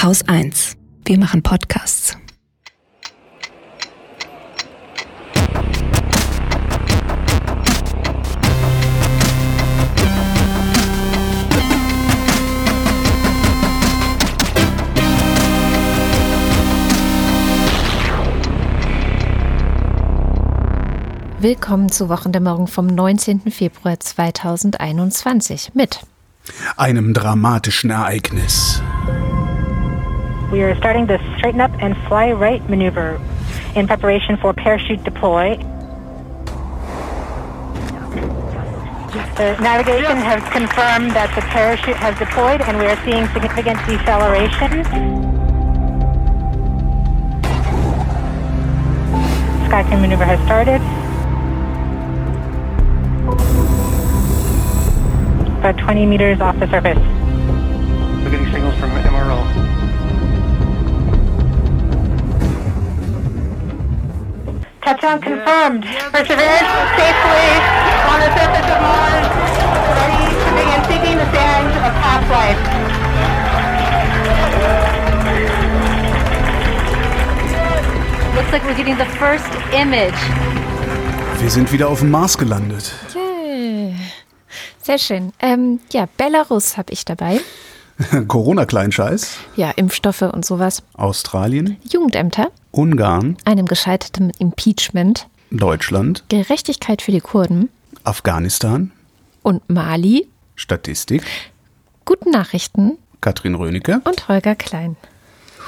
Haus 0.00 0.22
1. 0.28 0.76
Wir 1.04 1.18
machen 1.18 1.42
Podcasts. 1.42 2.16
Willkommen 21.40 21.90
zu 21.90 22.08
Wochendämmerung 22.08 22.68
vom 22.68 22.86
19. 22.86 23.50
Februar 23.50 23.98
2021 23.98 25.74
mit 25.74 25.98
einem 26.76 27.14
dramatischen 27.14 27.90
Ereignis. 27.90 28.80
We 30.50 30.62
are 30.62 30.74
starting 30.76 31.04
the 31.04 31.18
straighten 31.36 31.60
up 31.60 31.72
and 31.78 31.94
fly 32.08 32.32
right 32.32 32.66
maneuver 32.70 33.20
in 33.74 33.86
preparation 33.86 34.38
for 34.38 34.54
parachute 34.54 35.04
deploy. 35.04 35.56
The 39.36 39.56
navigation 39.60 40.16
has 40.16 40.42
confirmed 40.50 41.10
that 41.10 41.30
the 41.34 41.42
parachute 41.42 41.96
has 41.96 42.18
deployed 42.18 42.62
and 42.62 42.78
we 42.78 42.86
are 42.86 42.96
seeing 43.04 43.26
significant 43.28 43.78
deceleration. 43.84 44.84
Skycam 49.68 50.00
maneuver 50.00 50.24
has 50.24 50.40
started. 50.46 50.80
About 55.58 55.76
20 55.76 56.06
meters 56.06 56.40
off 56.40 56.58
the 56.58 56.70
surface. 56.70 57.17
Touchdown 64.88 65.20
confirmed. 65.20 65.84
Perseverance 66.12 66.70
safely 66.96 67.48
on 68.08 68.18
the 68.24 68.30
surface 68.32 68.68
of 68.72 68.80
Mars, 68.80 69.26
ready 70.00 70.24
to 70.40 70.50
begin 70.56 70.80
seeking 70.88 71.16
the 71.18 71.28
sands 71.30 71.76
of 71.76 71.92
past 72.00 72.28
life. 72.32 72.60
Looks 78.34 78.50
like 78.50 78.64
we're 78.64 78.74
getting 78.74 78.96
the 78.96 79.04
first 79.18 79.52
image. 79.74 80.16
Wir 81.42 81.50
sind 81.50 81.70
wieder 81.70 81.90
auf 81.90 81.98
dem 82.00 82.10
Mars 82.10 82.38
gelandet. 82.38 82.90
Yay. 83.14 83.94
Sehr 84.80 84.98
schön. 84.98 85.34
Ähm, 85.40 85.80
ja, 85.92 86.08
Belarus 86.16 86.78
habe 86.78 86.94
ich 86.94 87.04
dabei. 87.04 87.42
Corona-Kleinscheiß. 88.28 89.36
Ja, 89.56 89.70
Impfstoffe 89.72 90.22
und 90.22 90.46
sowas. 90.46 90.82
Australien. 90.94 91.76
Jugendämter. 91.90 92.50
Ungarn. 92.70 93.36
Einem 93.44 93.66
gescheiterten 93.66 94.30
Impeachment. 94.38 95.28
Deutschland. 95.50 96.24
Gerechtigkeit 96.28 97.02
für 97.02 97.12
die 97.12 97.20
Kurden. 97.20 97.68
Afghanistan. 98.04 98.92
Und 99.42 99.68
Mali. 99.68 100.28
Statistik. 100.56 101.22
Guten 102.04 102.30
Nachrichten. 102.30 102.98
Katrin 103.20 103.54
Rönecke. 103.54 104.00
Und 104.04 104.28
Holger 104.28 104.54
Klein. 104.54 104.96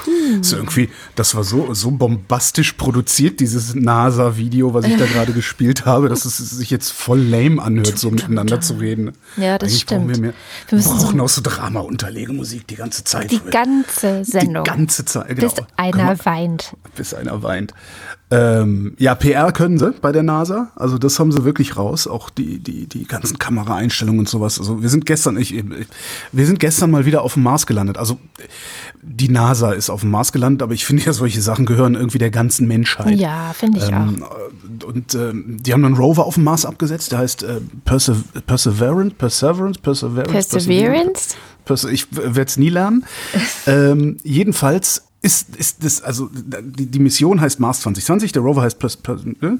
Hm. 0.05 0.43
So 0.43 0.57
irgendwie, 0.57 0.89
das 1.15 1.35
war 1.35 1.45
so, 1.45 1.75
so 1.75 1.91
bombastisch 1.91 2.73
produziert, 2.73 3.41
dieses 3.41 3.75
NASA-Video, 3.75 4.75
was 4.75 4.85
ich 4.85 4.97
da 4.97 5.07
gerade 5.07 5.33
gespielt 5.33 5.87
habe, 5.87 6.09
dass 6.09 6.25
es 6.25 6.39
sich 6.39 6.71
jetzt 6.71 6.91
voll 6.91 7.21
lame 7.21 7.63
anhört, 7.63 7.99
so 7.99 8.11
miteinander 8.11 8.61
zu 8.61 8.75
reden. 8.75 9.13
Ja, 9.37 9.59
das 9.59 9.69
Eigentlich 9.69 9.83
stimmt. 9.83 10.07
Brauchen 10.07 10.15
wir, 10.15 10.21
mehr, 10.21 10.35
wir 10.69 10.79
wir 10.79 10.85
brauchen 10.85 11.19
so 11.19 11.25
auch 11.25 11.29
so 11.29 11.41
Drama-Unterlegemusik 11.43 12.67
die 12.67 12.77
ganze 12.77 13.05
Zeit. 13.05 13.31
Die 13.31 13.41
ganze 13.51 14.25
Sendung. 14.25 14.65
Die 14.65 14.71
ganze 14.71 15.05
Zeit, 15.05 15.29
genau. 15.29 15.49
Bis 15.49 15.65
einer 15.77 16.25
weint. 16.25 16.77
Bis 16.97 17.15
einer 17.15 17.43
weint. 17.43 17.75
Ähm, 18.33 18.95
ja, 18.99 19.17
PR 19.17 19.51
können 19.51 19.79
sie 19.79 19.93
bei 20.01 20.13
der 20.13 20.23
NASA. 20.23 20.71
Also 20.77 20.99
das 20.99 21.19
haben 21.19 21.33
sie 21.33 21.45
wirklich 21.45 21.77
raus. 21.77 22.07
Auch 22.07 22.31
die, 22.31 22.61
die, 22.61 22.87
die 22.87 23.05
ganzen 23.05 23.39
Kameraeinstellungen 23.39 24.21
und 24.21 24.29
sowas. 24.29 24.61
Also 24.61 24.83
wir 24.83 24.89
sind 24.89 25.05
gestern, 25.05 25.37
ich, 25.37 25.53
wir 26.33 26.47
sind 26.47 26.61
gestern 26.61 26.93
mal 26.93 27.07
wieder 27.07 27.23
auf 27.23 27.35
dem 27.35 27.43
Mars 27.43 27.67
gelandet. 27.67 27.99
Also 27.99 28.21
die 29.03 29.29
NASA 29.29 29.73
ist 29.73 29.91
auf 29.91 30.03
dem 30.03 30.11
Mars 30.11 30.31
gelandet, 30.31 30.63
aber 30.63 30.75
ich 30.75 30.85
finde 30.85 31.03
ja, 31.05 31.13
solche 31.13 31.41
Sachen 31.41 31.67
gehören 31.67 31.95
irgendwie 31.95 32.19
der 32.19 32.31
ganzen 32.31 32.69
Menschheit. 32.69 33.19
Ja, 33.19 33.53
finde 33.53 33.79
ich 33.79 33.89
ähm, 33.89 34.23
auch. 34.23 34.87
Und 34.87 35.15
ähm, 35.15 35.57
die 35.61 35.73
haben 35.73 35.85
einen 35.85 35.97
Rover 35.97 36.25
auf 36.25 36.35
dem 36.35 36.45
Mars 36.45 36.65
abgesetzt, 36.65 37.11
der 37.11 37.19
heißt 37.19 37.43
äh, 37.43 37.61
Perse 37.85 38.17
Perseverance, 38.47 39.15
Perseverance, 39.17 39.81
Perseverance. 39.81 40.49
Perseverance? 40.49 41.37
Perse 41.65 41.91
ich 41.91 42.07
werde 42.15 42.43
es 42.43 42.57
nie 42.57 42.69
lernen. 42.69 43.05
ähm, 43.67 44.19
jedenfalls 44.23 45.10
ist, 45.23 45.55
ist 45.57 45.85
das, 45.85 46.01
also 46.03 46.31
die, 46.33 46.87
die 46.87 46.99
Mission 46.99 47.43
heißt 47.43 47.61
Mars 47.61 47.81
2020, 47.81 48.33
der 48.33 48.41
Rover 48.41 48.63
heißt 48.63 48.79
Pers, 48.79 48.97
Pers, 48.97 49.23
ne? 49.25 49.59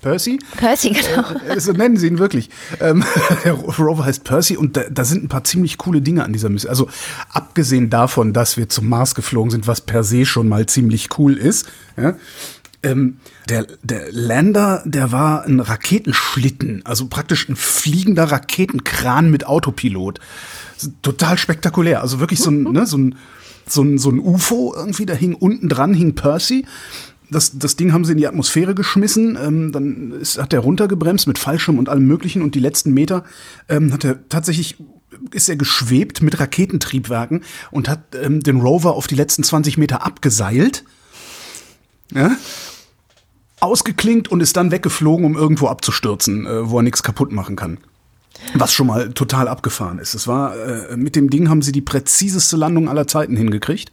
Percy. 0.00 0.38
Percy, 0.56 0.90
genau. 0.90 1.24
Äh, 1.48 1.58
so 1.58 1.72
nennen 1.72 1.96
sie 1.96 2.06
ihn 2.06 2.18
wirklich. 2.18 2.48
Ähm, 2.80 3.04
der 3.44 3.54
Rover 3.54 4.04
heißt 4.04 4.22
Percy 4.22 4.56
und 4.56 4.76
da, 4.76 4.82
da 4.88 5.04
sind 5.04 5.24
ein 5.24 5.28
paar 5.28 5.42
ziemlich 5.42 5.78
coole 5.78 6.00
Dinge 6.00 6.24
an 6.24 6.32
dieser 6.32 6.48
Mission. 6.48 6.70
Also 6.70 6.88
abgesehen 7.30 7.90
davon, 7.90 8.32
dass 8.32 8.56
wir 8.56 8.68
zum 8.68 8.88
Mars 8.88 9.16
geflogen 9.16 9.50
sind, 9.50 9.66
was 9.66 9.80
per 9.80 10.04
se 10.04 10.24
schon 10.24 10.46
mal 10.46 10.66
ziemlich 10.66 11.08
cool 11.18 11.36
ist. 11.36 11.66
Ja? 11.96 12.14
Ähm, 12.84 13.16
der, 13.48 13.66
der 13.82 14.12
Lander, 14.12 14.84
der 14.84 15.10
war 15.10 15.44
ein 15.44 15.58
Raketenschlitten, 15.58 16.82
also 16.86 17.08
praktisch 17.08 17.48
ein 17.48 17.56
fliegender 17.56 18.30
Raketenkran 18.30 19.28
mit 19.28 19.44
Autopilot. 19.44 20.20
Total 21.02 21.36
spektakulär. 21.36 22.00
Also 22.02 22.20
wirklich 22.20 22.38
so 22.38 22.50
ein, 22.50 22.62
ne, 22.62 22.86
so 22.86 22.96
ein 22.96 23.16
so 23.70 23.82
ein, 23.82 23.98
so 23.98 24.10
ein 24.10 24.18
UFO 24.18 24.74
irgendwie, 24.76 25.06
da 25.06 25.14
hing 25.14 25.34
unten 25.34 25.68
dran, 25.68 25.94
hing 25.94 26.14
Percy. 26.14 26.66
Das, 27.30 27.58
das 27.58 27.76
Ding 27.76 27.92
haben 27.92 28.04
sie 28.04 28.12
in 28.12 28.18
die 28.18 28.26
Atmosphäre 28.26 28.74
geschmissen, 28.74 29.36
ähm, 29.40 29.70
dann 29.72 30.12
ist, 30.12 30.38
hat 30.38 30.54
er 30.54 30.60
runtergebremst 30.60 31.26
mit 31.26 31.38
Fallschirm 31.38 31.78
und 31.78 31.90
allem 31.90 32.06
möglichen 32.06 32.40
und 32.40 32.54
die 32.54 32.60
letzten 32.60 32.94
Meter 32.94 33.24
ähm, 33.68 33.92
hat 33.92 34.04
er 34.04 34.28
tatsächlich 34.28 34.76
ist 35.32 35.48
er 35.48 35.56
geschwebt 35.56 36.22
mit 36.22 36.38
Raketentriebwerken 36.38 37.42
und 37.70 37.88
hat 37.88 38.14
ähm, 38.14 38.40
den 38.40 38.60
Rover 38.60 38.94
auf 38.94 39.06
die 39.06 39.14
letzten 39.14 39.42
20 39.42 39.78
Meter 39.78 40.04
abgeseilt, 40.04 40.84
ja, 42.14 42.36
ausgeklinkt 43.60 44.28
und 44.28 44.40
ist 44.40 44.56
dann 44.56 44.70
weggeflogen, 44.70 45.24
um 45.24 45.36
irgendwo 45.36 45.66
abzustürzen, 45.66 46.46
äh, 46.46 46.70
wo 46.70 46.78
er 46.78 46.82
nichts 46.82 47.02
kaputt 47.02 47.32
machen 47.32 47.56
kann. 47.56 47.78
Was 48.54 48.72
schon 48.72 48.86
mal 48.86 49.12
total 49.12 49.48
abgefahren 49.48 49.98
ist. 49.98 50.14
Es 50.14 50.26
war, 50.26 50.56
äh, 50.56 50.96
mit 50.96 51.16
dem 51.16 51.30
Ding 51.30 51.48
haben 51.48 51.62
sie 51.62 51.72
die 51.72 51.80
präziseste 51.80 52.56
Landung 52.56 52.88
aller 52.88 53.06
Zeiten 53.06 53.36
hingekriegt. 53.36 53.92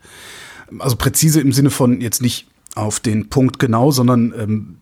Also 0.80 0.96
präzise 0.96 1.42
im 1.42 1.52
Sinne 1.52 1.70
von 1.70 2.02
jetzt 2.02 2.22
nicht 2.22 2.48
auf 2.76 3.00
den 3.00 3.30
Punkt 3.30 3.60
genau, 3.60 3.92
sondern 3.92 4.34
ähm, 4.38 4.78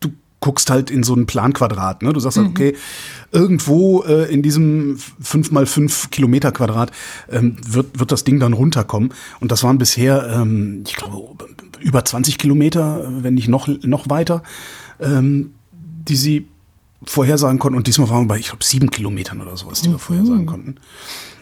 du 0.00 0.10
guckst 0.40 0.70
halt 0.70 0.90
in 0.90 1.02
so 1.02 1.14
ein 1.14 1.26
Planquadrat. 1.26 2.02
Ne? 2.02 2.12
Du 2.12 2.20
sagst 2.20 2.38
halt, 2.38 2.48
okay, 2.48 2.76
irgendwo 3.32 4.02
äh, 4.02 4.32
in 4.32 4.42
diesem 4.42 4.98
5 4.98 5.50
mal 5.50 5.66
5 5.66 6.10
Kilometer 6.10 6.52
Quadrat 6.52 6.92
ähm, 7.30 7.56
wird, 7.66 7.98
wird 7.98 8.12
das 8.12 8.24
Ding 8.24 8.38
dann 8.38 8.52
runterkommen. 8.52 9.12
Und 9.40 9.52
das 9.52 9.62
waren 9.62 9.78
bisher, 9.78 10.28
ähm, 10.34 10.84
ich 10.86 10.96
glaube, 10.96 11.46
über 11.80 12.04
20 12.04 12.38
Kilometer, 12.38 13.10
wenn 13.22 13.34
nicht 13.34 13.48
noch, 13.48 13.66
noch 13.66 14.08
weiter, 14.08 14.42
ähm, 15.00 15.54
die 15.72 16.16
sie 16.16 16.46
vorhersagen 17.04 17.58
konnten. 17.58 17.76
Und 17.76 17.86
diesmal 17.86 18.08
waren 18.08 18.24
wir 18.24 18.28
bei, 18.28 18.38
ich 18.38 18.48
glaube, 18.48 18.64
sieben 18.64 18.90
Kilometern 18.90 19.40
oder 19.40 19.56
sowas, 19.56 19.82
die 19.82 19.90
wir 19.90 19.98
vorhersagen 19.98 20.46
konnten. 20.46 20.76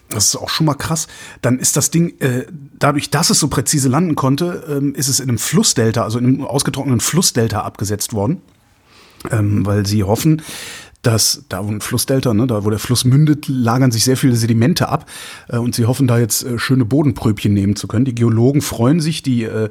Das 0.09 0.27
ist 0.27 0.37
auch 0.37 0.49
schon 0.49 0.67
mal 0.67 0.75
krass. 0.75 1.07
Dann 1.41 1.59
ist 1.59 1.77
das 1.77 1.91
Ding, 1.91 2.19
äh, 2.21 2.47
dadurch, 2.79 3.11
dass 3.11 3.31
es 3.31 3.39
so 3.39 3.49
präzise 3.49 3.89
landen 3.89 4.17
konnte, 4.17 4.65
ähm, 4.69 4.95
ist 4.95 5.09
es 5.09 5.21
in 5.21 5.29
einem 5.29 5.39
Flussdelta, 5.39 6.03
also 6.03 6.19
in 6.19 6.27
einem 6.27 6.45
ausgetrockneten 6.45 7.01
Flussdelta 7.01 7.63
abgesetzt 7.63 8.13
worden. 8.13 8.43
Ähm, 9.31 9.67
weil 9.67 9.85
sie 9.87 10.03
hoffen, 10.03 10.41
dass 11.03 11.45
da 11.49 11.65
wo 11.65 11.71
ein 11.71 11.81
Flussdelta, 11.81 12.35
ne, 12.35 12.47
da 12.47 12.65
wo 12.65 12.71
der 12.71 12.79
Fluss 12.79 13.05
mündet, 13.05 13.49
lagern 13.49 13.91
sich 13.91 14.05
sehr 14.05 14.17
viele 14.17 14.37
Sedimente 14.37 14.89
ab 14.89 15.07
äh, 15.49 15.57
und 15.57 15.75
sie 15.75 15.87
hoffen 15.87 16.07
da 16.07 16.19
jetzt 16.19 16.45
äh, 16.45 16.59
schöne 16.59 16.85
Bodenpröbchen 16.85 17.55
nehmen 17.55 17.77
zu 17.77 17.89
können. 17.89 18.05
Die 18.05 18.15
Geologen 18.15 18.61
freuen 18.61 19.01
sich, 19.01 19.23
die 19.23 19.45
äh, 19.45 19.71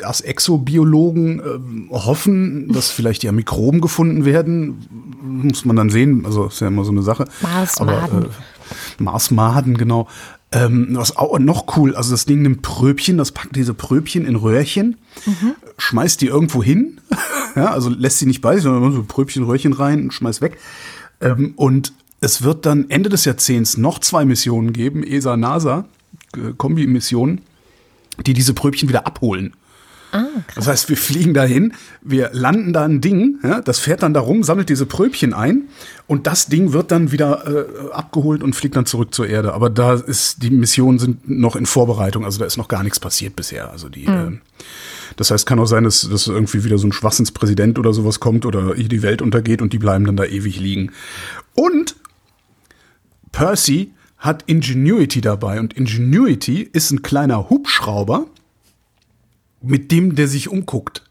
Exobiologen 0.00 1.40
äh, 1.40 1.94
hoffen, 1.94 2.72
dass 2.72 2.90
vielleicht 2.90 3.24
ja 3.24 3.32
Mikroben 3.32 3.80
gefunden 3.80 4.24
werden. 4.24 4.86
Muss 5.22 5.64
man 5.64 5.76
dann 5.76 5.90
sehen, 5.90 6.26
also 6.26 6.46
ist 6.46 6.60
ja 6.60 6.68
immer 6.68 6.84
so 6.84 6.92
eine 6.92 7.02
Sache. 7.02 7.24
Marsmaden. 7.40 8.16
Aber, 8.16 8.26
äh, 8.26 9.02
Marsmaden, 9.02 9.78
genau. 9.78 10.08
Ähm, 10.50 10.88
was 10.92 11.14
auch 11.16 11.38
noch 11.38 11.76
cool, 11.76 11.94
also 11.94 12.10
das 12.10 12.24
Ding 12.24 12.40
nimmt 12.40 12.62
Pröbchen, 12.62 13.18
das 13.18 13.32
packt 13.32 13.54
diese 13.54 13.74
Pröbchen 13.74 14.24
in 14.24 14.34
Röhrchen, 14.34 14.96
mhm. 15.26 15.54
schmeißt 15.76 16.22
die 16.22 16.26
irgendwo 16.26 16.62
hin, 16.62 17.02
ja, 17.58 17.72
also 17.72 17.90
lässt 17.90 18.18
sie 18.18 18.26
nicht 18.26 18.40
bei 18.40 18.54
sich, 18.54 18.62
sondern 18.62 18.92
so 18.92 19.02
Pröbchen, 19.02 19.44
Röhrchen 19.44 19.72
rein 19.72 20.04
und 20.04 20.14
schmeißt 20.14 20.40
weg. 20.40 20.58
Ähm, 21.20 21.54
und 21.56 21.92
es 22.20 22.42
wird 22.42 22.66
dann 22.66 22.88
Ende 22.88 23.08
des 23.08 23.24
Jahrzehnts 23.24 23.76
noch 23.76 23.98
zwei 23.98 24.24
Missionen 24.24 24.72
geben, 24.72 25.02
ESA, 25.02 25.36
NASA, 25.36 25.84
äh, 26.36 26.52
Kombi-Missionen, 26.56 27.40
die 28.26 28.32
diese 28.32 28.54
Pröbchen 28.54 28.88
wieder 28.88 29.06
abholen. 29.06 29.54
das 30.54 30.66
heißt, 30.66 30.88
wir 30.88 30.96
fliegen 30.96 31.34
dahin, 31.34 31.74
wir 32.00 32.30
landen 32.32 32.72
da 32.72 32.84
ein 32.84 33.00
Ding, 33.00 33.40
ja, 33.42 33.60
das 33.60 33.78
fährt 33.78 34.02
dann 34.02 34.14
da 34.14 34.20
rum, 34.20 34.42
sammelt 34.42 34.70
diese 34.70 34.86
Pröbchen 34.86 35.34
ein 35.34 35.64
und 36.06 36.26
das 36.26 36.46
Ding 36.46 36.72
wird 36.72 36.90
dann 36.92 37.12
wieder 37.12 37.46
äh, 37.46 37.92
abgeholt 37.92 38.42
und 38.42 38.54
fliegt 38.54 38.76
dann 38.76 38.86
zurück 38.86 39.14
zur 39.14 39.26
Erde. 39.26 39.52
Aber 39.52 39.68
da 39.68 39.94
ist 39.94 40.42
die 40.42 40.50
Missionen 40.50 40.98
sind 40.98 41.28
noch 41.28 41.56
in 41.56 41.66
Vorbereitung, 41.66 42.24
also 42.24 42.38
da 42.38 42.46
ist 42.46 42.56
noch 42.56 42.68
gar 42.68 42.82
nichts 42.84 43.00
passiert 43.00 43.36
bisher. 43.36 43.70
Also 43.70 43.88
die, 43.90 44.06
äh, 44.06 44.38
das 45.18 45.32
heißt, 45.32 45.46
kann 45.46 45.58
auch 45.58 45.66
sein, 45.66 45.82
dass, 45.82 46.08
dass 46.08 46.28
irgendwie 46.28 46.62
wieder 46.62 46.78
so 46.78 46.86
ein 46.86 46.92
Schwachsinnspräsident 46.92 47.76
oder 47.80 47.92
sowas 47.92 48.20
kommt 48.20 48.46
oder 48.46 48.74
die 48.74 49.02
Welt 49.02 49.20
untergeht 49.20 49.60
und 49.60 49.72
die 49.72 49.78
bleiben 49.78 50.04
dann 50.04 50.16
da 50.16 50.24
ewig 50.24 50.60
liegen. 50.60 50.92
Und 51.56 51.96
Percy 53.32 53.92
hat 54.16 54.44
Ingenuity 54.46 55.20
dabei 55.20 55.58
und 55.58 55.72
Ingenuity 55.72 56.62
ist 56.62 56.92
ein 56.92 57.02
kleiner 57.02 57.50
Hubschrauber, 57.50 58.26
mit 59.60 59.90
dem 59.90 60.14
der 60.14 60.28
sich 60.28 60.48
umguckt. 60.48 61.02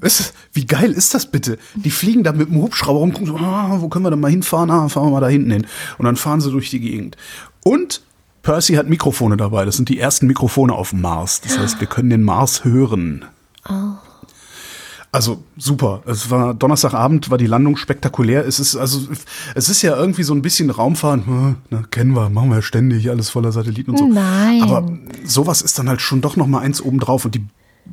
Es 0.00 0.20
ist, 0.20 0.34
wie 0.52 0.64
geil 0.64 0.92
ist 0.92 1.12
das 1.12 1.28
bitte? 1.28 1.58
Die 1.74 1.90
fliegen 1.90 2.22
da 2.22 2.30
mit 2.30 2.48
dem 2.48 2.62
Hubschrauber 2.62 3.00
rum, 3.00 3.12
gucken 3.12 3.26
so, 3.26 3.36
ah, 3.38 3.76
wo 3.80 3.88
können 3.88 4.04
wir 4.04 4.10
denn 4.10 4.20
mal 4.20 4.30
hinfahren? 4.30 4.70
Ah, 4.70 4.88
fahren 4.88 5.06
wir 5.06 5.10
mal 5.10 5.20
da 5.20 5.28
hinten 5.28 5.50
hin. 5.50 5.66
Und 5.98 6.04
dann 6.04 6.14
fahren 6.14 6.40
sie 6.40 6.52
durch 6.52 6.70
die 6.70 6.80
Gegend. 6.80 7.16
Und 7.64 8.02
Percy 8.42 8.74
hat 8.74 8.88
Mikrofone 8.88 9.36
dabei. 9.36 9.64
Das 9.64 9.76
sind 9.76 9.88
die 9.88 9.98
ersten 9.98 10.26
Mikrofone 10.26 10.72
auf 10.72 10.90
dem 10.90 11.00
Mars. 11.00 11.40
Das 11.40 11.58
heißt, 11.58 11.80
wir 11.80 11.86
können 11.86 12.10
den 12.10 12.22
Mars 12.22 12.64
hören. 12.64 13.24
Also 15.12 15.44
super. 15.58 16.02
Es 16.06 16.30
war 16.30 16.54
Donnerstagabend, 16.54 17.30
war 17.30 17.38
die 17.38 17.46
Landung 17.46 17.76
spektakulär. 17.76 18.46
Es 18.46 18.58
ist 18.58 18.76
also, 18.76 19.08
es 19.54 19.68
ist 19.68 19.82
ja 19.82 19.94
irgendwie 19.94 20.22
so 20.22 20.34
ein 20.34 20.42
bisschen 20.42 20.70
Raumfahren. 20.70 21.26
hm, 21.26 21.56
Na, 21.70 21.82
kennen 21.90 22.14
wir, 22.16 22.30
machen 22.30 22.48
wir 22.48 22.56
ja 22.56 22.62
ständig, 22.62 23.10
alles 23.10 23.28
voller 23.30 23.52
Satelliten 23.52 23.90
und 23.90 23.98
so. 23.98 24.06
Nein. 24.06 24.62
Aber 24.62 24.90
sowas 25.24 25.60
ist 25.60 25.78
dann 25.78 25.88
halt 25.88 26.00
schon 26.00 26.22
doch 26.22 26.36
noch 26.36 26.46
mal 26.46 26.60
eins 26.60 26.80
obendrauf 26.80 27.26
und 27.26 27.34
die 27.34 27.44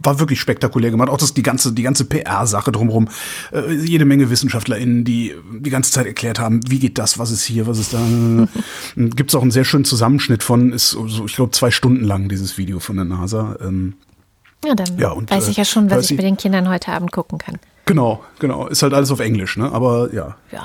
war 0.02 0.20
wirklich 0.20 0.40
spektakulär 0.40 0.92
gemacht. 0.92 1.10
Auch 1.10 1.18
das 1.18 1.34
die 1.34 1.44
ganze 1.44 1.74
die 1.74 1.84
ganze 1.84 2.06
PR-Sache 2.06 2.72
drumherum. 2.72 3.10
Äh, 3.52 3.74
jede 3.74 4.06
Menge 4.06 4.30
WissenschaftlerInnen, 4.30 5.04
die 5.04 5.36
die 5.60 5.70
ganze 5.70 5.92
Zeit 5.92 6.06
erklärt 6.06 6.40
haben, 6.40 6.62
wie 6.70 6.80
geht 6.80 6.98
das, 6.98 7.20
was 7.20 7.32
ist 7.32 7.44
hier, 7.44 7.68
was 7.68 7.80
ist 7.80 7.94
da. 7.94 8.00
Gibt 8.96 9.32
es 9.32 9.36
auch 9.36 9.42
einen 9.42 9.52
sehr 9.52 9.66
schönen 9.66 9.86
Zusammenschnitt 9.86 10.44
von, 10.44 10.72
ist 10.72 10.92
so, 10.92 11.26
ich 11.26 11.36
glaube 11.36 11.52
zwei 11.52 11.72
Stunden 11.72 12.04
lang 12.04 12.30
dieses 12.30 12.58
Video 12.58 12.80
von 12.80 12.96
der 12.96 13.06
NASA. 13.06 13.58
Ähm, 13.62 13.96
Ja, 14.66 14.76
dann 14.76 14.98
Ja, 14.98 15.12
und, 15.12 15.30
weiß 15.32 15.48
äh, 15.48 15.52
ich 15.52 15.58
ja 15.58 15.66
schon, 15.66 15.90
was 15.90 16.06
ich 16.06 16.18
mit 16.18 16.26
den 16.26 16.38
Kindern 16.38 16.70
heute 16.70 16.92
Abend 16.92 17.12
gucken 17.12 17.38
kann. 17.38 17.58
genau, 17.86 18.24
genau. 18.40 18.68
Ist 18.68 18.84
halt 18.84 18.94
alles 18.94 19.12
auf 19.12 19.20
Englisch, 19.20 19.58
ne? 19.58 19.72
Aber 19.72 20.14
ja. 20.14 20.36
Ja, 20.52 20.64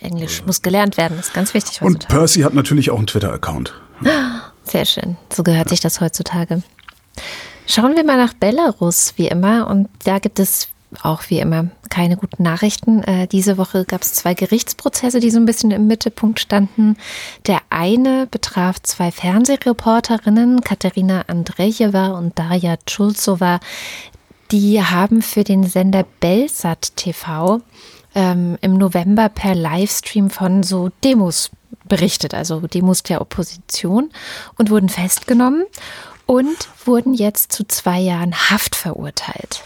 Englisch 0.00 0.42
muss 0.46 0.62
gelernt 0.62 0.96
werden, 0.96 1.18
ist 1.18 1.32
ganz 1.32 1.54
wichtig 1.54 1.80
Und. 1.82 2.08
Percy 2.08 2.40
hat 2.40 2.54
natürlich 2.54 2.90
auch 2.90 2.98
einen 2.98 3.06
Twitter-Account. 3.06 3.74
Sehr 4.64 4.84
schön. 4.84 5.16
So 5.32 5.42
gehört 5.42 5.68
sich 5.68 5.80
das 5.80 6.00
heutzutage. 6.00 6.62
Schauen 7.66 7.96
wir 7.96 8.04
mal 8.04 8.16
nach 8.16 8.34
Belarus, 8.34 9.14
wie 9.16 9.28
immer. 9.28 9.66
Und 9.68 9.88
da 10.04 10.18
gibt 10.18 10.38
es 10.38 10.68
auch 11.02 11.22
wie 11.28 11.38
immer 11.38 11.70
keine 11.92 12.16
guten 12.16 12.42
Nachrichten. 12.42 13.02
Äh, 13.02 13.26
diese 13.26 13.58
Woche 13.58 13.84
gab 13.84 14.02
es 14.02 14.14
zwei 14.14 14.32
Gerichtsprozesse, 14.32 15.20
die 15.20 15.30
so 15.30 15.38
ein 15.38 15.44
bisschen 15.44 15.70
im 15.70 15.86
Mittelpunkt 15.86 16.40
standen. 16.40 16.96
Der 17.46 17.60
eine 17.68 18.26
betraf 18.26 18.80
zwei 18.82 19.10
Fernsehreporterinnen, 19.10 20.62
Katerina 20.62 21.24
Andrejewa 21.26 22.08
und 22.08 22.38
Darja 22.38 22.76
Tschulzowa. 22.86 23.60
Die 24.50 24.82
haben 24.82 25.20
für 25.20 25.44
den 25.44 25.64
Sender 25.64 26.06
Belsat 26.20 26.96
TV 26.96 27.60
ähm, 28.14 28.56
im 28.62 28.78
November 28.78 29.28
per 29.28 29.54
Livestream 29.54 30.30
von 30.30 30.62
so 30.62 30.90
Demos 31.04 31.50
berichtet, 31.84 32.32
also 32.32 32.60
Demos 32.60 33.02
der 33.02 33.20
Opposition 33.20 34.10
und 34.56 34.70
wurden 34.70 34.88
festgenommen 34.88 35.64
und 36.26 36.68
wurden 36.84 37.14
jetzt 37.14 37.52
zu 37.52 37.64
zwei 37.66 37.98
Jahren 38.00 38.34
Haft 38.50 38.74
verurteilt. 38.74 39.62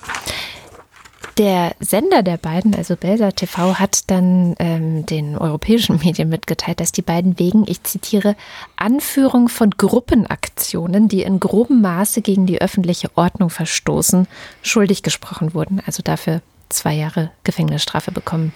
Der 1.38 1.74
Sender 1.80 2.22
der 2.22 2.38
beiden, 2.38 2.74
also 2.74 2.96
Belsa 2.96 3.30
TV, 3.30 3.78
hat 3.78 4.10
dann 4.10 4.54
ähm, 4.58 5.04
den 5.04 5.36
europäischen 5.36 5.96
Medien 6.04 6.30
mitgeteilt, 6.30 6.80
dass 6.80 6.92
die 6.92 7.02
beiden 7.02 7.38
wegen, 7.38 7.64
ich 7.68 7.82
zitiere, 7.82 8.36
Anführung 8.76 9.48
von 9.48 9.70
Gruppenaktionen, 9.70 11.08
die 11.08 11.22
in 11.22 11.38
grobem 11.38 11.82
Maße 11.82 12.22
gegen 12.22 12.46
die 12.46 12.62
öffentliche 12.62 13.10
Ordnung 13.16 13.50
verstoßen, 13.50 14.26
schuldig 14.62 15.02
gesprochen 15.02 15.52
wurden. 15.52 15.82
Also 15.84 16.02
dafür 16.02 16.40
zwei 16.70 16.94
Jahre 16.94 17.30
Gefängnisstrafe 17.44 18.12
bekommen. 18.12 18.52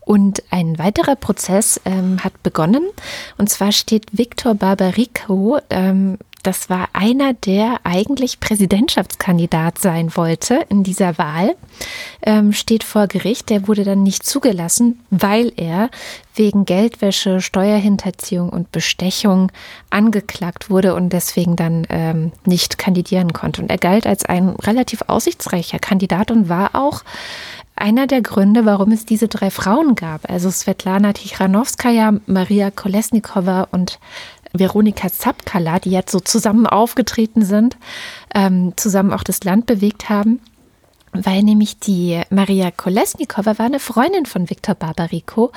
Und 0.00 0.42
ein 0.50 0.78
weiterer 0.78 1.16
Prozess 1.16 1.80
ähm, 1.84 2.22
hat 2.22 2.42
begonnen. 2.42 2.84
Und 3.38 3.48
zwar 3.48 3.72
steht 3.72 4.06
Viktor 4.12 4.54
Barbarico, 4.54 5.58
ähm, 5.70 6.18
das 6.42 6.68
war 6.68 6.88
einer, 6.92 7.34
der 7.34 7.80
eigentlich 7.84 8.40
Präsidentschaftskandidat 8.40 9.78
sein 9.78 10.16
wollte 10.16 10.64
in 10.68 10.82
dieser 10.82 11.16
Wahl, 11.18 11.54
ähm, 12.22 12.52
steht 12.52 12.82
vor 12.82 13.06
Gericht. 13.06 13.48
Der 13.48 13.68
wurde 13.68 13.84
dann 13.84 14.02
nicht 14.02 14.24
zugelassen, 14.24 15.00
weil 15.10 15.52
er 15.56 15.90
wegen 16.34 16.64
Geldwäsche, 16.64 17.40
Steuerhinterziehung 17.40 18.48
und 18.48 18.72
Bestechung 18.72 19.52
angeklagt 19.90 20.70
wurde 20.70 20.94
und 20.94 21.10
deswegen 21.10 21.56
dann 21.56 21.86
ähm, 21.90 22.32
nicht 22.44 22.78
kandidieren 22.78 23.32
konnte. 23.32 23.62
Und 23.62 23.70
er 23.70 23.78
galt 23.78 24.06
als 24.06 24.24
ein 24.24 24.50
relativ 24.50 25.02
aussichtsreicher 25.06 25.78
Kandidat 25.78 26.30
und 26.30 26.48
war 26.48 26.70
auch 26.74 27.02
einer 27.76 28.06
der 28.06 28.22
Gründe, 28.22 28.64
warum 28.64 28.92
es 28.92 29.06
diese 29.06 29.28
drei 29.28 29.50
Frauen 29.50 29.94
gab. 29.94 30.28
Also 30.30 30.50
Svetlana 30.50 31.12
Tichanowskaja, 31.12 32.14
Maria 32.26 32.70
Kolesnikova 32.70 33.68
und 33.70 33.98
Veronika 34.52 35.08
Zapkala, 35.10 35.78
die 35.78 35.90
jetzt 35.90 36.12
so 36.12 36.20
zusammen 36.20 36.66
aufgetreten 36.66 37.44
sind, 37.44 37.76
ähm, 38.34 38.74
zusammen 38.76 39.12
auch 39.12 39.22
das 39.22 39.44
Land 39.44 39.66
bewegt 39.66 40.08
haben. 40.08 40.40
Weil 41.14 41.42
nämlich 41.42 41.78
die 41.78 42.22
Maria 42.30 42.70
Kolesnikova 42.70 43.58
war 43.58 43.66
eine 43.66 43.80
Freundin 43.80 44.24
von 44.24 44.48
Viktor 44.48 44.74
Barbarico. 44.74 45.52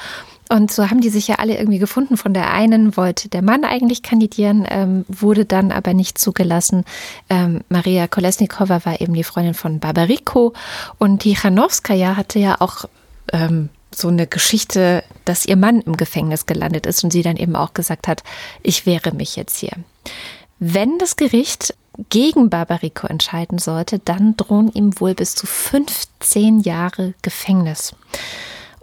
Und 0.50 0.70
so 0.70 0.90
haben 0.90 1.00
die 1.00 1.10
sich 1.10 1.30
ja 1.30 1.36
alle 1.36 1.58
irgendwie 1.58 1.80
gefunden. 1.80 2.18
Von 2.18 2.34
der 2.34 2.52
einen 2.52 2.98
wollte 2.98 3.30
der 3.30 3.42
Mann 3.42 3.64
eigentlich 3.64 4.04
kandidieren, 4.04 4.68
ähm, 4.70 5.06
wurde 5.08 5.46
dann 5.46 5.72
aber 5.72 5.94
nicht 5.94 6.18
zugelassen. 6.18 6.84
Ähm, 7.30 7.62
Maria 7.70 8.08
Kolesnikova 8.08 8.84
war 8.84 9.00
eben 9.00 9.14
die 9.14 9.24
Freundin 9.24 9.54
von 9.54 9.80
Barbarico. 9.80 10.54
Und 10.98 11.24
die 11.24 11.36
Chanowskaja 11.36 12.18
hatte 12.18 12.38
ja 12.38 12.58
auch 12.60 12.86
ähm, 13.32 13.70
so 13.98 14.08
eine 14.08 14.28
Geschichte, 14.28 15.04
dass 15.26 15.46
ihr 15.46 15.56
Mann 15.56 15.82
im 15.82 15.98
Gefängnis 15.98 16.46
gelandet 16.46 16.86
ist 16.86 17.04
und 17.04 17.12
sie 17.12 17.22
dann 17.22 17.38
eben 17.38 17.56
auch 17.56 17.74
gesagt 17.74 18.08
hat, 18.08 18.24
ich 18.64 18.86
wehre 18.86 19.14
mich 19.14 19.36
jetzt 19.36 19.58
hier. 19.58 19.74
Wenn 20.60 20.98
das 21.00 21.16
Gericht 21.16 21.74
gegen 22.10 22.50
Barbarico 22.50 23.08
entscheiden 23.08 23.58
sollte, 23.58 24.00
dann 24.00 24.36
drohen 24.38 24.72
ihm 24.72 25.00
wohl 25.00 25.14
bis 25.14 25.36
zu 25.36 25.48
15 25.48 26.62
Jahre 26.62 27.14
Gefängnis. 27.22 27.94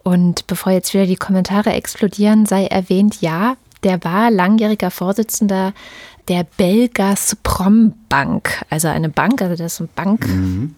Und 0.03 0.47
bevor 0.47 0.73
jetzt 0.73 0.94
wieder 0.94 1.06
die 1.06 1.17
Kommentare 1.17 1.73
explodieren, 1.73 2.47
sei 2.47 2.67
erwähnt, 2.67 3.20
ja, 3.20 3.56
der 3.85 4.03
war 4.05 4.31
langjähriger 4.31 4.91
Vorsitzender 4.91 5.73
der 6.29 6.47
Belgazprom 6.56 7.94
Bank, 8.09 8.64
also 8.71 8.88
eine 8.88 9.09
Bank, 9.09 9.42
also 9.42 9.57
das 9.57 9.75
ist 9.75 9.81
ein 9.81 9.88
Bank, 9.95 10.25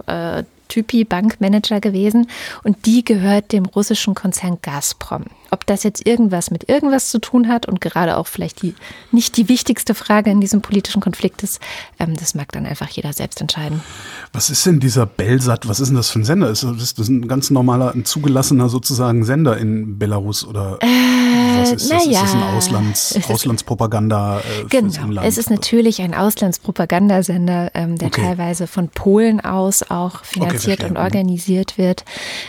äh, 0.06 0.44
Typi 0.68 1.04
Bankmanager 1.04 1.80
gewesen 1.80 2.28
und 2.62 2.86
die 2.86 3.04
gehört 3.04 3.52
dem 3.52 3.66
russischen 3.66 4.14
Konzern 4.14 4.58
Gazprom. 4.62 5.24
Ob 5.50 5.66
das 5.66 5.84
jetzt 5.84 6.06
irgendwas 6.06 6.50
mit 6.50 6.68
irgendwas 6.68 7.10
zu 7.10 7.20
tun 7.20 7.48
hat 7.48 7.66
und 7.66 7.80
gerade 7.80 8.16
auch 8.16 8.26
vielleicht 8.26 8.62
die 8.62 8.74
nicht 9.12 9.36
die 9.36 9.48
wichtigste 9.48 9.94
Frage 9.94 10.30
in 10.30 10.40
diesem 10.40 10.62
politischen 10.62 11.00
Konflikt 11.00 11.42
ist, 11.42 11.60
ähm, 11.98 12.16
das 12.16 12.34
mag 12.34 12.50
dann 12.52 12.66
einfach 12.66 12.88
jeder 12.88 13.12
selbst 13.12 13.40
entscheiden. 13.40 13.80
Was 14.32 14.50
ist 14.50 14.66
denn 14.66 14.80
dieser 14.80 15.06
Belsat? 15.06 15.68
Was 15.68 15.80
ist 15.80 15.88
denn 15.88 15.96
das 15.96 16.10
für 16.10 16.18
ein 16.18 16.24
Sender? 16.24 16.50
Ist 16.50 16.64
das, 16.64 16.92
ist 16.92 17.08
ein 17.08 17.28
ganz 17.28 17.50
normaler, 17.50 17.94
ein 17.94 18.04
zugelassener 18.04 18.68
sozusagen 18.68 19.24
Sender 19.24 19.56
in 19.56 19.98
Belarus 19.98 20.44
oder 20.44 20.78
was 21.60 21.72
ist 21.72 21.90
das? 21.90 22.04
na 22.06 22.12
Ist 22.12 22.22
das 22.22 22.34
ein 22.34 22.40
ja. 22.40 22.56
Auslands, 22.56 23.10
Es 23.10 23.16
ist- 23.16 23.30
Auslandspropaganda 23.30 24.38
äh, 24.40 24.42
Genau, 24.70 25.22
es 25.22 25.38
ist 25.38 25.50
natürlich 25.50 26.00
ein 26.02 26.14
Auslandspropagandasender, 26.14 27.70
ähm, 27.74 27.96
der 27.96 28.08
Okay. 28.08 28.22
teilweise 28.22 28.66
von 28.66 28.88
Polen 28.88 29.40
aus 29.40 29.82
auch 29.90 30.24
finanziert 30.24 30.62
verstehe. 30.80 30.86
und 30.88 30.92
Mhm. 30.94 31.04
organisiert 31.04 31.78
wird. 31.78 32.04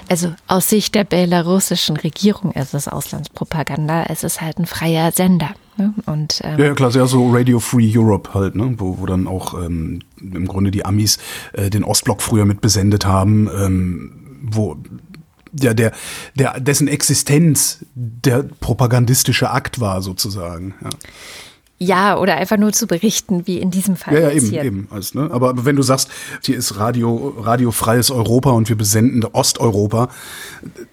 Also 0.09 0.33
aus 0.47 0.69
Sicht 0.69 0.95
der 0.95 1.03
belarussischen 1.03 1.97
Regierung 1.97 2.51
ist 2.51 2.73
es 2.73 2.87
Auslandspropaganda. 2.87 4.05
Es 4.09 4.23
ist 4.23 4.41
halt 4.41 4.59
ein 4.59 4.65
freier 4.65 5.11
Sender. 5.11 5.49
Ne? 5.77 5.93
Und 6.05 6.39
ähm, 6.43 6.57
Ja, 6.59 6.65
ja, 6.67 6.73
klar, 6.73 6.91
sehr 6.91 7.05
so 7.07 7.29
Radio 7.31 7.59
Free 7.59 7.91
Europe 7.97 8.33
halt, 8.33 8.55
ne? 8.55 8.75
wo, 8.77 8.97
wo 8.99 9.05
dann 9.05 9.27
auch 9.27 9.53
ähm, 9.61 9.99
im 10.21 10.47
Grunde 10.47 10.71
die 10.71 10.85
Amis 10.85 11.17
äh, 11.53 11.69
den 11.69 11.83
Ostblock 11.83 12.21
früher 12.21 12.45
mit 12.45 12.61
besendet 12.61 13.05
haben, 13.05 13.49
ähm, 13.61 14.11
wo 14.41 14.77
ja 15.61 15.73
der, 15.73 15.91
der 16.35 16.59
dessen 16.59 16.87
Existenz 16.87 17.79
der 17.95 18.43
propagandistische 18.43 19.49
Akt 19.49 19.79
war 19.79 20.01
sozusagen. 20.01 20.73
Ja. 20.81 20.89
ja, 21.77 22.17
oder 22.17 22.35
einfach 22.35 22.57
nur 22.57 22.71
zu 22.73 22.87
berichten, 22.87 23.47
wie 23.47 23.59
in 23.59 23.71
diesem 23.71 23.95
Fall 23.95 24.13
Ja, 24.13 24.19
ja, 24.21 24.31
eben, 24.31 24.47
hier. 24.47 24.63
eben. 24.63 24.87
Alles, 24.91 25.13
ne? 25.13 25.29
Aber 25.31 25.65
wenn 25.65 25.75
du 25.75 25.81
sagst, 25.81 26.09
hier 26.43 26.57
ist 26.57 26.77
Radio, 26.77 27.35
radiofreies 27.39 28.11
Europa 28.11 28.51
und 28.51 28.69
wir 28.69 28.77
besenden 28.77 29.23
Osteuropa, 29.25 30.09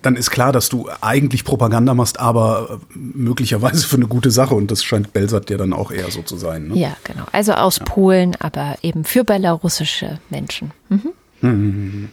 dann 0.03 0.17
ist 0.17 0.31
klar, 0.31 0.53
dass 0.53 0.69
du 0.69 0.89
eigentlich 1.01 1.45
Propaganda 1.45 1.95
machst, 1.95 2.19
aber 2.21 2.81
äh, 2.95 2.99
möglicherweise 2.99 3.87
für 3.87 3.97
eine 3.97 4.07
gute 4.07 4.31
Sache. 4.31 4.55
Und 4.55 4.71
das 4.71 4.83
scheint 4.85 5.13
Belsat 5.13 5.51
ja 5.51 5.57
dann 5.57 5.73
auch 5.73 5.91
eher 5.91 6.11
so 6.11 6.23
zu 6.23 6.37
sein. 6.37 6.69
Ne? 6.69 6.79
Ja, 6.79 6.97
genau. 7.05 7.25
Also 7.33 7.53
aus 7.53 7.79
Polen, 7.79 8.37
aber 8.41 8.77
eben 8.83 9.05
für 9.05 9.25
belarussische 9.25 10.21
Menschen. 10.31 10.73
Mhm. 10.89 12.09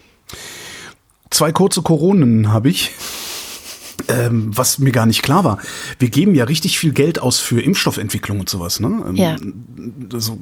Zwei 1.29 1.51
kurze 1.51 1.81
Koronen 1.81 2.51
habe 2.51 2.69
ich. 2.69 2.91
Ähm, 4.07 4.49
was 4.55 4.79
mir 4.79 4.91
gar 4.91 5.05
nicht 5.05 5.21
klar 5.21 5.43
war. 5.43 5.59
Wir 5.99 6.09
geben 6.09 6.33
ja 6.33 6.45
richtig 6.45 6.79
viel 6.79 6.93
Geld 6.93 7.19
aus 7.21 7.39
für 7.39 7.61
Impfstoffentwicklung 7.61 8.39
und 8.39 8.49
sowas. 8.49 8.79
Ne? 8.79 8.87
Ähm, 9.07 9.15
Ja. 9.15 9.35
Also 10.13 10.39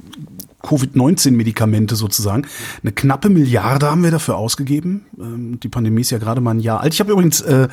Covid-19-Medikamente 0.62 1.96
sozusagen. 1.96 2.46
Eine 2.84 2.92
knappe 2.92 3.30
Milliarde 3.30 3.90
haben 3.90 4.04
wir 4.04 4.12
dafür 4.12 4.38
ausgegeben. 4.38 5.06
Ähm, 5.20 5.60
die 5.60 5.70
Pandemie 5.70 6.02
ist 6.02 6.12
ja 6.12 6.18
gerade 6.20 6.40
mal 6.40 6.52
ein 6.52 6.60
Jahr 6.60 6.82
alt. 6.82 6.94
Ich 6.94 7.00
habe 7.00 7.12
übrigens 7.12 7.42
äh, 7.42 7.68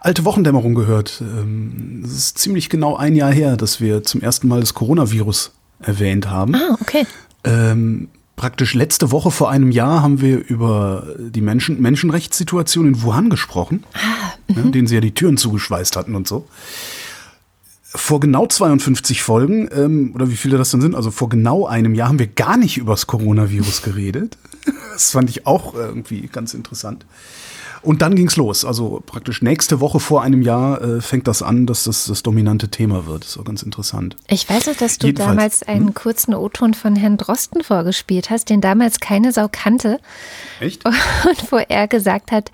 alte 0.00 0.24
Wochendämmerung 0.24 0.74
gehört. 0.74 1.20
Ähm, 1.20 2.02
Es 2.04 2.12
ist 2.12 2.38
ziemlich 2.38 2.68
genau 2.70 2.96
ein 2.96 3.14
Jahr 3.14 3.32
her, 3.32 3.56
dass 3.56 3.80
wir 3.80 4.02
zum 4.02 4.22
ersten 4.22 4.48
Mal 4.48 4.60
das 4.60 4.74
Coronavirus 4.74 5.52
erwähnt 5.80 6.30
haben. 6.30 6.54
Ah, 6.54 6.76
okay. 6.80 7.06
Ähm, 7.44 8.08
praktisch 8.42 8.74
letzte 8.74 9.12
Woche 9.12 9.30
vor 9.30 9.50
einem 9.50 9.70
Jahr 9.70 10.02
haben 10.02 10.20
wir 10.20 10.44
über 10.44 11.14
die 11.16 11.40
Menschen 11.40 11.80
Menschenrechtssituation 11.80 12.88
in 12.88 13.02
Wuhan 13.02 13.30
gesprochen, 13.30 13.84
ne, 14.48 14.72
denen 14.72 14.88
sie 14.88 14.96
ja 14.96 15.00
die 15.00 15.14
Türen 15.14 15.36
zugeschweißt 15.36 15.94
hatten 15.94 16.16
und 16.16 16.26
so. 16.26 16.48
Vor 17.84 18.18
genau 18.18 18.48
52 18.48 19.22
Folgen, 19.22 19.68
ähm, 19.72 20.10
oder 20.12 20.28
wie 20.28 20.34
viele 20.34 20.58
das 20.58 20.72
dann 20.72 20.80
sind, 20.80 20.96
also 20.96 21.12
vor 21.12 21.28
genau 21.28 21.68
einem 21.68 21.94
Jahr 21.94 22.08
haben 22.08 22.18
wir 22.18 22.26
gar 22.26 22.56
nicht 22.56 22.78
über 22.78 22.94
das 22.94 23.06
Coronavirus 23.06 23.82
geredet. 23.82 24.36
Das 24.92 25.12
fand 25.12 25.30
ich 25.30 25.46
auch 25.46 25.74
irgendwie 25.74 26.28
ganz 26.30 26.52
interessant. 26.52 27.06
Und 27.82 28.00
dann 28.00 28.14
ging's 28.14 28.36
los. 28.36 28.64
Also 28.64 29.02
praktisch 29.04 29.42
nächste 29.42 29.80
Woche 29.80 29.98
vor 29.98 30.22
einem 30.22 30.42
Jahr 30.42 30.80
äh, 30.80 31.00
fängt 31.00 31.26
das 31.26 31.42
an, 31.42 31.66
dass 31.66 31.84
das 31.84 32.06
das 32.06 32.22
dominante 32.22 32.68
Thema 32.68 33.06
wird. 33.06 33.24
Das 33.24 33.30
ist 33.30 33.38
auch 33.38 33.44
ganz 33.44 33.62
interessant. 33.62 34.16
Ich 34.28 34.48
weiß 34.48 34.68
auch, 34.68 34.76
dass 34.76 34.98
du 34.98 35.08
Jedenfalls, 35.08 35.30
hm? 35.30 35.36
damals 35.36 35.62
einen 35.64 35.94
kurzen 35.94 36.34
O-Ton 36.34 36.74
von 36.74 36.94
Herrn 36.94 37.16
Drosten 37.16 37.64
vorgespielt 37.64 38.30
hast, 38.30 38.50
den 38.50 38.60
damals 38.60 39.00
keine 39.00 39.32
Sau 39.32 39.48
kannte. 39.50 39.98
Echt? 40.60 40.84
Und 40.86 41.52
wo 41.52 41.56
er 41.56 41.88
gesagt 41.88 42.30
hat, 42.30 42.52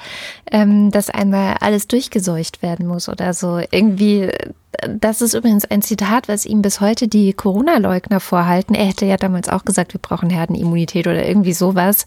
ähm, 0.51 0.91
dass 0.91 1.11
einmal 1.11 1.57
alles 1.61 1.89
durchgeseucht 1.89 2.63
werden 2.63 2.87
muss 2.87 3.09
oder 3.11 3.35
so. 3.35 3.61
Irgendwie, 3.71 4.31
das 4.89 5.21
ist 5.21 5.35
übrigens 5.35 5.67
ein 5.67 5.83
Zitat, 5.83 6.29
was 6.29 6.47
ihm 6.47 6.63
bis 6.63 6.81
heute 6.81 7.07
die 7.07 7.35
Corona-Leugner 7.35 8.21
vorhalten. 8.21 8.75
Er 8.75 8.87
hätte 8.87 9.05
ja 9.05 9.19
damals 9.19 9.51
auch 9.51 9.67
gesagt, 9.67 9.93
wir 9.93 10.01
brauchen 10.01 10.31
Herdenimmunität 10.31 11.07
oder 11.07 11.27
irgendwie 11.27 11.53
sowas. 11.53 12.07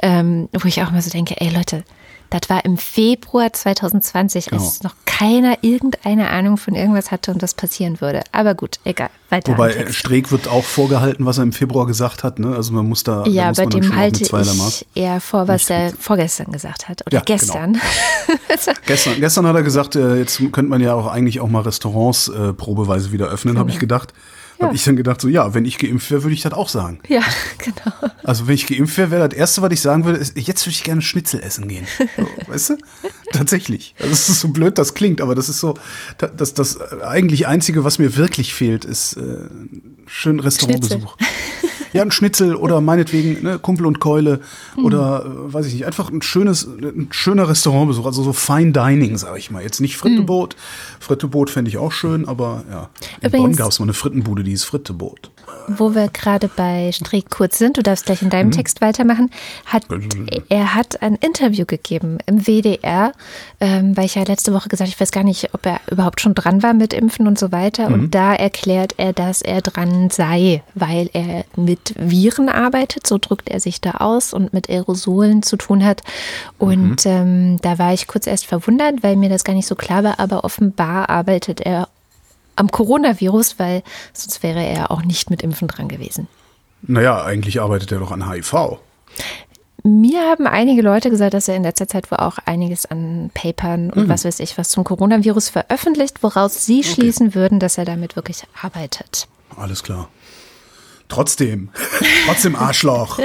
Ähm, 0.00 0.48
wo 0.52 0.66
ich 0.66 0.82
auch 0.82 0.88
immer 0.88 1.02
so 1.02 1.10
denke, 1.10 1.34
ey 1.38 1.50
Leute, 1.50 1.84
das 2.30 2.48
war 2.48 2.64
im 2.64 2.76
Februar 2.78 3.52
2020, 3.52 4.46
Genau. 4.46 4.62
als 4.62 4.82
noch 4.82 4.94
keiner 5.06 5.58
irgendeine 5.62 6.30
Ahnung 6.30 6.56
von 6.56 6.74
irgendwas 6.74 7.10
hatte 7.12 7.30
und 7.30 7.42
das 7.42 7.54
passieren 7.54 8.00
würde. 8.00 8.22
Aber 8.32 8.54
gut, 8.54 8.80
egal. 8.84 9.10
Weiter. 9.30 9.52
Wobei. 9.52 9.92
Streeck 9.92 10.32
wird 10.32 10.48
auch 10.48 10.64
vorgehalten, 10.64 11.24
was 11.26 11.38
er 11.38 11.44
im 11.44 11.52
Februar 11.52 11.86
gesagt 11.86 12.24
hat. 12.24 12.38
Ne? 12.38 12.54
Also 12.54 12.72
man 12.72 12.88
muss 12.88 13.04
da. 13.04 13.24
Ja, 13.26 13.48
muss 13.48 13.58
bei 13.58 13.66
dem 13.66 13.94
halte 13.94 14.24
ich 14.24 14.86
eher 14.94 15.20
vor, 15.20 15.46
was 15.48 15.70
er 15.70 15.92
vorgestern 15.98 16.50
gesagt 16.52 16.88
hat. 16.88 17.02
Oder 17.06 17.18
Ja, 17.18 17.20
genau. 17.20 17.36
gestern. 17.38 17.80
Gestern, 18.86 19.20
gestern 19.20 19.46
hat 19.46 19.56
er 19.56 19.62
gesagt, 19.62 19.96
äh, 19.96 20.16
jetzt 20.16 20.38
könnte 20.38 20.64
man 20.64 20.80
ja 20.80 20.94
auch 20.94 21.06
eigentlich 21.06 21.40
auch 21.40 21.48
mal 21.48 21.62
Restaurants 21.62 22.28
äh, 22.28 22.52
probeweise 22.52 23.12
wieder 23.12 23.26
öffnen, 23.26 23.58
habe 23.58 23.70
ich 23.70 23.78
gedacht. 23.78 24.12
Ja. 24.60 24.66
Habe 24.66 24.76
ich 24.76 24.84
dann 24.84 24.94
gedacht, 24.96 25.20
so 25.20 25.28
ja, 25.28 25.52
wenn 25.52 25.64
ich 25.64 25.78
geimpft 25.78 26.10
wäre, 26.10 26.22
würde 26.22 26.34
ich 26.34 26.42
das 26.42 26.52
auch 26.52 26.68
sagen. 26.68 27.00
ja, 27.08 27.22
genau. 27.58 28.12
Also 28.22 28.46
wenn 28.46 28.54
ich 28.54 28.66
geimpft 28.66 28.96
wäre, 28.98 29.10
wäre 29.10 29.28
das 29.28 29.36
Erste, 29.36 29.62
was 29.62 29.72
ich 29.72 29.80
sagen 29.80 30.04
würde, 30.04 30.18
ist, 30.20 30.36
jetzt 30.36 30.64
würde 30.64 30.70
ich 30.74 30.84
gerne 30.84 31.02
Schnitzel 31.02 31.40
essen 31.40 31.66
gehen. 31.68 31.86
So, 32.16 32.26
weißt 32.52 32.70
du? 32.70 32.76
Tatsächlich. 33.32 33.94
Also 33.98 34.12
es 34.12 34.28
ist 34.28 34.40
so 34.40 34.48
blöd, 34.48 34.78
das 34.78 34.94
klingt, 34.94 35.20
aber 35.20 35.34
das 35.34 35.48
ist 35.48 35.58
so, 35.60 35.74
da- 36.18 36.28
das, 36.28 36.54
das 36.54 36.80
eigentlich 37.02 37.46
Einzige, 37.48 37.82
was 37.84 37.98
mir 37.98 38.16
wirklich 38.16 38.54
fehlt, 38.54 38.84
ist 38.84 39.14
äh, 39.16 39.38
schön 40.06 40.38
Restaurantbesuch. 40.40 41.16
Ja, 41.94 42.02
ein 42.02 42.10
Schnitzel 42.10 42.54
oder 42.56 42.80
meinetwegen 42.82 43.42
ne, 43.42 43.58
Kumpel 43.58 43.86
und 43.86 44.00
Keule 44.00 44.40
Mhm. 44.76 44.84
oder 44.84 45.24
äh, 45.24 45.52
weiß 45.54 45.66
ich 45.66 45.72
nicht, 45.74 45.86
einfach 45.86 46.10
ein 46.10 46.20
schönes, 46.22 46.64
ein 46.66 47.08
schöner 47.10 47.48
Restaurantbesuch, 47.48 48.04
also 48.04 48.22
so 48.22 48.32
Fine 48.32 48.72
Dining, 48.72 49.16
sage 49.16 49.38
ich 49.38 49.50
mal. 49.50 49.62
Jetzt 49.62 49.80
nicht 49.80 49.96
Fritteboot. 49.96 50.56
Fritteboot 51.00 51.50
fände 51.50 51.68
ich 51.70 51.78
auch 51.78 51.92
schön, 51.92 52.26
aber 52.28 52.64
ja. 52.70 52.90
In 53.20 53.28
Übrigens- 53.28 53.42
Bonn 53.42 53.56
gab 53.56 53.68
es 53.70 53.78
mal 53.78 53.84
eine 53.86 53.94
Frittenbude, 53.94 54.42
die 54.44 54.52
ist 54.52 54.64
Fritteboot. 54.64 55.30
Wo 55.66 55.94
wir 55.94 56.08
gerade 56.08 56.48
bei 56.48 56.92
Streeck 56.92 57.30
kurz 57.30 57.58
sind, 57.58 57.76
du 57.78 57.82
darfst 57.82 58.06
gleich 58.06 58.20
in 58.22 58.28
Mhm. 58.28 58.32
deinem 58.32 58.50
Text 58.50 58.80
weitermachen, 58.80 59.30
hat 59.64 59.84
er 60.48 60.74
hat 60.74 61.02
ein 61.02 61.14
Interview 61.16 61.64
gegeben 61.64 62.18
im 62.26 62.46
WDR, 62.46 63.12
ähm, 63.60 63.96
weil 63.96 64.04
ich 64.04 64.14
ja 64.14 64.22
letzte 64.24 64.52
Woche 64.52 64.68
gesagt, 64.68 64.90
ich 64.90 65.00
weiß 65.00 65.10
gar 65.10 65.24
nicht, 65.24 65.54
ob 65.54 65.64
er 65.64 65.80
überhaupt 65.90 66.20
schon 66.20 66.34
dran 66.34 66.62
war 66.62 66.74
mit 66.74 66.92
Impfen 66.92 67.26
und 67.26 67.38
so 67.38 67.50
weiter. 67.52 67.88
Mhm. 67.88 67.94
Und 67.94 68.14
da 68.14 68.34
erklärt 68.34 68.94
er, 68.98 69.12
dass 69.12 69.40
er 69.42 69.62
dran 69.62 70.10
sei, 70.10 70.62
weil 70.74 71.08
er 71.12 71.44
mit 71.56 71.94
Viren 71.98 72.48
arbeitet, 72.48 73.06
so 73.06 73.18
drückt 73.18 73.48
er 73.48 73.60
sich 73.60 73.80
da 73.80 73.92
aus 73.92 74.32
und 74.34 74.52
mit 74.52 74.68
Aerosolen 74.68 75.42
zu 75.42 75.56
tun 75.56 75.84
hat. 75.84 76.02
Und 76.58 77.06
ähm, 77.06 77.58
da 77.62 77.78
war 77.78 77.92
ich 77.94 78.06
kurz 78.06 78.26
erst 78.26 78.46
verwundert, 78.46 79.02
weil 79.02 79.16
mir 79.16 79.28
das 79.28 79.44
gar 79.44 79.54
nicht 79.54 79.66
so 79.66 79.74
klar 79.74 80.04
war, 80.04 80.20
aber 80.20 80.44
offenbar 80.44 81.08
arbeitet 81.08 81.60
er 81.60 81.88
am 82.56 82.70
Coronavirus, 82.70 83.58
weil 83.58 83.82
sonst 84.12 84.42
wäre 84.42 84.62
er 84.62 84.90
auch 84.90 85.02
nicht 85.02 85.30
mit 85.30 85.42
Impfen 85.42 85.68
dran 85.68 85.88
gewesen. 85.88 86.28
Naja, 86.82 87.24
eigentlich 87.24 87.60
arbeitet 87.60 87.92
er 87.92 87.98
doch 87.98 88.12
an 88.12 88.30
HIV. 88.30 88.78
Mir 89.86 90.22
haben 90.22 90.46
einige 90.46 90.80
Leute 90.80 91.10
gesagt, 91.10 91.34
dass 91.34 91.46
er 91.46 91.56
in 91.56 91.62
letzter 91.62 91.86
Zeit 91.86 92.10
wohl 92.10 92.18
auch 92.18 92.38
einiges 92.46 92.86
an 92.86 93.30
Papern 93.34 93.90
und 93.90 94.08
was 94.08 94.24
weiß 94.24 94.40
ich 94.40 94.56
was 94.56 94.70
zum 94.70 94.82
Coronavirus 94.82 95.50
veröffentlicht, 95.50 96.22
woraus 96.22 96.64
sie 96.64 96.82
schließen 96.82 97.34
würden, 97.34 97.60
dass 97.60 97.76
er 97.76 97.84
damit 97.84 98.16
wirklich 98.16 98.44
arbeitet. 98.62 99.28
Alles 99.56 99.82
klar. 99.82 100.08
Trotzdem, 101.08 101.68
trotzdem 102.26 102.56
Arschloch. 102.56 103.18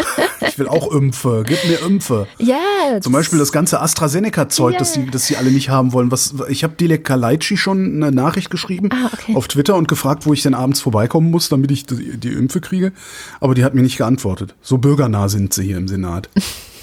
Ich 0.47 0.59
will 0.59 0.67
auch 0.67 0.91
Impfe. 0.91 1.43
Gib 1.47 1.63
mir 1.65 1.79
Impfe. 1.85 2.27
Ja, 2.37 2.99
Zum 3.01 3.13
Beispiel 3.13 3.39
das 3.39 3.51
ganze 3.51 3.79
AstraZeneca-Zeug, 3.81 4.73
Ja. 4.73 4.79
das, 4.79 4.93
sie, 4.93 5.05
das 5.07 5.27
sie 5.27 5.37
alle 5.37 5.49
nicht 5.49 5.69
haben 5.69 5.93
wollen. 5.93 6.11
Was, 6.11 6.33
ich 6.49 6.63
habe 6.63 6.75
Dilek 6.75 7.03
Kalaitschi 7.05 7.55
schon 7.57 7.95
eine 8.03 8.11
Nachricht 8.11 8.49
geschrieben 8.49 8.89
Ah, 8.91 9.09
okay. 9.13 9.33
auf 9.35 9.47
Twitter 9.47 9.75
und 9.75 9.87
gefragt, 9.87 10.25
wo 10.25 10.33
ich 10.33 10.43
denn 10.43 10.53
abends 10.53 10.81
vorbeikommen 10.81 11.31
muss, 11.31 11.47
damit 11.49 11.71
ich 11.71 11.85
die, 11.85 12.17
die 12.17 12.29
Impfe 12.33 12.59
kriege. 12.61 12.91
Aber 13.39 13.55
die 13.55 13.63
hat 13.63 13.73
mir 13.75 13.81
nicht 13.81 13.97
geantwortet. 13.97 14.55
So 14.61 14.77
bürgernah 14.77 15.29
sind 15.29 15.53
sie 15.53 15.63
hier 15.63 15.77
im 15.77 15.87
Senat. 15.87 16.29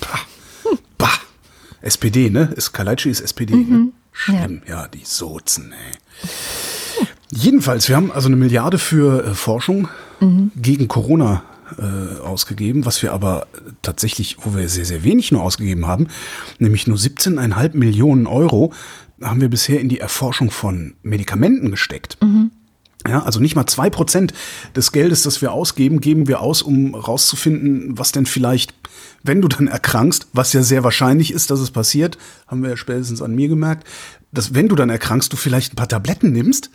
bah. 0.01 0.21
bah. 0.99 1.11
SPD, 1.83 2.31
ne? 2.31 2.53
Ist, 2.57 2.73
Kalaitschi 2.73 3.11
ist 3.11 3.21
SPD, 3.21 3.55
Mhm. 3.55 3.71
ne? 3.71 3.93
Schlimm. 4.13 4.63
Ja. 4.67 4.89
die 4.89 5.05
Sozen, 5.05 5.73
ey. 5.73 6.29
Jedenfalls, 7.31 7.89
wir 7.89 7.97
haben 7.97 8.13
also 8.13 8.29
eine 8.29 8.37
Milliarde 8.37 8.79
für 8.79 9.25
äh, 9.25 9.35
Forschung 9.35 9.89
gegen 10.57 10.89
Corona 10.89 11.43
äh, 11.79 12.21
ausgegeben, 12.21 12.87
was 12.87 13.03
wir 13.03 13.13
aber 13.13 13.49
tatsächlich, 13.83 14.37
wo 14.41 14.55
wir 14.55 14.69
sehr, 14.69 14.85
sehr 14.85 15.03
wenig 15.03 15.33
nur 15.33 15.43
ausgegeben 15.43 15.87
haben, 15.87 16.07
nämlich 16.59 16.87
nur 16.87 16.97
17,5 16.97 17.77
Millionen 17.77 18.27
Euro, 18.27 18.73
haben 19.21 19.41
wir 19.41 19.49
bisher 19.49 19.81
in 19.81 19.89
die 19.89 19.99
Erforschung 19.99 20.51
von 20.51 20.95
Medikamenten 21.03 21.71
gesteckt. 21.71 22.19
Ja, 23.09 23.23
also 23.23 23.41
nicht 23.41 23.57
mal 23.57 23.67
zwei 23.67 23.89
Prozent 23.89 24.33
des 24.75 24.93
Geldes, 24.93 25.23
das 25.23 25.41
wir 25.41 25.53
ausgeben, 25.53 26.01
geben 26.01 26.29
wir 26.29 26.41
aus, 26.41 26.63
um 26.63 26.95
rauszufinden, 26.95 27.99
was 27.99 28.13
denn 28.13 28.27
vielleicht, 28.27 28.75
wenn 29.23 29.41
du 29.41 29.49
dann 29.49 29.69
erkrankst, 29.69 30.29
was 30.33 30.53
ja 30.53 30.63
sehr 30.63 30.83
wahrscheinlich 30.83 31.33
ist, 31.33 31.51
dass 31.51 31.61
es 31.61 31.71
passiert, 31.71 32.19
haben 32.47 32.63
wir 32.63 32.71
ja 32.71 32.77
spätestens 32.77 33.23
an 33.23 33.35
mir 33.35 33.49
gemerkt, 33.49 33.87
dass 34.33 34.55
wenn 34.55 34.69
du 34.69 34.75
dann 34.75 34.91
erkrankst, 34.91 35.33
du 35.33 35.37
vielleicht 35.37 35.73
ein 35.73 35.77
paar 35.77 35.89
Tabletten 35.89 36.33
nimmst, 36.33 36.71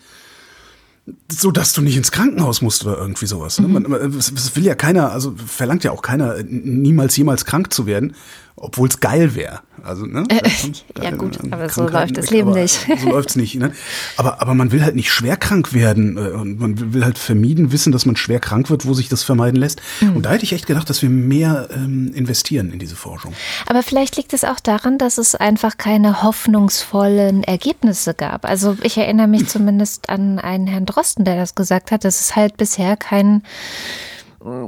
so 1.30 1.52
dass 1.52 1.74
du 1.74 1.82
nicht 1.82 1.98
ins 1.98 2.12
Krankenhaus 2.12 2.62
musst 2.62 2.86
oder 2.86 2.98
irgendwie 2.98 3.26
sowas. 3.26 3.60
Ne? 3.60 3.68
Man, 3.68 3.84
man, 3.84 4.18
es 4.18 4.32
es 4.32 4.56
will 4.56 4.66
ja 4.66 4.76
keiner, 4.76 5.12
also 5.12 5.34
verlangt 5.36 5.84
ja 5.84 5.92
auch 5.92 6.02
keiner, 6.02 6.38
äh, 6.38 6.44
niemals 6.44 7.18
jemals 7.18 7.46
krank 7.46 7.74
zu 7.74 7.86
werden, 7.86 8.16
obwohl 8.56 8.88
es 8.88 9.00
geil 9.00 9.36
wäre. 9.36 9.62
Also, 9.84 10.06
ne? 10.06 10.24
ja 11.02 11.12
gut, 11.12 11.38
Äh, 11.44 11.52
aber 11.52 11.70
so 11.70 11.88
läuft 11.88 12.18
das 12.18 12.30
Leben 12.30 12.50
aber 12.50 12.62
nicht. 12.62 12.88
So 13.02 13.10
läuft's 13.10 13.36
nicht. 13.36 13.56
Ne? 13.56 13.72
Aber, 14.18 14.42
aber 14.42 14.54
man 14.54 14.72
will 14.72 14.84
halt 14.84 14.96
nicht 14.96 15.12
schwer 15.12 15.38
krank 15.38 15.74
werden 15.74 16.18
äh, 16.18 16.32
und 16.32 16.60
man 16.60 16.94
will 16.94 17.04
halt 17.04 17.18
vermieden 17.18 17.72
wissen, 17.72 17.92
dass 17.92 18.06
man 18.06 18.16
schwer 18.16 18.40
krank 18.40 18.70
wird, 18.70 18.86
wo 18.86 18.94
sich 18.94 19.10
das 19.10 19.24
vermeiden 19.24 19.60
lässt. 19.60 19.82
Mhm. 20.02 20.18
Und 20.18 20.26
da 20.26 20.32
hätte 20.32 20.44
ich 20.44 20.54
echt 20.54 20.68
gedacht, 20.68 20.90
dass 20.90 21.02
wir 21.02 21.10
mehr 21.10 21.70
ähm, 21.74 22.12
investieren 22.14 22.72
in 22.72 22.80
diese 22.80 22.96
Forschung. 22.96 23.34
Aber 23.66 23.84
vielleicht 23.84 24.18
liegt 24.18 24.34
es 24.34 24.44
auch 24.44 24.60
daran, 24.60 24.98
dass 24.98 25.18
es 25.18 25.36
einfach 25.36 25.78
keine 25.78 26.24
hoffnungsvollen 26.24 27.44
Ergebnisse 27.44 28.14
gab. 28.14 28.46
Also 28.46 28.78
ich 28.84 28.98
erinnere 28.98 29.28
mich 29.28 29.48
zumindest 29.50 30.10
an 30.10 30.40
einen 30.40 30.68
Herrn 30.68 30.86
Drosten, 30.86 31.26
der 31.26 31.36
das 31.36 31.56
gesagt 31.56 31.92
hat, 31.92 32.04
dass 32.04 32.22
es 32.22 32.36
halt 32.36 32.58
bisher 32.58 32.98
keinen 32.98 33.44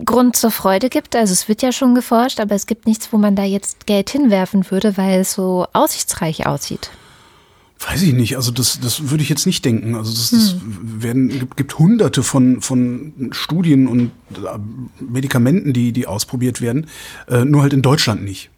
Grund 0.05 0.35
zur 0.35 0.51
Freude 0.51 0.89
gibt. 0.89 1.15
Also 1.15 1.33
es 1.33 1.47
wird 1.47 1.61
ja 1.61 1.71
schon 1.71 1.95
geforscht, 1.95 2.39
aber 2.39 2.55
es 2.55 2.67
gibt 2.67 2.85
nichts, 2.85 3.11
wo 3.11 3.17
man 3.17 3.35
da 3.35 3.43
jetzt 3.43 3.85
Geld 3.85 4.09
hinwerfen 4.09 4.69
würde, 4.69 4.97
weil 4.97 5.21
es 5.21 5.33
so 5.33 5.65
aussichtsreich 5.73 6.45
aussieht. 6.45 6.91
Weiß 7.79 8.01
ich 8.03 8.13
nicht, 8.13 8.37
also 8.37 8.51
das, 8.51 8.79
das 8.79 9.09
würde 9.09 9.23
ich 9.23 9.29
jetzt 9.29 9.45
nicht 9.45 9.65
denken. 9.65 9.95
Also 9.95 10.11
das, 10.11 10.29
das 10.29 10.55
werden, 10.63 11.27
gibt, 11.27 11.57
gibt 11.57 11.79
hunderte 11.79 12.23
von, 12.23 12.61
von 12.61 13.31
Studien 13.31 13.87
und 13.87 14.11
äh, 14.35 14.57
Medikamenten, 14.99 15.73
die, 15.73 15.91
die 15.91 16.07
ausprobiert 16.07 16.61
werden, 16.61 16.87
äh, 17.27 17.43
nur 17.43 17.61
halt 17.61 17.73
in 17.73 17.81
Deutschland 17.81 18.23
nicht. 18.23 18.49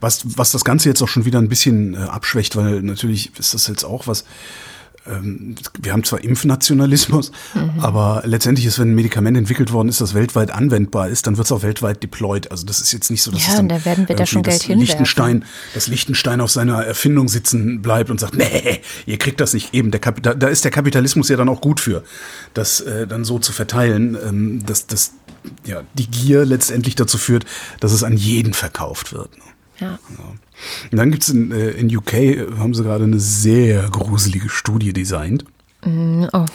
Was, 0.00 0.38
was 0.38 0.52
das 0.52 0.64
Ganze 0.64 0.88
jetzt 0.88 1.02
auch 1.02 1.08
schon 1.08 1.24
wieder 1.24 1.38
ein 1.38 1.48
bisschen 1.48 1.94
äh, 1.94 1.96
abschwächt, 1.96 2.56
weil 2.56 2.82
natürlich 2.82 3.36
ist 3.38 3.54
das 3.54 3.66
jetzt 3.66 3.84
auch 3.84 4.06
was, 4.06 4.24
ähm, 5.06 5.54
wir 5.80 5.92
haben 5.92 6.04
zwar 6.04 6.22
Impfnationalismus, 6.22 7.32
aber 7.78 8.22
letztendlich 8.26 8.66
ist, 8.66 8.78
wenn 8.78 8.90
ein 8.90 8.94
Medikament 8.94 9.36
entwickelt 9.36 9.72
worden 9.72 9.88
ist, 9.88 10.00
das 10.00 10.14
weltweit 10.14 10.50
anwendbar 10.50 11.08
ist, 11.08 11.26
dann 11.26 11.36
wird 11.36 11.46
es 11.46 11.52
auch 11.52 11.62
weltweit 11.62 12.02
deployed. 12.02 12.50
Also 12.50 12.66
das 12.66 12.80
ist 12.80 12.92
jetzt 12.92 13.10
nicht 13.10 13.22
so, 13.22 13.30
dass 13.30 13.42
Ja, 13.42 13.50
es 13.50 13.56
dann 13.56 13.68
da 13.68 13.84
werden 13.84 14.08
wir 14.08 14.16
da 14.16 14.26
schon 14.26 14.42
das 14.42 14.52
Geld 14.52 14.62
hinwerfen. 14.64 14.86
Liechtenstein, 14.86 15.44
dass 15.74 15.86
Liechtenstein 15.86 16.40
auf 16.40 16.50
seiner 16.50 16.84
Erfindung 16.84 17.28
sitzen 17.28 17.80
bleibt 17.82 18.10
und 18.10 18.20
sagt, 18.20 18.34
nee, 18.36 18.80
ihr 19.06 19.18
kriegt 19.18 19.40
das 19.40 19.54
nicht 19.54 19.74
eben. 19.74 19.90
Der 19.90 20.00
Kap 20.00 20.22
da, 20.22 20.34
da 20.34 20.48
ist 20.48 20.64
der 20.64 20.70
Kapitalismus 20.70 21.28
ja 21.28 21.36
dann 21.36 21.48
auch 21.48 21.60
gut 21.60 21.80
für, 21.80 22.04
das 22.54 22.80
äh, 22.80 23.06
dann 23.06 23.24
so 23.24 23.38
zu 23.38 23.52
verteilen, 23.52 24.18
ähm, 24.22 24.66
dass, 24.66 24.86
dass 24.86 25.12
ja, 25.64 25.82
die 25.94 26.06
Gier 26.06 26.44
letztendlich 26.44 26.94
dazu 26.94 27.16
führt, 27.16 27.46
dass 27.80 27.92
es 27.92 28.04
an 28.04 28.16
jeden 28.16 28.52
verkauft 28.52 29.12
wird. 29.12 29.36
Ne? 29.38 29.44
Ja. 29.78 29.98
Und 30.90 30.98
dann 30.98 31.10
gibt's 31.10 31.28
in, 31.28 31.52
äh, 31.52 31.70
in 31.70 31.94
UK, 31.94 32.58
haben 32.58 32.74
sie 32.74 32.82
gerade 32.82 33.04
eine 33.04 33.20
sehr 33.20 33.88
gruselige 33.90 34.48
Studie 34.48 34.92
designt. 34.92 35.44
Oh, 35.84 36.46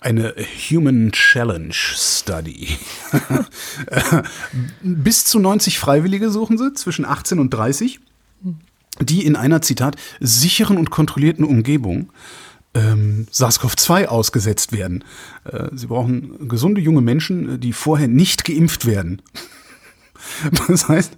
Eine 0.00 0.34
Human 0.70 1.12
Challenge 1.12 1.72
Study. 1.72 2.76
Bis 4.82 5.24
zu 5.24 5.38
90 5.38 5.78
Freiwillige 5.78 6.30
suchen 6.30 6.58
sie, 6.58 6.72
zwischen 6.74 7.04
18 7.04 7.38
und 7.38 7.50
30, 7.50 8.00
die 9.00 9.24
in 9.24 9.36
einer, 9.36 9.62
Zitat, 9.62 9.96
sicheren 10.18 10.76
und 10.76 10.90
kontrollierten 10.90 11.44
Umgebung 11.44 12.10
ähm, 12.74 13.26
SARS-CoV-2 13.30 14.06
ausgesetzt 14.06 14.72
werden. 14.72 15.04
Äh, 15.44 15.68
sie 15.72 15.86
brauchen 15.86 16.48
gesunde 16.48 16.80
junge 16.80 17.02
Menschen, 17.02 17.54
äh, 17.54 17.58
die 17.58 17.72
vorher 17.72 18.08
nicht 18.08 18.44
geimpft 18.44 18.86
werden. 18.86 19.22
Das 20.68 20.88
heißt, 20.88 21.16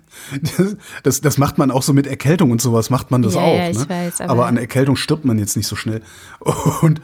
das, 0.57 0.77
das, 1.03 1.21
das 1.21 1.39
macht 1.39 1.59
man 1.59 1.71
auch 1.71 1.83
so 1.83 1.93
mit 1.93 2.07
Erkältung 2.07 2.51
und 2.51 2.61
sowas, 2.61 2.91
macht 2.91 3.11
man 3.11 3.23
das 3.23 3.35
Ja, 3.35 3.41
auch. 3.41 3.57
ja, 3.57 3.69
ich 3.71 3.79
ne? 3.79 3.89
weiß, 3.89 4.21
aber- 4.23 4.31
aber 4.33 4.47
an 4.47 4.57
Erkältung 4.57 4.97
stirbt 4.97 5.25
man 5.25 5.39
jetzt 5.39 5.57
nicht 5.57 5.67
so 5.67 5.77
schnell. 5.77 6.01
Und, 6.83 7.01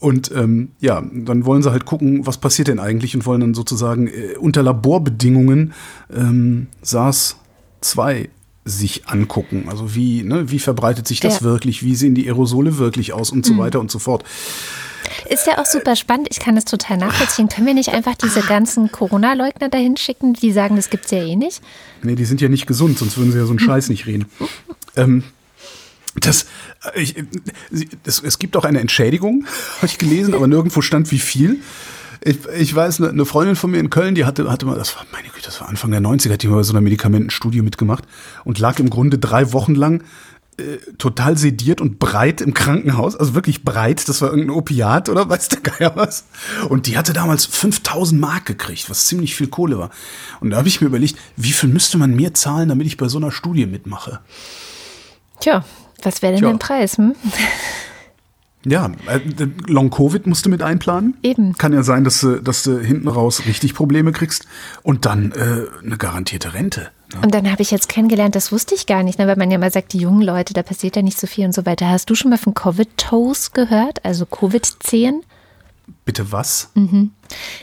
und 0.00 0.30
ähm, 0.32 0.72
ja, 0.80 1.02
dann 1.12 1.46
wollen 1.46 1.62
sie 1.62 1.70
halt 1.70 1.86
gucken, 1.86 2.26
was 2.26 2.36
passiert 2.38 2.68
denn 2.68 2.78
eigentlich 2.78 3.14
und 3.14 3.24
wollen 3.24 3.40
dann 3.40 3.54
sozusagen 3.54 4.06
äh, 4.08 4.36
unter 4.38 4.62
Laborbedingungen 4.62 5.72
ähm, 6.14 6.66
SARS-2 6.82 8.28
sich 8.66 9.06
angucken. 9.08 9.64
Also 9.68 9.94
wie, 9.94 10.22
ne, 10.22 10.50
wie 10.50 10.58
verbreitet 10.58 11.06
sich 11.06 11.20
das 11.20 11.40
Ja. 11.40 11.40
Mhm. 11.46 11.50
wirklich, 11.52 11.82
wie 11.84 11.94
sehen 11.94 12.14
die 12.14 12.26
Aerosole 12.26 12.76
wirklich 12.78 13.12
aus 13.14 13.30
und 13.30 13.46
so 13.46 13.56
weiter 13.58 13.80
und 13.80 13.90
so 13.90 13.98
fort. 13.98 14.24
Ist 15.28 15.46
ja 15.46 15.58
auch 15.58 15.66
super 15.66 15.96
spannend. 15.96 16.28
Ich 16.30 16.38
kann 16.40 16.54
das 16.54 16.64
total 16.64 16.96
nachvollziehen. 16.98 17.48
Können 17.48 17.66
wir 17.66 17.74
nicht 17.74 17.90
einfach 17.90 18.14
diese 18.14 18.40
ganzen 18.42 18.92
Corona-Leugner 18.92 19.68
dahin 19.68 19.96
schicken, 19.96 20.34
die 20.34 20.52
sagen, 20.52 20.76
das 20.76 20.90
gibt's 20.90 21.10
ja 21.10 21.18
eh 21.22 21.36
nicht? 21.36 21.60
Nee, 22.02 22.14
die 22.14 22.24
sind 22.24 22.40
ja 22.40 22.48
nicht 22.48 22.66
gesund, 22.66 22.98
sonst 22.98 23.16
würden 23.16 23.32
sie 23.32 23.38
ja 23.38 23.44
so 23.44 23.50
einen 23.50 23.58
Scheiß 23.58 23.88
nicht 23.88 24.06
reden. 24.06 24.26
Ähm, 24.96 25.24
das, 26.20 26.46
äh, 26.94 27.00
ich, 27.00 27.14
das, 28.04 28.22
es 28.22 28.38
gibt 28.38 28.56
auch 28.56 28.64
eine 28.64 28.80
Entschädigung, 28.80 29.46
habe 29.78 29.86
ich 29.86 29.98
gelesen, 29.98 30.34
aber 30.34 30.46
nirgendwo 30.46 30.80
stand 30.82 31.10
wie 31.10 31.18
viel. 31.18 31.60
Ich, 32.26 32.38
ich 32.58 32.74
weiß, 32.74 33.00
eine- 33.00 33.10
eine 33.10 33.24
Freundin 33.26 33.56
von 33.56 33.70
mir 33.70 33.78
in 33.80 33.90
Köln, 33.90 34.14
die 34.14 34.24
hatte, 34.24 34.50
hatte 34.50 34.64
mal, 34.66 34.76
das 34.78 34.94
war, 34.96 35.04
meine 35.12 35.28
Güte, 35.28 35.44
das 35.46 35.60
war 35.60 35.68
Anfang 35.68 35.90
der 35.90 36.00
90er, 36.00 36.32
hat 36.32 36.42
die 36.42 36.48
mal 36.48 36.56
bei 36.56 36.62
so 36.62 36.72
einer 36.72 36.80
Medikamentenstudie 36.80 37.60
mitgemacht 37.62 38.04
und 38.44 38.58
lag 38.58 38.78
im 38.78 38.88
Grunde 38.88 39.18
drei 39.18 39.52
Wochen 39.52 39.74
lang 39.74 40.04
äh, 40.58 40.78
total 40.98 41.36
sediert 41.36 41.80
und 41.80 41.98
breit 41.98 42.40
im 42.40 42.54
Krankenhaus, 42.54 43.16
also 43.16 43.34
wirklich 43.34 43.64
breit, 43.64 44.08
das 44.08 44.22
war 44.22 44.30
irgendein 44.30 44.56
Opiat 44.56 45.08
oder 45.08 45.28
weiß 45.28 45.48
der 45.48 45.60
Geier 45.60 45.96
was. 45.96 46.24
Und 46.68 46.86
die 46.86 46.96
hatte 46.96 47.12
damals 47.12 47.46
5000 47.46 48.20
Mark 48.20 48.46
gekriegt, 48.46 48.88
was 48.88 49.06
ziemlich 49.06 49.34
viel 49.34 49.48
Kohle 49.48 49.78
war. 49.78 49.90
Und 50.40 50.50
da 50.50 50.58
habe 50.58 50.68
ich 50.68 50.80
mir 50.80 50.86
überlegt, 50.86 51.16
wie 51.36 51.52
viel 51.52 51.68
müsste 51.68 51.98
man 51.98 52.14
mir 52.14 52.34
zahlen, 52.34 52.68
damit 52.68 52.86
ich 52.86 52.96
bei 52.96 53.08
so 53.08 53.18
einer 53.18 53.32
Studie 53.32 53.66
mitmache? 53.66 54.20
Tja, 55.40 55.64
was 56.02 56.22
wäre 56.22 56.32
denn 56.32 56.42
Tja. 56.42 56.50
der 56.50 56.58
Preis? 56.58 56.98
Hm? 56.98 57.14
Ja, 58.64 58.90
äh, 59.06 59.20
Long-Covid 59.66 60.26
musst 60.26 60.46
du 60.46 60.50
mit 60.50 60.62
einplanen. 60.62 61.16
Eben. 61.22 61.52
Kann 61.54 61.72
ja 61.72 61.82
sein, 61.82 62.04
dass 62.04 62.20
du, 62.20 62.40
dass 62.40 62.62
du 62.62 62.80
hinten 62.80 63.08
raus 63.08 63.46
richtig 63.46 63.74
Probleme 63.74 64.12
kriegst 64.12 64.46
und 64.82 65.06
dann 65.06 65.32
äh, 65.32 65.84
eine 65.84 65.96
garantierte 65.98 66.54
Rente. 66.54 66.88
Ne? 67.14 67.20
Und 67.22 67.34
dann 67.34 67.50
habe 67.50 67.62
ich 67.62 67.70
jetzt 67.70 67.88
kennengelernt, 67.88 68.34
das 68.34 68.52
wusste 68.52 68.74
ich 68.74 68.86
gar 68.86 69.02
nicht, 69.02 69.18
ne, 69.18 69.26
weil 69.26 69.36
man 69.36 69.50
ja 69.50 69.56
immer 69.56 69.70
sagt, 69.70 69.92
die 69.92 69.98
jungen 69.98 70.22
Leute, 70.22 70.54
da 70.54 70.62
passiert 70.62 70.96
ja 70.96 71.02
nicht 71.02 71.18
so 71.18 71.26
viel 71.26 71.44
und 71.44 71.54
so 71.54 71.66
weiter. 71.66 71.88
Hast 71.88 72.08
du 72.10 72.14
schon 72.14 72.30
mal 72.30 72.38
von 72.38 72.54
Covid-Toes 72.54 73.52
gehört? 73.52 74.04
Also 74.04 74.26
Covid-Zehen? 74.26 75.22
Bitte 76.04 76.32
was? 76.32 76.70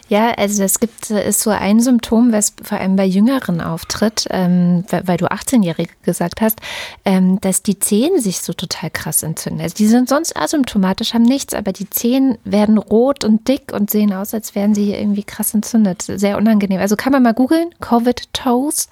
Ja, 0.08 0.32
also 0.32 0.64
es 0.64 0.80
gibt, 0.80 1.10
äh, 1.10 1.28
ist 1.28 1.42
so 1.42 1.50
ein 1.50 1.80
Symptom, 1.80 2.32
was 2.32 2.54
vor 2.62 2.80
allem 2.80 2.96
bei 2.96 3.06
Jüngeren 3.06 3.62
auftritt, 3.62 4.28
ähm, 4.30 4.84
weil, 4.90 5.18
du 5.18 5.26
18-Jährige 5.32 5.94
gesagt 6.04 6.42
hast, 6.42 6.60
ähm, 7.06 7.40
dass 7.42 7.64
die 7.64 7.80
Zehen 7.80 8.20
sich 8.20 8.42
so 8.42 8.54
total 8.54 8.90
krass 8.90 9.24
entzünden. 9.24 9.62
Also 9.62 9.76
die 9.76 9.88
sind 9.88 10.10
sonst 10.10 10.36
asymptomatisch, 10.36 11.14
haben 11.14 11.24
nichts, 11.24 11.54
aber 11.54 11.72
die 11.72 11.90
Zehen 11.90 12.38
werden 12.44 12.78
rot 12.78 13.24
und 13.24 13.48
dick 13.48 13.74
und 13.74 13.90
sehen 13.90 14.14
aus, 14.14 14.34
als 14.34 14.56
wären 14.56 14.76
sie 14.76 14.94
irgendwie 14.94 15.24
krass 15.24 15.54
entzündet. 15.54 16.04
Sehr 16.04 16.38
unangenehm. 16.38 16.80
Also 16.80 16.96
kann 16.96 17.12
man 17.12 17.24
mal 17.24 17.34
googeln, 17.34 17.70
Covid-Toes, 17.80 18.88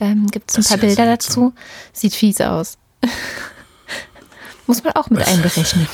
ähm, 0.00 0.28
gibt 0.28 0.50
es 0.50 0.56
ein 0.56 0.62
Das 0.62 0.68
paar 0.68 0.78
Bilder 0.78 1.06
dazu. 1.06 1.52
Sieht 1.92 2.14
fies 2.14 2.40
aus. 2.40 2.78
Muss 4.66 4.82
man 4.84 4.94
auch 4.94 5.10
mit 5.10 5.26
einberechnen. 5.26 5.88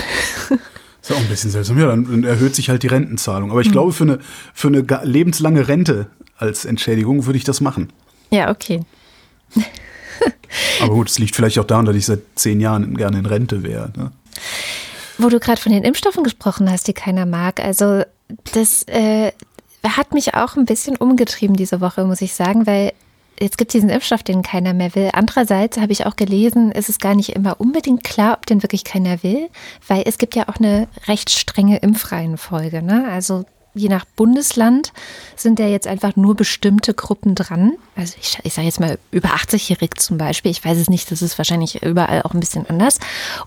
Ist 1.08 1.14
ja 1.14 1.16
auch 1.16 1.24
ein 1.24 1.28
bisschen 1.28 1.50
seltsam. 1.50 1.78
Ja, 1.78 1.86
dann, 1.86 2.22
erhöht 2.22 2.54
sich 2.54 2.68
halt 2.68 2.82
die 2.82 2.88
Rentenzahlung. 2.88 3.50
Aber 3.50 3.62
ich 3.62 3.72
glaube, 3.72 3.92
für 3.94 4.04
eine, 4.04 4.18
für 4.52 4.68
eine 4.68 4.84
lebenslange 5.04 5.66
Rente 5.66 6.08
als 6.36 6.66
Entschädigung 6.66 7.24
würde 7.24 7.38
ich 7.38 7.44
das 7.44 7.62
machen. 7.62 7.90
Ja, 8.30 8.50
okay. 8.50 8.82
Aber 10.82 10.92
gut, 10.92 11.08
es 11.08 11.18
liegt 11.18 11.34
vielleicht 11.34 11.58
auch 11.58 11.64
daran, 11.64 11.86
dass 11.86 11.96
ich 11.96 12.04
seit 12.04 12.20
zehn 12.34 12.60
Jahren 12.60 12.94
gerne 12.94 13.20
in 13.20 13.24
Rente 13.24 13.62
wäre. 13.62 13.90
Ne? 13.96 14.12
Wo 15.16 15.30
du 15.30 15.40
gerade 15.40 15.58
von 15.58 15.72
den 15.72 15.82
Impfstoffen 15.82 16.24
gesprochen 16.24 16.70
hast, 16.70 16.88
die 16.88 16.92
keiner 16.92 17.24
mag. 17.24 17.58
Also 17.64 18.02
das 18.52 18.82
äh, 18.82 19.32
hat 19.82 20.12
mich 20.12 20.34
auch 20.34 20.56
ein 20.56 20.66
bisschen 20.66 20.96
umgetrieben 20.96 21.56
diese 21.56 21.80
Woche, 21.80 22.04
muss 22.04 22.20
ich 22.20 22.34
sagen, 22.34 22.66
weil 22.66 22.92
jetzt 23.40 23.58
gibt 23.58 23.70
es 23.70 23.72
diesen 23.72 23.90
Impfstoff, 23.90 24.22
den 24.22 24.42
keiner 24.42 24.74
mehr 24.74 24.94
will. 24.94 25.10
Andererseits 25.12 25.78
habe 25.78 25.92
ich 25.92 26.06
auch 26.06 26.16
gelesen, 26.16 26.72
ist 26.72 26.88
es 26.88 26.98
gar 26.98 27.14
nicht 27.14 27.30
immer 27.30 27.60
unbedingt 27.60 28.04
klar, 28.04 28.34
ob 28.36 28.46
den 28.46 28.62
wirklich 28.62 28.84
keiner 28.84 29.22
will, 29.22 29.48
weil 29.86 30.02
es 30.06 30.18
gibt 30.18 30.34
ja 30.36 30.48
auch 30.48 30.56
eine 30.56 30.88
recht 31.06 31.30
strenge 31.30 31.78
Impfreihenfolge. 31.78 32.82
Ne? 32.82 33.08
Also 33.10 33.44
je 33.74 33.88
nach 33.88 34.04
Bundesland 34.04 34.92
sind 35.36 35.58
ja 35.58 35.66
jetzt 35.66 35.86
einfach 35.86 36.16
nur 36.16 36.34
bestimmte 36.34 36.94
Gruppen 36.94 37.34
dran. 37.34 37.74
Also 37.96 38.16
ich, 38.20 38.38
ich 38.42 38.54
sage 38.54 38.66
jetzt 38.66 38.80
mal 38.80 38.98
über 39.10 39.30
80-Jährig 39.30 39.94
zum 39.96 40.18
Beispiel. 40.18 40.50
Ich 40.50 40.64
weiß 40.64 40.78
es 40.78 40.90
nicht, 40.90 41.10
das 41.10 41.22
ist 41.22 41.38
wahrscheinlich 41.38 41.82
überall 41.82 42.22
auch 42.22 42.34
ein 42.34 42.40
bisschen 42.40 42.68
anders. 42.68 42.98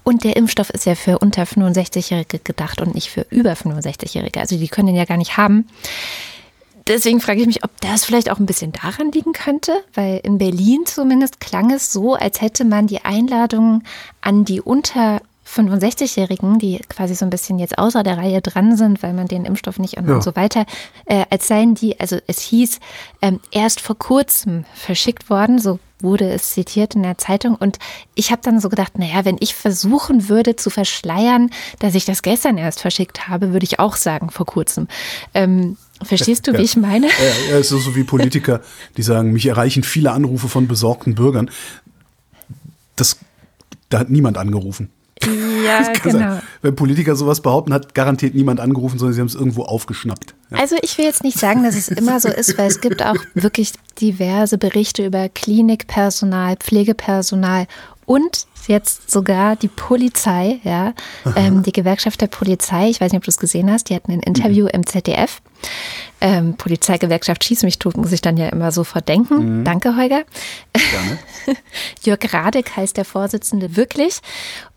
Und 0.03 0.23
der 0.23 0.35
Impfstoff 0.37 0.69
ist 0.69 0.85
ja 0.85 0.95
für 0.95 1.19
unter 1.19 1.43
65-Jährige 1.43 2.39
gedacht 2.39 2.81
und 2.81 2.95
nicht 2.95 3.09
für 3.09 3.25
über 3.29 3.53
65-Jährige. 3.53 4.39
Also 4.39 4.57
die 4.57 4.67
können 4.67 4.87
den 4.87 4.95
ja 4.95 5.05
gar 5.05 5.17
nicht 5.17 5.37
haben. 5.37 5.67
Deswegen 6.91 7.21
frage 7.21 7.39
ich 7.39 7.47
mich, 7.47 7.63
ob 7.63 7.71
das 7.79 8.03
vielleicht 8.03 8.29
auch 8.29 8.37
ein 8.37 8.45
bisschen 8.45 8.73
daran 8.73 9.13
liegen 9.13 9.31
könnte, 9.31 9.71
weil 9.93 10.19
in 10.23 10.37
Berlin 10.37 10.81
zumindest 10.85 11.39
klang 11.39 11.71
es 11.71 11.93
so, 11.93 12.15
als 12.15 12.41
hätte 12.41 12.65
man 12.65 12.85
die 12.87 13.05
Einladungen 13.05 13.83
an 14.19 14.43
die 14.43 14.59
unter 14.59 15.21
65-Jährigen, 15.47 16.59
die 16.59 16.79
quasi 16.89 17.15
so 17.15 17.25
ein 17.25 17.29
bisschen 17.29 17.59
jetzt 17.59 17.77
außer 17.77 18.03
der 18.03 18.17
Reihe 18.17 18.41
dran 18.41 18.75
sind, 18.75 19.01
weil 19.03 19.13
man 19.13 19.27
den 19.27 19.45
Impfstoff 19.45 19.79
nicht 19.79 19.97
und, 19.97 20.07
Ja. 20.07 20.15
und 20.15 20.23
so 20.23 20.35
weiter, 20.35 20.65
äh, 21.05 21.23
als 21.29 21.47
seien 21.47 21.75
die, 21.75 21.97
also 21.99 22.17
es 22.27 22.41
hieß, 22.41 22.79
ähm, 23.21 23.39
erst 23.51 23.79
vor 23.79 23.97
kurzem 23.97 24.65
verschickt 24.73 25.29
worden, 25.29 25.59
so 25.59 25.79
wurde 26.01 26.29
es 26.29 26.51
zitiert 26.51 26.95
in 26.95 27.03
der 27.03 27.17
Zeitung. 27.17 27.55
Und 27.55 27.77
ich 28.15 28.31
habe 28.31 28.41
dann 28.43 28.59
so 28.59 28.67
gedacht, 28.69 28.97
naja, 28.97 29.23
wenn 29.23 29.37
ich 29.39 29.55
versuchen 29.55 30.27
würde 30.29 30.57
zu 30.57 30.69
verschleiern, 30.69 31.51
dass 31.79 31.95
ich 31.95 32.03
das 32.05 32.21
gestern 32.21 32.57
erst 32.57 32.81
verschickt 32.81 33.27
habe, 33.29 33.53
würde 33.53 33.63
ich 33.65 33.79
auch 33.79 33.95
sagen, 33.95 34.29
vor 34.29 34.45
kurzem. 34.45 34.87
Ähm, 35.33 35.77
verstehst 36.03 36.47
du, 36.47 36.53
wie 36.53 36.57
Ja. 36.57 36.63
ich 36.63 36.75
meine? 36.77 37.07
Ja, 37.07 37.57
es 37.57 37.71
ist 37.71 37.83
so 37.83 37.95
wie 37.95 38.03
Politiker, 38.03 38.61
die 38.97 39.03
sagen, 39.03 39.31
mich 39.31 39.45
erreichen 39.45 39.83
viele 39.83 40.11
Anrufe 40.11 40.47
von 40.49 40.67
besorgten 40.67 41.15
Bürgern. 41.15 41.49
Das, 42.95 43.17
da 43.89 43.99
hat 43.99 44.09
niemand 44.09 44.37
angerufen. 44.37 44.89
Ja, 45.23 45.91
genau. 46.03 46.17
sein. 46.17 46.41
Wenn 46.61 46.75
Politiker 46.75 47.15
sowas 47.15 47.41
behaupten, 47.41 47.73
hat 47.73 47.93
garantiert 47.93 48.33
niemand 48.33 48.59
angerufen, 48.59 48.97
sondern 48.97 49.13
sie 49.13 49.19
haben 49.21 49.27
es 49.27 49.35
irgendwo 49.35 49.63
aufgeschnappt. 49.63 50.33
Ja. 50.49 50.57
Also 50.57 50.75
ich 50.81 50.97
will 50.97 51.05
jetzt 51.05 51.23
nicht 51.23 51.37
sagen, 51.37 51.63
dass 51.63 51.75
es 51.75 51.89
immer 51.89 52.19
so 52.19 52.29
ist, 52.29 52.57
weil 52.57 52.67
es 52.67 52.81
gibt 52.81 53.03
auch 53.03 53.17
wirklich 53.35 53.73
diverse 53.99 54.57
Berichte 54.57 55.05
über 55.05 55.29
Klinikpersonal, 55.29 56.55
Pflegepersonal 56.57 57.67
und 58.05 58.47
jetzt 58.67 59.09
sogar 59.11 59.55
die 59.55 59.67
Polizei, 59.67 60.59
ja, 60.63 60.93
ähm, 61.35 61.63
die 61.63 61.71
Gewerkschaft 61.71 62.21
der 62.21 62.27
Polizei. 62.27 62.89
Ich 62.89 62.99
weiß 63.01 63.11
nicht, 63.11 63.19
ob 63.19 63.23
du 63.23 63.29
es 63.29 63.37
gesehen 63.37 63.71
hast. 63.71 63.89
Die 63.89 63.95
hatten 63.95 64.11
ein 64.11 64.19
Interview 64.21 64.67
im 64.67 64.85
ZDF. 64.85 65.41
Ähm, 66.23 66.55
Polizeigewerkschaft 66.55 67.43
schieß 67.43 67.63
mich 67.63 67.79
tot, 67.79 67.97
muss 67.97 68.11
ich 68.11 68.21
dann 68.21 68.37
ja 68.37 68.49
immer 68.49 68.71
sofort 68.71 69.09
denken. 69.09 69.63
Danke, 69.63 69.95
Holger. 69.97 70.23
Gerne. 70.73 71.19
Jörg 72.03 72.19
Radek 72.31 72.77
heißt 72.77 72.95
der 72.95 73.05
Vorsitzende 73.05 73.75
wirklich. 73.75 74.19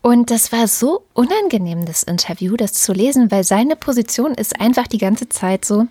Und 0.01 0.31
das 0.31 0.51
war 0.51 0.67
so 0.67 1.05
unangenehm, 1.13 1.85
das 1.85 2.01
Interview, 2.01 2.57
das 2.57 2.73
zu 2.73 2.93
lesen, 2.93 3.29
weil 3.29 3.43
seine 3.43 3.75
Position 3.75 4.33
ist 4.33 4.59
einfach 4.59 4.87
die 4.87 4.97
ganze 4.97 5.29
Zeit 5.29 5.65
so, 5.65 5.85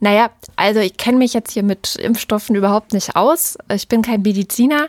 naja, 0.00 0.30
also 0.56 0.80
ich 0.80 0.96
kenne 0.96 1.18
mich 1.18 1.34
jetzt 1.34 1.52
hier 1.52 1.62
mit 1.62 1.94
Impfstoffen 1.94 2.56
überhaupt 2.56 2.92
nicht 2.92 3.14
aus. 3.14 3.58
Ich 3.72 3.86
bin 3.86 4.02
kein 4.02 4.22
Mediziner. 4.22 4.88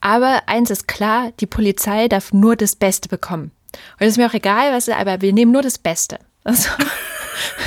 Aber 0.00 0.42
eins 0.46 0.70
ist 0.70 0.88
klar, 0.88 1.32
die 1.40 1.46
Polizei 1.46 2.08
darf 2.08 2.32
nur 2.32 2.56
das 2.56 2.76
Beste 2.76 3.08
bekommen. 3.08 3.50
Und 3.98 4.06
es 4.06 4.08
ist 4.12 4.16
mir 4.16 4.28
auch 4.28 4.34
egal, 4.34 4.72
was, 4.72 4.88
aber 4.88 5.20
wir 5.20 5.32
nehmen 5.32 5.52
nur 5.52 5.62
das 5.62 5.78
Beste. 5.78 6.18
Also, 6.42 6.70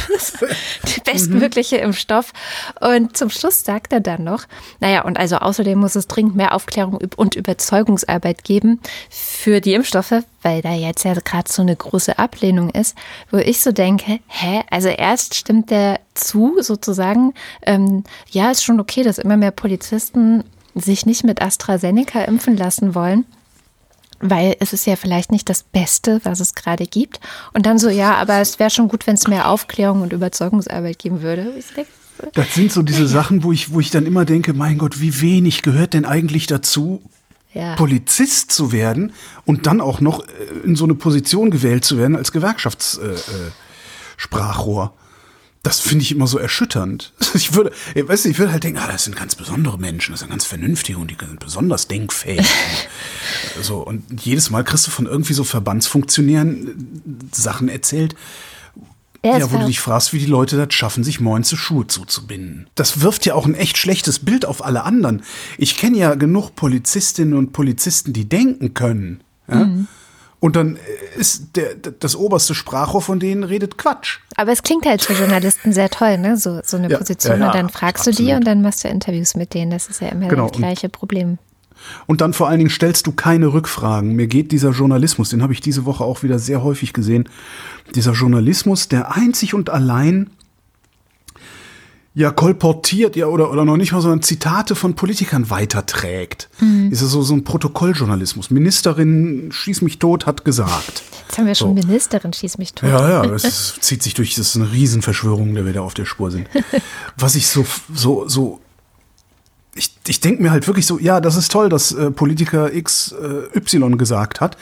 die 0.88 1.02
bestmögliche 1.02 1.78
Impfstoff. 1.78 2.34
Und 2.80 3.16
zum 3.18 3.30
Schluss 3.30 3.64
sagt 3.64 3.94
er 3.94 4.00
dann 4.00 4.24
noch, 4.24 4.46
naja, 4.80 5.04
und 5.04 5.18
also 5.18 5.38
außerdem 5.38 5.78
muss 5.78 5.96
es 5.96 6.08
dringend 6.08 6.36
mehr 6.36 6.54
Aufklärung 6.54 7.00
und 7.16 7.36
Überzeugungsarbeit 7.36 8.44
geben 8.44 8.80
für 9.10 9.62
die 9.62 9.74
Impfstoffe, 9.74 10.24
weil 10.42 10.62
da 10.62 10.74
jetzt 10.74 11.04
ja 11.04 11.14
gerade 11.14 11.52
so 11.52 11.62
eine 11.62 11.76
große 11.76 12.18
Ablehnung 12.20 12.70
ist, 12.70 12.98
wo 13.32 13.38
ich 13.38 13.62
so 13.62 13.72
denke, 13.72 14.20
hä, 14.28 14.64
also 14.70 14.90
erst 14.90 15.36
stimmt 15.36 15.70
der 15.70 16.00
zu, 16.14 16.58
sozusagen, 16.60 17.34
ähm, 17.66 18.04
ja, 18.30 18.52
ist 18.52 18.64
schon 18.64 18.80
okay, 18.80 19.04
dass 19.04 19.18
immer 19.18 19.38
mehr 19.38 19.52
Polizisten 19.52 20.44
sich 20.76 21.06
nicht 21.06 21.24
mit 21.24 21.42
AstraZeneca 21.42 22.24
impfen 22.24 22.58
lassen 22.58 22.96
wollen 22.96 23.26
weil 24.24 24.56
es 24.60 24.74
ist 24.74 24.88
ja 24.88 24.96
vielleicht 24.96 25.32
nicht 25.32 25.50
das 25.50 25.64
Beste, 25.64 26.22
was 26.24 26.40
es 26.40 26.56
gerade 26.56 26.86
gibt. 26.86 27.20
Und 27.54 27.66
dann 27.66 27.78
so, 27.78 27.90
ja, 27.90 28.16
aber 28.16 28.40
es 28.40 28.58
wäre 28.58 28.70
schon 28.70 28.88
gut, 28.88 29.06
wenn 29.06 29.16
es 29.16 29.28
mehr 29.28 29.50
Aufklärung 29.50 30.02
und 30.02 30.14
Überzeugungsarbeit 30.14 30.98
geben 30.98 31.22
würde. 31.22 31.54
Das 32.34 32.54
sind 32.54 32.72
so 32.72 32.82
diese 32.84 33.08
Sachen, 33.08 33.44
wo 33.44 33.52
ich, 33.52 33.74
wo 33.74 33.80
ich 33.80 33.92
dann 33.92 34.06
immer 34.06 34.24
denke, 34.24 34.54
mein 34.54 34.78
Gott, 34.78 35.02
wie 35.02 35.22
wenig 35.22 35.62
gehört 35.62 35.94
denn 35.94 36.06
eigentlich 36.06 36.48
dazu, 36.48 37.02
Ja. 37.54 37.76
Polizist 37.76 38.52
zu 38.52 38.72
werden 38.72 39.14
und 39.46 39.68
dann 39.68 39.82
auch 39.82 40.00
noch 40.00 40.22
äh, 40.22 40.26
in 40.64 40.76
so 40.76 40.86
eine 40.86 40.96
Position 40.96 41.52
gewählt 41.52 41.86
zu 41.86 41.98
werden 41.98 42.16
als 42.16 42.32
Gewerkschaftssprachrohr. 42.32 43.14
Äh, 43.14 43.52
Sprachrohr. 44.18 44.94
Das 45.64 45.80
finde 45.80 46.04
ich 46.04 46.12
immer 46.12 46.28
so 46.28 46.38
erschütternd. 46.38 47.14
Ich 47.36 47.56
würde, 47.56 47.72
ich 47.96 48.08
weiß 48.08 48.26
nicht, 48.26 48.34
ich 48.34 48.40
würde 48.40 48.52
halt 48.52 48.64
denken, 48.64 48.78
ah, 48.78 48.92
das 48.92 49.06
sind 49.06 49.16
ganz 49.16 49.34
besondere 49.34 49.80
Menschen, 49.80 50.12
das 50.12 50.20
sind 50.20 50.30
ganz 50.30 50.46
vernünftige 50.46 51.00
und 51.00 51.10
die 51.10 51.18
sind 51.20 51.40
besonders 51.40 51.88
denkfähig. 51.88 52.46
so, 53.62 53.80
und 53.80 54.24
jedes 54.24 54.52
Mal 54.52 54.64
kriegst 54.64 54.86
du 54.86 54.92
von 54.92 55.08
irgendwie 55.08 55.34
so 55.34 55.44
Verbandsfunktionären 55.44 56.68
äh, 56.68 57.36
Sachen 57.36 57.70
erzählt, 57.70 58.16
Ja, 59.26 59.40
ja, 59.40 59.52
wo 59.52 59.58
du 59.58 59.66
dich 59.66 59.80
fragst, 59.80 60.14
wie 60.14 60.20
die 60.20 60.28
Leute 60.28 60.58
das 60.58 60.76
schaffen, 60.76 61.04
sich 61.04 61.20
morgens 61.20 61.48
zu 61.48 61.58
Schuhe 61.58 61.88
zuzubinden. 61.88 62.68
Das 62.76 63.02
wirft 63.02 63.26
ja 63.26 63.34
auch 63.34 63.48
ein 63.48 63.56
echt 63.56 63.80
schlechtes 63.80 64.20
Bild 64.20 64.46
auf 64.46 64.64
alle 64.64 64.84
anderen. 64.84 65.24
Ich 65.58 65.76
kenne 65.76 65.98
ja 65.98 66.14
genug 66.14 66.56
Polizistinnen 66.56 67.34
und 67.34 67.52
Polizisten, 67.52 68.14
die 68.14 68.30
denken 68.30 68.76
können. 68.76 69.24
Ja? 69.48 69.66
Mhm. 69.66 69.88
Und 70.44 70.58
dann 70.58 70.78
ist 71.16 71.56
der, 71.56 71.74
das 71.76 72.18
oberste 72.18 72.54
Sprachrohr 72.54 73.02
von 73.02 73.18
denen 73.18 73.46
redet 73.46 73.78
Quatsch. 73.78 74.20
Aber 74.36 74.52
es 74.52 74.62
klingt 74.62 74.86
halt 74.86 75.02
für 75.02 75.14
Journalisten 75.14 75.72
sehr 75.72 75.90
toll, 75.90 76.18
ne? 76.18 76.36
So, 76.36 76.60
so 76.66 76.76
eine 76.76 76.90
Ja, 76.90 76.98
Position. 76.98 77.36
ja, 77.36 77.40
ja, 77.40 77.48
und 77.48 77.56
dann 77.56 77.70
fragst 77.70 78.06
du 78.06 78.12
die 78.12 78.24
absolut. 78.24 78.40
und 78.40 78.48
dann 78.48 78.62
machst 78.62 78.84
du 78.84 78.90
Interviews 78.90 79.36
mit 79.36 79.54
denen. 79.54 79.72
Das 79.72 79.88
ist 79.88 80.02
ja 80.02 80.10
immer 80.10 80.28
Genau, 80.28 80.50
das 80.50 80.58
gleiche 80.58 80.90
Problem. 80.90 81.38
Und 82.08 82.20
dann 82.20 82.34
vor 82.34 82.50
allen 82.50 82.58
Dingen 82.58 82.70
stellst 82.70 83.08
du 83.08 83.14
keine 83.14 83.54
Rückfragen. 83.54 84.18
Mir 84.18 84.28
geht 84.28 84.52
dieser 84.52 84.72
Journalismus, 84.72 85.30
den 85.30 85.42
habe 85.42 85.54
ich 85.54 85.62
diese 85.62 85.86
Woche 85.86 86.04
auch 86.04 86.24
wieder 86.24 86.40
sehr 86.40 86.62
häufig 86.62 86.92
gesehen, 86.92 87.30
dieser 87.96 88.12
Journalismus, 88.12 88.90
der 88.90 89.16
einzig 89.16 89.54
und 89.54 89.70
allein 89.70 90.30
ja 92.16 92.32
kolportiert, 92.32 93.16
ja, 93.16 93.26
oder, 93.26 93.52
oder 93.52 93.66
noch 93.66 93.78
nicht 93.78 93.92
mal, 93.92 94.02
sondern 94.02 94.22
Zitate 94.22 94.76
von 94.76 94.96
Politikern 94.96 95.50
weiterträgt. 95.50 96.50
Ist 96.92 97.02
es 97.02 97.12
so, 97.12 97.24
so 97.24 97.34
ein 97.34 97.44
Protokolljournalismus. 97.44 98.52
Ministerin 98.52 99.52
Schieß 99.52 99.82
mich 99.82 99.98
tot 100.00 100.26
hat 100.26 100.46
gesagt. 100.46 101.04
Jetzt 101.28 101.38
haben 101.38 101.48
wir 101.48 101.56
schon 101.56 101.74
Ministerin, 101.74 102.32
schieß 102.32 102.60
mich 102.60 102.74
tot. 102.74 102.90
Ja, 102.90 103.10
ja, 103.10 103.34
es 103.34 103.44
ist, 103.44 103.78
zieht 103.84 104.04
sich 104.04 104.14
durch, 104.14 104.36
das 104.36 104.50
ist 104.50 104.56
eine 104.56 104.72
Riesenverschwörung, 104.72 105.56
der 105.56 105.66
wir 105.66 105.74
da 105.74 105.82
auf 105.82 105.96
der 105.96 106.06
Spur 106.06 106.30
sind. 106.30 106.48
Was 107.18 107.34
ich 107.34 107.48
so, 107.48 107.66
so, 107.92 108.28
so, 108.28 108.60
ich, 109.74 109.96
ich 110.08 110.20
denke 110.20 110.44
mir 110.44 110.52
halt 110.52 110.68
wirklich 110.68 110.86
so, 110.86 111.00
ja, 111.00 111.20
das 111.20 111.36
ist 111.36 111.52
toll, 111.52 111.70
dass 111.70 111.92
äh, 111.94 112.12
Politiker 112.12 112.72
X 112.72 113.14
äh, 113.14 113.58
Y 113.58 113.98
gesagt 113.98 114.40
hat, 114.40 114.58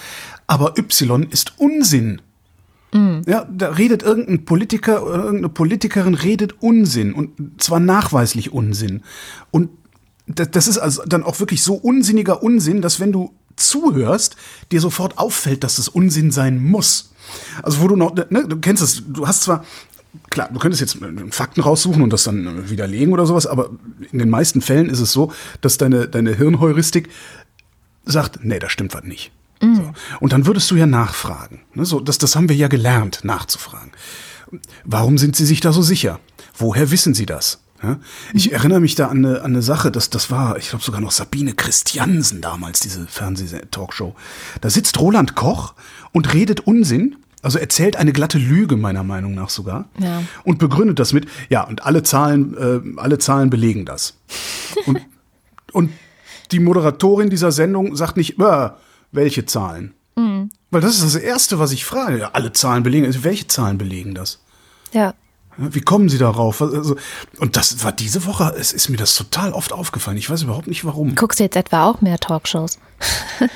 aber 0.48 0.78
Y 0.78 1.24
ist 1.24 1.54
Unsinn. 1.58 2.22
Ja, 3.25 3.45
da 3.49 3.69
redet 3.69 4.04
irgendein 4.04 4.43
Politiker 4.45 5.04
oder 5.06 5.17
irgendeine 5.23 5.49
Politikerin 5.49 6.13
redet 6.13 6.62
Unsinn 6.62 7.13
und 7.13 7.62
zwar 7.62 7.80
nachweislich 7.80 8.51
Unsinn. 8.51 9.01
Und 9.49 9.69
da- 10.27 10.45
das 10.45 10.67
ist 10.67 10.77
also 10.77 11.04
dann 11.06 11.23
auch 11.23 11.39
wirklich 11.39 11.63
so 11.63 11.75
unsinniger 11.75 12.43
Unsinn, 12.43 12.82
dass 12.82 12.99
wenn 12.99 13.12
du 13.13 13.34
zuhörst, 13.56 14.36
dir 14.71 14.82
sofort 14.82 15.17
auffällt, 15.17 15.63
dass 15.63 15.77
es 15.77 15.88
Unsinn 15.88 16.32
sein 16.32 16.62
muss. 16.63 17.13
Also 17.63 17.82
wo 17.82 17.88
du 17.88 17.95
noch, 17.95 18.13
ne, 18.15 18.45
du 18.47 18.58
kennst 18.60 18.82
es, 18.84 19.04
du 19.08 19.25
hast 19.27 19.43
zwar, 19.43 19.63
klar, 20.30 20.49
du 20.51 20.60
könntest 20.60 20.82
jetzt 20.82 20.97
Fakten 21.30 21.62
raussuchen 21.62 22.01
und 22.01 22.12
das 22.12 22.23
dann 22.23 22.69
widerlegen 22.69 23.13
oder 23.13 23.25
sowas, 23.25 23.47
aber 23.47 23.69
in 24.12 24.19
den 24.19 24.30
meisten 24.30 24.62
Fällen 24.62 24.89
ist 24.89 24.99
es 24.99 25.12
so, 25.13 25.32
dass 25.62 25.77
deine, 25.77 26.08
deine 26.10 26.36
Hirnheuristik 26.36 27.10
sagt, 28.06 28.43
nee, 28.43 28.60
da 28.60 28.69
stimmt 28.69 28.93
was 28.93 29.04
nicht. 29.04 29.32
So. 29.62 29.91
Und 30.19 30.34
dann 30.34 30.45
würdest 30.47 30.69
du 30.71 30.76
ja 30.76 30.88
nachfragen. 30.88 31.62
Ne? 31.76 31.86
So, 31.86 32.00
das, 32.00 32.17
das 32.17 32.36
haben 32.36 32.50
wir 32.50 32.56
ja 32.56 32.67
gelernt, 32.67 33.19
nachzufragen. 33.24 33.91
Warum 34.84 35.17
sind 35.17 35.36
Sie 35.36 35.45
sich 35.45 35.60
da 35.62 35.71
so 35.71 35.82
sicher? 35.82 36.19
Woher 36.58 36.91
wissen 36.91 37.13
Sie 37.13 37.26
das? 37.26 37.62
Ja? 37.84 38.00
Ich 38.34 38.52
erinnere 38.52 38.80
mich 38.80 38.95
da 38.95 39.08
an 39.08 39.26
eine, 39.26 39.38
an 39.41 39.52
eine 39.52 39.62
Sache, 39.62 39.91
das, 39.91 40.10
das 40.10 40.30
war, 40.32 40.58
ich 40.58 40.69
glaube 40.69 40.84
sogar 40.84 41.00
noch 41.02 41.12
Sabine 41.12 41.54
Christiansen 41.54 42.41
damals, 42.41 42.80
diese 42.80 43.06
Fernseh-Talkshow. 43.08 44.15
Da 44.62 44.69
sitzt 44.69 45.00
Roland 45.00 45.36
Koch 45.36 45.74
und 46.12 46.34
redet 46.34 46.62
Unsinn, 46.62 47.15
also 47.41 47.58
erzählt 47.58 47.95
eine 47.95 48.13
glatte 48.13 48.38
Lüge, 48.38 48.78
meiner 48.78 49.04
Meinung 49.04 49.34
nach 49.34 49.50
sogar, 49.50 49.86
Ja. 50.00 50.21
und 50.43 50.60
begründet 50.60 51.00
das 51.00 51.13
mit, 51.13 51.28
ja, 51.50 51.63
und 51.63 51.84
alle 51.86 52.04
Zahlen, 52.04 52.56
äh, 52.97 53.00
alle 53.00 53.17
Zahlen 53.19 53.50
belegen 53.50 53.86
das. 53.86 54.15
Und, 54.86 55.00
und 55.74 55.91
die 56.52 56.60
Moderatorin 56.60 57.30
dieser 57.30 57.52
Sendung 57.52 57.95
sagt 57.95 58.17
nicht, 58.17 58.39
äh, 58.39 58.69
welche 59.12 59.45
Zahlen? 59.45 59.93
Weil 60.74 60.82
das 60.82 60.95
ist 60.95 61.04
das 61.04 61.15
Erste, 61.15 61.60
was 61.60 61.71
ich 61.71 61.84
frage. 61.84 62.34
Alle 62.36 62.54
Zahlen 62.54 62.84
belegen. 62.84 63.06
Also 63.06 63.24
welche 63.24 63.47
Zahlen 63.47 63.78
belegen 63.78 64.13
das? 64.15 64.39
Ja. 64.93 65.13
Wie 65.58 65.82
kommen 65.82 66.08
Sie 66.10 66.17
darauf? 66.17 66.62
Also, 66.62 66.95
und 67.39 67.58
das 67.58 67.84
war 67.84 67.91
diese 67.91 68.26
Woche, 68.26 68.54
es 68.58 68.71
ist 68.71 68.88
mir 68.89 68.97
das 68.97 69.15
total 69.15 69.52
oft 69.52 69.74
aufgefallen. 69.74 70.17
Ich 70.17 70.30
weiß 70.30 70.43
überhaupt 70.43 70.67
nicht 70.67 70.86
warum. 70.86 71.15
Guckst 71.15 71.39
du 71.39 71.43
jetzt 71.43 71.58
etwa 71.58 71.86
auch 71.86 72.02
mehr 72.02 72.17
Talkshows? 72.19 72.80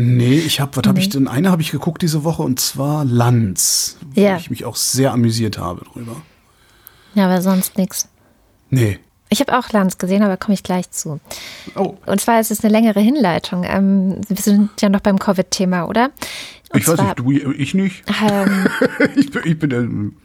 Nee, 0.00 0.38
ich 0.38 0.60
habe, 0.60 0.76
was 0.76 0.86
habe 0.86 1.00
ich 1.00 1.08
denn? 1.08 1.26
Eine 1.26 1.50
habe 1.50 1.60
ich 1.60 1.72
geguckt 1.72 2.02
diese 2.02 2.22
Woche 2.22 2.42
und 2.44 2.60
zwar 2.60 3.04
Lanz, 3.04 3.96
wo 4.14 4.20
Ja. 4.20 4.36
ich 4.36 4.48
mich 4.48 4.64
auch 4.64 4.76
sehr 4.76 5.12
amüsiert 5.12 5.58
habe 5.58 5.84
drüber. 5.92 6.14
Ja, 7.14 7.24
aber 7.24 7.42
sonst 7.42 7.76
nichts. 7.76 8.06
Nee. 8.70 9.00
Ich 9.30 9.40
habe 9.40 9.58
auch 9.58 9.70
Lanz 9.70 9.98
gesehen, 9.98 10.22
aber 10.22 10.36
komme 10.36 10.54
ich 10.54 10.62
gleich 10.62 10.90
zu. 10.90 11.20
Oh, 11.74 11.94
Und 12.06 12.20
zwar 12.20 12.40
ist 12.40 12.50
es 12.50 12.64
eine 12.64 12.72
längere 12.72 13.00
Hinleitung. 13.00 13.64
Ähm, 13.64 14.20
wir 14.26 14.36
sind 14.36 14.70
ja 14.80 14.88
noch 14.88 15.00
beim 15.00 15.18
Covid-Thema, 15.18 15.86
oder? 15.86 16.10
Und 16.70 16.80
ich 16.80 16.88
weiß 16.88 16.96
zwar, 16.96 17.06
nicht, 17.06 17.18
du, 17.18 17.52
ich 17.52 17.74
nicht. 17.74 18.04
Ähm, 18.22 18.66
ich, 19.16 19.30
bin, 19.30 19.42
ich 19.44 19.58
bin 19.58 19.70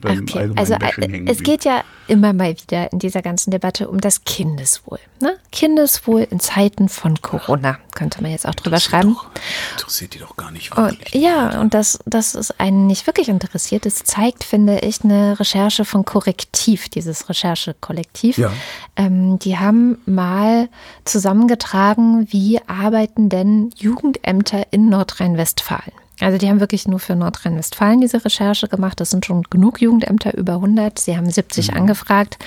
beim 0.02 0.24
okay. 0.24 0.40
allgemeinen 0.40 0.58
Also 0.58 0.76
Bashing 0.76 1.04
äh, 1.04 1.12
hängen 1.12 1.28
es 1.28 1.42
geht 1.42 1.64
ja 1.64 1.84
immer 2.08 2.34
mal 2.34 2.50
wieder 2.50 2.92
in 2.92 3.00
dieser 3.00 3.22
ganzen 3.22 3.52
Debatte 3.52 3.88
um 3.88 4.02
das 4.02 4.26
Kindeswohl. 4.26 5.00
Ne? 5.22 5.38
Kindeswohl 5.54 6.28
in 6.30 6.42
Zeiten 6.42 6.90
von 6.90 7.22
Corona, 7.22 7.78
könnte 7.96 8.22
man 8.22 8.32
jetzt 8.32 8.46
auch 8.46 8.56
drüber 8.56 8.82
schreiben. 8.82 9.14
Doch, 9.14 9.30
interessiert 9.78 10.14
die 10.16 10.20
doch 10.20 10.36
gar 10.36 10.52
nicht 10.52 10.78
Und, 10.78 11.00
wirklich. 11.00 11.14
ja, 11.14 11.62
und 11.62 11.74
das, 11.74 12.00
das 12.06 12.36
ist 12.36 12.60
einen 12.60 12.88
nicht 12.88 13.08
wirklich 13.08 13.30
interessiert. 13.30 13.86
Es 13.86 14.04
zeigt, 14.04 14.44
finde 14.44 14.80
ich, 14.80 15.04
eine 15.04 15.40
Recherche 15.40 15.86
von 15.86 16.04
Korrektiv, 16.04 16.90
dieses 16.90 17.30
Recherchekollektiv. 17.30 18.38
Ja. 18.38 18.52
Ähm, 18.98 19.40
die 19.40 19.58
haben 19.58 19.98
mal 20.06 20.68
zusammengetragen, 21.06 22.28
wie 22.32 22.60
arbeiten 22.68 23.30
denn 23.30 23.70
Jugendämter 23.78 24.68
in 24.72 24.90
Nordrhein-Westfalen. 24.90 26.03
Also 26.20 26.38
die 26.38 26.48
haben 26.48 26.60
wirklich 26.60 26.88
nur 26.88 27.00
für 27.00 27.16
Nordrhein-Westfalen 27.16 28.02
diese 28.02 28.24
Recherche 28.24 28.68
gemacht. 28.68 29.00
Das 29.00 29.10
sind 29.10 29.26
schon 29.26 29.44
genug 29.44 29.82
Jugendämter, 29.82 30.36
über 30.38 30.54
100. 30.54 31.00
Sie 31.00 31.18
haben 31.18 31.30
70 31.30 31.74
angefragt 31.74 32.38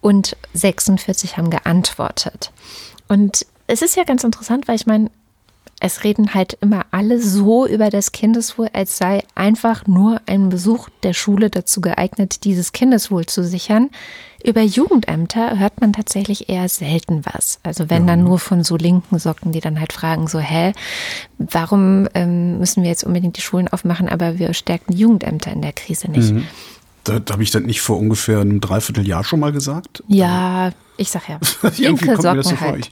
und 0.00 0.36
46 0.54 1.36
haben 1.36 1.50
geantwortet. 1.50 2.52
Und 3.08 3.44
es 3.66 3.82
ist 3.82 3.96
ja 3.96 4.04
ganz 4.04 4.24
interessant, 4.24 4.68
weil 4.68 4.76
ich 4.76 4.86
meine, 4.86 5.10
es 5.80 6.02
reden 6.02 6.34
halt 6.34 6.58
immer 6.60 6.86
alle 6.90 7.20
so 7.20 7.66
über 7.66 7.88
das 7.90 8.12
Kindeswohl, 8.12 8.68
als 8.72 8.98
sei 8.98 9.22
einfach 9.34 9.86
nur 9.86 10.20
ein 10.26 10.48
Besuch 10.48 10.88
der 11.02 11.12
Schule 11.12 11.50
dazu 11.50 11.80
geeignet, 11.80 12.44
dieses 12.44 12.72
Kindeswohl 12.72 13.26
zu 13.26 13.44
sichern. 13.44 13.90
Über 14.44 14.62
Jugendämter 14.62 15.58
hört 15.58 15.80
man 15.80 15.92
tatsächlich 15.92 16.48
eher 16.48 16.68
selten 16.68 17.24
was. 17.24 17.60
Also 17.62 17.90
wenn 17.90 18.06
dann 18.06 18.24
nur 18.24 18.38
von 18.38 18.64
so 18.64 18.76
linken 18.76 19.18
Socken, 19.18 19.52
die 19.52 19.60
dann 19.60 19.78
halt 19.78 19.92
fragen, 19.92 20.26
so, 20.26 20.38
hä, 20.38 20.72
warum 21.38 22.08
ähm, 22.14 22.58
müssen 22.58 22.82
wir 22.82 22.90
jetzt 22.90 23.04
unbedingt 23.04 23.36
die 23.36 23.42
Schulen 23.42 23.68
aufmachen, 23.68 24.08
aber 24.08 24.38
wir 24.38 24.54
stärken 24.54 24.92
Jugendämter 24.92 25.52
in 25.52 25.62
der 25.62 25.72
Krise 25.72 26.10
nicht. 26.10 26.34
Da, 27.04 27.20
da 27.20 27.32
habe 27.34 27.42
ich 27.42 27.50
das 27.50 27.62
nicht 27.62 27.80
vor 27.80 27.98
ungefähr 27.98 28.40
einem 28.40 28.60
Dreivierteljahr 28.60 29.24
schon 29.24 29.40
mal 29.40 29.52
gesagt. 29.52 30.02
Ja, 30.08 30.72
Ich 30.98 31.10
sag 31.10 31.28
ja, 31.28 31.38
Irgendwie 31.78 32.06
kommt 32.06 32.24
mir 32.24 32.34
das 32.34 32.48
so 32.48 32.56
vor. 32.56 32.76
Ich, 32.76 32.90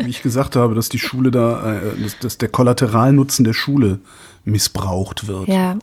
wie 0.00 0.08
ich 0.08 0.22
gesagt 0.22 0.56
habe, 0.56 0.74
dass 0.74 0.88
die 0.88 0.98
Schule 0.98 1.30
da, 1.30 1.74
äh, 1.74 2.02
dass, 2.02 2.18
dass 2.18 2.38
der 2.38 2.48
Kollateralnutzen 2.48 3.44
der 3.44 3.52
Schule 3.52 4.00
missbraucht 4.46 5.26
wird. 5.26 5.48
Ja. 5.48 5.76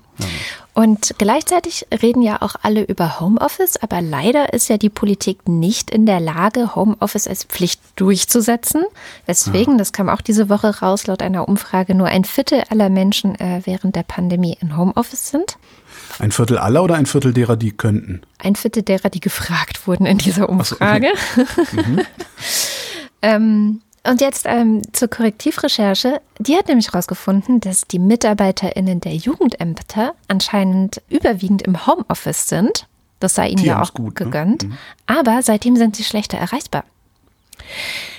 Und 0.73 1.13
gleichzeitig 1.19 1.85
reden 2.01 2.23
ja 2.23 2.41
auch 2.41 2.55
alle 2.63 2.83
über 2.83 3.19
Homeoffice, 3.19 3.77
aber 3.77 4.01
leider 4.01 4.53
ist 4.53 4.69
ja 4.69 4.77
die 4.77 4.89
Politik 4.89 5.47
nicht 5.47 5.91
in 5.91 6.07
der 6.07 6.19
Lage, 6.19 6.73
Homeoffice 6.75 7.27
als 7.27 7.43
Pflicht 7.43 7.79
durchzusetzen. 7.95 8.83
Weswegen, 9.27 9.77
das 9.77 9.91
kam 9.91 10.09
auch 10.09 10.21
diese 10.21 10.49
Woche 10.49 10.79
raus, 10.79 11.05
laut 11.05 11.21
einer 11.21 11.47
Umfrage, 11.47 11.93
nur 11.93 12.07
ein 12.07 12.23
Viertel 12.23 12.63
aller 12.69 12.89
Menschen 12.89 13.35
äh, 13.39 13.61
während 13.65 13.95
der 13.95 14.03
Pandemie 14.03 14.57
in 14.61 14.75
Homeoffice 14.75 15.29
sind. 15.29 15.57
Ein 16.19 16.31
Viertel 16.31 16.57
aller 16.57 16.83
oder 16.83 16.95
ein 16.95 17.05
Viertel 17.05 17.33
derer, 17.33 17.55
die 17.55 17.71
könnten? 17.71 18.21
Ein 18.37 18.55
Viertel 18.55 18.83
derer, 18.83 19.09
die 19.09 19.19
gefragt 19.19 19.87
wurden 19.87 20.05
in 20.05 20.17
dieser 20.17 20.49
Umfrage. 20.49 21.07
ähm, 23.21 23.81
und 24.05 24.21
jetzt 24.21 24.45
ähm, 24.47 24.81
zur 24.91 25.07
Korrektivrecherche. 25.07 26.21
Die 26.39 26.57
hat 26.57 26.67
nämlich 26.67 26.87
herausgefunden, 26.87 27.61
dass 27.61 27.87
die 27.87 27.99
MitarbeiterInnen 27.99 28.99
der 28.99 29.15
Jugendämter 29.15 30.13
anscheinend 30.27 31.01
überwiegend 31.09 31.61
im 31.61 31.87
Homeoffice 31.87 32.47
sind. 32.47 32.87
Das 33.19 33.35
sei 33.35 33.49
ihnen 33.49 33.63
ja 33.63 33.81
auch 33.81 33.93
gut, 33.93 34.19
ne? 34.19 34.25
gegönnt. 34.25 34.67
Aber 35.05 35.41
seitdem 35.41 35.77
sind 35.77 35.95
sie 35.95 36.03
schlechter 36.03 36.37
erreichbar. 36.37 36.83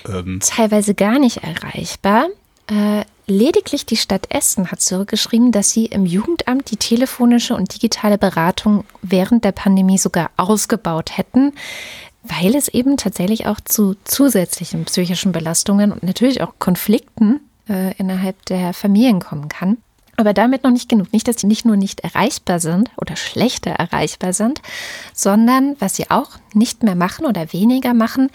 Ähm, 0.07 0.39
Teilweise 0.43 0.95
gar 0.95 1.19
nicht 1.19 1.43
erreichbar. 1.43 2.27
Äh, 2.67 3.05
lediglich 3.27 3.85
die 3.85 3.97
Stadt 3.97 4.27
Essen 4.29 4.71
hat 4.71 4.81
zurückgeschrieben, 4.81 5.51
dass 5.51 5.71
sie 5.71 5.85
im 5.85 6.05
Jugendamt 6.05 6.71
die 6.71 6.77
telefonische 6.77 7.55
und 7.55 7.73
digitale 7.73 8.17
Beratung 8.17 8.85
während 9.01 9.43
der 9.43 9.51
Pandemie 9.51 9.97
sogar 9.97 10.31
ausgebaut 10.37 11.17
hätten, 11.17 11.53
weil 12.23 12.55
es 12.55 12.67
eben 12.67 12.97
tatsächlich 12.97 13.45
auch 13.45 13.59
zu 13.59 13.95
zusätzlichen 14.03 14.85
psychischen 14.85 15.31
Belastungen 15.31 15.91
und 15.91 16.03
natürlich 16.03 16.41
auch 16.41 16.53
Konflikten 16.57 17.39
äh, 17.69 17.93
innerhalb 17.97 18.43
der 18.45 18.73
Familien 18.73 19.19
kommen 19.19 19.47
kann. 19.49 19.77
Aber 20.17 20.33
damit 20.33 20.63
noch 20.63 20.71
nicht 20.71 20.87
genug. 20.87 21.11
Nicht, 21.11 21.27
dass 21.27 21.41
sie 21.41 21.47
nicht 21.47 21.65
nur 21.65 21.75
nicht 21.75 21.99
erreichbar 21.99 22.59
sind 22.59 22.89
oder 22.97 23.15
schlechter 23.17 23.71
erreichbar 23.71 24.31
sind, 24.31 24.61
sondern 25.13 25.75
was 25.79 25.95
sie 25.97 26.09
auch 26.09 26.31
nicht 26.53 26.83
mehr 26.83 26.95
machen 26.95 27.25
oder 27.25 27.51
weniger 27.51 27.93
machen, 27.93 28.31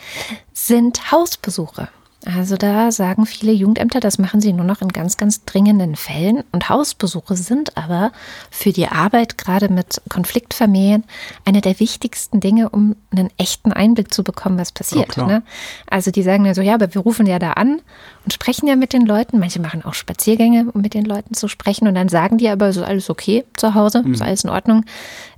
sind 0.53 1.11
Hausbesuche. 1.11 1.88
Also 2.27 2.57
da 2.57 2.93
sagen 2.93 3.25
viele 3.25 3.53
Jugendämter, 3.53 3.99
das 3.99 4.19
machen 4.19 4.43
sie 4.43 4.53
nur 4.53 4.67
noch 4.67 4.83
in 4.83 4.89
ganz, 4.89 5.17
ganz 5.17 5.45
dringenden 5.47 5.97
Fällen. 5.97 6.45
Und 6.53 6.69
Hausbesuche 6.69 7.35
sind 7.35 7.79
aber 7.79 8.13
für 8.51 8.73
die 8.73 8.89
Arbeit 8.89 9.39
gerade 9.39 9.73
mit 9.73 10.03
Konfliktfamilien 10.11 11.05
eine 11.47 11.63
der 11.63 11.81
wichtigsten 11.81 12.41
Dinge, 12.41 12.69
um 12.69 12.95
einen 13.11 13.31
echten 13.39 13.73
Einblick 13.73 14.13
zu 14.13 14.23
bekommen, 14.23 14.59
was 14.59 14.71
passiert. 14.71 15.09
klar. 15.09 15.27
ne? 15.27 15.43
Also 15.89 16.11
die 16.11 16.23
sagen 16.23 16.45
dann 16.45 16.55
so, 16.55 16.61
ja, 16.61 16.75
aber 16.75 16.93
wir 16.95 17.01
rufen 17.01 17.25
ja 17.25 17.39
da 17.39 17.53
an 17.53 17.81
und 18.25 18.33
sprechen 18.35 18.67
ja 18.67 18.77
mit 18.77 18.93
den 18.93 19.07
Leuten. 19.07 19.39
Manche 19.39 19.61
machen 19.61 19.83
auch 19.83 19.95
Spaziergänge, 19.95 20.67
um 20.75 20.83
mit 20.83 20.93
den 20.93 21.07
Leuten 21.07 21.33
zu 21.33 21.49
sprechen. 21.49 21.89
Und 21.89 21.95
dann 21.95 22.11
sagen 22.11 22.37
die 22.37 22.51
aber, 22.51 22.69
ist 22.69 22.79
alles 22.79 23.09
okay 23.09 23.45
zu 23.57 23.75
Hause, 23.75 24.05
ist 24.07 24.21
alles 24.21 24.45
in 24.45 24.51
Ordnung. 24.51 24.85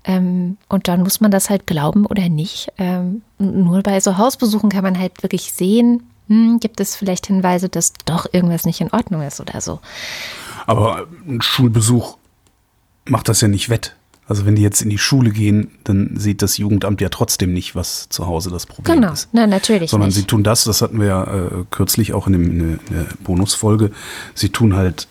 Ähm, 0.05 0.57
und 0.69 0.89
dann 0.89 1.05
muss 1.05 1.21
man 1.21 1.31
das 1.31 1.49
halt 1.49 1.69
glauben 1.69 2.07
oder 2.07 2.29
nicht. 2.29 2.73
Ähm, 2.77 3.23
nur 3.39 3.83
bei 3.83 4.01
so 4.01 4.19
Hausbesuchen 4.19 4.69
kann 4.69 4.83
man 4.83 4.99
halt 4.99 5.23
wirklich 5.23 5.53
sehen, 5.53 6.03
hm, 6.29 6.59
gibt 6.61 6.81
es 6.81 6.97
vielleicht 6.97 7.27
Hinweise, 7.27 7.69
dass 7.69 7.93
doch 8.05 8.27
irgendwas 8.33 8.65
nicht 8.65 8.81
in 8.81 8.91
Ordnung 8.93 9.23
ist 9.23 9.41
oder 9.41 9.61
so. 9.61 9.81
aber 10.67 11.07
ein 11.27 11.41
Schulbesuch 11.43 12.17
macht 13.07 13.29
das 13.29 13.41
ja 13.41 13.49
nicht 13.49 13.69
wett. 13.69 13.97
Also 14.29 14.47
wenn 14.47 14.55
die 14.55 14.63
jetzt 14.63 14.81
in 14.81 14.89
die 14.89 14.99
Schule 14.99 15.31
gehen, 15.31 15.73
dann 15.83 16.17
sieht 16.17 16.41
das 16.43 16.57
Jugendamt 16.57 17.01
ja 17.01 17.09
trotzdem 17.09 17.53
nicht, 17.53 17.75
was 17.75 18.09
zu 18.09 18.27
Hause 18.27 18.51
das 18.51 18.67
Problem 18.67 19.01
Genau, 19.01 19.13
ist. 19.13 19.29
na 19.33 19.47
natürlich 19.49 19.91
Sondern 19.91 20.09
nicht. 20.09 20.17
sie 20.17 20.23
tun 20.25 20.45
das, 20.45 20.63
das 20.65 20.81
hatten 20.81 21.01
wir 21.01 21.07
ja 21.09 21.25
äh, 21.25 21.65
kürzlich 21.71 22.13
auch 22.15 22.29
in, 22.29 22.33
dem, 22.35 22.51
in 22.51 22.79
der 22.91 23.07
Bonusfolge, 23.25 23.91
sie 24.35 24.51
tun 24.51 24.77
halt, 24.77 25.09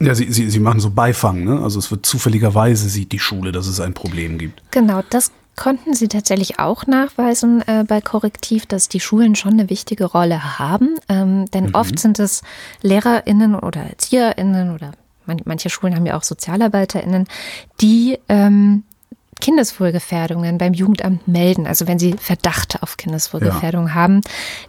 ja, 0.00 0.14
sie, 0.14 0.32
sie, 0.32 0.48
sie 0.50 0.58
machen 0.60 0.80
so 0.80 0.90
Beifang, 0.90 1.44
ne? 1.44 1.60
Also 1.62 1.78
es 1.78 1.90
wird 1.90 2.06
zufälligerweise 2.06 2.88
sieht 2.88 3.12
die 3.12 3.18
Schule, 3.20 3.52
dass 3.52 3.66
es 3.66 3.78
ein 3.80 3.92
Problem 3.92 4.38
gibt. 4.38 4.62
Genau, 4.72 5.02
das 5.10 5.30
konnten 5.62 5.94
sie 5.94 6.08
tatsächlich 6.08 6.58
auch 6.58 6.88
nachweisen 6.88 7.62
äh, 7.68 7.84
bei 7.86 8.00
Korrektiv, 8.00 8.66
dass 8.66 8.88
die 8.88 8.98
Schulen 8.98 9.36
schon 9.36 9.52
eine 9.52 9.70
wichtige 9.70 10.06
Rolle 10.06 10.58
haben. 10.58 10.96
Ähm, 11.08 11.48
denn 11.52 11.76
oft 11.76 12.00
sind 12.00 12.18
es 12.18 12.42
LehrerInnen 12.82 13.54
oder 13.54 13.84
ErzieherInnen 13.84 14.74
oder 14.74 14.90
man, 15.24 15.40
manche 15.44 15.70
Schulen 15.70 15.94
haben 15.94 16.04
ja 16.04 16.16
auch 16.16 16.24
SozialarbeiterInnen, 16.24 17.28
die 17.80 18.18
ähm, 18.28 18.82
Kindeswohlgefährdungen 19.40 20.58
beim 20.58 20.74
Jugendamt 20.74 21.28
melden. 21.28 21.68
Also 21.68 21.86
wenn 21.86 22.00
sie 22.00 22.14
Verdacht 22.14 22.82
auf 22.82 22.96
Kindeswohlgefährdung 22.96 23.94
haben, 23.94 24.20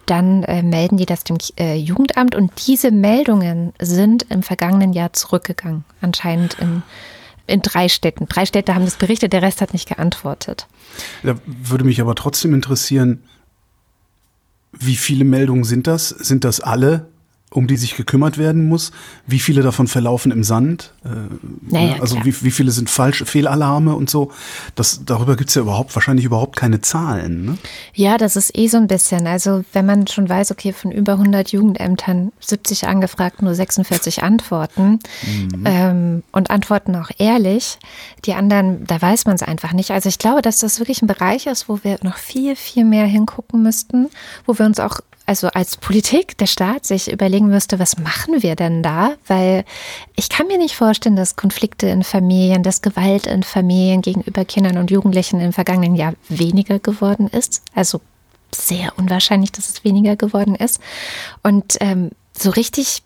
dann 0.06 0.44
äh, 0.44 0.62
melden 0.62 0.96
die 0.96 1.06
das 1.06 1.24
dem 1.24 1.38
äh, 1.58 1.74
Jugendamt 1.74 2.36
und 2.36 2.52
diese 2.68 2.92
Meldungen 2.92 3.72
sind 3.80 4.26
im 4.30 4.44
vergangenen 4.44 4.92
Jahr 4.92 5.12
zurückgegangen, 5.12 5.84
anscheinend 6.00 6.54
in, 6.60 6.84
in 7.46 7.62
drei 7.62 7.88
Städten. 7.88 8.26
Drei 8.26 8.46
Städte 8.46 8.74
haben 8.74 8.84
das 8.84 8.96
berichtet, 8.96 9.32
der 9.32 9.42
Rest 9.42 9.60
hat 9.60 9.72
nicht 9.72 9.88
geantwortet. 9.88 10.66
Da 11.22 11.36
würde 11.46 11.84
mich 11.84 12.00
aber 12.00 12.14
trotzdem 12.14 12.54
interessieren, 12.54 13.22
wie 14.72 14.96
viele 14.96 15.24
Meldungen 15.24 15.64
sind 15.64 15.86
das? 15.86 16.08
Sind 16.08 16.44
das 16.44 16.60
alle, 16.60 17.06
um 17.54 17.66
die 17.68 17.76
sich 17.76 17.96
gekümmert 17.96 18.36
werden 18.36 18.68
muss? 18.68 18.90
Wie 19.26 19.38
viele 19.38 19.62
davon 19.62 19.86
verlaufen 19.86 20.32
im 20.32 20.42
Sand? 20.42 20.92
Äh, 21.04 21.08
Naja, 21.70 21.94
ne? 21.94 22.00
also 22.00 22.16
wie, 22.24 22.34
wie 22.42 22.50
viele 22.50 22.72
sind 22.72 22.90
falsche 22.90 23.26
Fehlalarme 23.26 23.94
und 23.94 24.10
so? 24.10 24.32
Das, 24.74 25.04
darüber 25.04 25.36
gibt's 25.36 25.54
ja 25.54 25.62
überhaupt 25.62 25.94
wahrscheinlich 25.94 26.24
überhaupt 26.24 26.56
keine 26.56 26.80
Zahlen. 26.80 27.44
Ne? 27.44 27.58
Ja, 27.94 28.18
das 28.18 28.36
ist 28.36 28.56
eh 28.58 28.66
so 28.66 28.76
ein 28.76 28.88
bisschen. 28.88 29.26
Also 29.26 29.64
wenn 29.72 29.86
man 29.86 30.06
schon 30.08 30.28
weiß, 30.28 30.50
okay, 30.50 30.72
von 30.72 30.90
über 30.90 31.12
100 31.12 31.52
Jugendämtern 31.52 32.32
70 32.40 32.88
angefragt, 32.88 33.40
nur 33.40 33.54
46 33.54 34.22
Antworten 34.22 34.98
ähm, 35.64 36.24
und 36.32 36.50
antworten 36.50 36.96
auch 36.96 37.10
ehrlich. 37.18 37.78
Die 38.24 38.34
anderen, 38.34 38.84
da 38.86 39.00
weiß 39.00 39.26
man 39.26 39.36
es 39.36 39.42
einfach 39.42 39.72
nicht. 39.72 39.92
Also 39.92 40.08
ich 40.08 40.18
glaube, 40.18 40.42
dass 40.42 40.58
das 40.58 40.80
wirklich 40.80 41.02
ein 41.02 41.06
Bereich 41.06 41.46
ist, 41.46 41.68
wo 41.68 41.78
wir 41.84 41.98
noch 42.02 42.16
viel, 42.16 42.56
viel 42.56 42.84
mehr 42.84 43.06
hingucken 43.06 43.62
müssten, 43.62 44.08
wo 44.44 44.58
wir 44.58 44.66
uns 44.66 44.80
auch 44.80 45.00
also 45.26 45.48
als 45.48 45.76
Politik, 45.76 46.36
der 46.38 46.46
Staat 46.46 46.84
sich 46.84 47.10
überlegen 47.10 47.48
müsste, 47.48 47.78
was 47.78 47.98
machen 47.98 48.42
wir 48.42 48.56
denn 48.56 48.82
da? 48.82 49.14
Weil 49.26 49.64
ich 50.16 50.28
kann 50.28 50.46
mir 50.46 50.58
nicht 50.58 50.76
vorstellen, 50.76 51.16
dass 51.16 51.36
Konflikte 51.36 51.86
in 51.86 52.02
Familien, 52.04 52.62
dass 52.62 52.82
Gewalt 52.82 53.26
in 53.26 53.42
Familien 53.42 54.02
gegenüber 54.02 54.44
Kindern 54.44 54.76
und 54.76 54.90
Jugendlichen 54.90 55.40
im 55.40 55.52
vergangenen 55.52 55.96
Jahr 55.96 56.14
weniger 56.28 56.78
geworden 56.78 57.28
ist. 57.28 57.62
Also 57.74 58.00
sehr 58.54 58.92
unwahrscheinlich, 58.98 59.50
dass 59.52 59.68
es 59.68 59.84
weniger 59.84 60.16
geworden 60.16 60.54
ist. 60.54 60.80
Und 61.42 61.76
ähm, 61.80 62.10
so 62.38 62.50
richtig 62.50 63.02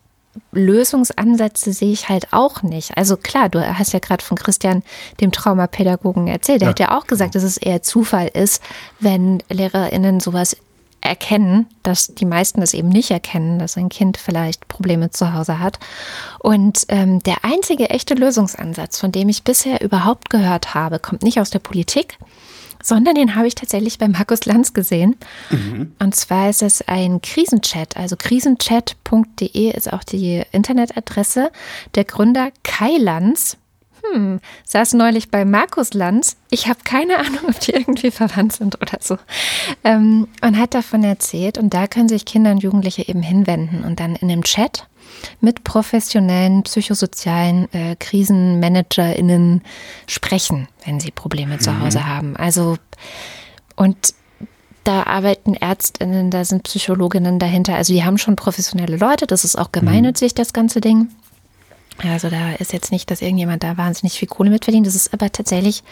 Lösungsansätze 0.53 1.73
sehe 1.73 1.93
ich 1.93 2.09
halt 2.09 2.33
auch 2.33 2.63
nicht. 2.63 2.97
Also 2.97 3.17
klar, 3.17 3.49
du 3.49 3.61
hast 3.79 3.93
ja 3.93 3.99
gerade 3.99 4.25
von 4.25 4.37
Christian, 4.37 4.83
dem 5.21 5.33
Traumapädagogen, 5.33 6.29
erzählt. 6.29 6.61
Der 6.61 6.69
Ja. 6.69 6.71
hat 6.71 6.81
ja 6.81 6.99
auch 6.99 7.07
gesagt, 7.07 7.35
dass 7.35 7.43
es 7.43 7.57
eher 7.57 7.83
Zufall 7.83 8.29
ist, 8.29 8.63
wenn 9.01 9.43
LehrerInnen 9.49 10.21
sowas 10.21 10.57
erkennen, 11.01 11.67
dass 11.83 12.09
die 12.15 12.25
meisten 12.25 12.61
das 12.61 12.75
eben 12.75 12.89
nicht 12.89 13.11
erkennen, 13.11 13.59
dass 13.59 13.77
ein 13.77 13.89
Kind 13.89 14.17
vielleicht 14.17 14.69
Probleme 14.69 15.11
zu 15.11 15.33
Hause 15.33 15.59
hat. 15.59 15.79
Und 16.41 16.85
ähm, 16.89 17.21
der 17.21 17.45
einzige 17.45 17.91
echte 17.91 18.15
Lösungsansatz, 18.15 18.99
von 18.99 19.13
dem 19.13 19.29
ich 19.29 19.45
bisher 19.45 19.81
überhaupt 19.81 20.31
gehört 20.31 20.75
habe, 20.75 20.99
kommt 20.99 21.23
nicht 21.23 21.41
aus 21.41 21.51
der 21.51 21.61
Politik, 21.61 22.19
sondern 22.83 23.15
den 23.15 23.35
habe 23.35 23.47
ich 23.47 23.55
tatsächlich 23.55 23.99
bei 23.99 24.09
Markus 24.09 24.45
Lanz 24.45 24.73
gesehen. 24.73 25.17
Und 25.99 26.15
zwar 26.15 26.49
ist 26.49 26.63
es 26.63 26.87
ein 26.87 27.21
Krisenchat. 27.21 27.97
Also 27.97 28.17
krisenchat.de 28.17 29.77
ist 29.77 29.93
auch 29.93 30.05
die 30.05 30.43
Internetadresse. 30.53 31.51
Der 31.95 32.05
Gründer 32.05 32.51
Kai 32.63 32.97
Lanz 32.99 33.57
hm, 34.03 34.41
saß 34.65 34.95
neulich 34.95 35.31
bei 35.31 35.45
Markus 35.45 35.95
Lanz. 35.95 36.37
Ich 36.51 36.69
habe 36.69 36.81
keine 36.85 37.19
Ahnung, 37.19 37.41
ob 37.49 37.61
die 37.61 37.73
irgendwie 37.73 38.11
verwandt 38.11 38.53
sind 38.55 38.81
oder 38.81 38.99
so. 39.01 39.19
Ähm, 39.85 40.29
und 40.43 40.59
hat 40.59 40.75
davon 40.75 41.05
erzählt. 41.05 41.59
Und 41.59 41.75
da 41.75 41.87
können 41.87 42.09
sich 42.09 42.25
Kinder 42.25 42.51
und 42.51 42.63
Jugendliche 42.63 43.07
eben 43.09 43.23
hinwenden 43.23 43.85
und 43.85 44.01
dann 44.01 44.17
in 44.17 44.29
dem 44.29 44.43
Chat 44.45 44.87
mit 45.41 45.65
professionellen 45.65 46.63
psychosozialen 46.63 47.73
äh, 47.73 47.97
KrisenmanagerInnen 47.97 49.63
sprechen, 50.07 50.69
wenn 50.85 51.01
sie 51.01 51.11
Probleme 51.11 51.59
zu 51.59 51.81
Hause 51.81 52.07
haben. 52.07 52.37
Also, 52.37 52.77
und 53.77 54.15
da 54.85 55.05
arbeiten 55.05 55.55
ÄrztInnen, 55.55 56.31
da 56.31 56.45
sind 56.45 56.63
Psychologinnen 56.63 57.39
dahinter. 57.39 57.75
Also, 57.75 57.93
die 57.93 58.05
haben 58.05 58.19
schon 58.19 58.37
professionelle 58.37 58.97
Leute. 58.97 59.27
Das 59.27 59.45
ist 59.45 59.57
auch 59.57 59.73
gemeinnützig, 59.73 60.35
das 60.35 60.53
ganze 60.53 60.81
Ding. 60.81 61.09
Also 62.05 62.31
da 62.31 62.53
ist 62.53 62.73
jetzt 62.73 62.93
nicht, 62.93 63.11
dass 63.11 63.23
irgendjemand 63.23 63.63
da 63.63 63.77
wahnsinnig 63.77 64.19
viel 64.19 64.29
Kohle 64.29 64.51
mitverdient. 64.51 64.87
Das 64.87 64.95
ist 64.95 65.13
aber 65.13 65.31
tatsächlich 65.31 65.83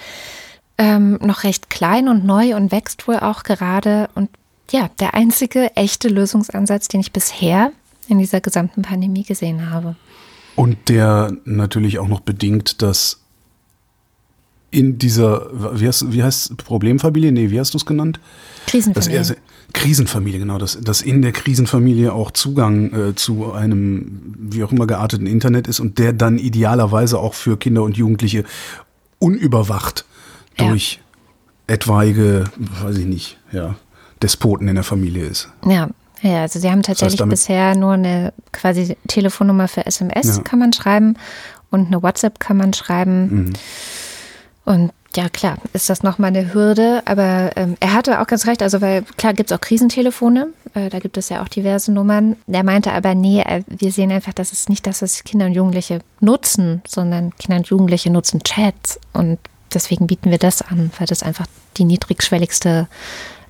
ähm, 0.78 1.18
noch 1.22 1.44
recht 1.44 1.70
klein 1.70 2.08
und 2.08 2.24
neu 2.24 2.54
und 2.54 2.72
wächst 2.72 3.08
wohl 3.08 3.16
auch 3.16 3.42
gerade. 3.42 4.08
Und 4.14 4.30
ja, 4.70 4.90
der 5.00 5.14
einzige 5.14 5.74
echte 5.76 6.08
Lösungsansatz, 6.08 6.88
den 6.88 7.00
ich 7.00 7.12
bisher 7.12 7.72
in 8.08 8.18
dieser 8.18 8.40
gesamten 8.40 8.82
Pandemie 8.82 9.24
gesehen 9.24 9.70
habe. 9.70 9.96
Und 10.54 10.88
der 10.88 11.32
natürlich 11.44 11.98
auch 11.98 12.08
noch 12.08 12.20
bedingt, 12.20 12.82
dass 12.82 13.20
in 14.70 14.98
dieser, 14.98 15.48
wie 15.80 15.86
heißt, 15.86 16.12
wie 16.12 16.22
heißt 16.22 16.56
Problemfamilie? 16.58 17.32
Nee, 17.32 17.50
wie 17.50 17.60
hast 17.60 17.74
du 17.74 17.78
es 17.78 17.86
genannt? 17.86 18.20
Krisenfamilie. 18.66 19.18
er, 19.18 19.36
Krisenfamilie, 19.76 20.40
genau, 20.40 20.58
dass, 20.58 20.80
dass 20.80 21.02
in 21.02 21.22
der 21.22 21.30
Krisenfamilie 21.32 22.12
auch 22.12 22.30
Zugang 22.32 22.92
äh, 22.92 23.14
zu 23.14 23.52
einem, 23.52 24.34
wie 24.38 24.64
auch 24.64 24.72
immer 24.72 24.86
gearteten 24.86 25.26
Internet 25.26 25.68
ist 25.68 25.78
und 25.80 25.98
der 25.98 26.12
dann 26.12 26.38
idealerweise 26.38 27.18
auch 27.20 27.34
für 27.34 27.56
Kinder 27.56 27.82
und 27.84 27.96
Jugendliche 27.96 28.44
unüberwacht 29.18 30.04
Ja. 30.58 30.68
durch 30.68 31.00
etwaige, 31.68 32.44
weiß 32.84 32.96
ich 32.98 33.06
nicht, 33.06 33.38
ja, 33.52 33.74
Despoten 34.22 34.66
in 34.68 34.74
der 34.76 34.84
Familie 34.84 35.24
ist. 35.26 35.48
Ja, 35.64 35.88
ja, 36.22 36.42
also 36.42 36.58
sie 36.58 36.70
haben 36.70 36.82
tatsächlich 36.82 37.18
damit- 37.18 37.32
bisher 37.34 37.76
nur 37.76 37.92
eine 37.92 38.32
quasi 38.52 38.96
Telefonnummer 39.08 39.68
für 39.68 39.84
SMS 39.86 40.36
Ja. 40.38 40.42
kann 40.42 40.58
man 40.58 40.72
schreiben 40.72 41.14
und 41.70 41.88
eine 41.88 42.02
WhatsApp 42.02 42.40
kann 42.40 42.56
man 42.56 42.72
schreiben. 42.72 43.52
Und 44.64 44.90
ja, 45.16 45.28
klar, 45.30 45.56
ist 45.72 45.88
das 45.88 46.02
nochmal 46.02 46.28
eine 46.28 46.52
Hürde, 46.52 47.02
aber 47.06 47.50
ähm, 47.56 47.76
er 47.80 47.94
hatte 47.94 48.20
auch 48.20 48.26
ganz 48.26 48.46
recht, 48.46 48.62
also 48.62 48.80
weil 48.82 49.02
klar 49.16 49.32
gibt 49.32 49.50
es 49.50 49.56
auch 49.56 49.60
Krisentelefone, 49.60 50.48
äh, 50.74 50.90
da 50.90 50.98
gibt 50.98 51.16
es 51.16 51.30
ja 51.30 51.42
auch 51.42 51.48
diverse 51.48 51.90
Nummern. 51.90 52.36
Der 52.46 52.62
meinte 52.62 52.92
aber, 52.92 53.14
nee, 53.14 53.40
äh, 53.40 53.62
wir 53.66 53.92
sehen 53.92 54.12
einfach, 54.12 54.34
dass 54.34 54.52
es 54.52 54.68
nicht 54.68 54.86
das, 54.86 55.00
was 55.00 55.24
Kinder 55.24 55.46
und 55.46 55.52
Jugendliche 55.52 56.00
nutzen, 56.20 56.82
sondern 56.86 57.34
Kinder 57.36 57.56
und 57.56 57.66
Jugendliche 57.68 58.10
nutzen 58.10 58.42
Chats 58.42 59.00
und 59.14 59.38
deswegen 59.72 60.06
bieten 60.06 60.30
wir 60.30 60.38
das 60.38 60.60
an, 60.60 60.90
weil 60.98 61.06
das 61.06 61.22
einfach 61.22 61.46
die 61.78 61.84
niedrigschwelligste 61.84 62.86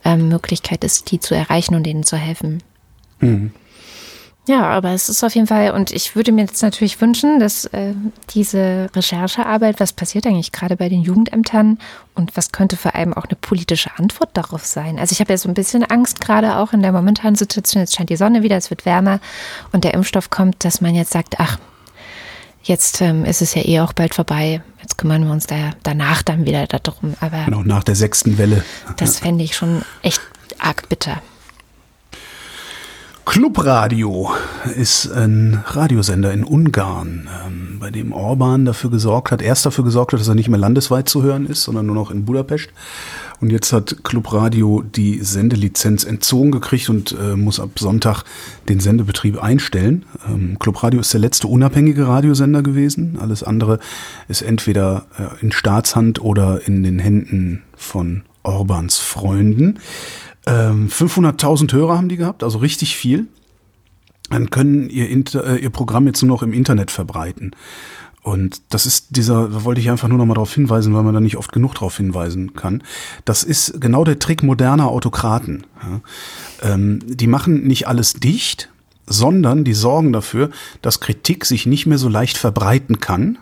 ähm, 0.05 0.29
Möglichkeit 0.29 0.85
ist, 0.85 1.11
die 1.11 1.19
zu 1.19 1.35
erreichen 1.35 1.75
und 1.75 1.83
denen 1.83 2.05
zu 2.05 2.17
helfen. 2.17 2.63
Ja, 4.49 4.63
aber 4.71 4.91
es 4.91 5.09
ist 5.09 5.25
auf 5.25 5.35
jeden 5.35 5.49
Fall, 5.49 5.73
und 5.73 5.91
ich 5.91 6.15
würde 6.15 6.31
mir 6.31 6.43
jetzt 6.43 6.63
natürlich 6.63 7.01
wünschen, 7.01 7.41
dass 7.41 7.65
äh, 7.67 7.95
diese 8.31 8.89
Recherchearbeit, 8.95 9.81
was 9.81 9.93
passiert 9.93 10.25
eigentlich 10.25 10.53
gerade 10.53 10.77
bei 10.77 10.89
den 10.89 11.03
Jugendämtern 11.03 11.79
und 12.15 12.37
was 12.37 12.53
könnte 12.53 12.77
vor 12.77 12.95
allem 12.95 13.13
auch 13.13 13.25
eine 13.25 13.35
politische 13.35 13.91
Antwort 13.99 14.31
darauf 14.35 14.65
sein? 14.65 15.01
Also 15.01 15.13
ich 15.15 15.21
habe 15.21 15.33
ja 15.33 15.37
so 15.37 15.49
ein 15.49 15.55
bisschen 15.55 15.83
Angst, 15.83 16.21
gerade 16.21 16.57
auch 16.59 16.73
in 16.73 16.81
der 16.81 16.93
momentanen 16.93 17.35
Situation, 17.35 17.81
jetzt 17.83 17.97
scheint 17.97 18.09
die 18.09 18.17
Sonne 18.17 18.45
wieder, 18.45 18.57
es 18.57 18.71
wird 18.71 18.87
wärmer 18.87 19.19
und 19.73 19.83
der 19.83 19.95
Impfstoff 19.95 20.31
kommt, 20.31 20.65
dass 20.65 20.81
man 20.81 20.95
jetzt 20.95 21.13
sagt, 21.13 21.41
ach, 21.41 21.59
jetzt 22.63 23.01
ähm, 23.01 23.25
ist 23.25 23.43
es 23.43 23.55
ja 23.55 23.63
eh 23.67 23.81
auch 23.81 23.95
bald 23.95 24.15
vorbei, 24.15 24.63
jetzt 24.81 24.97
kümmern 24.97 25.25
wir 25.25 25.33
uns 25.33 25.49
da 25.49 25.73
danach 25.83 26.23
dann 26.23 26.47
wieder 26.47 26.69
darum. 26.69 27.15
Aber 27.21 27.47
Genau, 27.47 27.63
nach 27.63 27.83
der 27.83 27.97
sechsten 27.97 28.39
Welle. 28.39 28.65
das 28.97 29.19
fände 29.19 29.43
ich 29.43 29.57
schon 29.57 29.83
echt 30.03 30.21
arg 30.61 30.89
bitter. 30.89 31.21
Clubradio 33.27 34.31
ist 34.77 35.11
ein 35.13 35.61
Radiosender 35.67 36.33
in 36.33 36.45
Ungarn, 36.45 37.29
ähm, 37.45 37.79
bei 37.81 37.91
dem 37.91 38.13
Orban 38.13 38.65
dafür 38.65 38.89
gesorgt 38.89 39.33
hat, 39.33 39.43
erst 39.43 39.67
dafür 39.67 39.83
gesorgt 39.83 40.13
hat, 40.13 40.21
dass 40.21 40.29
er 40.29 40.37
nicht 40.37 40.49
mehr 40.49 40.61
landesweit 40.61 41.09
zu 41.09 41.25
hören 41.25 41.47
ist, 41.47 41.65
sondern 41.65 41.87
nur 41.87 41.97
noch 41.97 42.13
in 42.13 42.25
Budapest. 42.25 42.69
Und 43.41 43.51
jetzt 43.51 43.73
hat 43.73 44.05
Clubradio 44.05 44.83
die 44.83 45.19
Sendelizenz 45.23 46.05
entzogen 46.05 46.53
gekriegt 46.53 46.89
und 46.89 47.17
äh, 47.21 47.35
muss 47.35 47.59
ab 47.59 47.71
Sonntag 47.79 48.23
den 48.69 48.79
Sendebetrieb 48.79 49.43
einstellen. 49.43 50.07
Ähm, 50.29 50.57
Clubradio 50.61 51.01
ist 51.01 51.13
der 51.13 51.21
letzte 51.21 51.49
unabhängige 51.49 52.07
Radiosender 52.07 52.63
gewesen. 52.63 53.19
Alles 53.21 53.43
andere 53.43 53.81
ist 54.29 54.43
entweder 54.43 55.05
äh, 55.19 55.43
in 55.43 55.51
Staatshand 55.51 56.23
oder 56.23 56.67
in 56.67 56.85
den 56.85 57.01
Händen 57.01 57.65
von 57.77 58.23
Orbans 58.45 58.99
Freunden. 58.99 59.81
Ähm, 60.47 60.89
500.000 60.89 61.73
Hörer 61.73 61.97
haben 61.97 62.09
die 62.09 62.17
gehabt, 62.17 62.43
also 62.43 62.59
richtig 62.59 62.97
viel. 62.97 63.27
Dann 64.31 64.51
können 64.51 64.89
ihr, 64.91 65.09
Inter 65.09 65.45
äh, 65.45 65.59
ihr 65.59 65.71
Programm 65.71 66.07
jetzt 66.07 66.23
nur 66.23 66.37
noch 66.37 66.43
im 66.43 66.53
Internet 66.53 66.91
verbreiten. 66.91 67.53
Und 68.23 68.61
das 68.71 68.87
ist 68.87 69.17
dieser, 69.17 69.49
da 69.49 69.63
wollte 69.63 69.81
ich 69.81 69.89
einfach 69.89 70.09
nur 70.09 70.19
noch 70.19 70.27
mal 70.27 70.35
darauf 70.35 70.53
hinweisen, 70.53 70.93
weil 70.95 71.05
man 71.05 71.15
da 71.15 71.21
nicht 71.21 71.37
oft 71.37 71.53
genug 71.53 71.75
darauf 71.75 71.97
hinweisen 71.97 72.55
kann. 72.55 72.83
Das 73.25 73.45
ist 73.45 73.81
genau 73.81 74.03
der 74.03 74.19
Trick 74.19 74.43
moderner 74.43 74.89
Autokraten. 74.89 75.65
Ja. 75.81 76.75
Ähm, 76.75 76.99
die 77.05 77.29
machen 77.29 77.69
nicht 77.69 77.87
alles 77.87 78.15
dicht, 78.15 78.69
sondern 79.07 79.63
die 79.63 79.75
sorgen 79.75 80.13
dafür, 80.13 80.51
dass 80.83 80.99
Kritik 80.99 81.45
sich 81.45 81.67
nicht 81.67 81.87
mehr 81.87 81.99
so 81.99 82.09
leicht 82.09 82.37
verbreiten 82.37 82.99
kann. 82.99 83.39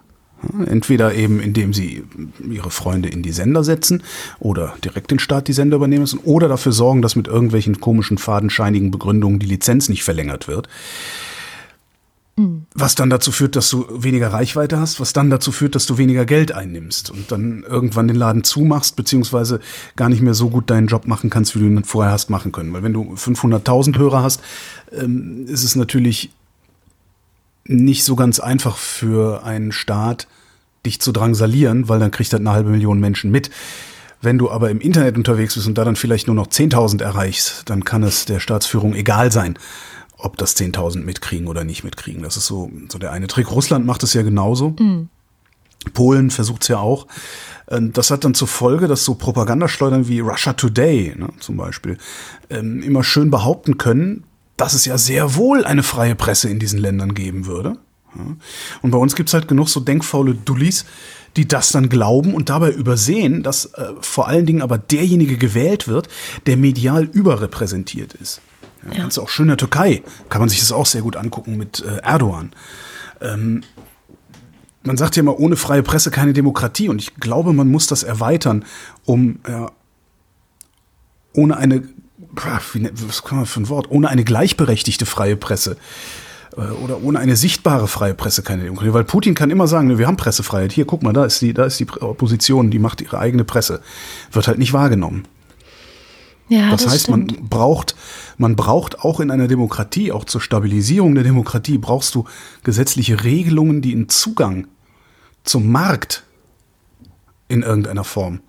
Entweder 0.67 1.15
eben, 1.15 1.41
indem 1.41 1.73
sie 1.73 2.05
ihre 2.49 2.71
Freunde 2.71 3.09
in 3.09 3.23
die 3.23 3.33
Sender 3.33 3.65
setzen 3.65 4.03
oder 4.39 4.75
direkt 4.85 5.11
den 5.11 5.19
Staat 5.19 5.49
die 5.49 5.53
Sender 5.53 5.77
übernehmen 5.77 6.03
müssen 6.03 6.21
oder 6.21 6.49
dafür 6.49 6.73
sorgen, 6.73 7.03
dass 7.03 7.17
mit 7.17 7.29
irgendwelchen 7.29 7.81
komischen, 7.81 8.19
fadenscheinigen 8.19 8.91
Begründungen 8.91 9.39
die 9.39 9.47
Lizenz 9.47 9.89
nicht 9.89 10.05
verlängert 10.05 10.49
wird. 10.49 10.69
Was 12.75 12.97
dann 12.97 13.11
dazu 13.11 13.31
führt, 13.31 13.55
dass 13.55 13.71
du 13.71 13.87
weniger 13.91 14.33
Reichweite 14.33 14.81
hast, 14.81 14.99
was 14.99 15.13
dann 15.13 15.31
dazu 15.31 15.53
führt, 15.53 15.77
dass 15.77 15.87
du 15.87 15.99
weniger 15.99 16.25
Geld 16.25 16.51
einnimmst 16.51 17.11
und 17.11 17.31
dann 17.31 17.63
irgendwann 17.63 18.09
den 18.09 18.17
Laden 18.17 18.43
zumachst, 18.43 18.97
beziehungsweise 18.97 19.61
gar 19.95 20.09
nicht 20.09 20.21
mehr 20.21 20.35
so 20.35 20.51
gut 20.51 20.69
deinen 20.69 20.89
Job 20.89 21.07
machen 21.07 21.31
kannst, 21.31 21.55
wie 21.55 21.61
du 21.61 21.67
ihn 21.67 21.85
vorher 21.85 22.13
hast 22.13 22.31
machen 22.31 22.51
können. 22.51 22.73
Weil 22.73 22.83
wenn 22.83 22.93
du 22.93 23.15
500.000 23.15 23.99
Hörer 23.99 24.25
hast, 24.25 24.41
ähm, 24.91 25.47
ist 25.47 25.63
es 25.63 25.77
natürlich 25.77 26.31
nicht 27.67 28.05
so 28.05 28.17
ganz 28.17 28.41
einfach 28.41 28.77
für 28.77 29.45
einen 29.45 29.73
Staat, 29.73 30.27
dich 30.85 31.01
zu 31.01 31.13
drangsalieren, 31.13 31.89
weil 31.89 31.99
dann 31.99 32.11
kriegt 32.11 32.33
das 32.33 32.41
eine 32.41 32.51
halbe 32.51 32.71
Million 32.71 33.01
Menschen 33.01 33.31
mit. 33.31 33.51
Wenn 34.21 34.39
du 34.39 34.51
aber 34.51 34.71
im 34.71 34.81
Internet 34.81 35.17
unterwegs 35.17 35.55
bist 35.55 35.67
und 35.67 35.77
da 35.77 35.85
dann 35.85 35.97
vielleicht 35.97 36.27
nur 36.27 36.37
noch 36.37 36.47
10.000 36.47 37.03
erreichst, 37.03 37.69
dann 37.69 37.85
kann 37.85 38.03
es 38.03 38.25
der 38.25 38.41
Staatsführung 38.41 38.95
egal 38.95 39.31
sein, 39.33 39.59
ob 40.17 40.37
das 40.39 40.57
10.000 40.57 41.01
mitkriegen 41.05 41.47
oder 41.47 41.65
nicht 41.65 41.85
mitkriegen. 41.85 42.23
Das 42.23 42.37
ist 42.37 42.47
so, 42.47 42.71
so 42.89 42.99
der 42.99 43.13
eine 43.13 43.27
Trick. 43.27 43.51
Russland 43.51 43.85
macht 43.85 44.03
es 44.03 44.15
ja 44.15 44.23
genauso. 44.23 44.71
Polen 45.93 46.31
versucht 46.31 46.63
es 46.63 46.69
ja 46.69 46.79
auch. 46.79 47.07
Ähm, 47.69 47.93
Das 47.93 48.11
hat 48.11 48.25
dann 48.25 48.35
zur 48.35 48.49
Folge, 48.49 48.89
dass 48.89 49.05
so 49.05 49.15
Propagandaschleudern 49.15 50.09
wie 50.09 50.21
Russia 50.21 50.55
Today 50.55 51.15
ne, 51.17 51.29
zum 51.41 51.57
Beispiel 51.59 51.99
ähm, 52.49 52.83
immer 52.83 53.05
schön 53.05 53.31
behaupten 53.31 53.77
können, 53.77 54.25
dass 54.57 54.75
es 54.75 54.85
ja 54.85 54.99
sehr 54.99 55.35
wohl 55.35 55.65
eine 55.65 55.83
freie 55.83 56.15
Presse 56.15 56.49
in 56.49 56.59
diesen 56.59 56.79
Ländern 56.79 57.15
geben 57.15 57.47
würde. 57.47 57.77
Und 58.83 58.91
bei 58.91 58.99
uns 58.99 59.17
gibt's 59.17 59.35
halt 59.35 59.49
genug 59.49 59.69
so 59.69 59.81
denkfaule 59.81 60.35
Dullis, 60.35 60.85
die 61.37 61.49
das 61.49 61.71
dann 61.71 61.89
glauben 61.89 62.33
und 62.35 62.49
dabei 62.49 62.71
übersehen, 62.71 63.43
dass 63.43 63.67
äh, 63.75 63.89
vor 64.01 64.29
allen 64.29 64.47
Dingen 64.47 64.63
aber 64.63 64.79
derjenige 64.79 65.37
gewählt 65.37 65.89
wird, 65.89 66.09
der 66.47 66.57
medial 66.57 67.05
überrepräsentiert 67.05 68.15
ist. 68.15 68.41
Ja, 68.93 69.09
du 69.09 69.21
auch 69.23 69.29
schön 69.29 69.45
in 69.45 69.49
der 69.49 69.57
Türkei, 69.57 70.03
kann 70.29 70.41
man 70.41 70.49
sich 70.49 70.61
das 70.61 70.71
auch 70.71 70.87
sehr 70.87 71.03
gut 71.03 71.17
angucken 71.17 71.57
mit 71.57 71.83
äh, 71.83 71.97
Erdogan. 72.03 72.53
Ähm, 73.21 73.63
man 74.85 74.97
sagt 74.97 75.17
ja 75.17 75.21
immer, 75.21 75.41
ohne 75.41 75.57
freie 75.57 75.83
Presse 75.83 76.11
keine 76.11 76.35
Demokratie 76.35 76.89
und 76.89 77.01
ich 77.01 77.17
glaube, 77.17 77.53
man 77.53 77.69
muss 77.69 77.87
das 77.87 78.03
erweitern, 78.03 78.65
um 79.05 79.41
ja, 79.49 79.73
ohne 81.33 81.57
eine, 81.57 81.77
ne- 81.77 81.89
was 82.35 83.23
kann 83.23 83.39
man 83.39 83.47
für 83.47 83.61
ein 83.61 83.69
Wort, 83.69 83.91
ohne 83.91 84.09
eine 84.09 84.25
gleichberechtigte 84.25 85.07
freie 85.07 85.37
Presse 85.37 85.77
äh, 86.57 86.61
oder 86.61 87.03
ohne 87.03 87.19
eine 87.19 87.37
sichtbare 87.37 87.89
freie 87.89 88.15
Presse 88.15 88.43
keine 88.43 88.63
Demokratie. 88.63 88.95
Weil 88.95 89.05
Putin 89.05 89.35
kann 89.35 89.51
immer 89.51 89.67
sagen, 89.67 89.89
ne, 89.89 89.99
wir 89.99 90.07
haben 90.07 90.17
Pressefreiheit. 90.17 90.73
Hier, 90.73 90.85
guck 90.85 91.03
mal, 91.03 91.13
da 91.13 91.25
ist 91.25 91.41
die, 91.41 91.55
da 91.55 91.65
ist 91.65 91.81
die 91.81 91.89
Opposition, 92.01 92.71
die 92.71 92.79
macht 92.79 93.01
ihre 93.01 93.19
eigene 93.19 93.45
Presse. 93.45 93.81
Wird 94.33 94.49
halt 94.49 94.59
nicht 94.59 94.73
wahrgenommen. 94.73 95.27
Ja, 96.49 96.71
Das, 96.71 96.87
heißt, 96.87 97.05
stimmt. 97.05 97.39
man 97.39 97.49
braucht, 97.49 97.97
man 98.37 98.55
braucht 98.55 99.01
auch 99.01 99.21
in 99.21 99.31
einer 99.31 99.49
Demokratie, 99.49 100.13
auch 100.13 100.25
zur 100.25 100.43
Stabilisierung 100.43 101.15
der 101.15 101.25
Demokratie, 101.25 101.79
brauchst 101.79 102.15
du 102.15 102.27
gesetzliche 102.65 103.25
Regelungen, 103.25 103.81
die 103.81 103.93
einen 103.93 104.11
Zugang 104.11 104.67
zum 105.43 105.73
Markt 105.73 106.25
in 107.49 107.63
irgendeiner 107.63 108.05
Form 108.05 108.41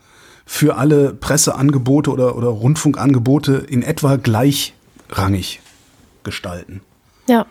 für 0.46 0.78
alle 0.78 1.14
Presseangebote 1.14 2.12
oder, 2.12 2.36
oder 2.36 2.48
Rundfunkangebote 2.50 3.66
in 3.68 3.82
etwa 3.82 4.16
gleichrangig 4.16 5.62
gestalten. 6.24 6.82
Ja. 7.28 7.46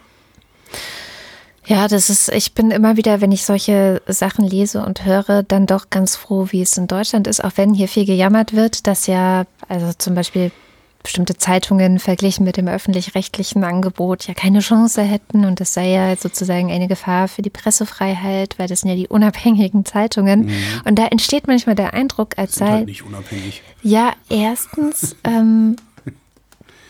Ja, 1.67 1.89
das 1.89 2.11
ist, 2.11 2.29
ich 2.31 2.53
bin 2.53 2.71
immer 2.71 2.99
wieder, 2.99 3.23
wenn 3.23 3.33
ich 3.33 3.45
solche 3.47 4.03
Sachen 4.07 4.47
lese 4.47 4.85
und 4.85 5.07
höre, 5.07 5.43
dann 5.43 5.67
doch 5.67 5.89
ganz 5.89 6.15
froh, 6.15 6.49
wie 6.51 6.61
es 6.61 6.77
in 6.77 6.87
Deutschland 6.89 7.27
ist, 7.27 7.43
auch 7.43 7.53
wenn 7.57 7.73
hier 7.73 7.89
viel 7.89 8.05
gejammert 8.05 8.55
wird, 8.55 8.87
dass 8.87 9.07
ja, 9.07 9.45
also 9.69 9.93
zum 9.97 10.15
Beispiel 10.15 10.53
bestimmte 11.05 11.37
Zeitungen 11.37 12.01
verglichen 12.01 12.45
mit 12.45 12.57
dem 12.57 12.67
öffentlich-rechtlichen 12.67 13.63
Angebot 13.63 14.27
ja 14.27 14.35
keine 14.35 14.61
Chance 14.61 15.03
hätten 15.03 15.45
und 15.45 15.61
das 15.61 15.75
sei 15.75 15.91
ja 15.91 16.17
sozusagen 16.17 16.73
eine 16.73 16.89
Gefahr 16.89 17.29
für 17.29 17.43
die 17.43 17.51
Pressefreiheit, 17.51 18.59
weil 18.59 18.67
das 18.67 18.81
sind 18.81 18.91
ja 18.91 18.97
die 18.97 19.07
unabhängigen 19.07 19.85
Zeitungen. 19.85 20.51
Und 20.85 20.99
da 20.99 21.07
entsteht 21.07 21.47
manchmal 21.47 21.77
der 21.77 21.95
Eindruck, 21.95 22.37
als 22.39 22.57
Sind 22.57 22.67
sei 22.67 22.73
halt 22.73 22.87
nicht 22.87 23.05
unabhängig. 23.05 23.63
ja, 23.83 24.15
erstens, 24.31 25.15
ähm, 25.25 25.77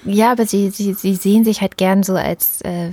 ja, 0.04 0.32
aber 0.32 0.46
sie, 0.46 0.70
sie, 0.70 0.94
sie 0.94 1.14
sehen 1.14 1.44
sich 1.44 1.60
halt 1.60 1.76
gern 1.76 2.02
so 2.02 2.14
als 2.14 2.60
äh, 2.62 2.92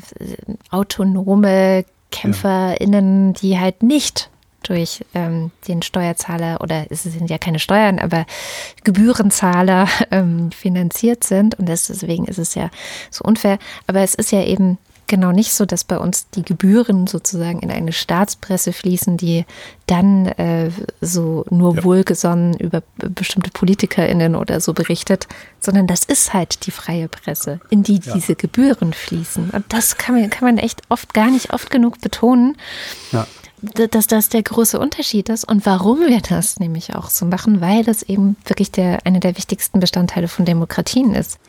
autonome 0.71 1.85
KämpferInnen, 2.11 3.33
die 3.33 3.59
halt 3.59 3.83
nicht 3.83 4.29
durch 4.63 5.03
ähm, 5.13 5.51
den 5.67 5.81
Steuerzahler 5.81 6.61
oder 6.61 6.85
es 6.89 7.03
sind 7.03 7.29
ja 7.29 7.37
keine 7.37 7.59
Steuern, 7.59 7.99
aber 7.99 8.25
Gebührenzahler 8.83 9.87
ähm, 10.11 10.51
finanziert 10.51 11.23
sind 11.23 11.57
und 11.59 11.67
deswegen 11.67 12.25
ist 12.25 12.39
es 12.39 12.55
ja 12.55 12.69
so 13.09 13.23
unfair. 13.23 13.57
Aber 13.87 14.01
es 14.01 14.15
ist 14.15 14.31
ja 14.31 14.43
eben 14.43 14.77
genau 15.07 15.33
nicht 15.33 15.51
so, 15.53 15.65
dass 15.65 15.83
bei 15.83 15.97
uns 15.97 16.29
die 16.29 16.43
Gebühren 16.43 17.05
sozusagen 17.05 17.59
in 17.59 17.69
eine 17.69 17.91
Staatspresse 17.91 18.71
fließen, 18.71 19.17
die 19.17 19.45
dann 19.85 20.27
äh, 20.27 20.71
so 21.01 21.43
nur 21.49 21.75
Ja. 21.75 21.83
wohlgesonnen 21.83 22.53
über 22.57 22.81
bestimmte 22.95 23.51
PolitikerInnen 23.51 24.35
oder 24.37 24.61
so 24.61 24.71
berichtet, 24.73 25.27
sondern 25.59 25.85
das 25.85 26.05
ist 26.05 26.33
halt 26.33 26.65
die 26.65 26.71
freie 26.71 27.09
Presse, 27.09 27.59
in 27.69 27.83
die 27.83 27.99
diese 27.99 28.35
Gebühren 28.35 28.93
fließen. 28.93 29.49
Und 29.49 29.65
das 29.67 29.97
kann 29.97 30.15
man, 30.15 30.29
kann 30.29 30.45
man 30.47 30.57
echt 30.57 30.81
oft 30.87 31.13
gar 31.13 31.29
nicht 31.29 31.51
oft 31.53 31.69
genug 31.69 31.99
betonen 31.99 32.55
Ja. 33.11 33.27
Dass 33.61 34.07
das 34.07 34.29
der 34.29 34.41
große 34.43 34.79
Unterschied 34.79 35.29
ist 35.29 35.43
und 35.43 35.65
warum 35.65 35.99
wir 36.01 36.21
das 36.21 36.59
nämlich 36.59 36.95
auch 36.95 37.09
so 37.09 37.25
machen, 37.25 37.61
weil 37.61 37.83
das 37.83 38.03
eben 38.03 38.35
wirklich 38.45 38.71
der, 38.71 39.05
einer 39.05 39.19
der 39.19 39.37
wichtigsten 39.37 39.79
Bestandteile 39.79 40.27
von 40.27 40.45
Demokratien 40.45 41.13
ist. 41.13 41.39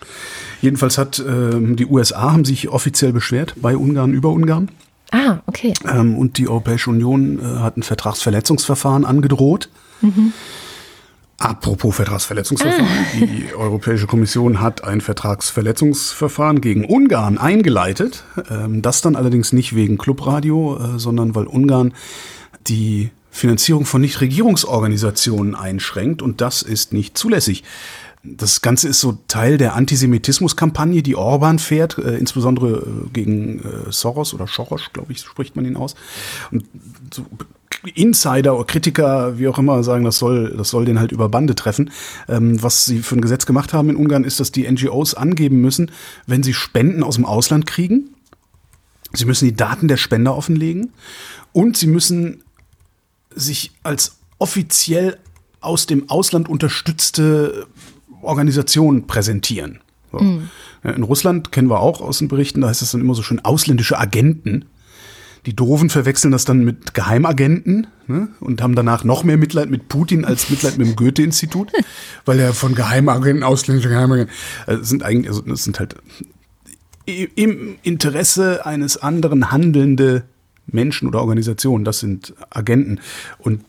Jedenfalls 0.61 0.99
hat 0.99 1.19
ähm, 1.27 1.77
die 1.77 1.87
USA 1.87 2.33
haben 2.33 2.45
sich 2.45 2.69
offiziell 2.69 3.13
beschwert 3.13 3.55
bei 3.57 3.77
Ungarn 3.77 4.13
über 4.13 4.31
Ungarn. 4.31 4.71
Ah, 5.11 5.41
okay. 5.47 5.75
Ähm, 5.87 6.17
und 6.17 6.39
die 6.39 6.49
Europäische 6.49 6.91
Union 6.91 7.39
äh, 7.39 7.61
hat 7.61 7.77
ein 7.77 7.83
Vertragsverletzungsverfahren 7.83 9.05
angedroht. 9.05 9.69
Apropos 11.39 11.97
Vertragsverletzungsverfahren. 11.97 12.87
Die 13.15 13.55
Europäische 13.55 14.07
Kommission 14.07 14.61
hat 14.61 14.85
ein 14.85 15.01
Vertragsverletzungsverfahren 15.01 16.61
gegen 16.61 16.85
Ungarn 16.85 17.39
eingeleitet. 17.39 18.25
Ähm, 18.49 18.83
das 18.83 19.01
dann 19.01 19.17
allerdings 19.17 19.53
nicht 19.53 19.75
wegen 19.75 19.99
Clubradio, 19.99 20.79
äh, 20.79 20.99
sondern 20.99 21.35
weil 21.35 21.47
Ungarn 21.47 21.95
die 22.69 23.11
Finanzierung 23.31 23.87
von 23.87 24.03
Nichtregierungsorganisationen 24.03 25.55
einschränkt 25.55 26.23
und 26.23 26.41
das 26.41 26.63
ist 26.63 26.93
nicht 26.93 27.17
zulässig. 27.17 27.65
Das 28.25 28.61
Ganze 28.61 28.89
ist 28.89 29.01
so 29.01 29.19
Teil 29.27 29.59
der 29.59 29.75
Antisemitismus-Kampagne, 29.75 31.03
die 31.03 31.17
Orban 31.17 31.59
fährt, 31.59 31.99
äh, 31.99 32.17
insbesondere 32.19 32.87
äh, 32.87 33.09
gegen 33.13 33.61
äh, 33.61 33.91
Soros 33.91 34.33
oder 34.33 34.47
Soros, 34.47 34.91
glaube 34.93 35.13
ich, 35.13 35.21
spricht 35.21 35.57
man 35.57 35.65
ihn 35.65 35.77
aus. 35.77 35.97
Und 36.53 36.67
so 37.13 37.25
Insider 37.95 38.55
oder 38.55 38.65
Kritiker, 38.65 39.39
wie 39.39 39.49
auch 39.49 39.59
immer, 39.59 39.83
sagen, 39.83 40.05
das 40.05 40.19
soll, 40.19 40.55
das 40.57 40.71
soll 40.71 40.85
den 40.85 40.99
halt 40.99 41.13
über 41.13 41.29
Bande 41.29 41.55
treffen. 41.55 41.91
Ähm, 42.29 42.63
was 42.63 42.85
sie 42.85 43.01
für 43.01 43.17
ein 43.17 43.21
Gesetz 43.21 43.47
gemacht 43.47 43.73
haben 43.73 43.91
in 43.91 43.97
Ungarn, 43.97 44.25
ist, 44.25 44.41
dass 44.41 44.53
die 44.53 44.71
NGOs 44.71 45.15
angeben 45.15 45.61
müssen, 45.61 45.91
wenn 46.27 46.43
sie 46.43 46.55
Spenden 46.55 47.03
aus 47.03 47.17
dem 47.17 47.25
Ausland 47.25 47.67
kriegen. 47.67 48.11
Sie 49.13 49.25
müssen 49.25 49.45
die 49.45 49.57
Daten 49.57 49.89
der 49.89 49.97
Spender 49.97 50.37
offenlegen 50.37 50.93
und 51.53 51.77
sie 51.77 51.87
müssen 51.87 52.43
sich 53.35 53.73
als 53.83 54.19
offiziell 54.39 55.19
aus 55.61 55.87
dem 55.87 56.09
Ausland 56.09 56.49
unterstützte 56.49 57.67
Organisation 58.23 59.07
präsentieren. 59.07 59.81
So. 60.11 60.19
Ja, 60.85 60.91
In 60.91 61.03
Russland 61.03 61.53
kennen 61.53 61.69
wir 61.69 61.81
auch 61.81 62.01
aus 62.01 62.19
den 62.19 62.29
Berichten, 62.29 62.61
da 62.61 62.69
heißt 62.69 62.83
es 62.83 62.93
dann 62.93 63.01
immer 63.01 63.15
so 63.15 63.23
schön 63.23 63.41
ausländische 63.41 63.99
Agenten. 63.99 64.67
Die 65.47 65.57
Doofen 65.57 65.91
verwechseln 65.91 66.31
das 66.31 66.45
dann 66.45 66.65
mit 66.65 66.95
Geheimagenten 66.95 67.89
ne? 68.07 68.29
und 68.39 68.63
haben 68.63 68.77
danach 68.77 69.03
noch 69.03 69.25
mehr 69.25 69.37
Mitleid 69.37 69.71
mit 69.71 69.89
Putin 69.89 70.25
als 70.25 70.51
Mitleid 70.51 70.79
mit 70.79 70.87
dem 70.87 70.97
Goethe-Institut, 70.97 71.73
weil 72.25 72.39
er 72.39 72.53
von 72.53 72.75
Geheimagenten, 72.75 73.43
ausländische 73.43 73.89
Geheimagenten, 73.89 74.35
äh, 74.67 74.77
sind 74.83 75.03
eigentlich, 75.03 75.29
also 75.29 75.43
das 75.43 75.65
sind 75.65 75.81
halt 75.81 75.97
im 77.05 77.77
Interesse 77.83 78.65
eines 78.65 78.97
anderen 78.97 79.51
handelnde 79.51 80.25
Menschen 80.67 81.09
oder 81.09 81.21
Organisationen, 81.21 81.85
das 81.85 81.99
sind 81.99 82.35
Agenten. 82.51 83.01
Und 83.39 83.65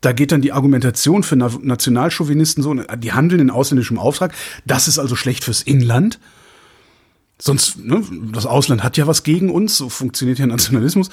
da 0.00 0.12
geht 0.12 0.32
dann 0.32 0.40
die 0.40 0.52
Argumentation 0.52 1.22
für 1.22 1.36
Na- 1.36 1.50
Nationalchauvinisten 1.60 2.62
so, 2.62 2.74
die 2.74 3.12
handeln 3.12 3.40
in 3.40 3.50
ausländischem 3.50 3.98
Auftrag, 3.98 4.32
das 4.64 4.88
ist 4.88 4.98
also 4.98 5.16
schlecht 5.16 5.44
fürs 5.44 5.62
Inland. 5.62 6.18
Sonst, 7.40 7.78
ne, 7.78 8.02
das 8.32 8.46
Ausland 8.46 8.84
hat 8.84 8.96
ja 8.96 9.06
was 9.06 9.22
gegen 9.22 9.50
uns, 9.50 9.76
so 9.76 9.88
funktioniert 9.88 10.38
ja 10.38 10.46
Nationalismus. 10.46 11.10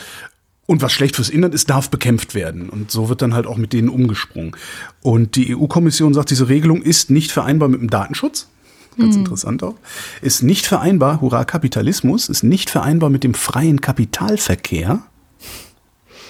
Und 0.66 0.82
was 0.82 0.92
schlecht 0.92 1.16
fürs 1.16 1.30
Inland 1.30 1.54
ist, 1.54 1.70
darf 1.70 1.90
bekämpft 1.90 2.36
werden. 2.36 2.70
Und 2.70 2.92
so 2.92 3.08
wird 3.08 3.22
dann 3.22 3.34
halt 3.34 3.48
auch 3.48 3.56
mit 3.56 3.72
denen 3.72 3.88
umgesprungen. 3.88 4.56
Und 5.02 5.38
die 5.38 5.56
EU-Kommission 5.56 6.14
sagt, 6.14 6.30
diese 6.30 6.50
Regelung 6.50 6.82
ist 6.82 7.10
nicht 7.10 7.32
vereinbar 7.32 7.70
mit 7.70 7.80
dem 7.80 7.90
Datenschutz. 7.90 8.48
Ganz 8.98 9.16
interessant 9.16 9.64
auch. 9.64 9.76
Ist 10.22 10.42
nicht 10.42 10.66
vereinbar, 10.66 11.22
hurra, 11.22 11.46
Kapitalismus, 11.46 12.30
ist 12.30 12.44
nicht 12.44 12.70
vereinbar 12.70 13.10
mit 13.12 13.24
dem 13.24 13.36
freien 13.36 13.80
Kapitalverkehr. 13.80 15.04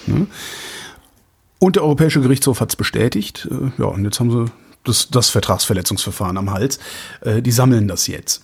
Ne? 0.06 0.26
Und 1.58 1.76
der 1.76 1.82
Europäische 1.82 2.20
Gerichtshof 2.20 2.60
hat 2.60 2.70
es 2.70 2.76
bestätigt. 2.76 3.48
Äh, 3.50 3.70
Ja, 3.82 3.86
und 3.86 4.04
jetzt 4.04 4.20
haben 4.20 4.30
sie 4.30 4.52
das, 4.84 5.08
das 5.10 5.30
Vertragsverletzungsverfahren 5.30 6.36
am 6.36 6.50
Hals. 6.50 6.78
Äh, 7.22 7.42
Die 7.42 7.50
sammeln 7.52 7.88
das 7.88 8.06
jetzt. 8.06 8.42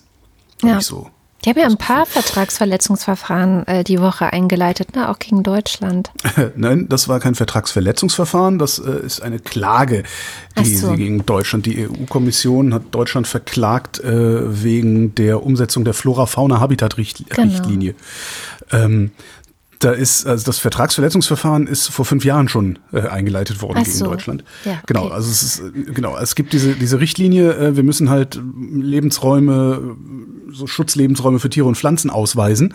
Hab 0.61 0.69
Ja. 0.69 0.77
Ich 0.79 0.85
so. 0.85 1.09
Die 1.45 1.51
haben 1.51 1.59
ja 1.59 1.67
ein 1.67 1.77
paar 1.77 2.07
Vertragsverletzungsverfahren 2.07 3.67
äh, 3.67 3.83
die 3.83 4.01
Woche 4.01 4.33
eingeleitet, 4.33 4.95
ne? 4.95 5.09
auch 5.09 5.19
gegen 5.19 5.43
Deutschland. 5.43 6.09
Nein, 6.55 6.87
das 6.89 7.07
war 7.07 7.19
kein 7.19 7.35
Vertragsverletzungsverfahren, 7.35 8.57
das 8.57 8.79
äh, 8.79 9.05
ist 9.05 9.21
eine 9.21 9.37
Klage, 9.37 10.01
die 10.57 10.75
so. 10.75 10.89
sie 10.89 10.97
gegen 10.97 11.23
Deutschland, 11.23 11.67
die 11.67 11.87
EU-Kommission 11.87 12.73
hat 12.73 12.83
Deutschland 12.89 13.27
verklagt 13.27 13.99
äh, 13.99 14.63
wegen 14.63 15.13
der 15.13 15.43
Umsetzung 15.43 15.85
der 15.85 15.93
Flora-Fauna-Habitat-Richtlinie. 15.93 17.93
Ähm, 18.71 19.11
da 19.85 19.91
ist, 19.91 20.25
also 20.25 20.45
das 20.45 20.57
Vertragsverletzungsverfahren 20.57 21.67
ist 21.67 21.89
vor 21.89 22.05
fünf 22.05 22.25
Jahren 22.25 22.49
schon 22.49 22.79
äh, 22.91 23.01
eingeleitet 23.01 23.61
worden 23.61 23.77
Ach 23.79 23.83
gegen 23.83 23.97
so. 23.97 24.05
Deutschland. 24.05 24.43
Ja, 24.65 24.81
Genau, 24.87 25.05
okay. 25.05 25.13
also 25.13 25.29
es 25.29 25.43
ist, 25.43 25.59
äh, 25.59 25.91
genau, 25.93 26.17
es 26.17 26.33
gibt 26.33 26.53
diese, 26.53 26.73
diese 26.73 26.99
Richtlinie, 26.99 27.53
äh, 27.55 27.75
wir 27.75 27.83
müssen 27.83 28.09
halt 28.09 28.39
Lebensräume, 28.59 29.95
äh, 30.49 30.53
so 30.53 30.65
Schutzlebensräume 30.65 31.37
für 31.37 31.49
Tiere 31.49 31.67
und 31.67 31.75
Pflanzen 31.75 32.09
ausweisen. 32.09 32.73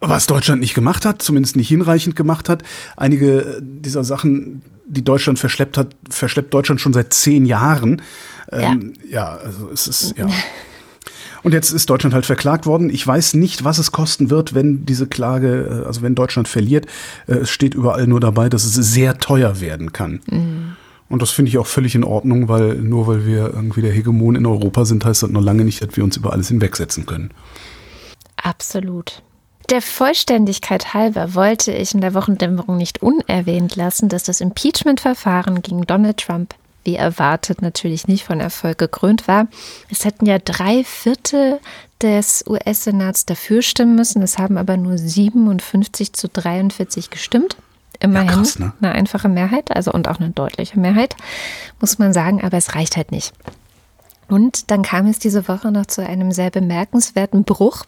Was 0.00 0.26
Deutschland 0.26 0.60
nicht 0.60 0.74
gemacht 0.74 1.04
hat, 1.04 1.22
zumindest 1.22 1.56
nicht 1.56 1.68
hinreichend 1.68 2.14
gemacht 2.14 2.48
hat. 2.48 2.62
Einige 2.96 3.60
dieser 3.60 4.04
Sachen, 4.04 4.62
die 4.86 5.02
Deutschland 5.02 5.38
verschleppt 5.40 5.76
hat, 5.76 5.96
verschleppt 6.08 6.54
Deutschland 6.54 6.80
schon 6.80 6.92
seit 6.92 7.12
zehn 7.12 7.46
Jahren. 7.46 8.02
Ähm, 8.52 8.92
ja. 9.10 9.38
also 9.38 9.70
es 9.72 9.88
ist, 9.88 10.16
ja. 10.16 10.28
Und 11.44 11.52
jetzt 11.52 11.70
ist 11.70 11.90
Deutschland 11.90 12.14
halt 12.14 12.26
verklagt 12.26 12.66
worden. 12.66 12.90
Ich 12.90 13.06
weiß 13.06 13.34
nicht, 13.34 13.64
was 13.64 13.78
es 13.78 13.92
kosten 13.92 14.30
wird, 14.30 14.54
wenn 14.54 14.86
diese 14.86 15.06
Klage, 15.06 15.82
äh, 15.82 15.86
also 15.86 16.02
wenn 16.02 16.14
Deutschland 16.14 16.48
verliert. 16.48 16.86
Äh, 17.28 17.34
Es 17.34 17.50
steht 17.50 17.74
überall 17.74 18.06
nur 18.06 18.18
dabei, 18.18 18.48
dass 18.48 18.64
es 18.64 18.74
sehr 18.74 19.18
teuer 19.18 19.60
werden 19.60 19.92
kann. 19.92 20.74
Und 21.10 21.22
das 21.22 21.30
finde 21.30 21.50
ich 21.50 21.58
auch 21.58 21.66
völlig 21.66 21.94
in 21.94 22.02
Ordnung, 22.02 22.48
weil 22.48 22.76
nur 22.76 23.06
weil 23.06 23.26
wir 23.26 23.52
irgendwie 23.54 23.82
der 23.82 23.92
Hegemon 23.92 24.36
in 24.36 24.46
Europa 24.46 24.86
sind, 24.86 25.04
heißt 25.04 25.22
das 25.22 25.30
noch 25.30 25.42
lange 25.42 25.64
nicht, 25.64 25.82
dass 25.82 25.96
wir 25.96 26.02
uns 26.02 26.16
über 26.16 26.32
alles 26.32 26.48
hinwegsetzen 26.48 27.04
können. 27.04 27.30
Absolut. 28.36 29.22
Der 29.70 29.80
Vollständigkeit 29.80 30.92
halber 30.92 31.34
wollte 31.34 31.72
ich 31.72 31.94
in 31.94 32.00
der 32.00 32.14
Wochendämmerung 32.14 32.76
nicht 32.76 33.02
unerwähnt 33.02 33.76
lassen, 33.76 34.08
dass 34.08 34.24
das 34.24 34.40
Impeachment-Verfahren 34.40 35.62
gegen 35.62 35.82
Donald 35.82 36.18
Trump, 36.18 36.54
wie 36.84 36.96
erwartet, 36.96 37.62
natürlich 37.62 38.06
nicht 38.08 38.24
von 38.24 38.40
Erfolg 38.40 38.78
gekrönt 38.78 39.26
war. 39.28 39.48
Es 39.90 40.04
hätten 40.04 40.26
ja 40.26 40.38
drei 40.38 40.84
Viertel 40.84 41.60
des 42.00 42.44
US-Senats 42.46 43.26
dafür 43.26 43.62
stimmen 43.62 43.96
müssen. 43.96 44.22
Es 44.22 44.38
haben 44.38 44.58
aber 44.58 44.76
nur 44.76 44.98
57 44.98 46.12
zu 46.12 46.28
43 46.28 47.10
gestimmt. 47.10 47.56
Immerhin 48.00 48.28
krass, 48.28 48.58
ne? 48.58 48.72
eine 48.80 48.92
einfache 48.92 49.28
Mehrheit, 49.28 49.74
also 49.74 49.92
und 49.92 50.08
auch 50.08 50.18
eine 50.18 50.30
deutliche 50.30 50.78
Mehrheit, 50.78 51.16
muss 51.80 51.98
man 51.98 52.12
sagen, 52.12 52.42
aber 52.42 52.56
es 52.56 52.74
reicht 52.74 52.96
halt 52.96 53.12
nicht. 53.12 53.32
Und 54.28 54.70
dann 54.70 54.82
kam 54.82 55.06
es 55.06 55.18
diese 55.18 55.48
Woche 55.48 55.70
noch 55.70 55.86
zu 55.86 56.04
einem 56.04 56.32
sehr 56.32 56.50
bemerkenswerten 56.50 57.44
Bruch, 57.44 57.84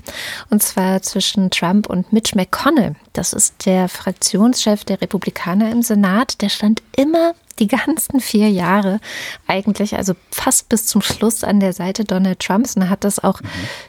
und 0.50 0.62
zwar 0.62 1.02
zwischen 1.02 1.50
Trump 1.50 1.88
und 1.88 2.12
Mitch 2.12 2.36
McConnell. 2.36 2.94
Das 3.12 3.32
ist 3.32 3.66
der 3.66 3.88
Fraktionschef 3.88 4.84
der 4.84 5.00
Republikaner 5.00 5.70
im 5.70 5.82
Senat. 5.82 6.40
Der 6.42 6.50
stand 6.50 6.82
immer 6.96 7.34
die 7.58 7.66
ganzen 7.66 8.20
vier 8.20 8.50
Jahre 8.50 9.00
eigentlich, 9.46 9.96
also 9.96 10.14
fast 10.30 10.68
bis 10.68 10.86
zum 10.86 11.02
Schluss 11.02 11.44
an 11.44 11.60
der 11.60 11.72
Seite 11.72 12.04
Donald 12.04 12.40
Trumps 12.40 12.76
und 12.76 12.88
hat 12.90 13.04
das 13.04 13.22
auch 13.22 13.40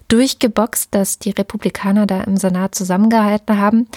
durchgeboxt, 0.08 0.90
dass 0.92 1.20
die 1.20 1.32
Republikaner 1.32 2.06
da 2.06 2.22
im 2.22 2.38
Senat 2.38 2.76
zusammengehalten 2.76 3.58
haben. 3.58 3.88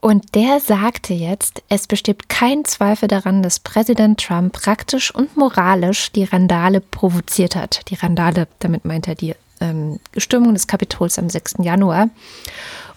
Und 0.00 0.34
der 0.34 0.60
sagte 0.60 1.14
jetzt, 1.14 1.62
es 1.68 1.86
besteht 1.86 2.28
kein 2.28 2.64
Zweifel 2.64 3.08
daran, 3.08 3.42
dass 3.42 3.60
Präsident 3.60 4.20
Trump 4.20 4.52
praktisch 4.52 5.14
und 5.14 5.36
moralisch 5.36 6.12
die 6.12 6.24
Randale 6.24 6.80
provoziert 6.80 7.56
hat. 7.56 7.90
Die 7.90 7.96
Randale, 7.96 8.48
damit 8.58 8.84
meint 8.84 9.08
er 9.08 9.14
die 9.14 9.34
ähm, 9.60 10.00
Stürmung 10.16 10.54
des 10.54 10.66
Kapitols 10.66 11.18
am 11.18 11.28
6. 11.28 11.56
Januar. 11.60 12.10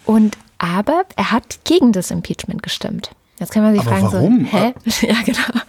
Und 0.05 0.37
aber 0.57 1.03
er 1.15 1.31
hat 1.31 1.59
gegen 1.65 1.91
das 1.91 2.11
Impeachment 2.11 2.63
gestimmt. 2.63 3.11
Jetzt 3.39 3.51
kann 3.51 3.63
man 3.63 3.73
sich 3.73 3.81
Aber 3.85 3.91
fragen, 3.91 4.13
warum? 4.13 4.47
so, 4.51 4.57
hä? 4.57 4.73
Ja, 5.07 5.15
genau. 5.25 5.61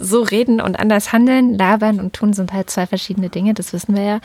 So- 0.00 0.22
reden 0.22 0.60
und 0.60 0.78
anders 0.78 1.12
handeln, 1.12 1.54
labern 1.58 2.00
und 2.00 2.14
tun 2.14 2.32
sind 2.32 2.52
halt 2.52 2.70
zwei 2.70 2.86
verschiedene 2.86 3.28
Dinge, 3.28 3.52
das 3.54 3.72
wissen 3.72 3.94
wir 3.94 4.02
ja. 4.02 4.20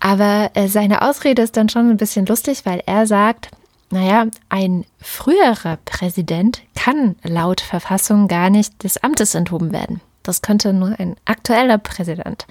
Aber 0.00 0.50
äh, 0.54 0.66
seine 0.68 1.02
Ausrede 1.02 1.42
ist 1.42 1.56
dann 1.56 1.68
schon 1.68 1.88
ein 1.90 1.96
bisschen 1.96 2.26
lustig, 2.26 2.66
weil 2.66 2.82
er 2.86 3.06
sagt, 3.06 3.50
naja, 3.90 4.26
ein 4.48 4.84
früherer 5.00 5.78
Präsident 5.84 6.62
kann 6.74 7.14
laut 7.22 7.60
Verfassung 7.60 8.26
gar 8.26 8.50
nicht 8.50 8.82
des 8.82 9.02
Amtes 9.04 9.34
enthoben 9.34 9.70
werden. 9.72 10.00
Das 10.24 10.42
könnte 10.42 10.72
nur 10.72 10.98
ein 10.98 11.16
aktueller 11.24 11.78
Präsident. 11.78 12.46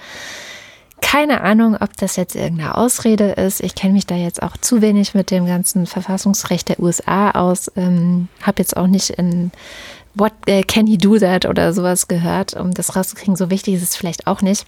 Keine 1.01 1.41
Ahnung, 1.41 1.75
ob 1.79 1.97
das 1.97 2.15
jetzt 2.15 2.35
irgendeine 2.35 2.75
Ausrede 2.75 3.31
ist. 3.31 3.61
Ich 3.61 3.75
kenne 3.75 3.93
mich 3.93 4.07
da 4.07 4.15
jetzt 4.15 4.41
auch 4.41 4.55
zu 4.55 4.81
wenig 4.81 5.13
mit 5.13 5.29
dem 5.29 5.45
ganzen 5.45 5.85
Verfassungsrecht 5.85 6.69
der 6.69 6.79
USA 6.79 7.31
aus. 7.31 7.69
Ähm, 7.75 8.29
Habe 8.41 8.61
jetzt 8.61 8.77
auch 8.77 8.87
nicht 8.87 9.09
in 9.11 9.51
What 10.13 10.33
äh, 10.45 10.63
Can 10.63 10.87
He 10.87 10.97
Do 10.97 11.17
That 11.17 11.45
oder 11.45 11.73
sowas 11.73 12.07
gehört, 12.07 12.53
um 12.53 12.73
das 12.73 12.95
rauszukriegen. 12.95 13.35
So 13.35 13.49
wichtig 13.49 13.75
ist 13.75 13.83
es 13.83 13.95
vielleicht 13.95 14.27
auch 14.27 14.41
nicht. 14.41 14.65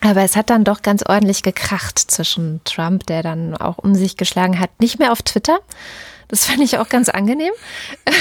Aber 0.00 0.22
es 0.22 0.36
hat 0.36 0.50
dann 0.50 0.64
doch 0.64 0.82
ganz 0.82 1.02
ordentlich 1.02 1.42
gekracht 1.42 1.98
zwischen 1.98 2.60
Trump, 2.64 3.06
der 3.06 3.22
dann 3.22 3.56
auch 3.56 3.78
um 3.78 3.94
sich 3.94 4.16
geschlagen 4.16 4.60
hat, 4.60 4.70
nicht 4.80 4.98
mehr 4.98 5.12
auf 5.12 5.22
Twitter. 5.22 5.58
Das 6.28 6.44
fand 6.44 6.60
ich 6.60 6.78
auch 6.78 6.88
ganz 6.88 7.08
angenehm. 7.08 7.52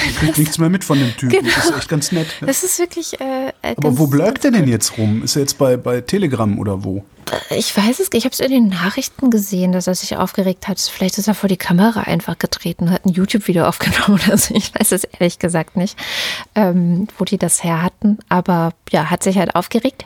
Ich 0.07 0.15
krieg 0.17 0.37
nichts 0.37 0.57
mehr 0.57 0.69
mit 0.69 0.83
von 0.83 0.97
dem 0.97 1.15
Typen. 1.17 1.39
Genau. 1.39 1.53
Das 1.53 1.65
ist 1.65 1.77
echt 1.77 1.89
ganz 1.89 2.11
nett. 2.13 2.27
Das 2.41 2.63
ist 2.63 2.79
wirklich. 2.79 3.19
Äh, 3.19 3.49
äh, 3.61 3.75
Aber 3.75 3.97
wo 3.97 4.07
bleibt 4.07 4.45
er 4.45 4.51
denn 4.51 4.67
jetzt 4.67 4.97
rum? 4.97 5.23
Ist 5.23 5.35
er 5.35 5.41
jetzt 5.41 5.57
bei, 5.57 5.75
bei 5.75 5.99
Telegram 6.01 6.57
oder 6.57 6.83
wo? 6.83 7.03
Ich 7.49 7.75
weiß 7.75 7.99
es, 7.99 8.09
ich 8.13 8.23
habe 8.23 8.31
es 8.31 8.39
in 8.39 8.51
den 8.51 8.67
Nachrichten 8.69 9.29
gesehen, 9.29 9.73
dass 9.73 9.87
er 9.87 9.95
sich 9.95 10.15
aufgeregt 10.15 10.69
hat. 10.69 10.79
Vielleicht 10.79 11.17
ist 11.17 11.27
er 11.27 11.35
vor 11.35 11.49
die 11.49 11.57
Kamera 11.57 12.01
einfach 12.01 12.39
getreten, 12.39 12.89
hat 12.91 13.05
ein 13.05 13.11
YouTube-Video 13.11 13.65
aufgenommen 13.65 14.21
oder 14.25 14.37
so. 14.37 14.55
Ich 14.55 14.73
weiß 14.73 14.93
es 14.93 15.03
ehrlich 15.03 15.37
gesagt 15.37 15.75
nicht, 15.75 15.97
ähm, 16.55 17.07
wo 17.17 17.25
die 17.25 17.37
das 17.37 17.63
her 17.63 17.81
hatten. 17.81 18.19
Aber 18.29 18.71
ja, 18.91 19.09
hat 19.09 19.23
sich 19.23 19.37
halt 19.37 19.55
aufgeregt. 19.55 20.05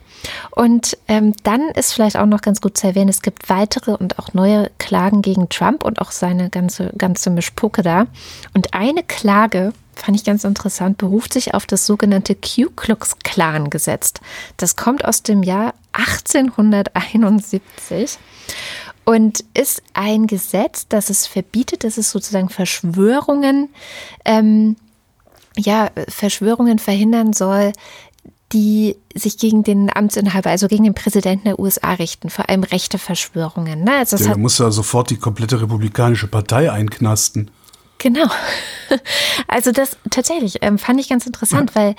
Und 0.51 0.97
ähm, 1.07 1.34
dann 1.43 1.69
ist 1.69 1.93
vielleicht 1.93 2.17
auch 2.17 2.26
noch 2.26 2.41
ganz 2.41 2.61
gut 2.61 2.78
zu 2.78 2.88
erwähnen, 2.88 3.09
es 3.09 3.22
gibt 3.22 3.49
weitere 3.49 3.91
und 3.91 4.19
auch 4.19 4.34
neue 4.34 4.72
Klagen 4.78 5.22
gegen 5.22 5.49
Trump 5.49 5.84
und 5.84 6.01
auch 6.01 6.11
seine 6.11 6.49
ganze, 6.49 6.91
ganze 6.97 7.30
Mischpucke 7.30 7.82
da. 7.82 8.07
Und 8.53 8.74
eine 8.74 9.03
Klage, 9.03 9.74
fand 9.95 10.17
ich 10.17 10.24
ganz 10.24 10.43
interessant, 10.43 10.97
beruft 10.97 11.34
sich 11.34 11.53
auf 11.53 11.65
das 11.65 11.86
sogenannte 11.86 12.36
Ku 12.36 12.69
Klux 12.76 13.17
Klan 13.24 13.69
Gesetz. 13.69 14.13
Das 14.57 14.76
kommt 14.76 15.05
aus 15.05 15.24
dem 15.24 15.43
Jahr 15.43 15.74
1871 15.93 18.17
und 19.05 19.43
ist 19.53 19.82
ein 19.93 20.28
Gesetz, 20.28 20.88
das 20.88 21.09
es 21.09 21.28
verbietet, 21.28 21.84
dass 21.84 21.97
es 21.97 22.11
sozusagen 22.11 22.49
Verschwörungen, 22.49 23.69
ähm, 24.26 24.76
ja, 25.57 25.89
Verschwörungen 26.07 26.80
verhindern 26.80 27.34
soll, 27.34 27.74
die 28.54 28.97
sich 29.16 29.38
gegen 29.38 29.64
den 29.64 29.89
Amtsinhaber, 29.93 30.49
also 30.49 30.68
gegen 30.68 30.84
den 30.84 30.93
Präsidenten 30.93 31.45
der 31.45 31.60
USA 31.60 31.93
richten, 31.93 32.30
vor 32.30 32.49
allem 32.49 32.64
rechte 32.64 32.97
Verschwörungen. 32.97 33.84
Ne? 33.84 33.97
Also 33.97 34.18
Der 34.18 34.38
muss 34.38 34.58
ja 34.58 34.72
sofort 34.72 35.10
die 35.10 35.18
komplette 35.18 35.62
republikanische 35.62 36.28
Partei 36.28 36.72
einknasten. 36.72 37.52
Genau. 37.97 38.28
Also 39.47 39.72
das 39.72 39.95
tatsächlich 40.10 40.58
ähm, 40.64 40.78
fand 40.78 40.99
ich 40.99 41.08
ganz 41.08 41.26
interessant, 41.26 41.76
weil 41.76 41.91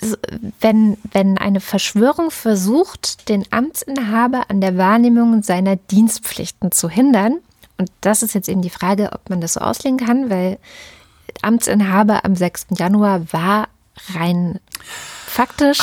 äh, 0.00 0.16
wenn, 0.60 0.96
wenn 1.12 1.38
eine 1.38 1.60
Verschwörung 1.60 2.32
versucht, 2.32 3.28
den 3.28 3.44
Amtsinhaber 3.50 4.44
an 4.48 4.60
der 4.60 4.76
Wahrnehmung 4.76 5.44
seiner 5.44 5.76
Dienstpflichten 5.76 6.72
zu 6.72 6.88
hindern, 6.88 7.38
und 7.78 7.90
das 8.00 8.24
ist 8.24 8.34
jetzt 8.34 8.48
eben 8.48 8.60
die 8.60 8.70
Frage, 8.70 9.10
ob 9.12 9.30
man 9.30 9.40
das 9.40 9.54
so 9.54 9.60
auslegen 9.60 9.98
kann, 9.98 10.30
weil 10.30 10.58
Amtsinhaber 11.42 12.24
am 12.24 12.34
6. 12.34 12.66
Januar 12.76 13.32
war 13.32 13.68
rein 14.14 14.58
faktisch 15.30 15.78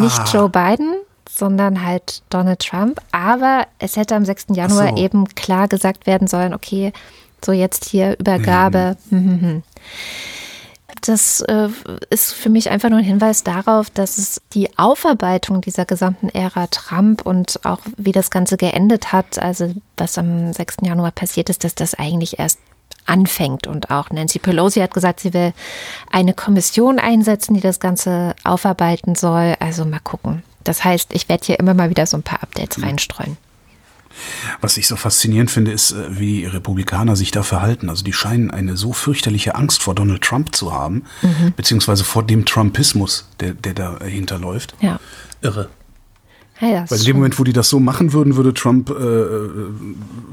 nicht 0.00 0.32
Joe 0.32 0.48
Biden, 0.48 0.94
sondern 1.28 1.84
halt 1.84 2.22
Donald 2.30 2.60
Trump. 2.60 3.00
Aber 3.12 3.66
es 3.78 3.96
hätte 3.96 4.16
am 4.16 4.24
6. 4.24 4.46
Januar 4.54 4.90
so. 4.90 4.96
eben 4.96 5.26
klar 5.34 5.68
gesagt 5.68 6.06
werden 6.06 6.26
sollen, 6.26 6.54
okay, 6.54 6.92
so 7.44 7.52
jetzt 7.52 7.84
hier 7.84 8.18
Übergabe. 8.18 8.96
hm, 9.10 9.18
hm, 9.18 9.40
hm. 9.40 9.62
Das 11.00 11.40
äh, 11.40 11.68
ist 12.10 12.32
für 12.32 12.48
mich 12.50 12.70
einfach 12.70 12.90
nur 12.90 12.98
ein 12.98 13.04
Hinweis 13.04 13.42
darauf, 13.42 13.90
dass 13.90 14.18
es 14.18 14.40
die 14.52 14.78
Aufarbeitung 14.78 15.60
dieser 15.60 15.84
gesamten 15.84 16.28
Ära 16.28 16.68
Trump 16.68 17.26
und 17.26 17.64
auch 17.64 17.80
wie 17.96 18.12
das 18.12 18.30
Ganze 18.30 18.56
geendet 18.56 19.12
hat, 19.12 19.38
also 19.38 19.72
was 19.96 20.18
am 20.18 20.52
6. 20.52 20.76
Januar 20.82 21.10
passiert 21.10 21.50
ist, 21.50 21.64
dass 21.64 21.74
das 21.74 21.94
eigentlich 21.94 22.38
erst 22.38 22.60
anfängt. 23.06 23.66
Und 23.66 23.90
auch 23.90 24.10
Nancy 24.10 24.38
Pelosi 24.38 24.80
hat 24.80 24.94
gesagt, 24.94 25.20
sie 25.20 25.32
will 25.34 25.52
eine 26.10 26.34
Kommission 26.34 26.98
einsetzen, 26.98 27.54
die 27.54 27.60
das 27.60 27.80
Ganze 27.80 28.34
aufarbeiten 28.44 29.14
soll. 29.14 29.54
Also 29.60 29.84
mal 29.84 30.00
gucken. 30.00 30.42
Das 30.64 30.84
heißt, 30.84 31.12
ich 31.12 31.28
werde 31.28 31.44
hier 31.44 31.58
immer 31.58 31.74
mal 31.74 31.90
wieder 31.90 32.06
so 32.06 32.16
ein 32.16 32.22
paar 32.22 32.42
Updates 32.42 32.82
reinstreuen. 32.82 33.36
Was 34.60 34.76
ich 34.76 34.86
so 34.86 34.96
faszinierend 34.96 35.50
finde, 35.50 35.72
ist, 35.72 35.92
äh, 35.92 36.18
wie 36.18 36.40
die 36.40 36.44
Republikaner 36.46 37.16
sich 37.16 37.30
da 37.30 37.42
verhalten. 37.42 37.88
Also 37.88 38.04
die 38.04 38.12
scheinen 38.12 38.50
eine 38.50 38.76
so 38.76 38.92
fürchterliche 38.92 39.54
Angst 39.54 39.82
vor 39.82 39.94
Donald 39.94 40.22
Trump 40.22 40.54
zu 40.54 40.72
haben, 40.72 41.04
Mhm. 41.22 41.54
beziehungsweise 41.56 42.04
vor 42.04 42.22
dem 42.22 42.44
Trumpismus, 42.44 43.26
der, 43.40 43.54
der 43.54 43.72
dahinter 43.74 44.38
läuft. 44.38 44.74
Ja. 44.80 45.00
Irre. 45.40 45.70
Ja, 46.60 46.88
Weil 46.88 46.98
in 46.98 47.04
dem 47.04 47.16
Moment, 47.16 47.38
wo 47.38 47.44
die 47.44 47.52
das 47.52 47.68
so 47.68 47.80
machen 47.80 48.12
würden, 48.12 48.36
würde 48.36 48.54
Trump 48.54 48.90
äh, 48.90 48.92
äh, 48.92 49.50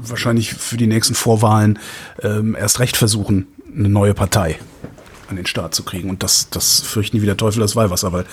wahrscheinlich 0.02 0.54
für 0.54 0.76
die 0.76 0.86
nächsten 0.86 1.14
Vorwahlen 1.14 1.78
ähm, 2.22 2.56
erst 2.58 2.78
recht 2.78 2.96
versuchen, 2.96 3.46
eine 3.76 3.88
neue 3.88 4.14
Partei 4.14 4.58
an 5.28 5.36
den 5.36 5.46
Start 5.46 5.74
zu 5.74 5.82
kriegen. 5.82 6.10
Und 6.10 6.22
das, 6.22 6.50
das 6.50 6.80
fürchten 6.80 7.16
die 7.16 7.22
wie 7.22 7.26
der 7.26 7.36
Teufel 7.36 7.60
das 7.60 7.76
Weihwasser. 7.76 8.12
Weil 8.12 8.26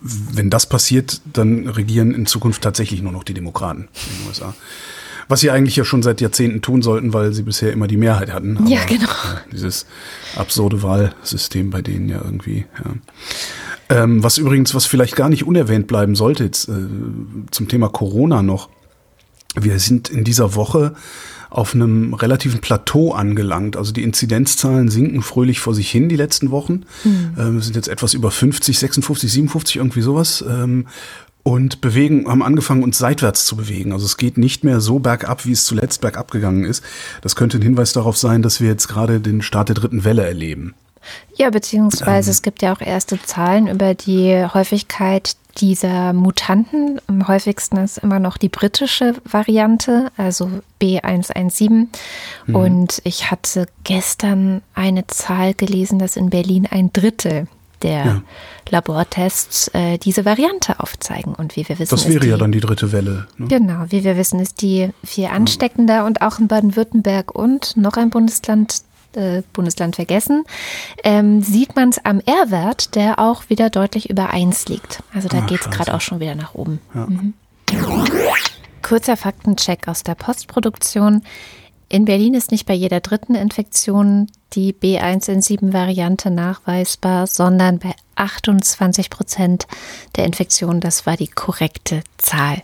wenn 0.00 0.50
das 0.50 0.66
passiert, 0.66 1.20
dann 1.32 1.68
regieren 1.68 2.14
in 2.14 2.26
Zukunft 2.26 2.62
tatsächlich 2.62 3.02
nur 3.02 3.12
noch 3.12 3.24
die 3.24 3.34
Demokraten 3.34 3.88
in 4.10 4.18
den 4.18 4.28
USA. 4.28 4.54
Was 5.26 5.40
sie 5.40 5.50
eigentlich 5.50 5.76
ja 5.76 5.84
schon 5.84 6.02
seit 6.02 6.20
Jahrzehnten 6.20 6.60
tun 6.60 6.82
sollten, 6.82 7.14
weil 7.14 7.32
sie 7.32 7.42
bisher 7.42 7.72
immer 7.72 7.86
die 7.86 7.96
Mehrheit 7.96 8.30
hatten. 8.30 8.58
Aber, 8.58 8.68
Ja, 8.68 8.84
genau. 8.84 9.06
ja, 9.06 9.40
dieses 9.50 9.86
absurde 10.36 10.82
Wahlsystem 10.82 11.70
bei 11.70 11.80
denen 11.80 12.10
ja 12.10 12.20
irgendwie. 12.22 12.66
Ja. 12.84 12.90
Ähm, 13.88 14.22
was 14.22 14.38
übrigens, 14.38 14.74
was 14.74 14.86
vielleicht 14.86 15.16
gar 15.16 15.28
nicht 15.28 15.46
unerwähnt 15.46 15.86
bleiben 15.86 16.14
sollte, 16.14 16.44
jetzt, 16.44 16.68
äh, 16.68 16.72
zum 17.50 17.68
Thema 17.68 17.88
Corona 17.88 18.42
noch. 18.42 18.68
Wir 19.54 19.78
sind 19.78 20.08
in 20.08 20.24
dieser 20.24 20.54
Woche 20.54 20.94
auf 21.50 21.74
einem 21.74 22.14
relativen 22.14 22.60
Plateau 22.60 23.12
angelangt. 23.12 23.76
Also 23.76 23.92
die 23.92 24.02
Inzidenzzahlen 24.02 24.88
sinken 24.88 25.22
fröhlich 25.22 25.60
vor 25.60 25.74
sich 25.74 25.88
hin 25.88 26.08
die 26.08 26.16
letzten 26.16 26.50
Wochen. 26.50 26.82
Ähm, 27.38 27.60
sind 27.60 27.76
jetzt 27.76 27.88
etwas 27.88 28.14
über 28.14 28.32
50, 28.32 28.76
56, 28.76 29.30
57, 29.30 29.76
irgendwie 29.76 30.00
sowas. 30.00 30.44
Ähm, 30.48 30.86
und 31.44 31.82
bewegen, 31.82 32.26
haben 32.26 32.42
angefangen, 32.42 32.82
uns 32.82 32.98
seitwärts 32.98 33.44
zu 33.44 33.54
bewegen. 33.54 33.92
Also 33.92 34.06
es 34.06 34.16
geht 34.16 34.38
nicht 34.38 34.64
mehr 34.64 34.80
so 34.80 34.98
bergab, 34.98 35.44
wie 35.44 35.52
es 35.52 35.64
zuletzt 35.64 36.00
bergab 36.00 36.30
gegangen 36.30 36.64
ist. 36.64 36.82
Das 37.20 37.36
könnte 37.36 37.58
ein 37.58 37.62
Hinweis 37.62 37.92
darauf 37.92 38.16
sein, 38.16 38.42
dass 38.42 38.60
wir 38.60 38.68
jetzt 38.68 38.88
gerade 38.88 39.20
den 39.20 39.42
Start 39.42 39.68
der 39.68 39.76
dritten 39.76 40.04
Welle 40.04 40.24
erleben. 40.24 40.74
Ja, 41.36 41.50
beziehungsweise 41.50 42.30
es 42.30 42.42
gibt 42.42 42.62
ja 42.62 42.74
auch 42.74 42.80
erste 42.80 43.20
Zahlen 43.20 43.66
über 43.66 43.94
die 43.94 44.44
Häufigkeit 44.52 45.36
dieser 45.58 46.12
Mutanten. 46.12 47.00
Am 47.06 47.28
häufigsten 47.28 47.76
ist 47.78 47.98
immer 47.98 48.18
noch 48.18 48.36
die 48.36 48.48
britische 48.48 49.14
Variante, 49.24 50.10
also 50.16 50.50
B117. 50.80 51.88
Und 52.52 53.00
ich 53.04 53.30
hatte 53.30 53.66
gestern 53.84 54.62
eine 54.74 55.06
Zahl 55.06 55.54
gelesen, 55.54 55.98
dass 55.98 56.16
in 56.16 56.30
Berlin 56.30 56.66
ein 56.70 56.92
Drittel 56.92 57.46
der 57.84 58.22
Labortests 58.70 59.68
äh, 59.74 59.98
diese 59.98 60.24
Variante 60.24 60.80
aufzeigen. 60.80 61.34
Und 61.34 61.54
wie 61.54 61.68
wir 61.68 61.78
wissen, 61.78 61.94
Das 61.94 62.08
wäre 62.08 62.20
die, 62.20 62.28
ja 62.28 62.36
dann 62.36 62.50
die 62.50 62.60
dritte 62.60 62.92
Welle. 62.92 63.26
Ne? 63.36 63.48
Genau, 63.48 63.84
wie 63.90 64.04
wir 64.04 64.16
wissen, 64.16 64.40
ist 64.40 64.62
die 64.62 64.90
viel 65.04 65.26
ansteckender 65.26 66.04
und 66.06 66.22
auch 66.22 66.38
in 66.38 66.48
Baden-Württemberg 66.48 67.34
und 67.34 67.76
noch 67.76 67.96
ein 67.96 68.10
Bundesland, 68.10 68.82
äh, 69.16 69.42
Bundesland 69.52 69.96
vergessen, 69.96 70.44
ähm, 71.02 71.42
sieht 71.42 71.76
man 71.76 71.90
es 71.90 72.04
am 72.04 72.20
R-Wert, 72.20 72.94
der 72.94 73.18
auch 73.18 73.48
wieder 73.48 73.70
deutlich 73.70 74.10
über 74.10 74.30
1 74.30 74.66
liegt. 74.68 75.02
Also 75.14 75.28
da 75.28 75.38
Ah, 75.38 75.46
geht 75.46 75.60
es 75.60 75.70
gerade 75.70 75.94
auch 75.94 76.00
schon 76.00 76.20
wieder 76.20 76.34
nach 76.34 76.54
oben. 76.54 76.80
Mhm. 76.92 77.34
Kurzer 78.82 79.16
Faktencheck 79.16 79.88
aus 79.88 80.02
der 80.02 80.14
Postproduktion. 80.14 81.22
In 81.88 82.04
Berlin 82.04 82.34
ist 82.34 82.50
nicht 82.50 82.66
bei 82.66 82.74
jeder 82.74 83.00
dritten 83.00 83.34
Infektion 83.34 84.26
die 84.54 84.72
B1N7-Variante 84.72 86.30
nachweisbar, 86.30 87.26
sondern 87.26 87.78
bei 87.78 87.94
28 88.16 89.10
Prozent 89.10 89.66
der 90.16 90.24
Infektionen. 90.24 90.80
Das 90.80 91.06
war 91.06 91.16
die 91.16 91.28
korrekte 91.28 92.02
Zahl. 92.18 92.62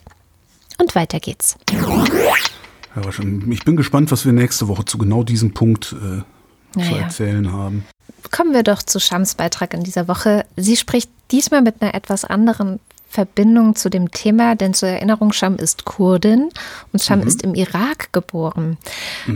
Und 0.79 0.95
weiter 0.95 1.21
geht's. 1.21 1.57
Ja, 1.71 3.05
wahrscheinlich. 3.05 3.49
ich 3.59 3.65
bin 3.65 3.77
gespannt, 3.77 4.11
was 4.11 4.25
wir 4.25 4.33
nächste 4.33 4.69
Woche 4.69 4.85
zu 4.85 4.99
genau 4.99 5.23
diesem 5.23 5.53
Punkt 5.53 5.95
äh, 5.95 6.23
zu 6.73 6.79
Naja. 6.81 7.03
erzählen 7.03 7.53
haben. 7.53 7.85
Kommen 8.31 8.53
wir 8.55 8.63
doch 8.63 8.83
zu 8.83 9.01
Shams 9.01 9.35
Beitrag 9.35 9.75
in 9.75 9.83
dieser 9.83 10.09
Woche. 10.09 10.45
Sie 10.57 10.77
spricht 10.77 11.11
diesmal 11.31 11.63
mit 11.63 11.77
einer 11.81 11.95
etwas 11.95 12.25
anderen 12.25 12.81
Verbindung 13.09 13.75
zu 13.75 13.91
dem 13.91 14.13
Thema, 14.13 14.55
denn 14.55 14.73
zur 14.73 14.89
Erinnerung, 14.89 15.33
Sham 15.33 15.57
ist 15.57 15.85
Kurdin 15.85 16.51
und 16.93 17.03
Sham 17.03 17.23
ist 17.23 17.43
im 17.43 17.57
Irak 17.57 18.13
geboren. 18.13 18.79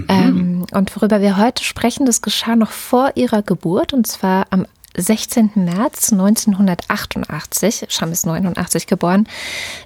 Ähm, 0.08 0.64
und 0.70 0.94
worüber 0.94 1.20
wir 1.20 1.36
heute 1.36 1.64
sprechen, 1.64 2.06
das 2.06 2.22
geschah 2.22 2.54
noch 2.54 2.70
vor 2.70 3.12
ihrer 3.16 3.42
Geburt 3.42 3.92
und 3.92 4.06
zwar 4.06 4.46
am 4.50 4.66
16. 4.96 5.50
März 5.56 6.12
1988, 6.12 7.86
Sham 7.88 8.12
ist 8.12 8.26
89 8.26 8.86
geboren, 8.86 9.26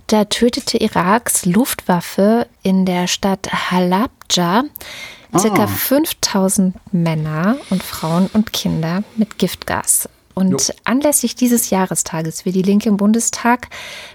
da 0.09 0.25
tötete 0.27 0.77
Iraks 0.77 1.47
Luftwaffe 1.47 2.47
in 2.63 2.85
der 2.85 3.07
Stadt 3.07 3.49
Halabja 3.71 4.65
circa 5.37 5.67
5000 5.67 6.75
Männer 6.93 7.57
und 7.71 7.83
Frauen 7.83 8.31
und 8.33 8.53
Kinder 8.53 9.03
mit 9.17 9.39
Giftgas. 9.39 10.09
Und 10.35 10.69
Jo. 10.69 10.75
anlässlich 10.85 11.35
dieses 11.35 11.71
Jahrestages 11.71 12.45
will 12.45 12.53
die 12.53 12.63
Linke 12.63 12.89
im 12.89 12.97
Bundestag 12.97 13.69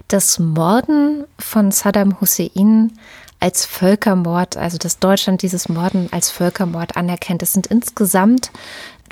das 0.08 0.38
Morden 0.38 1.24
von 1.38 1.70
Saddam 1.70 2.20
Hussein 2.20 2.92
als 3.40 3.66
Völkermord, 3.66 4.56
also 4.56 4.78
dass 4.78 4.98
Deutschland 4.98 5.42
dieses 5.42 5.68
Morden 5.68 6.08
als 6.12 6.30
Völkermord 6.30 6.96
anerkennt. 6.96 7.42
Es 7.42 7.52
sind 7.52 7.66
insgesamt 7.66 8.50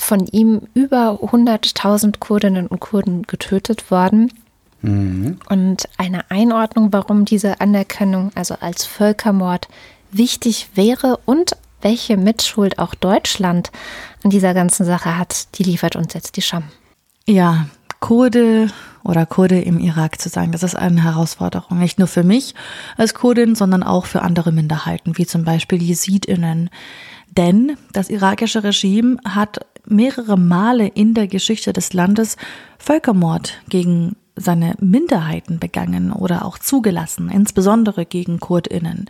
von 0.00 0.26
ihm 0.26 0.62
über 0.72 1.18
100.000 1.22 2.18
Kurdinnen 2.18 2.66
und 2.66 2.80
Kurden 2.80 3.24
getötet 3.24 3.90
worden. 3.90 4.32
Und 4.82 5.88
eine 5.96 6.30
Einordnung, 6.30 6.92
warum 6.92 7.24
diese 7.24 7.60
Anerkennung, 7.60 8.32
also 8.34 8.56
als 8.58 8.84
Völkermord, 8.84 9.68
wichtig 10.10 10.70
wäre 10.74 11.20
und 11.24 11.56
welche 11.82 12.16
Mitschuld 12.16 12.78
auch 12.78 12.94
Deutschland 12.94 13.70
an 14.24 14.30
dieser 14.30 14.54
ganzen 14.54 14.86
Sache 14.86 15.18
hat, 15.18 15.58
die 15.58 15.64
liefert 15.64 15.96
uns 15.96 16.14
jetzt 16.14 16.36
die 16.36 16.42
Scham. 16.42 16.64
Ja, 17.26 17.66
Kurde 18.00 18.68
oder 19.04 19.26
Kurde 19.26 19.60
im 19.60 19.78
Irak 19.78 20.20
zu 20.20 20.28
sein, 20.28 20.52
das 20.52 20.62
ist 20.62 20.74
eine 20.74 21.02
Herausforderung. 21.02 21.78
Nicht 21.78 21.98
nur 21.98 22.08
für 22.08 22.24
mich 22.24 22.54
als 22.96 23.14
Kurdin, 23.14 23.54
sondern 23.54 23.82
auch 23.82 24.06
für 24.06 24.22
andere 24.22 24.52
Minderheiten, 24.52 25.18
wie 25.18 25.26
zum 25.26 25.44
Beispiel 25.44 25.82
Jesidinnen. 25.82 26.70
Denn 27.30 27.76
das 27.92 28.10
irakische 28.10 28.62
Regime 28.64 29.18
hat 29.24 29.66
mehrere 29.86 30.36
Male 30.36 30.86
in 30.86 31.14
der 31.14 31.26
Geschichte 31.26 31.72
des 31.72 31.92
Landes 31.92 32.36
Völkermord 32.78 33.60
gegen 33.68 34.16
seine 34.36 34.74
Minderheiten 34.80 35.58
begangen 35.58 36.12
oder 36.12 36.44
auch 36.44 36.58
zugelassen, 36.58 37.30
insbesondere 37.30 38.06
gegen 38.06 38.40
Kurdinnen. 38.40 39.06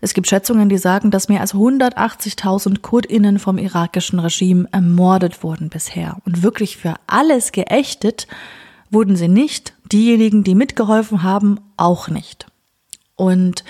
Es 0.00 0.14
gibt 0.14 0.28
Schätzungen, 0.28 0.68
die 0.68 0.78
sagen, 0.78 1.10
dass 1.10 1.28
mehr 1.28 1.40
als 1.40 1.54
180.000 1.54 2.80
Kurdinnen 2.80 3.38
vom 3.38 3.58
irakischen 3.58 4.18
Regime 4.18 4.68
ermordet 4.72 5.42
wurden 5.42 5.68
bisher. 5.68 6.16
Und 6.24 6.42
wirklich 6.42 6.76
für 6.76 6.94
alles 7.06 7.52
geächtet 7.52 8.26
wurden 8.90 9.16
sie 9.16 9.28
nicht. 9.28 9.74
Diejenigen, 9.92 10.44
die 10.44 10.54
mitgeholfen 10.54 11.22
haben, 11.22 11.60
auch 11.76 12.08
nicht. 12.08 12.46
Und 13.16 13.64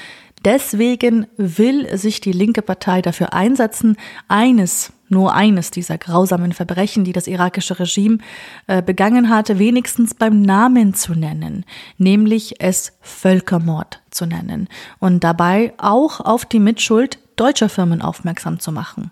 deswegen 0.44 1.26
will 1.36 1.96
sich 1.96 2.20
die 2.20 2.32
linke 2.32 2.62
Partei 2.62 3.02
dafür 3.02 3.32
einsetzen, 3.32 3.96
eines, 4.28 4.92
nur 5.10 5.34
eines 5.34 5.70
dieser 5.70 5.98
grausamen 5.98 6.52
Verbrechen, 6.52 7.04
die 7.04 7.12
das 7.12 7.26
irakische 7.26 7.78
Regime 7.78 8.18
äh, 8.66 8.82
begangen 8.82 9.28
hatte, 9.28 9.58
wenigstens 9.58 10.14
beim 10.14 10.40
Namen 10.40 10.94
zu 10.94 11.14
nennen, 11.14 11.64
nämlich 11.98 12.60
es 12.60 12.92
Völkermord 13.00 14.00
zu 14.10 14.24
nennen 14.24 14.68
und 14.98 15.24
dabei 15.24 15.74
auch 15.76 16.20
auf 16.20 16.44
die 16.44 16.60
Mitschuld 16.60 17.18
deutscher 17.36 17.68
Firmen 17.68 18.02
aufmerksam 18.02 18.60
zu 18.60 18.72
machen. 18.72 19.10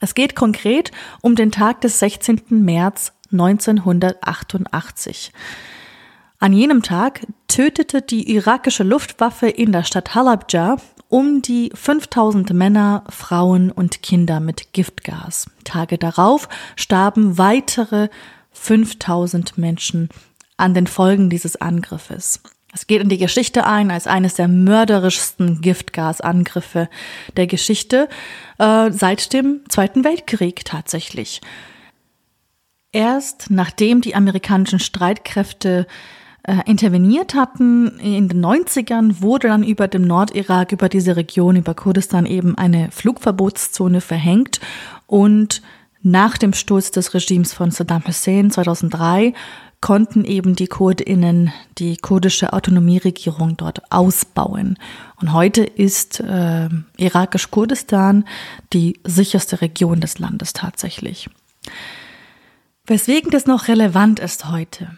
Es 0.00 0.14
geht 0.14 0.34
konkret 0.34 0.90
um 1.20 1.36
den 1.36 1.52
Tag 1.52 1.82
des 1.82 1.98
16. 2.00 2.42
März 2.48 3.12
1988. 3.30 5.32
An 6.38 6.52
jenem 6.52 6.82
Tag 6.82 7.20
tötete 7.46 8.02
die 8.02 8.34
irakische 8.34 8.82
Luftwaffe 8.82 9.48
in 9.48 9.70
der 9.70 9.84
Stadt 9.84 10.16
Halabja 10.16 10.78
um 11.12 11.42
die 11.42 11.70
5000 11.74 12.54
Männer, 12.54 13.04
Frauen 13.10 13.70
und 13.70 14.02
Kinder 14.02 14.40
mit 14.40 14.72
Giftgas. 14.72 15.44
Tage 15.62 15.98
darauf 15.98 16.48
starben 16.74 17.36
weitere 17.36 18.08
5000 18.52 19.58
Menschen 19.58 20.08
an 20.56 20.72
den 20.72 20.86
Folgen 20.86 21.28
dieses 21.28 21.60
Angriffes. 21.60 22.40
Es 22.72 22.86
geht 22.86 23.02
in 23.02 23.10
die 23.10 23.18
Geschichte 23.18 23.66
ein 23.66 23.90
als 23.90 24.06
eines 24.06 24.36
der 24.36 24.48
mörderischsten 24.48 25.60
Giftgasangriffe 25.60 26.88
der 27.36 27.46
Geschichte 27.46 28.08
äh, 28.58 28.90
seit 28.90 29.34
dem 29.34 29.60
Zweiten 29.68 30.04
Weltkrieg 30.04 30.64
tatsächlich. 30.64 31.42
Erst 32.90 33.50
nachdem 33.50 34.00
die 34.00 34.14
amerikanischen 34.14 34.78
Streitkräfte 34.78 35.86
äh, 36.44 36.58
interveniert 36.66 37.34
hatten 37.34 37.98
in 37.98 38.28
den 38.28 38.44
90ern, 38.44 39.20
wurde 39.20 39.48
dann 39.48 39.62
über 39.62 39.88
dem 39.88 40.02
Nordirak, 40.02 40.72
über 40.72 40.88
diese 40.88 41.16
Region, 41.16 41.56
über 41.56 41.74
Kurdistan 41.74 42.26
eben 42.26 42.56
eine 42.58 42.90
Flugverbotszone 42.90 44.00
verhängt 44.00 44.60
und 45.06 45.62
nach 46.02 46.36
dem 46.36 46.52
Sturz 46.52 46.90
des 46.90 47.14
Regimes 47.14 47.52
von 47.52 47.70
Saddam 47.70 48.04
Hussein 48.06 48.50
2003 48.50 49.34
konnten 49.80 50.24
eben 50.24 50.56
die 50.56 50.68
Kurdinnen 50.68 51.52
die 51.78 51.96
kurdische 51.96 52.52
Autonomieregierung 52.52 53.56
dort 53.56 53.82
ausbauen. 53.92 54.78
Und 55.20 55.32
heute 55.32 55.62
ist 55.62 56.20
äh, 56.20 56.68
irakisch-Kurdistan 56.96 58.24
die 58.72 58.98
sicherste 59.04 59.60
Region 59.60 60.00
des 60.00 60.18
Landes 60.18 60.52
tatsächlich. 60.52 61.28
Weswegen 62.86 63.30
das 63.30 63.46
noch 63.46 63.68
relevant 63.68 64.18
ist 64.18 64.50
heute? 64.50 64.96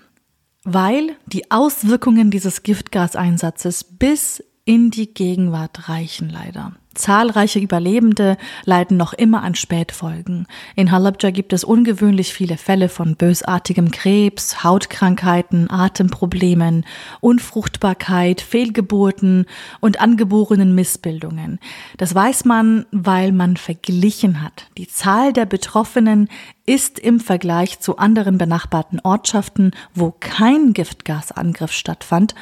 Weil 0.65 1.17
die 1.27 1.51
Auswirkungen 1.51 2.31
dieses 2.31 2.63
Giftgaseinsatzes 2.63 3.85
bis 3.85 4.43
in 4.65 4.91
die 4.91 5.13
Gegenwart 5.13 5.89
reichen 5.89 6.31
leider. 6.31 6.73
Zahlreiche 6.95 7.59
Überlebende 7.59 8.37
leiden 8.65 8.97
noch 8.97 9.13
immer 9.13 9.43
an 9.43 9.55
Spätfolgen. 9.55 10.47
In 10.77 10.91
Halabja 10.91 11.31
gibt 11.31 11.53
es 11.53 11.65
ungewöhnlich 11.65 12.33
viele 12.33 12.57
Fälle 12.57 12.89
von 12.89 13.17
bösartigem 13.17 13.91
Krebs, 13.91 14.65
Hautkrankheiten, 14.65 15.71
Atemproblemen, 15.71 16.85
Unfruchtbarkeit, 17.21 18.41
Fehlgeburten 18.41 19.47
und 19.81 20.01
angeborenen 20.01 20.75
Missbildungen. 20.75 21.59
Das 21.97 22.15
weiß 22.15 22.45
man, 22.45 22.87
weil 22.91 23.33
man 23.33 23.57
verglichen 23.57 24.43
hat. 24.43 24.67
Die 24.79 24.89
Zahl 24.89 25.33
der 25.33 25.47
Betroffenen 25.47 26.29
ist 26.67 26.99
im 26.99 27.21
Vergleich 27.21 27.81
zu 27.81 27.99
anderen 27.99 28.39
benachbarten 28.39 29.01
Ortschaften, 29.01 29.73
wo 29.95 30.15
kein 30.19 30.73
Giftgasangriff 30.73 31.73
stattfand, 31.73 32.35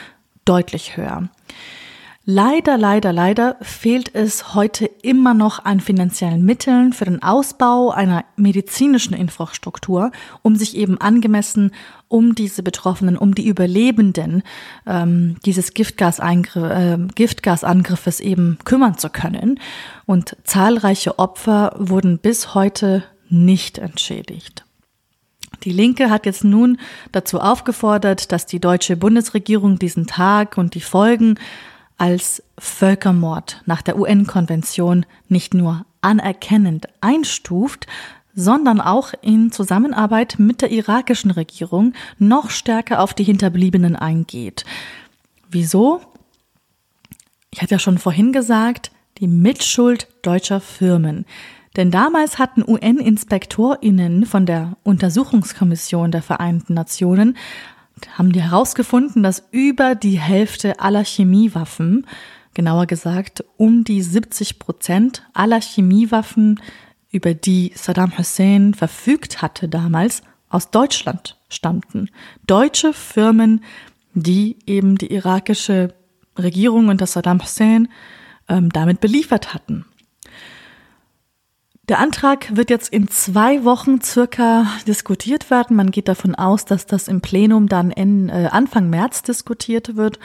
deutlich 0.44 0.96
höher. 0.96 1.28
Leider, 2.24 2.78
leider, 2.78 3.12
leider 3.12 3.56
fehlt 3.62 4.14
es 4.14 4.54
heute 4.54 4.86
immer 4.86 5.34
noch 5.34 5.64
an 5.64 5.80
finanziellen 5.80 6.44
Mitteln 6.44 6.92
für 6.92 7.04
den 7.04 7.20
Ausbau 7.20 7.90
einer 7.90 8.24
medizinischen 8.36 9.12
Infrastruktur, 9.14 10.12
um 10.42 10.54
sich 10.54 10.76
eben 10.76 11.00
angemessen 11.00 11.72
um 12.06 12.36
diese 12.36 12.62
Betroffenen, 12.62 13.16
um 13.16 13.34
die 13.34 13.48
Überlebenden 13.48 14.44
ähm, 14.86 15.36
dieses 15.44 15.74
Giftgaseingr 15.74 16.92
äh, 16.92 16.98
Giftgasangriffes 17.12 18.20
eben 18.20 18.58
kümmern 18.64 18.98
zu 18.98 19.10
können. 19.10 19.58
Und 20.06 20.36
zahlreiche 20.44 21.18
Opfer 21.18 21.74
wurden 21.76 22.18
bis 22.18 22.54
heute 22.54 23.02
nicht 23.30 23.78
entschädigt. 23.78 24.64
Die 25.64 25.72
Linke 25.72 26.10
hat 26.10 26.26
jetzt 26.26 26.44
nun 26.44 26.78
dazu 27.10 27.40
aufgefordert, 27.40 28.30
dass 28.30 28.46
die 28.46 28.60
deutsche 28.60 28.96
Bundesregierung 28.96 29.78
diesen 29.78 30.06
Tag 30.06 30.56
und 30.58 30.74
die 30.74 30.80
Folgen 30.80 31.36
als 32.02 32.42
Völkermord 32.58 33.62
nach 33.64 33.80
der 33.80 33.96
UN-Konvention 33.96 35.06
nicht 35.28 35.54
nur 35.54 35.86
anerkennend 36.00 36.88
einstuft, 37.00 37.86
sondern 38.34 38.80
auch 38.80 39.12
in 39.22 39.52
Zusammenarbeit 39.52 40.34
mit 40.40 40.62
der 40.62 40.72
irakischen 40.72 41.30
Regierung 41.30 41.92
noch 42.18 42.50
stärker 42.50 42.98
auf 42.98 43.14
die 43.14 43.22
Hinterbliebenen 43.22 43.94
eingeht. 43.94 44.64
Wieso? 45.48 46.00
Ich 47.52 47.62
hatte 47.62 47.76
ja 47.76 47.78
schon 47.78 47.98
vorhin 47.98 48.32
gesagt, 48.32 48.90
die 49.18 49.28
Mitschuld 49.28 50.08
deutscher 50.22 50.60
Firmen. 50.60 51.24
Denn 51.76 51.92
damals 51.92 52.40
hatten 52.40 52.64
UN-Inspektorinnen 52.66 54.26
von 54.26 54.44
der 54.44 54.76
Untersuchungskommission 54.82 56.10
der 56.10 56.22
Vereinten 56.22 56.74
Nationen 56.74 57.36
haben 58.16 58.32
die 58.32 58.42
herausgefunden, 58.42 59.22
dass 59.22 59.44
über 59.50 59.94
die 59.94 60.18
Hälfte 60.18 60.80
aller 60.80 61.04
Chemiewaffen, 61.04 62.06
genauer 62.54 62.86
gesagt 62.86 63.44
um 63.56 63.84
die 63.84 64.02
70 64.02 64.58
Prozent 64.58 65.22
aller 65.32 65.60
Chemiewaffen, 65.60 66.60
über 67.10 67.34
die 67.34 67.72
Saddam 67.74 68.16
Hussein 68.16 68.74
verfügt 68.74 69.42
hatte 69.42 69.68
damals, 69.68 70.22
aus 70.48 70.70
Deutschland 70.70 71.38
stammten. 71.48 72.10
Deutsche 72.46 72.92
Firmen, 72.92 73.62
die 74.14 74.56
eben 74.66 74.96
die 74.96 75.12
irakische 75.12 75.94
Regierung 76.38 76.88
unter 76.88 77.06
Saddam 77.06 77.42
Hussein 77.42 77.88
ähm, 78.48 78.70
damit 78.70 79.00
beliefert 79.00 79.54
hatten. 79.54 79.84
Der 81.88 81.98
Antrag 81.98 82.56
wird 82.56 82.70
jetzt 82.70 82.92
in 82.92 83.08
zwei 83.08 83.64
Wochen 83.64 84.00
circa 84.00 84.66
diskutiert 84.86 85.50
werden. 85.50 85.74
Man 85.74 85.90
geht 85.90 86.06
davon 86.06 86.36
aus, 86.36 86.64
dass 86.64 86.86
das 86.86 87.08
im 87.08 87.20
Plenum 87.20 87.68
dann 87.68 87.90
in, 87.90 88.28
äh, 88.28 88.48
Anfang 88.52 88.88
März 88.88 89.22
diskutiert 89.22 89.96
wird. 89.96 90.20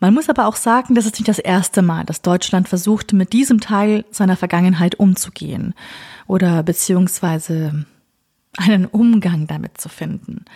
Man 0.00 0.12
muss 0.12 0.28
aber 0.28 0.46
auch 0.46 0.56
sagen, 0.56 0.94
das 0.94 1.06
ist 1.06 1.20
nicht 1.20 1.28
das 1.28 1.38
erste 1.38 1.82
Mal, 1.82 2.04
dass 2.04 2.22
Deutschland 2.22 2.68
versucht, 2.68 3.12
mit 3.12 3.32
diesem 3.32 3.60
Teil 3.60 4.04
seiner 4.10 4.36
Vergangenheit 4.36 4.96
umzugehen 4.96 5.74
oder 6.26 6.64
beziehungsweise 6.64 7.84
einen 8.56 8.86
Umgang 8.86 9.46
damit 9.46 9.80
zu 9.80 9.88
finden. 9.88 10.46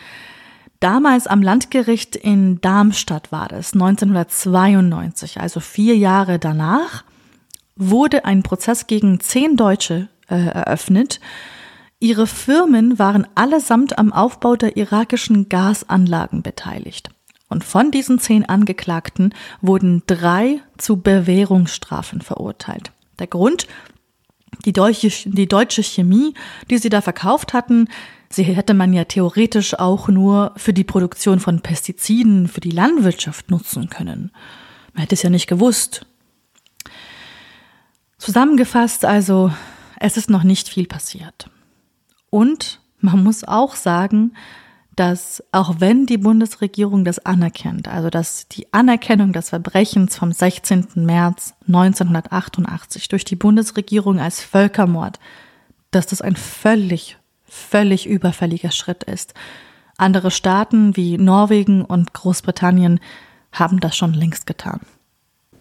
Damals 0.80 1.28
am 1.28 1.40
Landgericht 1.40 2.16
in 2.16 2.60
Darmstadt 2.60 3.30
war 3.30 3.46
das, 3.46 3.74
1992, 3.74 5.40
also 5.40 5.60
vier 5.60 5.96
Jahre 5.96 6.38
danach, 6.38 7.04
wurde 7.76 8.24
ein 8.24 8.42
Prozess 8.42 8.86
gegen 8.86 9.20
zehn 9.20 9.56
Deutsche 9.56 10.08
äh, 10.28 10.36
eröffnet. 10.36 11.20
Ihre 12.00 12.26
Firmen 12.26 12.98
waren 12.98 13.26
allesamt 13.34 13.98
am 13.98 14.12
Aufbau 14.12 14.56
der 14.56 14.76
irakischen 14.76 15.48
Gasanlagen 15.48 16.42
beteiligt. 16.42 17.10
Und 17.48 17.64
von 17.64 17.90
diesen 17.90 18.18
zehn 18.18 18.44
Angeklagten 18.44 19.34
wurden 19.60 20.02
drei 20.06 20.60
zu 20.78 21.00
Bewährungsstrafen 21.00 22.20
verurteilt. 22.20 22.92
Der 23.18 23.26
Grund? 23.26 23.66
Die 24.64 24.72
deutsche, 24.72 25.10
die 25.28 25.48
deutsche 25.48 25.82
Chemie, 25.82 26.34
die 26.70 26.78
sie 26.78 26.88
da 26.88 27.00
verkauft 27.00 27.52
hatten, 27.52 27.88
sie 28.28 28.44
hätte 28.44 28.72
man 28.72 28.92
ja 28.92 29.04
theoretisch 29.04 29.78
auch 29.78 30.08
nur 30.08 30.52
für 30.56 30.72
die 30.72 30.84
Produktion 30.84 31.38
von 31.38 31.60
Pestiziden 31.60 32.48
für 32.48 32.60
die 32.60 32.70
Landwirtschaft 32.70 33.50
nutzen 33.50 33.90
können. 33.90 34.30
Man 34.92 35.02
hätte 35.02 35.14
es 35.14 35.22
ja 35.22 35.30
nicht 35.30 35.46
gewusst. 35.46 36.06
Zusammengefasst 38.24 39.04
also, 39.04 39.52
es 40.00 40.16
ist 40.16 40.30
noch 40.30 40.44
nicht 40.44 40.70
viel 40.70 40.86
passiert. 40.86 41.50
Und 42.30 42.80
man 42.98 43.22
muss 43.22 43.44
auch 43.44 43.76
sagen, 43.76 44.32
dass 44.96 45.44
auch 45.52 45.74
wenn 45.80 46.06
die 46.06 46.16
Bundesregierung 46.16 47.04
das 47.04 47.18
anerkennt, 47.18 47.86
also 47.86 48.08
dass 48.08 48.48
die 48.48 48.72
Anerkennung 48.72 49.34
des 49.34 49.50
Verbrechens 49.50 50.16
vom 50.16 50.32
16. 50.32 50.86
März 50.94 51.52
1988 51.66 53.08
durch 53.08 53.26
die 53.26 53.36
Bundesregierung 53.36 54.18
als 54.18 54.42
Völkermord, 54.42 55.20
dass 55.90 56.06
das 56.06 56.22
ein 56.22 56.36
völlig, 56.36 57.18
völlig 57.44 58.06
überfälliger 58.06 58.70
Schritt 58.70 59.04
ist. 59.04 59.34
Andere 59.98 60.30
Staaten 60.30 60.96
wie 60.96 61.18
Norwegen 61.18 61.84
und 61.84 62.14
Großbritannien 62.14 63.00
haben 63.52 63.80
das 63.80 63.94
schon 63.94 64.14
längst 64.14 64.46
getan. 64.46 64.80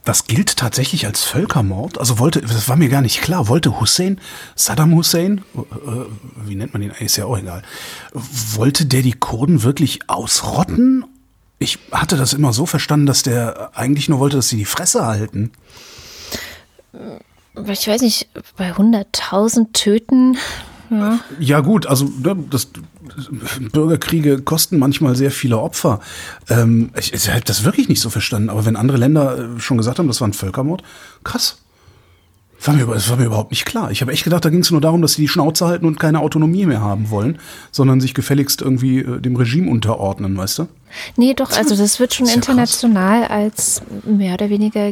Das 0.06 0.26
gilt 0.26 0.58
tatsächlich 0.58 1.06
als 1.06 1.24
Völkermord. 1.24 1.98
Also 1.98 2.20
wollte, 2.20 2.42
das 2.42 2.68
war 2.68 2.76
mir 2.76 2.90
gar 2.90 3.02
nicht 3.02 3.22
klar, 3.22 3.48
wollte 3.48 3.80
Hussein, 3.80 4.20
Saddam 4.56 4.94
Hussein, 4.96 5.44
äh, 5.56 5.62
wie 6.46 6.56
nennt 6.56 6.74
man 6.74 6.82
ihn 6.82 6.92
ist 7.00 7.16
ja 7.16 7.26
auch 7.26 7.38
egal, 7.38 7.64
wollte 8.12 8.86
der 8.86 9.02
die 9.02 9.14
Kurden 9.14 9.64
wirklich 9.64 10.10
ausrotten? 10.10 11.06
Ich 11.58 11.80
hatte 11.92 12.18
das 12.18 12.34
immer 12.34 12.52
so 12.52 12.66
verstanden, 12.66 13.06
dass 13.06 13.24
der 13.24 13.72
eigentlich 13.74 14.10
nur 14.10 14.20
wollte, 14.20 14.36
dass 14.36 14.50
sie 14.50 14.58
die 14.58 14.66
Fresse 14.66 15.06
halten. 15.06 15.52
Ich 17.56 17.88
weiß 17.88 18.02
nicht, 18.02 18.28
bei 18.58 18.74
100.000 18.74 19.72
töten, 19.72 20.38
ja. 20.94 21.20
Ja 21.40 21.60
gut, 21.62 21.86
also 21.88 22.06
ne, 22.06 22.36
das, 22.50 22.70
Bürgerkriege 23.72 24.42
kosten 24.42 24.80
manchmal 24.80 25.16
sehr 25.16 25.32
viele 25.32 25.60
Opfer. 25.60 26.00
Ähm, 26.50 26.92
ich, 26.98 27.14
ich 27.14 27.30
habe 27.30 27.42
das 27.42 27.64
wirklich 27.64 27.90
nicht 27.90 28.02
so 28.02 28.10
verstanden. 28.10 28.50
Aber 28.50 28.66
wenn 28.66 28.76
andere 28.76 28.98
Länder 28.98 29.38
äh, 29.38 29.60
schon 29.60 29.78
gesagt 29.78 30.00
haben, 30.00 30.08
das 30.08 30.22
war 30.22 30.28
ein 30.28 30.34
Völkermord, 30.34 30.84
krass. 31.24 31.58
Das 32.58 32.68
war 32.68 32.76
mir, 32.76 32.86
das 32.94 33.10
war 33.10 33.18
mir 33.18 33.26
überhaupt 33.26 33.52
nicht 33.52 33.66
klar. 33.66 33.92
Ich 33.92 34.02
habe 34.02 34.14
echt 34.14 34.24
gedacht, 34.24 34.46
da 34.46 34.50
ging 34.50 34.62
es 34.62 34.72
nur 34.72 34.80
darum, 34.80 35.02
dass 35.02 35.14
sie 35.14 35.22
die 35.24 35.28
Schnauze 35.28 35.66
halten 35.66 35.86
und 35.86 36.00
keine 36.00 36.22
Autonomie 36.22 36.66
mehr 36.66 36.80
haben 36.80 37.10
wollen, 37.10 37.40
sondern 37.72 38.00
sich 38.00 38.14
gefälligst 38.14 38.62
irgendwie 38.62 39.00
äh, 39.00 39.20
dem 39.20 39.36
Regime 39.36 39.70
unterordnen, 39.70 40.38
weißt 40.38 40.60
du? 40.60 40.68
Nee, 41.18 41.34
doch, 41.34 41.52
also 41.52 41.76
das 41.76 42.00
wird 42.00 42.14
schon 42.14 42.28
Sehr 42.28 42.36
international 42.36 43.28
krass. 43.28 43.32
als 43.32 43.82
mehr 44.06 44.36
oder 44.36 44.50
weniger, 44.50 44.92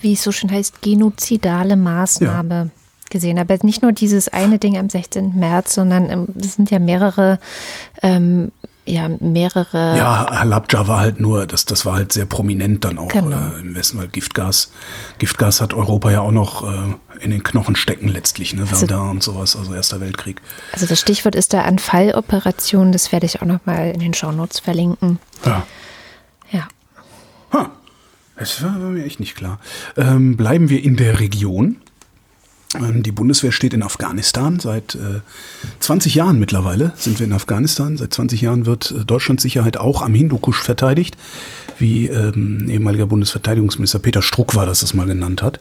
wie 0.00 0.12
es 0.12 0.22
so 0.22 0.30
schön 0.32 0.50
heißt, 0.50 0.82
genozidale 0.82 1.76
Maßnahme 1.76 2.54
ja 2.54 2.79
gesehen. 3.10 3.38
Aber 3.38 3.56
nicht 3.62 3.82
nur 3.82 3.92
dieses 3.92 4.28
eine 4.28 4.58
Ding 4.58 4.78
am 4.78 4.88
16. 4.88 5.38
März, 5.38 5.74
sondern 5.74 6.08
ähm, 6.10 6.26
es 6.40 6.54
sind 6.54 6.70
ja 6.70 6.78
mehrere, 6.78 7.38
ähm, 8.02 8.52
ja, 8.86 9.08
mehrere. 9.20 9.96
Ja, 9.96 10.26
Halabja 10.40 10.88
war 10.88 10.98
halt 11.00 11.20
nur, 11.20 11.46
das, 11.46 11.64
das 11.64 11.84
war 11.86 11.94
halt 11.94 12.12
sehr 12.12 12.24
prominent 12.24 12.84
dann 12.84 12.98
auch 12.98 13.08
Genau. 13.08 13.36
äh, 13.36 13.60
im 13.60 13.74
Westen, 13.74 13.98
weil 13.98 14.08
Giftgas, 14.08 14.72
Giftgas 15.18 15.60
hat 15.60 15.74
Europa 15.74 16.10
ja 16.10 16.22
auch 16.22 16.32
noch 16.32 16.64
äh, 16.68 16.94
in 17.20 17.30
den 17.30 17.42
Knochen 17.42 17.76
stecken 17.76 18.08
letztlich, 18.08 18.54
ne? 18.54 18.62
Also- 18.62 18.86
Verdun 18.86 19.10
und 19.10 19.22
sowas, 19.22 19.54
also 19.54 19.74
Erster 19.74 20.00
Weltkrieg. 20.00 20.40
Also 20.72 20.86
das 20.86 20.98
Stichwort 20.98 21.34
ist 21.34 21.52
da 21.52 21.62
Anfalloperation, 21.62 22.90
das 22.92 23.12
werde 23.12 23.26
ich 23.26 23.42
auch 23.42 23.46
nochmal 23.46 23.90
in 23.90 24.00
den 24.00 24.14
Shownotes 24.14 24.58
verlinken. 24.60 25.18
Ja. 25.44 25.62
Ja. 26.50 26.66
Ha. 27.52 27.70
Das 28.38 28.62
war, 28.62 28.70
war 28.80 28.88
mir 28.88 29.04
echt 29.04 29.20
nicht 29.20 29.36
klar. 29.36 29.60
Ähm, 29.98 30.36
bleiben 30.38 30.70
wir 30.70 30.82
in 30.82 30.96
der 30.96 31.20
Region. 31.20 31.76
Ähm, 32.78 33.02
Die 33.02 33.12
Bundeswehr 33.12 33.52
steht 33.52 33.74
in 33.74 33.82
Afghanistan. 33.82 34.60
Seit 34.60 34.94
äh, 34.94 35.20
20 35.80 36.14
Jahren 36.14 36.38
mittlerweile 36.38 36.92
sind 36.96 37.18
wir 37.18 37.26
in 37.26 37.32
Afghanistan. 37.32 37.96
Seit 37.96 38.14
20 38.14 38.40
Jahren 38.40 38.66
wird 38.66 38.92
äh, 38.92 39.04
Deutschlands 39.04 39.42
Sicherheit 39.42 39.76
auch 39.76 40.02
am 40.02 40.14
Hindukusch 40.14 40.62
verteidigt, 40.62 41.16
wie 41.78 42.06
ähm, 42.08 42.68
ehemaliger 42.68 43.06
Bundesverteidigungsminister 43.06 43.98
Peter 43.98 44.22
Struck 44.22 44.54
war, 44.54 44.66
das 44.66 44.80
das 44.80 44.94
mal 44.94 45.06
genannt 45.06 45.42
hat. 45.42 45.58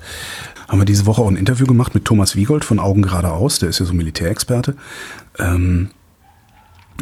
Haben 0.68 0.82
wir 0.82 0.86
diese 0.86 1.08
Woche 1.08 1.22
auch 1.22 1.28
ein 1.28 1.36
Interview 1.36 1.66
gemacht 1.66 1.96
mit 1.96 2.06
Thomas 2.06 2.36
Wiegold 2.36 2.64
von 2.64 2.80
Augen 2.80 3.02
geradeaus, 3.02 3.58
der 3.60 3.70
ist 3.70 3.80
ja 3.80 3.86
so 3.86 3.94
Militärexperte. 3.94 4.76
Ähm, 5.40 5.90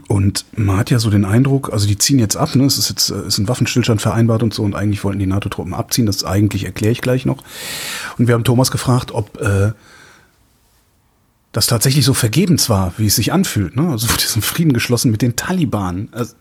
und 0.08 0.45
man 0.55 0.78
hat 0.78 0.89
ja 0.89 0.99
so 0.99 1.10
den 1.10 1.26
Eindruck, 1.26 1.74
also 1.74 1.88
die 1.88 1.97
ziehen 1.97 2.20
jetzt 2.20 2.38
ab, 2.38 2.55
ne? 2.55 2.66
es 2.66 2.78
ist 2.78 2.89
jetzt 2.89 3.10
äh, 3.10 3.28
ist 3.28 3.39
ein 3.39 3.47
Waffenstillstand 3.47 4.01
vereinbart 4.01 4.43
und 4.43 4.53
so 4.53 4.64
und 4.64 4.76
eigentlich 4.76 5.03
wollten 5.03 5.20
die 5.20 5.26
NATO-Truppen 5.26 5.74
abziehen, 5.74 6.05
das 6.05 6.24
eigentlich 6.24 6.66
erkläre 6.66 6.91
ich 6.91 7.01
gleich 7.01 7.26
noch. 7.26 7.43
Und 8.18 8.28
wir 8.28 8.36
haben 8.36 8.43
Thomas 8.43 8.72
gefragt, 8.72 9.12
ob 9.12 9.41
äh, 9.41 9.72
das 11.58 11.66
tatsächlich 11.66 12.05
so 12.05 12.14
vergebens 12.14 12.70
war, 12.70 12.93
wie 12.97 13.08
es 13.08 13.16
sich 13.16 13.34
anfühlt. 13.34 13.76
Ne? 13.76 13.89
Also 13.89 14.08
wurde 14.10 14.22
diesen 14.22 14.43
Frieden 14.43 14.74
geschlossen 14.74 15.10
mit 15.10 15.24
den 15.24 15.36
Taliban. 15.36 16.08
Also, 16.12 16.36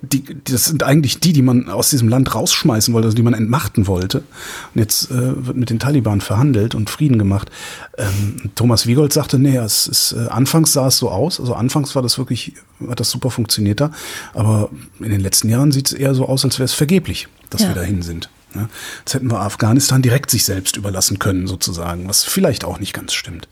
die, 0.00 0.22
das 0.44 0.66
sind 0.66 0.84
eigentlich 0.84 1.18
die, 1.18 1.32
die 1.32 1.42
man 1.42 1.68
aus 1.68 1.90
diesem 1.90 2.08
Land 2.08 2.32
rausschmeißen 2.36 2.94
wollte, 2.94 3.06
also 3.06 3.16
die 3.16 3.24
man 3.24 3.34
entmachten 3.34 3.88
wollte. 3.88 4.18
Und 4.18 4.78
jetzt 4.78 5.10
äh, 5.10 5.44
wird 5.46 5.56
mit 5.56 5.70
den 5.70 5.80
Taliban 5.80 6.20
verhandelt 6.20 6.76
und 6.76 6.88
Frieden 6.88 7.18
gemacht. 7.18 7.50
Ähm, 7.98 8.52
Thomas 8.54 8.86
Wiegold 8.86 9.12
sagte, 9.12 9.40
nee, 9.40 9.56
es 9.56 9.88
ist, 9.88 10.12
äh, 10.12 10.28
anfangs 10.28 10.72
sah 10.72 10.86
es 10.86 10.98
so 10.98 11.10
aus, 11.10 11.40
also 11.40 11.54
anfangs 11.54 11.96
war 11.96 12.02
das 12.02 12.16
wirklich, 12.16 12.52
hat 12.88 13.00
das 13.00 13.10
super 13.10 13.32
funktioniert 13.32 13.80
da, 13.80 13.90
aber 14.34 14.70
in 15.00 15.10
den 15.10 15.20
letzten 15.20 15.48
Jahren 15.48 15.72
sieht 15.72 15.88
es 15.88 15.92
eher 15.94 16.14
so 16.14 16.28
aus, 16.28 16.44
als 16.44 16.60
wäre 16.60 16.66
es 16.66 16.74
vergeblich, 16.74 17.26
dass 17.50 17.62
Ja. 17.62 17.68
wir 17.70 17.74
dahin 17.74 18.02
sind. 18.02 18.30
Ne? 18.54 18.68
Jetzt 19.00 19.14
hätten 19.14 19.30
wir 19.30 19.40
Afghanistan 19.40 20.02
direkt 20.02 20.30
sich 20.30 20.44
selbst 20.44 20.76
überlassen 20.76 21.18
können, 21.18 21.46
sozusagen, 21.46 22.08
was 22.08 22.24
vielleicht 22.24 22.64
auch 22.64 22.78
nicht 22.78 22.92
ganz 22.92 23.12
stimmt. 23.12 23.48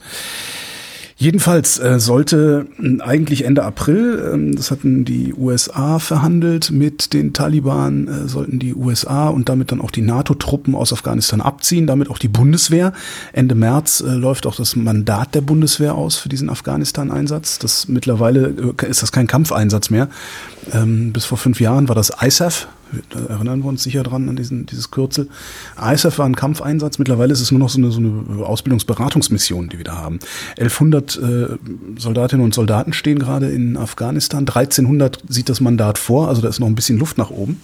Jedenfalls 1.20 1.78
äh, 1.78 2.00
sollte 2.00 2.66
eigentlich 3.00 3.44
Ende 3.44 3.62
April, 3.62 4.30
ähm, 4.32 4.56
das 4.56 4.70
hatten 4.70 5.04
die 5.04 5.34
USA 5.34 5.98
verhandelt 5.98 6.70
mit 6.70 7.12
den 7.12 7.34
Taliban, 7.34 8.08
äh, 8.08 8.26
sollten 8.26 8.58
die 8.58 8.74
USA 8.74 9.28
und 9.28 9.50
damit 9.50 9.70
dann 9.70 9.82
auch 9.82 9.90
die 9.90 10.00
NATO-Truppen 10.00 10.74
aus 10.74 10.94
Afghanistan 10.94 11.42
abziehen, 11.42 11.86
damit 11.86 12.08
auch 12.08 12.16
die 12.16 12.28
Bundeswehr. 12.28 12.94
Ende 13.34 13.54
März 13.54 14.00
äh, 14.00 14.14
läuft 14.14 14.46
auch 14.46 14.56
das 14.56 14.76
Mandat 14.76 15.34
der 15.34 15.42
Bundeswehr 15.42 15.94
aus 15.94 16.16
für 16.16 16.30
diesen 16.30 16.48
Afghanistan-Einsatz. 16.48 17.58
Das 17.58 17.86
mittlerweile 17.86 18.74
äh, 18.80 18.86
ist 18.88 19.02
das 19.02 19.12
kein 19.12 19.26
Kampfeinsatz 19.26 19.90
mehr. 19.90 20.08
Ähm, 20.72 21.12
bis 21.12 21.24
vor 21.24 21.38
fünf 21.38 21.60
Jahren 21.60 21.88
war 21.88 21.94
das 21.94 22.12
ISAF. 22.20 22.68
Da 23.10 23.20
erinnern 23.26 23.60
wir 23.60 23.68
uns 23.68 23.84
sicher 23.84 24.02
dran 24.02 24.28
an 24.28 24.36
diesen, 24.36 24.66
dieses 24.66 24.90
Kürzel. 24.90 25.28
ISAF 25.80 26.18
war 26.18 26.26
ein 26.26 26.34
Kampfeinsatz. 26.34 26.98
Mittlerweile 26.98 27.32
ist 27.32 27.40
es 27.40 27.50
nur 27.50 27.60
noch 27.60 27.68
so 27.68 27.78
eine, 27.78 27.90
so 27.90 28.00
eine 28.00 28.44
Ausbildungsberatungsmission, 28.44 29.68
die 29.68 29.78
wir 29.78 29.84
da 29.84 29.96
haben. 29.96 30.18
1100 30.58 31.16
äh, 31.16 31.46
Soldatinnen 31.96 32.44
und 32.44 32.54
Soldaten 32.54 32.92
stehen 32.92 33.18
gerade 33.18 33.50
in 33.50 33.76
Afghanistan. 33.76 34.40
1300 34.40 35.22
sieht 35.28 35.48
das 35.48 35.60
Mandat 35.60 35.98
vor. 35.98 36.28
Also 36.28 36.42
da 36.42 36.48
ist 36.48 36.58
noch 36.58 36.66
ein 36.66 36.74
bisschen 36.74 36.98
Luft 36.98 37.16
nach 37.16 37.30
oben. 37.30 37.60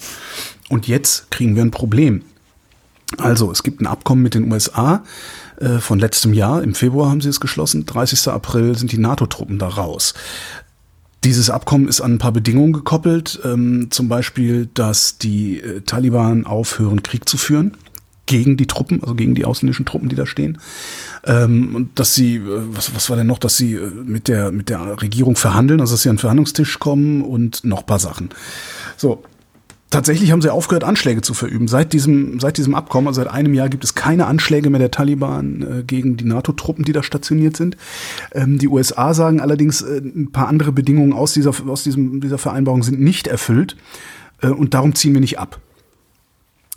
Und 0.68 0.86
jetzt 0.86 1.30
kriegen 1.30 1.57
wir 1.57 1.62
ein 1.62 1.70
Problem. 1.70 2.22
Also, 3.18 3.53
es 3.53 3.62
gibt 3.62 3.80
ein 3.80 3.86
Abkommen 3.86 4.22
mit 4.22 4.34
den 4.34 4.51
USA 4.51 5.05
äh, 5.61 5.78
von 5.78 5.99
letztem 5.99 6.32
Jahr. 6.32 6.62
Im 6.62 6.74
Februar 6.74 7.09
haben 7.09 7.20
sie 7.20 7.28
es 7.28 7.40
geschlossen. 7.40 7.86
30. 7.86 8.28
April 8.28 8.76
sind 8.76 8.90
die 8.90 8.99
NATO-Truppen 8.99 9.59
da 9.59 9.68
raus. 9.68 10.14
Dieses 11.26 11.50
Abkommen 11.50 11.88
ist 11.88 12.00
an 12.00 12.12
ein 12.12 12.18
paar 12.18 12.30
Bedingungen 12.30 12.72
gekoppelt, 12.72 13.40
ähm, 13.44 13.88
zum 13.90 14.08
Beispiel, 14.08 14.68
dass 14.74 15.18
die 15.18 15.58
äh, 15.58 15.80
Taliban 15.80 16.46
aufhören, 16.46 17.02
Krieg 17.02 17.28
zu 17.28 17.36
führen 17.36 17.76
gegen 18.26 18.56
die 18.56 18.68
Truppen, 18.68 19.02
also 19.02 19.16
gegen 19.16 19.34
die 19.34 19.44
ausländischen 19.44 19.84
Truppen, 19.84 20.08
die 20.08 20.14
da 20.14 20.24
stehen. 20.24 20.58
Ähm, 21.24 21.74
und 21.74 21.98
dass 21.98 22.14
sie, 22.14 22.36
äh, 22.36 22.42
was, 22.44 22.94
was 22.94 23.10
war 23.10 23.16
denn 23.16 23.26
noch, 23.26 23.40
dass 23.40 23.56
sie 23.56 23.74
äh, 23.74 23.90
mit 24.04 24.28
der, 24.28 24.52
mit 24.52 24.68
der 24.68 25.02
Regierung 25.02 25.34
verhandeln, 25.34 25.80
also 25.80 25.94
dass 25.94 26.02
sie 26.02 26.10
an 26.10 26.14
den 26.14 26.20
Verhandlungstisch 26.20 26.78
kommen 26.78 27.22
und 27.22 27.64
noch 27.64 27.84
paar 27.84 27.98
Sachen. 27.98 28.28
So, 28.96 29.24
Tatsächlich 29.97 30.30
haben 30.30 30.42
sie 30.42 30.53
aufgehört, 30.53 30.84
Anschläge 30.84 31.22
zu 31.22 31.32
verüben. 31.32 31.68
Seit 31.68 31.94
diesem, 31.94 32.38
seit 32.38 32.59
diesem 32.59 32.74
Abkommen, 32.74 33.09
also 33.09 33.22
seit 33.22 33.32
einem 33.32 33.55
Jahr, 33.55 33.70
gibt 33.70 33.82
es 33.82 33.94
keine 33.94 34.26
Anschläge 34.26 34.68
mehr 34.68 34.78
der 34.78 34.90
Taliban 34.90 35.62
äh, 35.62 35.82
gegen 35.84 36.18
die 36.18 36.26
NATO-Truppen, 36.26 36.84
die 36.84 36.92
da 36.92 37.03
stationiert 37.03 37.57
sind. 37.57 37.78
Ähm, 38.34 38.59
die 38.59 38.68
USA 38.68 39.14
sagen 39.14 39.40
allerdings, 39.40 39.80
äh, 39.80 40.03
ein 40.05 40.32
paar 40.32 40.49
andere 40.49 40.70
Bedingungen 40.70 41.14
aus 41.14 41.32
dieser, 41.32 41.55
aus 41.66 41.82
diesem, 41.82 42.20
dieser 42.20 42.36
Vereinbarung 42.36 42.82
sind 42.82 43.01
nicht 43.01 43.26
erfüllt 43.26 43.74
äh, 44.42 44.49
und 44.49 44.74
darum 44.74 44.94
ziehen 44.94 45.14
wir 45.14 45.22
nicht 45.22 45.38
ab. 45.38 45.61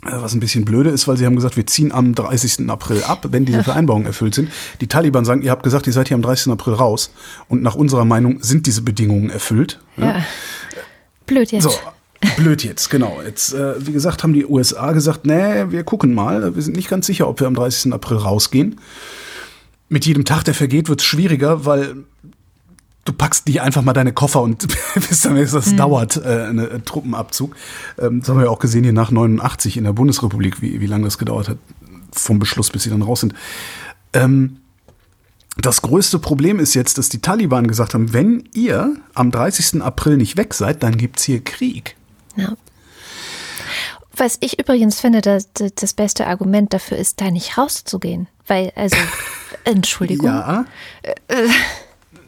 Äh, 0.02 0.12
Was 0.12 0.32
ein 0.32 0.40
bisschen 0.40 0.64
blöde 0.64 0.88
ist, 0.88 1.06
weil 1.06 1.18
sie 1.18 1.26
haben 1.26 1.36
gesagt, 1.36 1.58
wir 1.58 1.66
ziehen 1.66 1.92
am 1.92 2.14
30. 2.14 2.70
April 2.70 3.02
ab, 3.02 3.26
wenn 3.32 3.44
diese 3.44 3.62
Vereinbarungen 3.64 4.06
erfüllt 4.06 4.34
sind. 4.34 4.50
Die 4.80 4.86
Taliban 4.86 5.26
sagen, 5.26 5.42
ihr 5.42 5.50
habt 5.50 5.62
gesagt, 5.62 5.86
ihr 5.86 5.92
seid 5.92 6.08
hier 6.08 6.14
am 6.14 6.22
30. 6.22 6.54
April 6.54 6.72
raus. 6.72 7.12
Und 7.48 7.60
nach 7.62 7.74
unserer 7.74 8.06
Meinung 8.06 8.42
sind 8.42 8.66
diese 8.66 8.80
Bedingungen 8.80 9.28
erfüllt. 9.28 9.78
Ja. 9.98 10.24
Blöd 11.26 11.52
jetzt. 11.52 11.64
So, 11.64 11.72
blöd 12.36 12.64
jetzt, 12.64 12.90
genau. 12.90 13.20
Jetzt, 13.24 13.54
äh, 13.54 13.74
wie 13.86 13.92
gesagt, 13.92 14.22
haben 14.22 14.32
die 14.32 14.46
USA 14.46 14.92
gesagt, 14.92 15.26
nee, 15.26 15.70
wir 15.70 15.84
gucken 15.84 16.14
mal. 16.14 16.54
Wir 16.54 16.62
sind 16.62 16.76
nicht 16.76 16.88
ganz 16.88 17.06
sicher, 17.06 17.28
ob 17.28 17.40
wir 17.40 17.46
am 17.46 17.54
30. 17.54 17.92
April 17.92 18.18
rausgehen. 18.18 18.80
Mit 19.88 20.06
jedem 20.06 20.24
Tag, 20.24 20.44
der 20.44 20.54
vergeht, 20.54 20.88
wird 20.88 21.00
es 21.00 21.06
schwieriger, 21.06 21.64
weil 21.64 21.96
du 23.04 23.12
packst 23.12 23.48
die 23.48 23.60
einfach 23.60 23.82
mal 23.82 23.92
deine 23.92 24.12
Koffer 24.12 24.42
und 24.42 24.68
bis 24.94 25.22
dann 25.22 25.36
ist 25.36 25.54
das 25.54 25.74
dauert, 25.74 26.16
äh, 26.16 26.46
ein 26.48 26.82
Truppenabzug. 26.84 27.56
Ähm, 27.98 28.20
das 28.20 28.28
haben 28.28 28.36
wir 28.36 28.44
ja 28.44 28.50
auch 28.50 28.58
gesehen 28.58 28.84
hier 28.84 28.92
nach 28.92 29.10
89 29.10 29.76
in 29.76 29.84
der 29.84 29.92
Bundesrepublik, 29.92 30.62
wie, 30.62 30.80
wie 30.80 30.86
lange 30.86 31.04
das 31.04 31.18
gedauert 31.18 31.48
hat 31.48 31.58
vom 32.12 32.38
Beschluss, 32.38 32.70
bis 32.70 32.82
sie 32.82 32.90
dann 32.90 33.02
raus 33.02 33.20
sind. 33.20 33.34
Ähm, 34.12 34.58
das 35.56 35.82
größte 35.82 36.18
Problem 36.18 36.58
ist 36.58 36.74
jetzt, 36.74 36.98
dass 36.98 37.08
die 37.08 37.20
Taliban 37.20 37.66
gesagt 37.66 37.94
haben, 37.94 38.12
wenn 38.12 38.44
ihr 38.54 38.96
am 39.14 39.30
30. 39.30 39.82
April 39.82 40.16
nicht 40.16 40.36
weg 40.36 40.54
seid, 40.54 40.82
dann 40.82 40.96
gibt's 40.96 41.24
hier 41.24 41.42
Krieg. 41.42 41.96
Ja. 42.40 42.56
Was 44.16 44.36
ich 44.40 44.58
übrigens 44.58 45.00
finde, 45.00 45.20
das, 45.20 45.48
das 45.54 45.94
beste 45.94 46.26
Argument 46.26 46.72
dafür 46.74 46.98
ist, 46.98 47.20
da 47.20 47.30
nicht 47.30 47.56
rauszugehen. 47.56 48.26
Weil, 48.46 48.72
also, 48.74 48.96
Entschuldigung. 49.64 50.26
Ja. 50.26 50.64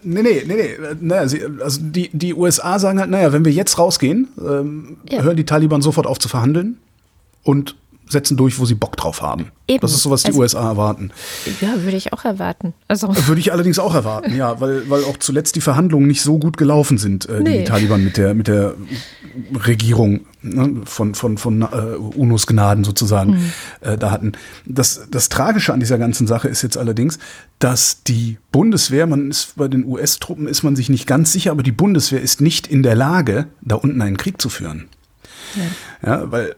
Nee, 0.04 0.22
nee, 0.22 0.42
nee, 0.46 0.54
nee. 0.54 0.76
Naja, 1.00 1.28
sie, 1.28 1.42
also 1.62 1.80
die, 1.82 2.10
die 2.12 2.34
USA 2.34 2.78
sagen 2.78 2.98
halt, 2.98 3.10
naja, 3.10 3.32
wenn 3.32 3.44
wir 3.44 3.52
jetzt 3.52 3.78
rausgehen, 3.78 4.28
ähm, 4.38 4.96
Ja. 5.10 5.22
hören 5.22 5.36
die 5.36 5.44
Taliban 5.44 5.82
sofort 5.82 6.06
auf 6.06 6.18
zu 6.18 6.28
verhandeln 6.28 6.78
und 7.44 7.76
setzen 8.12 8.36
durch, 8.36 8.58
wo 8.58 8.64
sie 8.64 8.74
Bock 8.74 8.96
drauf 8.96 9.22
haben. 9.22 9.50
Eben. 9.66 9.80
Das 9.80 9.92
ist 9.92 10.02
so, 10.02 10.10
was 10.10 10.22
die 10.22 10.28
Also- 10.28 10.40
USA 10.40 10.68
erwarten. 10.68 11.10
Ja, 11.60 11.82
würde 11.82 11.96
ich 11.96 12.12
auch 12.12 12.24
erwarten. 12.24 12.74
Also, 12.88 13.08
Würde 13.26 13.40
ich 13.40 13.52
allerdings 13.52 13.78
auch 13.78 13.94
erwarten, 13.94 14.34
ja, 14.36 14.60
weil, 14.60 14.88
weil 14.90 15.02
auch 15.04 15.16
zuletzt 15.16 15.56
die 15.56 15.60
Verhandlungen 15.60 16.06
nicht 16.06 16.22
so 16.22 16.38
gut 16.38 16.56
gelaufen 16.56 16.98
sind, 16.98 17.28
äh, 17.28 17.38
die 17.38 17.42
Nee. 17.42 17.58
die 17.60 17.64
Taliban 17.64 18.04
mit 18.04 18.16
der, 18.16 18.34
mit 18.34 18.48
der 18.48 18.74
Regierung 19.66 20.20
ne, 20.42 20.82
von, 20.84 21.14
von, 21.14 21.38
von 21.38 21.62
äh, 21.62 21.66
UNOs 22.16 22.46
Gnaden 22.46 22.84
sozusagen 22.84 23.34
Hm. 23.34 23.52
äh, 23.80 23.96
da 23.98 24.10
hatten. 24.10 24.32
Das, 24.66 25.06
das 25.10 25.28
Tragische 25.28 25.72
an 25.72 25.80
dieser 25.80 25.98
ganzen 25.98 26.26
Sache 26.26 26.48
ist 26.48 26.62
jetzt 26.62 26.76
allerdings, 26.76 27.18
dass 27.58 28.02
die 28.02 28.38
Bundeswehr, 28.50 29.06
man 29.06 29.30
ist 29.30 29.56
bei 29.56 29.68
den 29.68 29.84
US-Truppen 29.86 30.46
ist 30.48 30.62
man 30.62 30.76
sich 30.76 30.88
nicht 30.90 31.06
ganz 31.06 31.32
sicher, 31.32 31.50
aber 31.52 31.62
die 31.62 31.72
Bundeswehr 31.72 32.20
ist 32.20 32.40
nicht 32.40 32.66
in 32.66 32.82
der 32.82 32.94
Lage, 32.94 33.46
da 33.62 33.76
unten 33.76 34.02
einen 34.02 34.16
Krieg 34.16 34.40
zu 34.40 34.48
führen. 34.48 34.88
Ja, 36.04 36.30
weil 36.30 36.54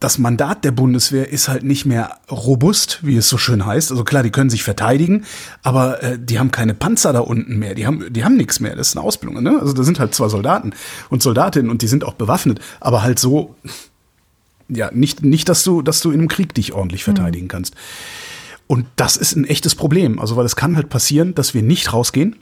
das 0.00 0.18
Mandat 0.18 0.64
der 0.64 0.70
Bundeswehr 0.70 1.28
ist 1.28 1.48
halt 1.48 1.64
nicht 1.64 1.84
mehr 1.84 2.18
robust, 2.30 3.00
wie 3.02 3.16
es 3.16 3.28
so 3.28 3.36
schön 3.36 3.66
heißt. 3.66 3.90
Also 3.90 4.04
klar, 4.04 4.22
die 4.22 4.30
können 4.30 4.50
sich 4.50 4.62
verteidigen, 4.62 5.24
aber 5.62 6.02
äh, 6.02 6.18
die 6.18 6.38
haben 6.38 6.50
keine 6.50 6.74
Panzer 6.74 7.12
da 7.12 7.20
unten 7.20 7.58
mehr. 7.58 7.74
Die 7.74 7.86
haben, 7.86 8.12
die 8.12 8.24
haben 8.24 8.36
nichts 8.36 8.60
mehr. 8.60 8.76
Das 8.76 8.88
ist 8.88 8.96
eine 8.96 9.04
Ausbildung. 9.04 9.42
Ne? 9.42 9.58
Also 9.60 9.72
da 9.72 9.82
sind 9.82 9.98
halt 9.98 10.14
zwar 10.14 10.30
Soldaten 10.30 10.72
und 11.10 11.22
Soldatinnen 11.22 11.70
und 11.70 11.82
die 11.82 11.88
sind 11.88 12.04
auch 12.04 12.14
bewaffnet, 12.14 12.60
aber 12.80 13.02
halt 13.02 13.18
so, 13.18 13.56
ja, 14.68 14.90
nicht, 14.92 15.24
nicht, 15.24 15.48
dass 15.48 15.64
du, 15.64 15.82
dass 15.82 16.00
du 16.00 16.10
in 16.10 16.20
einem 16.20 16.28
Krieg 16.28 16.54
dich 16.54 16.72
ordentlich 16.72 17.02
verteidigen 17.02 17.48
kannst. 17.48 17.74
Und 18.66 18.86
das 18.96 19.16
ist 19.16 19.34
ein 19.34 19.46
echtes 19.46 19.74
Problem. 19.74 20.20
Also, 20.20 20.36
weil 20.36 20.44
es 20.44 20.54
kann 20.54 20.76
halt 20.76 20.90
passieren, 20.90 21.34
dass 21.34 21.54
wir 21.54 21.62
nicht 21.62 21.92
rausgehen, 21.92 22.36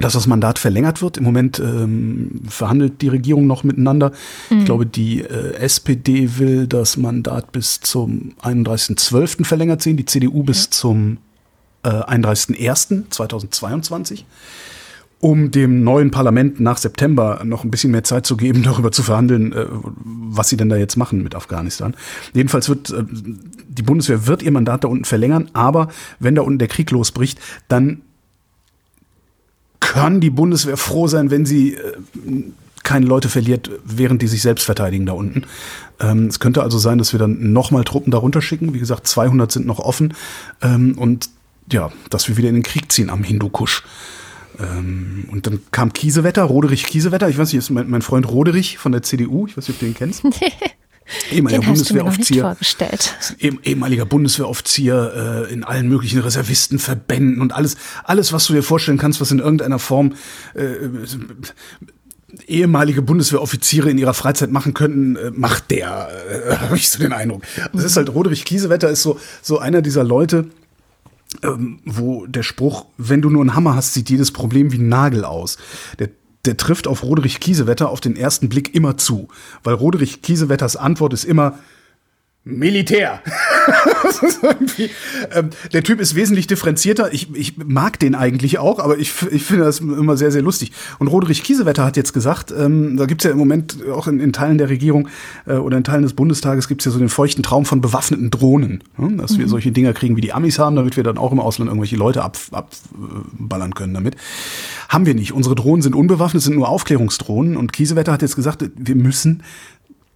dass 0.00 0.14
das 0.14 0.26
Mandat 0.26 0.58
verlängert 0.58 1.02
wird. 1.02 1.18
Im 1.18 1.24
Moment 1.24 1.60
ähm, 1.60 2.40
verhandelt 2.48 3.02
die 3.02 3.08
Regierung 3.08 3.46
noch 3.46 3.64
miteinander. 3.64 4.12
Ich 4.50 4.64
glaube, 4.64 4.86
die 4.86 5.20
äh, 5.20 5.54
SPD 5.54 6.38
will 6.38 6.66
das 6.66 6.96
Mandat 6.96 7.52
bis 7.52 7.80
zum 7.80 8.32
31.12. 8.42 9.44
verlängert 9.44 9.82
sehen, 9.82 9.96
die 9.96 10.06
CDU 10.06 10.42
bis 10.42 10.70
zum 10.70 11.18
äh, 11.82 11.90
31.01.2022 11.90 14.24
um 15.22 15.50
dem 15.50 15.84
neuen 15.84 16.10
Parlament 16.10 16.60
nach 16.60 16.78
September 16.78 17.42
noch 17.44 17.62
ein 17.62 17.70
bisschen 17.70 17.90
mehr 17.90 18.04
Zeit 18.04 18.24
zu 18.24 18.38
geben, 18.38 18.62
darüber 18.62 18.90
zu 18.90 19.02
verhandeln, 19.02 19.52
äh, 19.52 19.66
was 19.68 20.48
sie 20.48 20.56
denn 20.56 20.70
da 20.70 20.76
jetzt 20.76 20.96
machen 20.96 21.22
mit 21.22 21.34
Afghanistan. 21.34 21.94
Jedenfalls 22.32 22.68
wird 22.68 22.90
äh, 22.90 23.04
die 23.68 23.82
Bundeswehr 23.82 24.26
wird 24.26 24.42
ihr 24.42 24.50
Mandat 24.50 24.84
da 24.84 24.88
unten 24.88 25.04
verlängern, 25.04 25.50
aber 25.52 25.88
wenn 26.18 26.34
da 26.34 26.42
unten 26.42 26.58
der 26.58 26.68
Krieg 26.68 26.90
losbricht, 26.90 27.38
dann 27.68 28.02
kann 29.90 30.20
die 30.20 30.30
Bundeswehr 30.30 30.76
froh 30.76 31.08
sein, 31.08 31.32
wenn 31.32 31.44
sie 31.44 31.74
äh, 31.74 31.80
keine 32.84 33.06
Leute 33.06 33.28
verliert, 33.28 33.72
während 33.84 34.22
die 34.22 34.28
sich 34.28 34.40
selbst 34.40 34.64
verteidigen 34.64 35.04
da 35.04 35.14
unten. 35.14 35.42
Ähm, 35.98 36.28
es 36.28 36.38
könnte 36.38 36.62
also 36.62 36.78
sein, 36.78 36.98
dass 36.98 37.12
wir 37.12 37.18
dann 37.18 37.52
nochmal 37.52 37.82
Truppen 37.82 38.12
darunter 38.12 38.40
schicken. 38.40 38.72
Wie 38.72 38.78
gesagt, 38.78 39.08
200 39.08 39.50
sind 39.50 39.66
noch 39.66 39.80
offen. 39.80 40.14
Ähm, 40.62 40.96
und 40.96 41.28
ja, 41.72 41.90
dass 42.08 42.28
wir 42.28 42.36
wieder 42.36 42.48
in 42.48 42.54
den 42.54 42.62
Krieg 42.62 42.92
ziehen 42.92 43.10
am 43.10 43.24
Hindukusch. 43.24 43.82
Ähm, 44.60 45.24
und 45.32 45.48
dann 45.48 45.60
kam 45.72 45.92
Kiesewetter, 45.92 46.44
Roderich 46.44 46.86
Kiesewetter. 46.86 47.28
Ich 47.28 47.36
weiß 47.36 47.48
nicht, 47.52 47.58
ist 47.58 47.70
mein, 47.70 47.90
mein 47.90 48.02
Freund 48.02 48.30
Roderich 48.30 48.78
von 48.78 48.92
der 48.92 49.02
CDU. 49.02 49.48
Ich 49.48 49.56
weiß 49.56 49.66
nicht, 49.66 49.74
ob 49.74 49.80
du 49.80 49.86
den 49.86 49.94
kennst. 49.94 50.22
Ehemaliger 51.32 51.60
Bundeswehroffizier 51.74 52.42
ehem- 53.38 53.60
ehemaliger 53.64 54.04
Bundeswehroffizier 54.06 55.46
äh, 55.48 55.52
in 55.52 55.64
allen 55.64 55.88
möglichen 55.88 56.20
Reservistenverbänden 56.20 57.40
und 57.40 57.52
alles, 57.52 57.76
alles, 58.04 58.32
was 58.32 58.46
du 58.46 58.52
dir 58.52 58.62
vorstellen 58.62 58.98
kannst, 58.98 59.20
was 59.20 59.30
in 59.30 59.38
irgendeiner 59.38 59.78
Form 59.78 60.14
äh, 60.54 60.64
ehemalige 62.46 63.02
Bundeswehroffiziere 63.02 63.90
in 63.90 63.98
ihrer 63.98 64.14
Freizeit 64.14 64.50
machen 64.52 64.74
könnten, 64.74 65.16
äh, 65.16 65.30
macht 65.32 65.70
der, 65.70 66.08
äh, 66.48 66.56
habe 66.60 66.76
ich 66.76 66.88
so 66.88 66.98
den 67.00 67.12
Eindruck. 67.12 67.42
Das 67.72 67.84
ist 67.84 67.96
halt, 67.96 68.14
Roderich 68.14 68.44
Kiesewetter 68.44 68.88
ist 68.88 69.02
so, 69.02 69.18
so 69.42 69.58
einer 69.58 69.82
dieser 69.82 70.04
Leute, 70.04 70.46
ähm, 71.42 71.80
wo 71.84 72.26
der 72.26 72.42
Spruch, 72.42 72.86
wenn 72.98 73.22
du 73.22 73.30
nur 73.30 73.40
einen 73.40 73.54
Hammer 73.54 73.74
hast, 73.74 73.94
sieht 73.94 74.10
jedes 74.10 74.30
Problem 74.32 74.72
wie 74.72 74.78
ein 74.78 74.88
Nagel 74.88 75.24
aus. 75.24 75.58
Der, 75.98 76.08
der 76.44 76.56
trifft 76.56 76.86
auf 76.86 77.02
Roderich 77.02 77.40
Kiesewetter 77.40 77.90
auf 77.90 78.00
den 78.00 78.16
ersten 78.16 78.48
Blick 78.48 78.74
immer 78.74 78.96
zu. 78.96 79.28
Weil 79.62 79.74
Roderich 79.74 80.22
Kiesewetters 80.22 80.76
Antwort 80.76 81.12
ist 81.12 81.24
immer 81.24 81.58
Militär. 82.42 83.20
ähm, 85.34 85.50
der 85.74 85.82
Typ 85.82 86.00
ist 86.00 86.14
wesentlich 86.14 86.46
differenzierter. 86.46 87.12
Ich, 87.12 87.34
ich 87.34 87.58
mag 87.58 87.98
den 87.98 88.14
eigentlich 88.14 88.58
auch, 88.58 88.78
aber 88.78 88.96
ich, 88.96 89.12
ich 89.30 89.42
finde 89.42 89.66
das 89.66 89.80
immer 89.80 90.16
sehr, 90.16 90.32
sehr 90.32 90.40
lustig. 90.40 90.72
Und 90.98 91.08
Roderich 91.08 91.42
Kiesewetter 91.42 91.84
hat 91.84 91.98
jetzt 91.98 92.14
gesagt, 92.14 92.50
ähm, 92.56 92.96
da 92.96 93.04
gibt's 93.04 93.24
ja 93.24 93.30
im 93.30 93.36
Moment 93.36 93.86
auch 93.92 94.06
in, 94.06 94.20
in 94.20 94.32
Teilen 94.32 94.56
der 94.56 94.70
Regierung 94.70 95.08
äh, 95.46 95.56
oder 95.56 95.76
in 95.76 95.84
Teilen 95.84 96.02
des 96.02 96.14
Bundestages 96.14 96.66
gibt's 96.66 96.86
ja 96.86 96.90
so 96.90 96.98
den 96.98 97.10
feuchten 97.10 97.42
Traum 97.42 97.66
von 97.66 97.82
bewaffneten 97.82 98.30
Drohnen. 98.30 98.82
Ne? 98.96 99.18
Dass 99.18 99.38
wir 99.38 99.46
solche 99.46 99.70
Dinger 99.70 99.92
kriegen, 99.92 100.16
wie 100.16 100.22
die 100.22 100.32
Amis 100.32 100.58
haben, 100.58 100.76
damit 100.76 100.96
wir 100.96 101.04
dann 101.04 101.18
auch 101.18 101.32
im 101.32 101.40
Ausland 101.40 101.68
irgendwelche 101.68 101.96
Leute 101.96 102.22
abballern 102.22 103.72
ab, 103.72 103.76
äh, 103.76 103.78
können 103.78 103.92
damit. 103.92 104.16
Haben 104.88 105.04
wir 105.04 105.14
nicht. 105.14 105.32
Unsere 105.32 105.56
Drohnen 105.56 105.82
sind 105.82 105.94
unbewaffnet, 105.94 106.42
sind 106.42 106.56
nur 106.56 106.70
Aufklärungsdrohnen. 106.70 107.58
Und 107.58 107.74
Kiesewetter 107.74 108.12
hat 108.12 108.22
jetzt 108.22 108.36
gesagt, 108.36 108.64
wir 108.74 108.96
müssen 108.96 109.42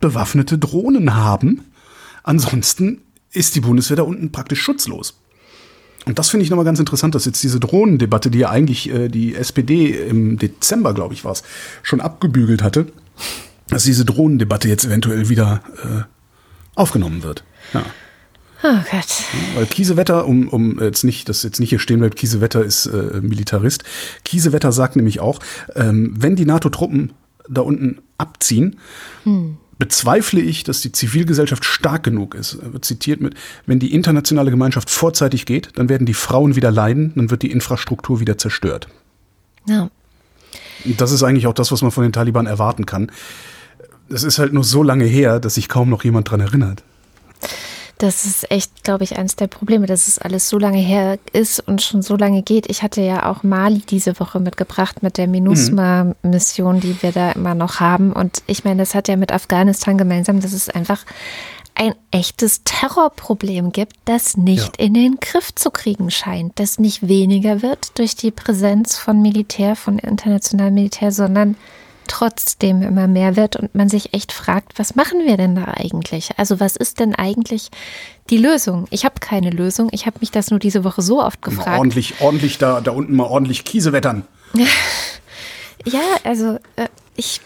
bewaffnete 0.01 0.57
Drohnen 0.57 1.15
haben. 1.15 1.61
Ansonsten 2.25 3.03
ist 3.31 3.55
die 3.55 3.61
Bundeswehr 3.61 3.97
da 3.97 4.03
unten 4.03 4.33
praktisch 4.33 4.61
schutzlos. 4.61 5.21
Und 6.07 6.19
das 6.19 6.31
finde 6.31 6.45
ich 6.45 6.51
nochmal 6.51 6.65
ganz 6.65 6.79
interessant, 6.79 7.15
dass 7.15 7.25
jetzt 7.25 7.43
diese 7.43 7.61
Drohnendebatte, 7.61 8.31
die 8.31 8.41
ja 8.41 8.51
eigentlich 8.51 8.91
äh, 8.91 9.09
die 9.09 9.35
SPD 9.35 9.91
im 9.91 10.39
Dezember, 10.39 10.93
glaube 10.93 11.15
ich, 11.15 11.25
war 11.25 11.33
es, 11.33 11.43
schon 11.83 12.01
abgebügelt 12.01 12.63
hatte, 12.63 12.87
dass 13.69 13.85
diese 13.85 14.05
Drohnendebatte 14.05 14.69
jetzt 14.69 14.85
eventuell 14.85 15.29
wieder 15.29 15.63
äh, 15.83 16.03
aufgenommen 16.75 17.23
wird. 17.23 17.45
Ja. 17.73 17.85
Oh 18.63 18.79
Gott. 18.91 19.07
Weil 19.55 19.67
Kiesewetter, 19.67 20.27
um, 20.27 20.49
um 20.49 20.81
jetzt 20.81 21.05
nicht, 21.05 21.29
dass 21.29 21.43
jetzt 21.43 21.61
nicht 21.61 21.69
hier 21.69 21.79
stehen 21.79 22.01
bleibt, 22.01 22.17
Kiesewetter 22.17 22.65
ist 22.65 22.87
äh, 22.87 23.21
Militarist. 23.21 23.85
Kiesewetter 24.25 24.73
sagt 24.73 24.97
nämlich 24.97 25.21
auch, 25.21 25.41
ähm, 25.75 26.15
wenn 26.17 26.35
die 26.35 26.47
NATO-Truppen 26.47 27.13
da 27.49 27.61
unten 27.61 27.99
abziehen, 28.17 28.79
bezweifle 29.79 30.41
ich, 30.41 30.65
dass 30.65 30.81
die 30.81 30.93
Zivilgesellschaft 30.93 31.65
stark 31.65 32.03
genug 32.03 32.35
ist. 32.35 32.55
Er 32.55 32.73
wird 32.73 32.85
zitiert 32.85 33.21
mit, 33.21 33.35
wenn 33.67 33.79
die 33.79 33.93
internationale 33.93 34.51
Gemeinschaft 34.51 34.91
vorzeitig 34.91 35.47
geht, 35.47 35.71
dann 35.75 35.89
werden 35.89 36.07
die 36.07 36.15
Frauen 36.15 36.57
wieder 36.57 36.71
leiden, 36.71 37.13
dann 37.17 37.31
wird 37.31 37.43
die 37.43 37.51
Infrastruktur 37.51 38.21
wieder 38.21 38.39
zerstört. 38.39 38.89
Ja. 39.67 39.91
Das 40.85 41.13
ist 41.13 41.23
eigentlich 41.23 41.47
auch 41.47 41.55
das, 41.55 41.73
was 41.73 41.83
man 41.83 41.91
von 41.91 42.03
den 42.03 42.13
Taliban 42.13 42.47
erwarten 42.47 42.87
kann. 42.87 43.11
Es 44.09 44.23
ist 44.23 44.39
halt 44.39 44.53
nur 44.53 44.65
so 44.65 44.83
lange 44.83 45.05
her, 45.05 45.41
dass 45.41 45.55
sich 45.55 45.69
kaum 45.69 45.89
noch 45.89 46.05
jemand 46.05 46.31
dran 46.31 46.41
erinnert. 46.41 46.83
Das 47.99 48.25
ist 48.25 48.51
echt, 48.51 48.83
glaube 48.83 49.05
ich, 49.05 49.17
eines 49.19 49.37
der 49.37 49.47
Probleme, 49.47 49.87
dass 49.87 50.09
es 50.09 50.19
alles 50.19 50.49
so 50.49 50.59
lange 50.59 50.79
her 50.79 51.19
ist 51.33 51.61
und 51.61 51.81
schon 51.81 52.03
so 52.03 52.17
lange 52.17 52.43
geht. 52.43 52.69
Ich 52.69 52.83
hatte 52.83 53.01
ja 53.01 53.31
auch 53.31 53.43
Mali 53.45 53.83
diese 53.89 54.19
Woche 54.19 54.41
mitgebracht 54.41 55.03
mit 55.03 55.17
der 55.17 55.29
MINUSMA-Mission, 55.29 56.81
die 56.81 57.01
wir 57.03 57.13
da 57.13 57.33
immer 57.33 57.55
noch 57.55 57.81
haben. 57.81 58.13
Und 58.13 58.43
ich 58.47 58.65
meine, 58.65 58.83
das 58.83 58.95
hat 58.95 59.07
ja 59.09 59.17
mit 59.17 59.33
Afghanistan 59.33 59.97
gemeinsam, 59.97 60.41
dass 60.41 60.53
es 60.53 60.69
einfach 60.69 61.05
ein 61.77 61.95
echtes 62.13 62.63
Terrorproblem 62.65 63.73
gibt, 63.73 63.97
das 64.05 64.37
nicht 64.37 64.79
Ja. 64.79 64.87
in 64.87 64.95
den 64.95 65.17
Griff 65.21 65.55
zu 65.55 65.71
kriegen 65.71 66.11
scheint, 66.11 66.59
das 66.61 66.79
nicht 66.79 67.09
weniger 67.09 67.63
wird 67.63 67.99
durch 67.99 68.15
die 68.15 68.31
Präsenz 68.31 68.97
von 68.97 69.21
Militär, 69.21 69.75
von 69.75 69.99
internationalem 69.99 70.75
Militär, 70.75 71.11
sondern 71.11 71.57
trotzdem 72.09 72.83
immer 72.83 73.07
mehr 73.07 73.37
wird 73.37 73.57
und 73.57 73.75
man 73.75 73.89
sich 73.89 74.15
echt 74.15 74.33
fragt, 74.33 74.79
was 74.79 74.95
machen 74.95 75.21
wir 75.25 75.37
denn 75.37 75.55
da 75.55 75.65
eigentlich? 75.65 76.31
Also 76.37 76.61
was 76.61 76.77
ist 76.77 77.01
denn 77.01 77.15
eigentlich 77.15 77.71
die 78.31 78.39
Lösung? 78.39 78.87
Ich 78.91 79.05
habe 79.05 79.17
keine 79.21 79.51
Lösung. 79.51 79.89
Ich 79.93 80.07
habe 80.07 80.19
mich 80.21 80.31
das 80.31 80.51
nur 80.51 80.61
diese 80.61 80.85
Woche 80.85 81.03
so 81.03 81.23
oft 81.23 81.41
Mal 81.45 81.51
gefragt. 81.51 81.79
ordentlich, 81.79 82.15
ordentlich 82.21 82.59
da, 82.59 82.81
da 82.81 82.93
unten 82.93 83.15
mal 83.17 83.27
ordentlich 83.27 83.65
Kiesewettern. 83.65 84.25
Ja, 85.87 86.01
also 86.25 86.59
äh, 86.77 86.89
ich 87.15 87.41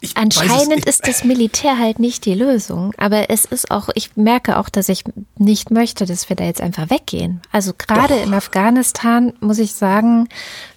Ich 0.00 0.16
Anscheinend 0.16 0.84
ist 0.84 1.08
das 1.08 1.24
Militär 1.24 1.78
halt 1.78 1.98
nicht 1.98 2.26
die 2.26 2.34
Lösung, 2.34 2.92
aber 2.98 3.30
es 3.30 3.44
ist 3.46 3.70
auch, 3.70 3.88
ich 3.94 4.16
merke 4.16 4.58
auch, 4.58 4.68
dass 4.68 4.88
ich 4.88 5.04
nicht 5.38 5.70
möchte, 5.70 6.04
dass 6.04 6.28
wir 6.28 6.36
da 6.36 6.44
jetzt 6.44 6.60
einfach 6.60 6.90
weggehen. 6.90 7.40
Also 7.50 7.72
gerade 7.76 8.14
Doch. 8.14 8.26
in 8.26 8.34
Afghanistan 8.34 9.32
muss 9.40 9.58
ich 9.58 9.72
sagen, 9.72 10.28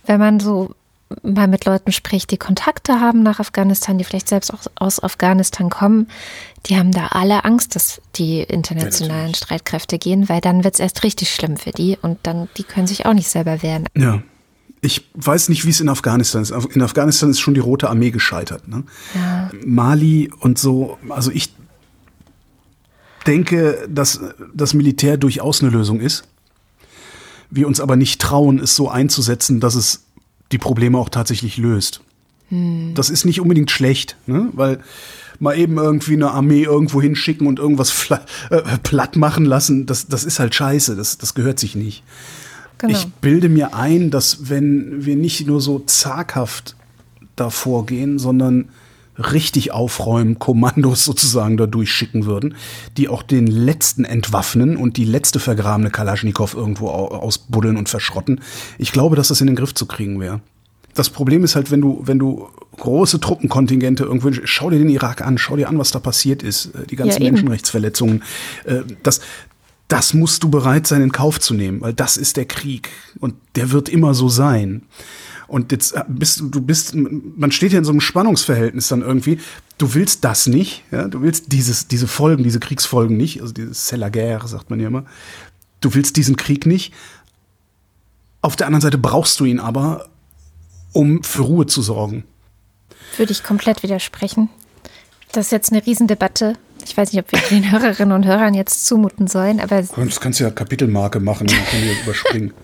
wenn 0.06 0.20
man 0.20 0.40
so 0.40 0.74
mal 1.24 1.48
mit 1.48 1.66
Leuten 1.66 1.92
spricht, 1.92 2.32
die 2.32 2.38
Kontakte 2.38 3.00
haben 3.00 3.24
nach 3.24 3.40
Afghanistan, 3.40 3.98
die 3.98 4.04
vielleicht 4.04 4.30
selbst 4.30 4.54
auch 4.54 4.62
aus 4.76 5.02
Afghanistan 5.02 5.70
kommen, 5.70 6.08
die 6.66 6.78
haben 6.78 6.92
da 6.92 7.08
alle 7.08 7.46
Angst, 7.46 7.76
dass 7.76 8.02
die 8.16 8.42
internationalen 8.42 9.34
Streitkräfte 9.34 9.98
gehen, 9.98 10.30
weil 10.30 10.42
dann 10.42 10.64
wird 10.64 10.76
es 10.76 10.80
erst 10.80 11.04
richtig 11.04 11.34
schlimm 11.34 11.58
für 11.58 11.72
die 11.72 11.98
und 12.02 12.20
dann, 12.24 12.48
die 12.58 12.64
können 12.64 12.88
sich 12.88 13.06
auch 13.06 13.14
nicht 13.14 13.30
selber 13.30 13.64
wehren. 13.64 13.86
Ja. 13.96 14.22
Ich 14.82 15.10
weiß 15.16 15.50
nicht, 15.50 15.66
wie 15.66 15.72
es 15.72 15.82
in 15.82 15.90
Afghanistan 15.90 16.42
ist. 16.42 16.52
In 16.52 16.82
Afghanistan 16.82 17.30
ist 17.30 17.42
schon 17.42 17.54
die 17.54 17.60
Rote 17.60 17.90
Armee 17.90 18.12
gescheitert. 18.12 18.68
Ne? 18.70 18.84
Ja. 19.14 19.50
Mali 19.66 20.32
und 20.40 20.58
so, 20.58 20.98
also 21.10 21.32
ich 21.32 21.54
denke, 23.28 23.88
dass 23.90 24.22
das 24.54 24.74
Militär 24.74 25.18
durchaus 25.18 25.62
eine 25.62 25.70
Lösung 25.70 26.00
ist. 26.00 26.24
Wir 27.50 27.68
uns 27.68 27.82
aber 27.82 27.96
nicht 27.96 28.22
trauen, 28.22 28.60
es 28.60 28.76
so 28.76 28.90
einzusetzen, 28.90 29.60
dass 29.60 29.76
es 29.76 30.06
die 30.52 30.58
Probleme 30.58 30.98
auch 30.98 31.10
tatsächlich 31.10 31.58
löst. 31.58 32.02
Das 32.96 33.12
ist 33.12 33.26
nicht 33.26 33.42
unbedingt 33.42 33.70
schlecht, 33.70 34.16
ne? 34.26 34.50
weil 34.54 34.80
mal 35.40 35.58
eben 35.58 35.78
irgendwie 35.78 36.14
eine 36.14 36.32
Armee 36.32 36.64
irgendwo 36.64 37.02
hinschicken 37.02 37.46
und 37.46 37.60
irgendwas 37.60 38.10
äh, 38.10 38.60
platt 38.82 39.16
machen 39.16 39.46
lassen, 39.46 39.86
das, 39.86 40.08
das 40.08 40.24
ist 40.24 40.40
halt 40.40 40.56
scheiße, 40.56 40.96
das, 40.96 41.18
das 41.18 41.36
gehört 41.36 41.60
sich 41.60 41.76
nicht. 41.76 42.04
Genau. 42.80 42.94
Ich 42.94 43.08
bilde 43.22 43.50
mir 43.50 43.76
ein, 43.76 44.10
dass 44.10 44.50
wenn 44.50 45.06
wir 45.06 45.16
nicht 45.16 45.46
nur 45.46 45.62
so 45.62 45.80
zaghaft 45.80 46.76
davor 47.36 47.86
gehen, 47.86 48.18
sondern 48.18 48.70
richtig 49.20 49.72
aufräumen, 49.72 50.40
Kommandos 50.40 51.04
sozusagen 51.06 51.58
da 51.58 51.68
durchschicken 51.68 52.26
würden, 52.26 52.56
die 52.98 53.10
auch 53.10 53.22
den 53.24 53.48
letzten 53.48 54.06
entwaffnen 54.06 54.78
und 54.78 54.98
die 54.98 55.04
letzte 55.06 55.40
vergrabene 55.40 55.90
Kalaschnikow 55.92 56.54
irgendwo 56.54 56.88
au- 56.90 57.08
ausbuddeln 57.10 57.78
und 57.78 57.90
verschrotten. 57.90 58.42
Ich 58.78 58.92
glaube, 58.92 59.16
dass 59.16 59.28
das 59.28 59.42
in 59.42 59.48
den 59.48 59.56
Griff 59.56 59.74
zu 59.74 59.86
kriegen 59.86 60.20
wäre. 60.20 60.42
Das 60.96 61.10
Problem 61.10 61.44
ist 61.44 61.56
halt, 61.56 61.70
wenn 61.70 61.82
du, 61.82 62.02
wenn 62.06 62.18
du 62.18 62.48
große 62.78 63.20
Truppenkontingente 63.20 64.04
irgendwo, 64.06 64.32
schau 64.44 64.70
dir 64.70 64.80
den 64.80 64.90
Irak 64.90 65.22
an, 65.22 65.38
schau 65.38 65.56
dir 65.56 65.70
an, 65.70 65.78
was 65.78 65.92
da 65.92 66.00
passiert 66.00 66.42
ist, 66.42 66.74
äh, 66.76 66.88
die 66.88 66.96
ganzen 66.96 67.22
Ja. 67.22 67.32
Menschenrechtsverletzungen, 67.32 68.24
äh, 68.66 68.82
das, 69.04 69.22
das 69.88 70.14
musst 70.14 70.44
du 70.44 70.50
bereit 70.50 70.88
sein, 70.88 71.02
in 71.02 71.12
Kauf 71.12 71.40
zu 71.40 71.54
nehmen, 71.54 71.82
weil 71.82 71.94
das 71.94 72.18
ist 72.18 72.38
der 72.38 72.46
Krieg 72.46 72.90
und 73.20 73.36
der 73.56 73.72
wird 73.72 73.90
immer 73.90 74.14
so 74.14 74.30
sein. 74.30 74.84
Und 75.50 75.72
jetzt 75.72 75.94
äh, 75.96 76.04
bist 76.08 76.40
du, 76.40 76.50
du 76.50 76.62
bist, 76.62 76.94
man 76.96 77.52
steht 77.52 77.74
ja 77.74 77.80
in 77.80 77.86
so 77.86 77.92
einem 77.92 78.02
Spannungsverhältnis 78.02 78.88
dann 78.88 79.02
irgendwie. 79.02 79.40
Du 79.78 79.94
willst 79.94 80.24
das 80.24 80.48
nicht, 80.48 80.84
ja, 80.92 81.08
du 81.08 81.22
willst 81.22 81.52
dieses, 81.52 81.88
diese 81.88 82.08
Folgen, 82.08 82.44
diese 82.44 82.60
Kriegsfolgen 82.60 83.18
nicht, 83.18 83.42
also 83.42 83.54
dieses 83.54 83.90
C'est 83.90 83.98
la 83.98 84.10
guerre, 84.10 84.48
sagt 84.48 84.70
man 84.70 84.80
ja 84.80 84.88
immer. 84.88 85.06
Du 85.82 85.94
willst 85.96 86.18
diesen 86.18 86.36
Krieg 86.36 86.66
nicht. 86.66 86.94
Auf 88.42 88.56
der 88.56 88.68
anderen 88.68 88.82
Seite 88.82 88.98
brauchst 88.98 89.40
du 89.40 89.46
ihn 89.46 89.60
aber, 89.60 90.10
um 90.94 91.24
für 91.24 91.42
Ruhe 91.42 91.66
zu 91.66 91.82
sorgen. 91.82 92.24
Würde 93.18 93.32
ich 93.32 93.44
komplett 93.44 93.84
widersprechen. 93.84 94.50
Das 95.32 95.48
ist 95.48 95.52
jetzt 95.52 95.72
eine 95.72 95.86
Riesendebatte. 95.86 96.56
Ich 96.86 96.96
weiß 96.96 97.12
nicht, 97.12 97.22
ob 97.22 97.32
wir 97.32 97.40
den 97.50 97.72
Hörerinnen 97.72 98.14
und 98.14 98.26
Hörern 98.26 98.54
jetzt 98.54 98.86
zumuten 98.86 99.28
sollen, 99.28 99.60
aber 99.60 99.82
Das 99.82 100.20
kannst 100.20 100.40
du 100.40 100.44
ja 100.44 100.52
Kapitelmarke 100.52 101.20
machen, 101.20 101.48
dann 101.48 101.66
können 101.66 101.84
wir 101.84 102.02
überspringen. 102.04 102.54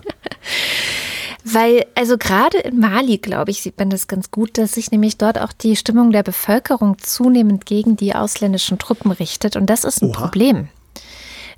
Weil, 1.47 1.85
also 1.93 2.17
gerade 2.17 2.57
in 2.57 2.79
Mali, 2.79 3.19
glaube 3.19 3.51
ich, 3.51 3.61
sieht 3.61 3.77
man 3.77 3.91
das 3.91 4.07
ganz 4.07 4.31
gut, 4.31 4.57
dass 4.57 4.73
sich 4.73 4.89
nämlich 4.89 5.19
dort 5.19 5.37
auch 5.37 5.53
die 5.53 5.75
Stimmung 5.75 6.11
der 6.11 6.23
Bevölkerung 6.23 6.97
zunehmend 6.97 7.67
gegen 7.67 7.95
die 7.95 8.15
ausländischen 8.15 8.79
Truppen 8.79 9.11
richtet. 9.11 9.55
Und 9.55 9.67
das 9.67 9.83
ist 9.83 10.01
ein 10.01 10.09
Oha. 10.09 10.21
Problem, 10.21 10.69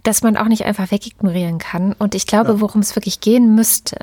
das 0.04 0.24
man 0.24 0.36
auch 0.36 0.50
nicht 0.50 0.66
einfach 0.66 0.92
wegignorieren 0.92 1.58
kann. 1.58 1.94
Und 1.94 2.16
ich 2.16 2.28
glaube, 2.28 2.60
worum 2.60 2.82
es 2.82 2.98
wirklich 2.98 3.22
gehen 3.22 3.56
müsste, 3.56 3.98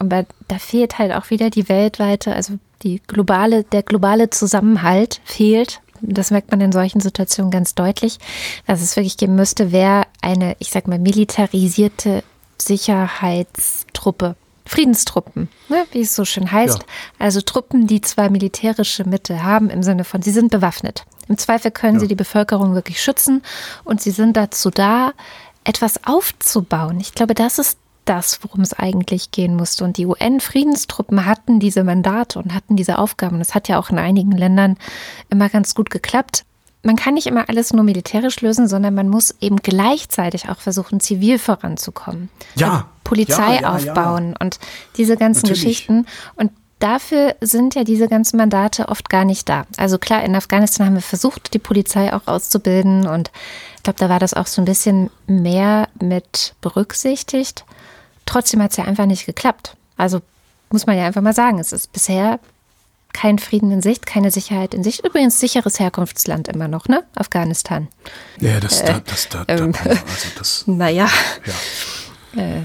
aber 0.00 0.26
da 0.48 0.58
fehlt 0.58 0.98
halt 0.98 1.12
auch 1.12 1.30
wieder 1.30 1.48
die 1.48 1.68
weltweite, 1.68 2.34
also 2.34 2.54
die 2.82 3.00
globale, 3.06 3.62
der 3.62 3.84
globale 3.84 4.30
Zusammenhalt 4.30 5.20
fehlt. 5.24 5.80
Das 6.00 6.32
merkt 6.32 6.50
man 6.50 6.60
in 6.60 6.72
solchen 6.72 7.00
Situationen 7.00 7.52
ganz 7.52 7.76
deutlich. 7.76 8.18
Was 8.66 8.82
es 8.82 8.96
wirklich 8.96 9.16
geben 9.16 9.36
müsste, 9.36 9.70
wäre 9.70 10.06
eine, 10.22 10.56
ich 10.58 10.70
sag 10.70 10.88
mal, 10.88 10.98
militarisierte 10.98 12.24
Sicherheitstruppe. 12.58 14.34
Friedenstruppen, 14.70 15.48
ne, 15.68 15.84
wie 15.90 16.02
es 16.02 16.14
so 16.14 16.24
schön 16.24 16.52
heißt. 16.52 16.78
Ja. 16.78 16.84
Also 17.18 17.40
Truppen, 17.40 17.88
die 17.88 18.02
zwar 18.02 18.30
militärische 18.30 19.02
Mittel 19.02 19.42
haben, 19.42 19.68
im 19.68 19.82
Sinne 19.82 20.04
von, 20.04 20.22
sie 20.22 20.30
sind 20.30 20.52
bewaffnet. 20.52 21.04
Im 21.26 21.36
Zweifel 21.38 21.72
können 21.72 21.94
Ja. 21.94 22.00
sie 22.00 22.06
die 22.06 22.14
Bevölkerung 22.14 22.74
wirklich 22.74 23.02
schützen 23.02 23.42
und 23.82 24.00
sie 24.00 24.12
sind 24.12 24.36
dazu 24.36 24.70
da, 24.70 25.12
etwas 25.64 26.04
aufzubauen. 26.06 27.00
Ich 27.00 27.14
glaube, 27.14 27.34
das 27.34 27.58
ist 27.58 27.78
das, 28.04 28.38
worum 28.42 28.60
es 28.60 28.72
eigentlich 28.72 29.32
gehen 29.32 29.56
musste. 29.56 29.82
Und 29.84 29.96
die 29.96 30.06
UN-Friedenstruppen 30.06 31.26
hatten 31.26 31.58
diese 31.58 31.82
Mandate 31.82 32.38
und 32.38 32.54
hatten 32.54 32.76
diese 32.76 32.98
Aufgaben. 32.98 33.40
Das 33.40 33.56
hat 33.56 33.66
ja 33.66 33.76
auch 33.76 33.90
in 33.90 33.98
einigen 33.98 34.32
Ländern 34.32 34.76
immer 35.30 35.48
ganz 35.48 35.74
gut 35.74 35.90
geklappt. 35.90 36.44
Man 36.82 36.96
kann 36.96 37.14
nicht 37.14 37.26
immer 37.26 37.48
alles 37.48 37.72
nur 37.72 37.84
militärisch 37.84 38.40
lösen, 38.40 38.66
sondern 38.66 38.94
man 38.94 39.08
muss 39.08 39.34
eben 39.40 39.56
gleichzeitig 39.56 40.48
auch 40.48 40.60
versuchen, 40.60 41.00
zivil 41.00 41.38
voranzukommen. 41.38 42.30
Ja. 42.54 42.70
Also 42.70 42.84
Polizei 43.04 43.54
Ja, 43.54 43.54
ja, 43.54 43.60
ja. 43.60 43.74
aufbauen 43.74 44.34
und 44.38 44.58
diese 44.96 45.16
ganzen 45.16 45.42
Natürlich. 45.42 45.62
Geschichten. 45.62 46.06
Und 46.36 46.52
dafür 46.78 47.36
sind 47.40 47.74
ja 47.74 47.84
diese 47.84 48.08
ganzen 48.08 48.36
Mandate 48.36 48.88
oft 48.88 49.08
gar 49.10 49.24
nicht 49.24 49.48
da. 49.48 49.66
Also 49.76 49.98
klar, 49.98 50.24
in 50.24 50.34
Afghanistan 50.34 50.86
haben 50.86 50.94
wir 50.94 51.02
versucht, 51.02 51.54
die 51.54 51.58
Polizei 51.58 52.12
auch 52.12 52.26
auszubilden 52.26 53.06
und 53.06 53.30
ich 53.76 53.82
glaube, 53.82 53.98
da 53.98 54.08
war 54.08 54.18
das 54.18 54.34
auch 54.34 54.46
so 54.46 54.60
ein 54.60 54.66
bisschen 54.66 55.10
mehr 55.26 55.88
mit 56.00 56.54
berücksichtigt. 56.60 57.64
Trotzdem 58.26 58.62
hat 58.62 58.72
es 58.72 58.76
ja 58.76 58.84
einfach 58.84 59.06
nicht 59.06 59.26
geklappt. 59.26 59.76
Also 59.96 60.20
muss 60.70 60.86
man 60.86 60.96
ja 60.96 61.04
einfach 61.04 61.22
mal 61.22 61.34
sagen, 61.34 61.58
es 61.58 61.72
ist 61.72 61.92
bisher 61.92 62.40
kein 63.12 63.38
Frieden 63.38 63.70
in 63.70 63.82
Sicht, 63.82 64.06
keine 64.06 64.30
Sicherheit 64.30 64.74
in 64.74 64.82
Sicht. 64.82 65.04
Übrigens 65.04 65.40
sicheres 65.40 65.78
Herkunftsland 65.80 66.48
immer 66.48 66.68
noch, 66.68 66.88
ne? 66.88 67.04
Afghanistan. 67.14 67.88
Ja, 68.40 68.60
das, 68.60 68.84
da, 68.84 69.00
das, 69.00 69.28
da, 69.28 69.44
da, 69.44 69.54
ähm. 69.54 69.72
also 69.84 70.28
das, 70.38 70.64
Naja. 70.66 71.08
ja. 72.34 72.62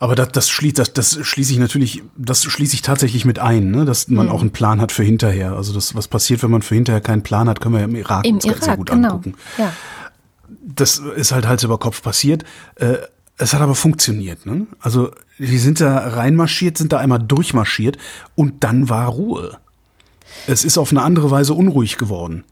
Aber 0.00 0.14
das, 0.14 0.28
das, 0.30 0.48
schließt, 0.48 0.78
das, 0.78 0.92
das 0.92 1.18
schließe 1.22 1.52
ich 1.52 1.58
natürlich, 1.58 2.02
das 2.16 2.44
schließe 2.44 2.74
ich 2.74 2.82
tatsächlich 2.82 3.24
mit 3.24 3.38
ein, 3.40 3.70
ne? 3.70 3.84
dass 3.84 4.08
man 4.08 4.28
auch 4.28 4.40
einen 4.40 4.52
Plan 4.52 4.80
hat 4.80 4.92
für 4.92 5.02
hinterher. 5.02 5.54
Also 5.54 5.72
das, 5.72 5.94
was 5.94 6.06
passiert, 6.06 6.42
wenn 6.42 6.50
man 6.50 6.62
für 6.62 6.76
hinterher 6.76 7.00
keinen 7.00 7.22
Plan 7.22 7.48
hat, 7.48 7.60
können 7.60 7.74
wir 7.74 7.80
ja 7.80 7.86
im 7.86 7.96
Irak 7.96 8.24
Im 8.24 8.36
uns 8.36 8.44
sehr 8.44 8.56
Irak, 8.56 8.76
gut 8.76 8.90
genau. 8.90 9.08
angucken. 9.08 9.34
Ja. 9.56 9.72
Das 10.62 10.98
ist 10.98 11.32
halt 11.32 11.48
Hals 11.48 11.64
über 11.64 11.78
Kopf 11.78 12.02
passiert. 12.02 12.44
Äh, 12.76 12.98
es 13.38 13.54
hat 13.54 13.60
aber 13.60 13.74
funktioniert. 13.74 14.46
Ne? 14.46 14.66
Also 14.80 15.10
die 15.38 15.58
sind 15.58 15.80
da 15.80 15.96
reinmarschiert, 15.96 16.78
sind 16.78 16.92
da 16.92 16.98
einmal 16.98 17.20
durchmarschiert 17.20 17.98
und 18.34 18.62
dann 18.64 18.88
war 18.88 19.08
Ruhe. 19.08 19.58
Es 20.46 20.64
ist 20.64 20.78
auf 20.78 20.90
eine 20.90 21.02
andere 21.02 21.30
Weise 21.30 21.54
unruhig 21.54 21.98
geworden. 21.98 22.44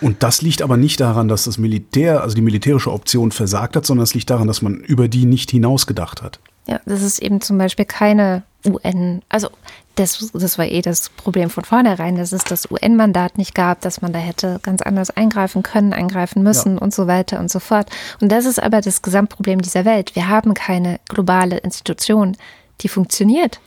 Und 0.00 0.22
das 0.22 0.42
liegt 0.42 0.62
aber 0.62 0.76
nicht 0.76 1.00
daran, 1.00 1.28
dass 1.28 1.44
das 1.44 1.58
Militär, 1.58 2.22
also 2.22 2.34
die 2.34 2.42
militärische 2.42 2.92
Option 2.92 3.32
versagt 3.32 3.76
hat, 3.76 3.86
sondern 3.86 4.04
es 4.04 4.14
liegt 4.14 4.30
daran, 4.30 4.46
dass 4.46 4.62
man 4.62 4.76
über 4.76 5.08
die 5.08 5.24
nicht 5.26 5.50
hinausgedacht 5.50 6.22
hat. 6.22 6.38
Ja, 6.66 6.80
das 6.86 7.02
ist 7.02 7.20
eben 7.20 7.40
zum 7.40 7.58
Beispiel 7.58 7.84
keine 7.84 8.42
UN, 8.66 9.22
also 9.28 9.48
das, 9.96 10.30
das 10.32 10.58
war 10.58 10.66
eh 10.66 10.80
das 10.80 11.10
Problem 11.10 11.50
von 11.50 11.64
vornherein, 11.64 12.16
dass 12.16 12.32
es 12.32 12.42
das 12.44 12.70
UN-Mandat 12.70 13.38
nicht 13.38 13.54
gab, 13.54 13.82
dass 13.82 14.00
man 14.02 14.12
da 14.12 14.18
hätte 14.18 14.58
ganz 14.62 14.82
anders 14.82 15.10
eingreifen 15.10 15.62
können, 15.62 15.92
eingreifen 15.92 16.42
müssen 16.42 16.76
Ja. 16.76 16.82
und 16.82 16.94
so 16.94 17.06
weiter 17.06 17.38
und 17.38 17.50
so 17.50 17.60
fort. 17.60 17.90
Und 18.20 18.32
das 18.32 18.46
ist 18.46 18.62
aber 18.62 18.80
das 18.80 19.02
Gesamtproblem 19.02 19.60
dieser 19.60 19.84
Welt. 19.84 20.16
Wir 20.16 20.28
haben 20.28 20.54
keine 20.54 20.98
globale 21.08 21.58
Institution, 21.58 22.36
die 22.80 22.88
funktioniert. 22.88 23.60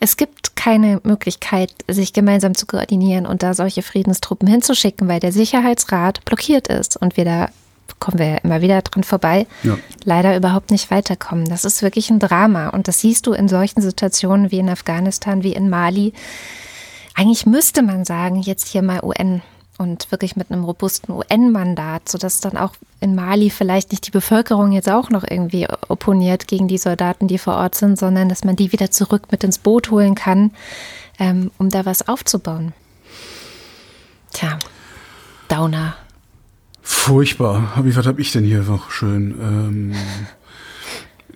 Es 0.00 0.16
gibt 0.16 0.56
keine 0.56 1.00
Möglichkeit, 1.04 1.72
sich 1.88 2.12
gemeinsam 2.12 2.54
zu 2.54 2.66
koordinieren 2.66 3.26
und 3.26 3.42
da 3.42 3.54
solche 3.54 3.82
Friedenstruppen 3.82 4.48
hinzuschicken, 4.48 5.08
weil 5.08 5.20
der 5.20 5.32
Sicherheitsrat 5.32 6.24
blockiert 6.24 6.68
ist 6.68 6.96
und 6.96 7.16
wir 7.16 7.24
da 7.24 7.48
kommen 7.98 8.18
wir 8.18 8.26
ja 8.26 8.36
immer 8.38 8.60
wieder 8.60 8.82
dran 8.82 9.04
vorbei, 9.04 9.46
Ja. 9.62 9.78
leider 10.04 10.36
überhaupt 10.36 10.70
nicht 10.70 10.90
weiterkommen. 10.90 11.46
Das 11.48 11.64
ist 11.64 11.82
wirklich 11.82 12.10
ein 12.10 12.18
Drama 12.18 12.68
und 12.68 12.88
das 12.88 13.00
siehst 13.00 13.26
du 13.26 13.32
in 13.32 13.48
solchen 13.48 13.80
Situationen 13.80 14.50
wie 14.50 14.58
in 14.58 14.68
Afghanistan, 14.68 15.42
wie 15.42 15.52
in 15.54 15.70
Mali. 15.70 16.12
Eigentlich 17.14 17.46
müsste 17.46 17.82
man 17.82 18.04
sagen, 18.04 18.40
jetzt 18.42 18.68
hier 18.68 18.82
mal 18.82 19.00
UN 19.02 19.40
und 19.78 20.10
wirklich 20.10 20.36
mit 20.36 20.50
einem 20.50 20.64
robusten 20.64 21.12
UN-Mandat, 21.12 22.08
sodass 22.08 22.40
dann 22.40 22.56
auch 22.56 22.72
in 23.00 23.14
Mali 23.14 23.50
vielleicht 23.50 23.92
nicht 23.92 24.06
die 24.06 24.10
Bevölkerung 24.10 24.72
jetzt 24.72 24.88
auch 24.88 25.10
noch 25.10 25.24
irgendwie 25.28 25.66
opponiert 25.88 26.48
gegen 26.48 26.68
die 26.68 26.78
Soldaten, 26.78 27.28
die 27.28 27.38
vor 27.38 27.54
Ort 27.54 27.74
sind, 27.74 27.98
sondern 27.98 28.28
dass 28.28 28.44
man 28.44 28.56
die 28.56 28.72
wieder 28.72 28.90
zurück 28.90 29.30
mit 29.30 29.44
ins 29.44 29.58
Boot 29.58 29.90
holen 29.90 30.14
kann, 30.14 30.50
ähm, 31.18 31.50
um 31.58 31.68
da 31.68 31.84
was 31.84 32.08
aufzubauen. 32.08 32.72
Tja, 34.32 34.58
Downer. 35.48 35.96
Furchtbar. 36.82 37.72
Wie 37.82 37.96
was 37.96 38.06
habe 38.06 38.20
ich 38.20 38.32
denn 38.32 38.44
hier 38.44 38.62
noch 38.62 38.90
schön? 38.90 39.34
Ähm, 39.40 39.94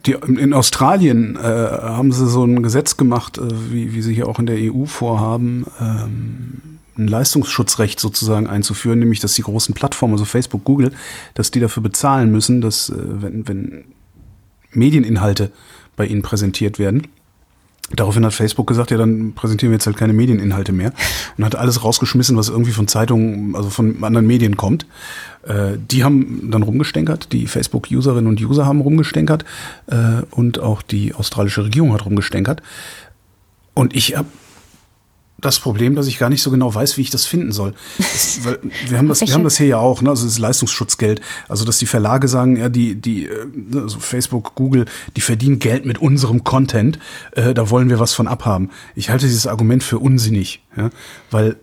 die, 0.06 0.12
in 0.12 0.54
Australien 0.54 1.36
äh, 1.36 1.40
haben 1.40 2.12
sie 2.12 2.26
so 2.28 2.44
ein 2.44 2.62
Gesetz 2.62 2.96
gemacht, 2.96 3.38
äh, 3.38 3.48
wie, 3.70 3.94
wie 3.94 4.02
sie 4.02 4.14
hier 4.14 4.28
auch 4.28 4.38
in 4.38 4.46
der 4.46 4.56
EU 4.58 4.86
vorhaben, 4.86 5.66
ähm, 5.80 6.79
ein 7.00 7.08
Leistungsschutzrecht 7.08 7.98
sozusagen 7.98 8.46
einzuführen, 8.46 8.98
nämlich 8.98 9.20
dass 9.20 9.34
die 9.34 9.42
großen 9.42 9.74
Plattformen, 9.74 10.14
also 10.14 10.24
Facebook, 10.24 10.64
Google, 10.64 10.92
dass 11.34 11.50
die 11.50 11.60
dafür 11.60 11.82
bezahlen 11.82 12.30
müssen, 12.30 12.60
dass 12.60 12.90
äh, 12.90 12.94
wenn, 12.96 13.48
wenn 13.48 13.84
Medieninhalte 14.72 15.50
bei 15.96 16.06
ihnen 16.06 16.22
präsentiert 16.22 16.78
werden, 16.78 17.08
Daraufhin 17.92 18.24
hat 18.24 18.34
Facebook 18.34 18.68
gesagt, 18.68 18.92
ja, 18.92 18.96
dann 18.96 19.32
präsentieren 19.32 19.72
wir 19.72 19.74
jetzt 19.74 19.86
halt 19.86 19.96
keine 19.96 20.12
Medieninhalte 20.12 20.70
mehr 20.70 20.92
und 21.36 21.44
hat 21.44 21.56
alles 21.56 21.82
rausgeschmissen, 21.82 22.36
was 22.36 22.48
irgendwie 22.48 22.70
von 22.70 22.86
Zeitungen, 22.86 23.56
also 23.56 23.68
von 23.68 24.04
anderen 24.04 24.28
Medien 24.28 24.56
kommt. 24.56 24.86
Äh, 25.42 25.72
die 25.90 26.04
haben 26.04 26.50
dann 26.52 26.62
rumgestänkert, 26.62 27.32
die 27.32 27.48
Facebook-Userinnen 27.48 28.28
und 28.28 28.40
User 28.40 28.64
haben 28.64 28.80
rumgestänkert 28.80 29.44
äh, 29.88 30.22
und 30.30 30.60
auch 30.60 30.82
die 30.82 31.14
australische 31.14 31.64
Regierung 31.64 31.92
hat 31.92 32.04
rumgestänkert. 32.04 32.62
Und 33.74 33.96
ich 33.96 34.16
habe 34.16 34.28
das 35.40 35.58
Problem, 35.58 35.94
dass 35.94 36.06
ich 36.06 36.18
gar 36.18 36.28
nicht 36.28 36.42
so 36.42 36.50
genau 36.50 36.74
weiß, 36.74 36.96
wie 36.96 37.02
ich 37.02 37.10
das 37.10 37.26
finden 37.26 37.52
soll. 37.52 37.74
Das, 37.98 38.40
wir 38.88 38.98
haben 38.98 39.08
das, 39.08 39.20
wir 39.20 39.32
haben 39.32 39.44
das 39.44 39.56
hier 39.56 39.66
ja 39.66 39.78
auch, 39.78 40.02
ne? 40.02 40.10
also 40.10 40.24
das 40.26 40.38
Leistungsschutzgeld. 40.38 41.20
Also 41.48 41.64
dass 41.64 41.78
die 41.78 41.86
Verlage 41.86 42.28
sagen, 42.28 42.56
ja, 42.56 42.68
die, 42.68 42.94
die, 42.94 43.26
äh, 43.26 43.46
also 43.74 44.00
Facebook, 44.00 44.54
Google, 44.54 44.86
die 45.16 45.20
verdienen 45.20 45.58
Geld 45.58 45.86
mit 45.86 45.98
unserem 45.98 46.44
Content. 46.44 46.98
Äh, 47.32 47.54
da 47.54 47.70
wollen 47.70 47.88
wir 47.88 47.98
was 47.98 48.14
von 48.14 48.28
abhaben. 48.28 48.70
Ich 48.94 49.10
halte 49.10 49.26
dieses 49.26 49.46
Argument 49.46 49.82
für 49.82 49.98
unsinnig, 49.98 50.62
ja? 50.76 50.90
weil 51.30 51.56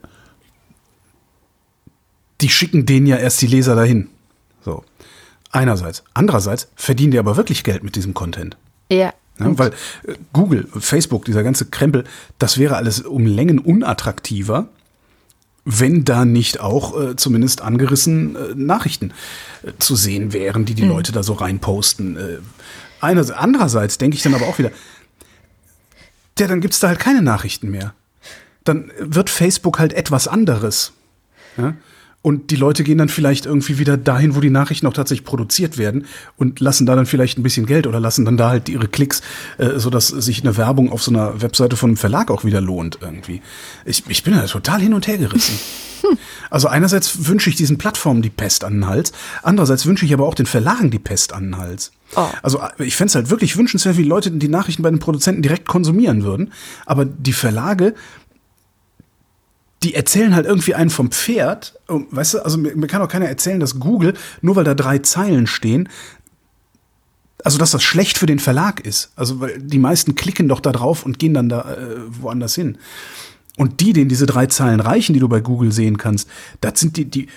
die 2.41 2.49
schicken 2.49 2.86
denen 2.86 3.07
ja 3.07 3.17
erst 3.17 3.41
die 3.41 3.47
Leser 3.47 3.75
dahin. 3.75 4.09
So. 4.63 4.84
Einerseits. 5.51 6.03
Andererseits 6.13 6.69
verdienen 6.75 7.11
die 7.11 7.19
aber 7.19 7.38
wirklich 7.38 7.63
Geld 7.63 7.84
mit 7.84 7.95
diesem 7.95 8.13
Content. 8.13 8.57
Ja. 8.91 9.13
Ja, 9.39 9.57
weil 9.57 9.69
äh, 10.03 10.15
Google, 10.33 10.67
Facebook, 10.79 11.25
dieser 11.25 11.43
ganze 11.43 11.65
Krempel, 11.65 12.03
das 12.39 12.57
wäre 12.57 12.75
alles 12.75 13.01
um 13.01 13.25
Längen 13.25 13.59
unattraktiver, 13.59 14.67
wenn 15.65 16.05
da 16.05 16.25
nicht 16.25 16.59
auch 16.59 16.99
äh, 16.99 17.15
zumindest 17.17 17.61
angerissen 17.61 18.35
äh, 18.35 18.55
Nachrichten 18.55 19.11
äh, 19.63 19.71
zu 19.79 19.95
sehen 19.95 20.33
wären, 20.33 20.65
die 20.65 20.73
die 20.75 20.83
Mhm. 20.83 20.89
Leute 20.89 21.11
da 21.11 21.23
so 21.23 21.33
reinposten. 21.33 22.17
Äh, 22.17 22.38
einerseits, 23.01 23.38
andererseits 23.38 23.97
denke 23.97 24.15
ich 24.15 24.23
dann 24.23 24.33
aber 24.33 24.47
auch 24.47 24.57
wieder, 24.59 24.71
ja, 26.39 26.47
dann 26.47 26.61
gibt's 26.61 26.79
da 26.79 26.88
halt 26.88 26.99
keine 26.99 27.21
Nachrichten 27.21 27.69
mehr. 27.69 27.93
Dann 28.63 28.91
wird 28.99 29.29
Facebook 29.29 29.79
halt 29.79 29.93
etwas 29.93 30.27
anderes. 30.27 30.93
Ja? 31.57 31.75
Und 32.28 32.51
die 32.51 32.57
Leute 32.57 32.84
gehen 32.84 32.97
dann 32.97 33.07
vielleicht 33.07 33.45
irgendwie 33.45 33.80
wieder 33.80 33.95
dahin, 33.95 34.36
wo 34.36 34.41
die 34.41 34.49
Nachrichten 34.49 34.86
auch 34.86 34.91
tatsächlich 34.91 35.23
produziert 35.23 35.78
werden 35.78 36.03
und 36.36 36.59
lassen 36.59 36.86
da 36.86 36.93
dann 36.93 37.05
vielleicht 37.05 37.39
ein 37.39 37.43
bisschen 37.43 37.65
Geld 37.65 37.88
oder 37.88 38.01
lassen 38.01 38.25
dann 38.25 38.36
da 38.36 38.49
halt 38.49 38.67
ihre 38.67 38.89
Klicks, 38.89 39.21
äh, 39.57 39.80
sodass 39.80 40.09
sich 40.09 40.41
eine 40.41 40.57
Werbung 40.57 40.91
auf 40.91 41.01
so 41.01 41.09
einer 41.09 41.41
Webseite 41.41 41.78
von 41.78 41.91
einem 41.91 41.95
Verlag 41.95 42.30
auch 42.30 42.43
wieder 42.43 42.59
lohnt 42.59 42.97
irgendwie. 42.99 43.41
Ich, 43.86 44.03
ich 44.09 44.23
bin 44.23 44.34
da 44.34 44.45
total 44.45 44.82
hin 44.82 44.93
und 44.93 45.07
her 45.07 45.17
gerissen. 45.17 45.57
Also 46.49 46.69
einerseits 46.69 47.28
wünsche 47.28 47.49
ich 47.49 47.57
diesen 47.57 47.78
Plattformen 47.78 48.21
die 48.21 48.30
Pest 48.30 48.63
an 48.63 48.73
den 48.73 48.88
Hals, 48.88 49.11
andererseits 49.43 49.86
wünsche 49.88 50.05
ich 50.05 50.13
aber 50.13 50.25
auch 50.25 50.36
den 50.36 50.45
Verlagen 50.45 50.91
die 50.91 50.99
Pest 50.99 51.34
an 51.34 51.45
den 51.45 51.57
Hals. 51.57 51.91
Oh. 52.15 52.28
Also 52.43 52.61
ich 52.78 52.95
fände 52.95 53.09
es 53.09 53.15
halt 53.15 53.30
wirklich 53.30 53.57
wünschenswert, 53.57 53.97
wie 53.97 54.03
Leute 54.03 54.32
die 54.32 54.47
Nachrichten 54.47 54.84
bei 54.84 54.89
den 54.89 54.99
Produzenten 54.99 55.41
direkt 55.41 55.67
konsumieren 55.67 56.23
würden, 56.23 56.53
aber 56.86 57.03
die 57.03 57.34
Verlage 57.34 57.95
die 59.84 59.93
erzählen 59.93 60.34
halt 60.36 60.45
irgendwie 60.45 60.73
einen 60.75 60.89
vom 60.89 61.11
Pferd. 61.11 61.80
Weißt 61.88 62.34
du, 62.36 62.39
also 62.39 62.57
mir, 62.57 62.75
mir 62.75 62.88
kann 62.88 63.01
auch 63.01 63.09
keiner 63.09 63.28
erzählen, 63.28 63.59
dass 63.59 63.80
Google, 63.80 64.13
nur 64.41 64.55
weil 64.55 64.63
da 64.63 64.73
drei 64.73 64.99
Zeilen 64.99 65.47
stehen, 65.47 65.89
also 67.43 67.57
dass 67.59 67.71
das 67.71 67.84
schlecht 67.84 68.17
für 68.17 68.25
den 68.25 68.39
Verlag 68.39 68.80
ist. 68.80 69.11
Also 69.15 69.39
weil 69.39 69.59
die 69.59 69.78
meisten 69.78 70.15
klicken 70.15 70.47
doch 70.47 70.59
da 70.59 70.71
drauf 70.71 71.05
und 71.05 71.19
gehen 71.19 71.34
dann 71.36 71.49
da 71.49 71.73
äh, 71.75 71.97
woanders 72.21 72.55
hin. 72.55 72.78
Und 73.57 73.80
die, 73.80 73.93
denen 73.93 74.09
diese 74.09 74.25
drei 74.25 74.47
Zeilen 74.47 74.80
reichen, 74.80 75.13
die 75.13 75.19
du 75.19 75.28
bei 75.28 75.39
Google 75.41 75.71
sehen 75.71 75.97
kannst, 75.97 76.28
das 76.61 76.80
sind 76.80 76.97
die, 76.97 77.05
die, 77.05 77.28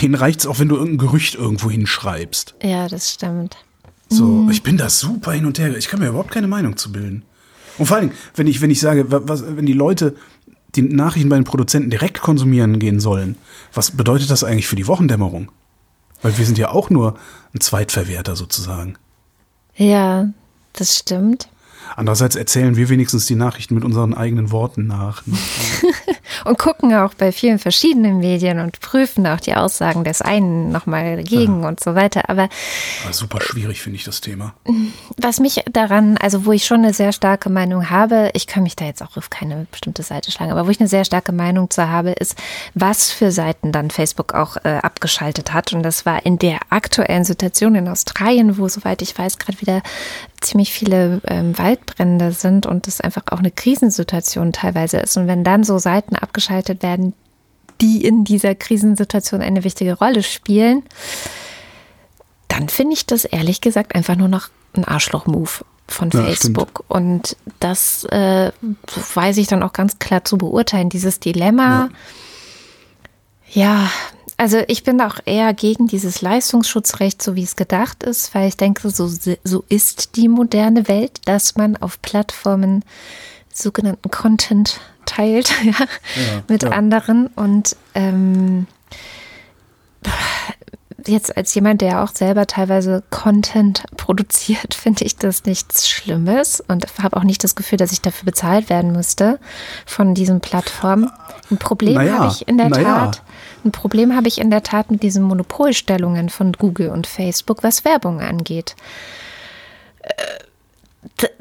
denen 0.00 0.14
reicht's 0.14 0.46
auch, 0.46 0.58
wenn 0.58 0.68
du 0.68 0.76
irgendein 0.76 1.06
Gerücht 1.06 1.34
irgendwo 1.34 1.70
hinschreibst. 1.70 2.54
Ja, 2.62 2.88
das 2.88 3.12
stimmt. 3.12 3.56
So, 4.08 4.48
ich 4.50 4.62
bin 4.62 4.76
da 4.76 4.90
super 4.90 5.32
hin 5.32 5.46
und 5.46 5.58
her. 5.58 5.76
Ich 5.76 5.88
kann 5.88 6.00
mir 6.00 6.08
überhaupt 6.08 6.30
keine 6.30 6.46
Meinung 6.48 6.76
zu 6.76 6.92
bilden. 6.92 7.24
Und 7.78 7.86
vor 7.86 7.96
allen 7.96 8.08
Dingen, 8.10 8.20
wenn 8.36 8.46
ich, 8.46 8.60
wenn 8.60 8.70
ich 8.70 8.78
sage, 8.80 9.10
wa- 9.10 9.22
was, 9.24 9.44
wenn 9.56 9.66
die 9.66 9.72
Leute 9.72 10.14
die 10.76 10.82
Nachrichten 10.82 11.28
bei 11.28 11.36
den 11.36 11.44
Produzenten 11.44 11.90
direkt 11.90 12.20
konsumieren 12.20 12.78
gehen 12.78 13.00
sollen, 13.00 13.36
was 13.72 13.90
bedeutet 13.90 14.30
das 14.30 14.44
eigentlich 14.44 14.66
für 14.66 14.76
die 14.76 14.86
Wochendämmerung? 14.86 15.50
Weil 16.22 16.38
wir 16.38 16.46
sind 16.46 16.58
ja 16.58 16.70
auch 16.70 16.90
nur 16.90 17.18
ein 17.54 17.60
Zweitverwerter 17.60 18.36
sozusagen. 18.36 18.96
Ja, 19.76 20.28
das 20.72 20.96
stimmt. 20.96 21.48
Andererseits 21.96 22.36
erzählen 22.36 22.76
wir 22.76 22.88
wenigstens 22.88 23.26
die 23.26 23.34
Nachrichten 23.34 23.74
mit 23.74 23.84
unseren 23.84 24.14
eigenen 24.14 24.50
Worten 24.50 24.86
nach. 24.86 25.26
ne? 25.26 25.36
Und 26.44 26.58
gucken 26.58 26.94
auch 26.94 27.14
bei 27.14 27.32
vielen 27.32 27.58
verschiedenen 27.58 28.18
Medien 28.18 28.58
und 28.58 28.80
prüfen 28.80 29.26
auch 29.26 29.40
die 29.40 29.54
Aussagen 29.54 30.04
des 30.04 30.20
einen 30.20 30.70
nochmal 30.72 31.16
dagegen 31.16 31.64
und 31.64 31.80
so 31.80 31.94
weiter. 31.94 32.28
Aber 32.28 32.48
Aber 33.04 33.12
super 33.12 33.40
schwierig 33.40 33.80
finde 33.80 33.96
ich 33.96 34.04
das 34.04 34.20
Thema. 34.20 34.54
was 35.16 35.40
mich 35.40 35.62
daran, 35.72 36.16
also 36.18 36.44
wo 36.44 36.52
ich 36.52 36.66
schon 36.66 36.78
eine 36.78 36.92
sehr 36.92 37.12
starke 37.12 37.48
Meinung 37.50 37.88
habe, 37.88 38.30
ich 38.34 38.46
kann 38.46 38.62
mich 38.62 38.76
da 38.76 38.84
jetzt 38.84 39.02
auch 39.02 39.16
auf 39.16 39.30
keine 39.30 39.66
bestimmte 39.70 40.02
Seite 40.02 40.30
schlagen, 40.30 40.52
aber 40.52 40.66
wo 40.66 40.70
ich 40.70 40.80
eine 40.80 40.88
sehr 40.88 41.04
starke 41.04 41.32
Meinung 41.32 41.70
zu 41.70 41.88
habe, 41.88 42.10
ist, 42.10 42.36
was 42.74 43.10
für 43.10 43.30
Seiten 43.30 43.72
dann 43.72 43.90
Facebook 43.90 44.34
auch 44.34 44.56
äh, 44.64 44.80
abgeschaltet 44.82 45.52
hat. 45.52 45.72
Und 45.72 45.82
das 45.82 46.04
war 46.04 46.26
in 46.26 46.38
der 46.38 46.58
aktuellen 46.68 47.24
Situation 47.24 47.74
in 47.74 47.88
Australien, 47.88 48.58
wo, 48.58 48.68
soweit 48.68 49.00
ich 49.02 49.16
weiß, 49.16 49.38
gerade 49.38 49.60
wieder 49.60 49.82
ziemlich 50.44 50.72
viele 50.72 51.20
ähm, 51.26 51.56
Waldbrände 51.58 52.32
sind 52.32 52.66
und 52.66 52.86
es 52.86 53.00
einfach 53.00 53.22
auch 53.30 53.38
eine 53.38 53.50
Krisensituation 53.50 54.52
teilweise 54.52 54.98
ist. 54.98 55.16
Und 55.16 55.26
wenn 55.26 55.44
dann 55.44 55.64
so 55.64 55.78
Seiten 55.78 56.16
abgeschaltet 56.16 56.82
werden, 56.82 57.14
die 57.80 58.04
in 58.04 58.24
dieser 58.24 58.54
Krisensituation 58.54 59.42
eine 59.42 59.64
wichtige 59.64 59.94
Rolle 59.98 60.22
spielen, 60.22 60.82
dann 62.48 62.68
finde 62.68 62.94
ich 62.94 63.06
das 63.06 63.24
ehrlich 63.24 63.60
gesagt 63.60 63.94
einfach 63.94 64.16
nur 64.16 64.28
noch 64.28 64.48
ein 64.74 64.84
Arschloch-Move 64.84 65.50
von 65.88 66.10
Ja, 66.10 66.22
Facebook. 66.22 66.84
Und 66.88 67.36
das 67.60 68.04
äh, 68.04 68.52
weiß 69.14 69.36
ich 69.38 69.48
dann 69.48 69.62
auch 69.62 69.72
ganz 69.72 69.98
klar 69.98 70.24
zu 70.24 70.38
beurteilen. 70.38 70.88
Dieses 70.88 71.20
Dilemma, 71.20 71.88
ja. 73.50 73.90
Also 74.44 74.62
ich 74.68 74.84
bin 74.84 75.00
auch 75.00 75.20
eher 75.24 75.54
gegen 75.54 75.86
dieses 75.86 76.20
Leistungsschutzrecht, 76.20 77.22
so 77.22 77.34
wie 77.34 77.44
es 77.44 77.56
gedacht 77.56 78.02
ist, 78.02 78.34
weil 78.34 78.46
ich 78.46 78.58
denke, 78.58 78.90
so, 78.90 79.08
so 79.08 79.64
ist 79.70 80.16
die 80.16 80.28
moderne 80.28 80.86
Welt, 80.86 81.22
dass 81.24 81.56
man 81.56 81.78
auf 81.78 82.02
Plattformen 82.02 82.84
sogenannten 83.50 84.10
Content 84.10 84.80
teilt 85.06 85.50
ja, 85.64 86.42
mit 86.46 86.62
ja. 86.62 86.72
anderen. 86.72 87.28
Und 87.28 87.74
ähm, 87.94 88.66
jetzt 91.06 91.36
als 91.36 91.54
jemand, 91.54 91.80
der 91.80 92.02
auch 92.02 92.08
selber 92.08 92.46
teilweise 92.46 93.02
Content 93.10 93.84
produziert, 93.96 94.74
finde 94.74 95.04
ich 95.04 95.16
das 95.16 95.44
nichts 95.44 95.88
Schlimmes 95.88 96.62
und 96.66 96.86
habe 97.02 97.16
auch 97.16 97.24
nicht 97.24 97.44
das 97.44 97.54
Gefühl, 97.54 97.78
dass 97.78 97.92
ich 97.92 98.00
dafür 98.00 98.26
bezahlt 98.26 98.68
werden 98.70 98.92
müsste 98.92 99.38
von 99.86 100.14
diesen 100.14 100.40
Plattformen. 100.40 101.10
Ein 101.50 101.58
Problem 101.58 101.94
Naja, 101.94 102.18
habe 102.18 102.32
ich 102.32 102.48
in 102.48 102.58
der 102.58 102.68
naja. 102.68 102.82
Tat. 102.84 103.22
Ein 103.64 103.72
Problem 103.72 104.14
habe 104.14 104.28
ich 104.28 104.38
in 104.40 104.50
der 104.50 104.62
Tat 104.62 104.90
mit 104.90 105.02
diesen 105.02 105.22
Monopolstellungen 105.22 106.28
von 106.28 106.52
Google 106.52 106.90
und 106.90 107.06
Facebook, 107.06 107.62
was 107.62 107.84
Werbung 107.84 108.20
angeht. 108.20 108.76
Äh, 110.00 110.12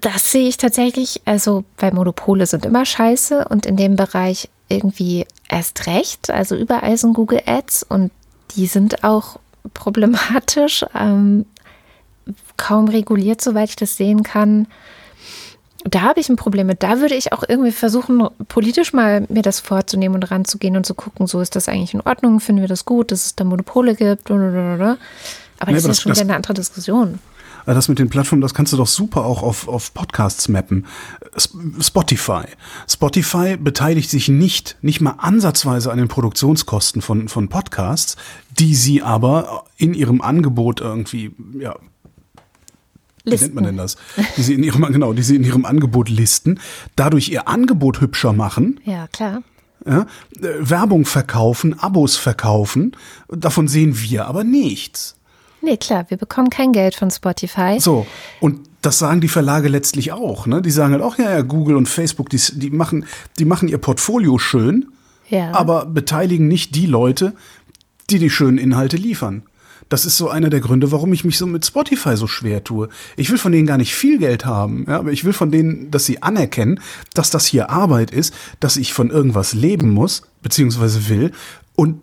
Das 0.01 0.31
sehe 0.31 0.47
ich 0.49 0.57
tatsächlich, 0.57 1.21
also 1.25 1.63
weil 1.77 1.93
Monopole 1.93 2.45
sind 2.45 2.65
immer 2.65 2.85
scheiße 2.85 3.45
und 3.47 3.65
in 3.65 3.77
dem 3.77 3.95
Bereich 3.95 4.49
irgendwie 4.67 5.25
erst 5.49 5.87
recht. 5.87 6.29
Also 6.29 6.55
überall 6.55 6.97
sind 6.97 7.13
Google 7.13 7.41
Ads 7.45 7.83
und 7.83 8.11
die 8.55 8.67
sind 8.67 9.03
auch 9.03 9.39
problematisch, 9.73 10.85
ähm, 10.95 11.45
kaum 12.57 12.87
reguliert, 12.87 13.41
soweit 13.41 13.69
ich 13.69 13.75
das 13.75 13.95
sehen 13.97 14.23
kann. 14.23 14.67
Da 15.85 16.01
habe 16.01 16.21
ich 16.21 16.29
ein 16.29 16.37
Problem 16.37 16.67
mit. 16.67 16.81
Da 16.81 16.99
würde 16.99 17.15
ich 17.15 17.33
auch 17.33 17.43
irgendwie 17.45 17.73
versuchen, 17.73 18.25
politisch 18.47 18.93
mal 18.93 19.25
mir 19.27 19.41
das 19.41 19.59
vorzunehmen 19.59 20.15
und 20.15 20.31
ranzugehen 20.31 20.77
und 20.77 20.85
zu 20.85 20.93
gucken, 20.95 21.27
so 21.27 21.41
ist 21.41 21.57
das 21.57 21.67
eigentlich 21.67 21.93
in 21.93 21.99
Ordnung, 22.01 22.39
finden 22.39 22.61
wir 22.61 22.69
das 22.69 22.85
gut, 22.85 23.11
dass 23.11 23.25
es 23.25 23.35
da 23.35 23.43
Monopole 23.43 23.95
gibt. 23.95 24.23
blablabla. 24.25 24.97
Aber 25.59 25.71
Nee, 25.71 25.77
das 25.77 25.83
ist 25.83 25.85
aber 25.85 25.87
ja 25.87 25.87
das- 25.89 26.01
schon 26.01 26.09
das- 26.11 26.17
wieder 26.19 26.27
eine 26.29 26.35
andere 26.37 26.53
Diskussion. 26.53 27.19
Also 27.65 27.77
Das 27.77 27.87
mit 27.89 27.99
den 27.99 28.09
Plattformen, 28.09 28.41
das 28.41 28.53
kannst 28.53 28.73
du 28.73 28.77
doch 28.77 28.87
super 28.87 29.25
auch 29.25 29.41
auf, 29.43 29.67
auf 29.67 29.93
Podcasts 29.93 30.47
mappen. 30.49 30.85
Spotify. 31.79 32.43
Spotify 32.87 33.57
beteiligt 33.57 34.09
sich 34.09 34.27
nicht, 34.29 34.77
nicht 34.81 35.01
mal 35.01 35.15
ansatzweise 35.17 35.91
an 35.91 35.97
den 35.97 36.07
Produktionskosten 36.07 37.01
von, 37.01 37.27
von 37.29 37.47
Podcasts, 37.49 38.17
die 38.59 38.75
sie 38.75 39.01
aber 39.01 39.65
in 39.77 39.93
ihrem 39.93 40.21
Angebot 40.21 40.81
irgendwie, 40.81 41.31
ja, 41.57 41.75
wie 43.25 43.35
nennt 43.35 43.55
man 43.55 43.63
denn 43.63 43.77
das? 43.77 43.95
Die 44.35 44.41
sie 44.43 44.53
in 44.55 44.63
ihrem, 44.63 44.81
genau, 44.91 45.13
die 45.13 45.23
sie 45.23 45.37
in 45.37 45.45
ihrem 45.45 45.63
Angebot 45.65 46.09
listen, 46.09 46.59
dadurch 46.97 47.29
ihr 47.29 47.47
Angebot 47.47 48.01
hübscher 48.01 48.33
machen, 48.33 48.81
Ja, 48.83 49.07
klar. 49.07 49.43
ja, 49.85 50.01
äh, 50.01 50.05
Werbung 50.59 51.05
verkaufen, 51.05 51.79
Abos 51.79 52.17
verkaufen. 52.17 52.97
Davon 53.29 53.69
sehen 53.69 53.97
wir 54.01 54.27
aber 54.27 54.43
nichts. 54.43 55.15
Nee, 55.63 55.77
klar, 55.77 56.05
wir 56.09 56.17
bekommen 56.17 56.49
kein 56.49 56.73
Geld 56.73 56.93
von 56.93 57.09
Spotify. 57.09 57.77
So, 57.79 58.05
und 58.41 58.59
das 58.81 58.99
sagen 58.99 59.21
die 59.21 59.29
Verlage 59.29 59.69
letztlich 59.69 60.11
auch. 60.11 60.45
Ne? 60.45 60.61
Die 60.61 60.71
sagen 60.71 60.91
halt 60.91 61.01
auch, 61.01 61.17
ja, 61.17 61.31
ja, 61.31 61.41
Google 61.41 61.77
und 61.77 61.87
Facebook, 61.87 62.29
die, 62.29 62.39
die, 62.55 62.69
machen, 62.69 63.05
die 63.39 63.45
machen 63.45 63.69
ihr 63.69 63.77
Portfolio 63.77 64.37
schön, 64.37 64.87
Ja. 65.29 65.53
aber 65.53 65.85
beteiligen 65.85 66.49
nicht 66.49 66.75
die 66.75 66.85
Leute, 66.85 67.33
die 68.09 68.19
die 68.19 68.29
schönen 68.29 68.57
Inhalte 68.57 68.97
liefern. 68.97 69.43
Das 69.87 70.05
ist 70.05 70.17
so 70.17 70.27
einer 70.29 70.49
der 70.49 70.59
Gründe, 70.59 70.91
warum 70.91 71.13
ich 71.13 71.23
mich 71.23 71.37
so 71.37 71.45
mit 71.45 71.65
Spotify 71.65 72.17
so 72.17 72.27
schwer 72.27 72.63
tue. 72.65 72.89
Ich 73.15 73.29
will 73.31 73.37
von 73.37 73.53
denen 73.53 73.67
gar 73.67 73.77
nicht 73.77 73.95
viel 73.95 74.17
Geld 74.17 74.45
haben, 74.45 74.85
ja, 74.89 74.99
aber 74.99 75.11
ich 75.13 75.23
will 75.23 75.33
von 75.33 75.49
denen, 75.49 75.91
dass 75.91 76.05
sie 76.05 76.21
anerkennen, 76.21 76.81
dass 77.13 77.29
das 77.29 77.45
hier 77.45 77.69
Arbeit 77.69 78.11
ist, 78.11 78.33
dass 78.59 78.75
ich 78.75 78.91
von 78.91 79.11
irgendwas 79.11 79.53
leben 79.53 79.91
muss, 79.91 80.23
beziehungsweise 80.41 81.07
will, 81.07 81.31
und 81.75 82.01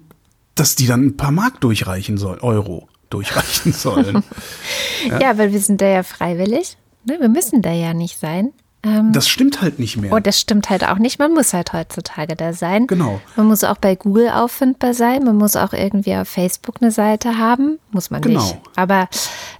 dass 0.54 0.76
die 0.76 0.86
dann 0.86 1.04
ein 1.04 1.16
paar 1.18 1.30
Mark 1.30 1.60
durchreichen 1.60 2.16
sollen, 2.16 2.40
Euro 2.40 2.88
durchreichen 3.10 3.72
sollen. 3.72 4.22
Ja, 5.20 5.38
weil 5.38 5.52
wir 5.52 5.60
sind 5.60 5.80
da 5.80 5.86
ja 5.86 6.02
freiwillig. 6.02 6.76
Ne? 7.04 7.16
Wir 7.20 7.28
müssen 7.30 7.62
da 7.62 7.72
ja 7.72 7.94
nicht 7.94 8.18
sein. 8.18 8.52
Ähm, 8.82 9.12
Das 9.12 9.28
stimmt 9.28 9.60
halt 9.62 9.78
nicht 9.78 9.96
mehr. 9.98 10.12
und 10.12 10.26
das 10.26 10.38
stimmt 10.40 10.68
halt 10.70 10.86
auch 10.86 10.96
nicht. 10.98 11.18
Man 11.18 11.32
muss 11.34 11.52
halt 11.54 11.72
heutzutage 11.72 12.34
da 12.36 12.52
sein. 12.52 12.86
Genau. 12.86 13.20
Man 13.36 13.46
muss 13.46 13.62
auch 13.64 13.76
bei 13.78 13.94
Google 13.94 14.28
auffindbar 14.30 14.92
sein. 14.94 15.24
Man 15.24 15.36
muss 15.36 15.56
auch 15.56 15.72
irgendwie 15.72 16.14
auf 16.16 16.28
Facebook 16.28 16.76
eine 16.80 16.90
Seite 16.90 17.36
haben. 17.38 17.78
Muss 17.92 18.10
man 18.10 18.20
Genau. 18.22 18.40
nicht. 18.42 18.56
Aber 18.76 19.08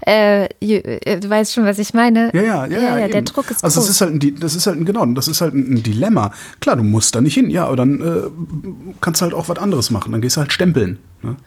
äh, 0.07 0.45
äh, 0.61 1.21
du 1.21 1.29
weißt 1.29 1.53
schon, 1.55 1.65
was 1.65 1.79
ich 1.79 1.93
meine. 1.95 2.31
Ja, 2.35 2.43
ja, 2.43 2.67
ja, 2.67 2.81
ja, 2.81 2.99
ja 2.99 3.09
der. 3.09 3.23
Druck 3.23 3.51
ist 3.51 3.63
Also 3.65 3.81
groß. 3.81 3.87
das 3.89 3.97
ist 3.97 4.01
halt 4.03 4.13
ein, 4.23 4.41
das 4.41 4.55
ist 4.55 4.67
halt 4.67 4.77
ein, 4.79 4.85
genau, 4.87 5.05
das 5.07 5.29
ist 5.29 5.41
halt 5.43 5.55
ein 5.55 5.83
Dilemma. 5.83 6.33
Klar, 6.61 6.77
du 6.77 6.83
musst 6.83 7.15
da 7.15 7.21
nicht 7.23 7.35
hin, 7.35 7.51
ja, 7.51 7.67
aber 7.67 7.77
dann 7.77 8.01
äh, 8.01 8.93
kannst 9.01 9.21
du 9.21 9.25
halt 9.25 9.35
auch 9.35 9.49
was 9.51 9.59
anderes 9.59 9.91
machen. 9.91 10.13
Dann 10.13 10.21
gehst 10.23 10.37
du 10.37 10.41
halt 10.43 10.53
stempeln. 10.53 10.99
Ne? 11.23 11.37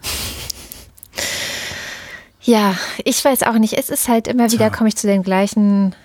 Ja, 2.44 2.76
ich 3.04 3.24
weiß 3.24 3.44
auch 3.44 3.54
nicht. 3.58 3.74
Es 3.74 3.90
ist 3.90 4.08
halt 4.10 4.28
immer 4.28 4.52
wieder, 4.52 4.70
komme 4.70 4.90
ich 4.90 4.96
zu 4.98 5.08
dem 5.08 5.24
gleichen 5.24 5.96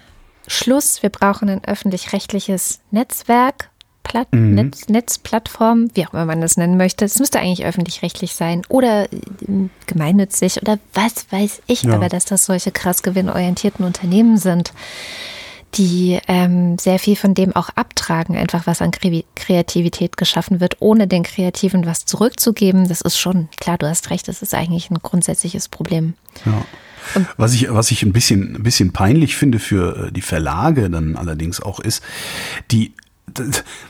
Schluss. 0.46 1.02
Wir 1.02 1.10
brauchen 1.10 1.48
ein 1.48 1.64
öffentlich-rechtliches 1.64 2.80
Netzwerk, 2.90 3.70
Platt, 4.04 4.28
Mhm. 4.32 4.54
Netz, 4.54 4.88
Netzplattform, 4.88 5.90
wie 5.94 6.06
auch 6.06 6.14
immer 6.14 6.24
man 6.24 6.40
das 6.40 6.56
nennen 6.56 6.76
möchte. 6.78 7.04
Es 7.04 7.18
müsste 7.18 7.40
eigentlich 7.40 7.66
öffentlich-rechtlich 7.66 8.34
sein 8.34 8.62
oder 8.68 9.04
äh, 9.12 9.18
gemeinnützig 9.86 10.62
oder 10.62 10.78
was 10.94 11.26
weiß 11.30 11.60
ich. 11.66 11.82
Ja. 11.82 11.94
Aber 11.94 12.08
dass 12.08 12.24
das 12.24 12.46
solche 12.46 12.70
krass 12.72 13.02
gewinnorientierten 13.02 13.84
Unternehmen 13.84 14.38
sind, 14.38 14.72
die 15.74 16.18
ähm, 16.28 16.78
sehr 16.78 16.98
viel 16.98 17.16
von 17.16 17.34
dem 17.34 17.54
auch 17.54 17.68
abtragen, 17.70 18.36
einfach 18.36 18.66
was 18.66 18.80
an 18.80 18.90
Kre 18.90 19.24
Kreativität 19.34 20.16
geschaffen 20.16 20.60
wird, 20.60 20.76
ohne 20.80 21.06
den 21.06 21.22
Kreativen 21.22 21.86
was 21.86 22.04
zurückzugeben, 22.04 22.88
das 22.88 23.00
ist 23.00 23.18
schon, 23.18 23.48
klar, 23.60 23.78
du 23.78 23.86
hast 23.86 24.10
recht, 24.10 24.28
das 24.28 24.42
ist 24.42 24.54
eigentlich 24.54 24.90
ein 24.90 24.98
grundsätzliches 25.02 25.68
Problem. 25.68 26.14
Ja. 26.44 26.64
Was 27.36 27.54
ich, 27.54 27.72
was 27.72 27.90
ich 27.90 28.02
ein 28.02 28.12
bisschen, 28.12 28.56
ein 28.56 28.62
bisschen 28.62 28.92
peinlich 28.92 29.36
finde 29.36 29.58
für 29.58 30.08
äh, 30.08 30.12
die 30.12 30.22
Verlage 30.22 30.90
dann 30.90 31.16
allerdings 31.16 31.60
auch 31.60 31.80
ist, 31.80 32.02
die, 32.70 32.92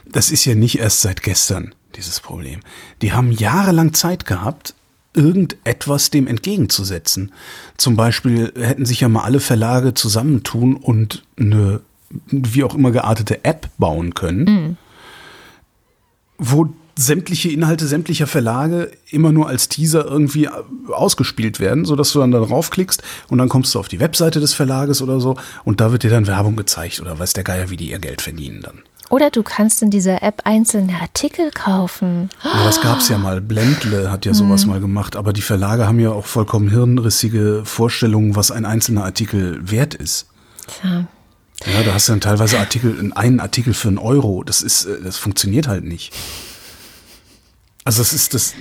das 0.05 0.31
ist 0.31 0.45
ja 0.45 0.55
nicht 0.55 0.79
erst 0.79 1.01
seit 1.01 1.23
gestern 1.23 1.75
dieses 1.97 2.21
Problem. 2.21 2.61
Die 3.03 3.13
haben 3.13 3.33
jahrelang 3.33 3.93
Zeit 3.95 4.25
gehabt, 4.25 4.75
irgendetwas 5.19 6.11
dem 6.11 6.27
entgegenzusetzen. 6.27 7.32
Zum 7.77 7.97
Beispiel 7.97 8.53
hätten 8.57 8.86
sich 8.86 9.01
ja 9.01 9.09
mal 9.09 9.24
alle 9.24 9.40
Verlage 9.40 9.95
zusammentun 9.95 10.77
und 10.77 11.24
eine 11.39 11.81
wie 12.28 12.65
auch 12.65 12.74
immer 12.74 12.90
geartete 12.90 13.45
App 13.45 13.69
bauen 13.77 14.15
können, 14.15 14.78
wo 16.39 16.73
sämtliche 16.97 17.51
Inhalte 17.51 17.86
sämtlicher 17.86 18.27
Verlage 18.27 18.90
immer 19.11 19.31
nur 19.31 19.47
als 19.47 19.69
Teaser 19.69 20.05
irgendwie 20.07 20.49
ausgespielt 20.89 21.61
werden, 21.61 21.85
sodass 21.85 22.12
du 22.12 22.20
dann 22.20 22.31
da 22.31 22.40
draufklickst 22.40 23.03
und 23.28 23.39
dann 23.39 23.49
kommst 23.49 23.74
du 23.74 23.78
auf 23.78 23.89
die 23.89 24.01
Webseite 24.01 24.40
des 24.40 24.55
Verlages 24.55 25.03
oder 25.03 25.20
so 25.20 25.36
und 25.65 25.81
da 25.81 25.93
wird 25.93 26.03
dir 26.03 26.11
dann 26.11 26.27
Werbung 26.27 26.57
gezeigt 26.57 27.01
oder 27.01 27.19
weiß 27.19 27.35
der 27.35 27.45
Geier, 27.45 27.70
wie 27.70 27.77
die 27.77 27.90
ihr 27.90 27.99
Geld 27.99 28.23
verdienen 28.23 28.62
dann. 28.62 28.82
Oder 29.11 29.31
du 29.31 29.43
kannst 29.43 29.83
in 29.83 29.91
dieser 29.91 30.23
App 30.23 30.43
einzelne 30.45 31.01
Artikel 31.01 31.51
kaufen. 31.51 32.29
Ja, 32.45 32.65
das 32.65 32.83
gab's 32.83 33.09
ja 33.09 33.16
mal. 33.16 33.41
Blendle 33.41 34.11
hat 34.11 34.27
ja 34.27 34.35
sowas 34.35 34.66
mal 34.66 34.81
gemacht, 34.81 35.16
aber 35.16 35.33
die 35.33 35.41
Verlage 35.41 35.87
haben 35.87 35.99
ja 35.99 36.11
auch 36.11 36.27
vollkommen 36.27 36.69
hirnrissige 36.69 37.62
Vorstellungen, 37.65 38.37
was 38.37 38.51
ein 38.51 38.66
einzelner 38.66 39.05
Artikel 39.05 39.59
wert 39.70 39.95
ist. 39.95 40.27
Tja. 40.66 41.07
Ja, 41.66 41.83
da 41.83 41.95
hast 41.95 42.09
du 42.09 42.12
dann 42.12 42.20
teilweise 42.20 42.59
Artikel, 42.59 43.12
einen 43.15 43.41
Artikel 43.41 43.75
für 43.75 43.89
einen 43.89 43.99
Euro. 43.99 44.45
Das 44.45 44.62
ist, 44.62 44.85
äh, 44.85 45.01
das 45.03 45.16
funktioniert 45.16 45.66
halt 45.66 45.85
nicht. 45.85 46.12
Also 47.85 48.01
das 48.03 48.12
ist 48.12 48.35
das, 48.35 48.55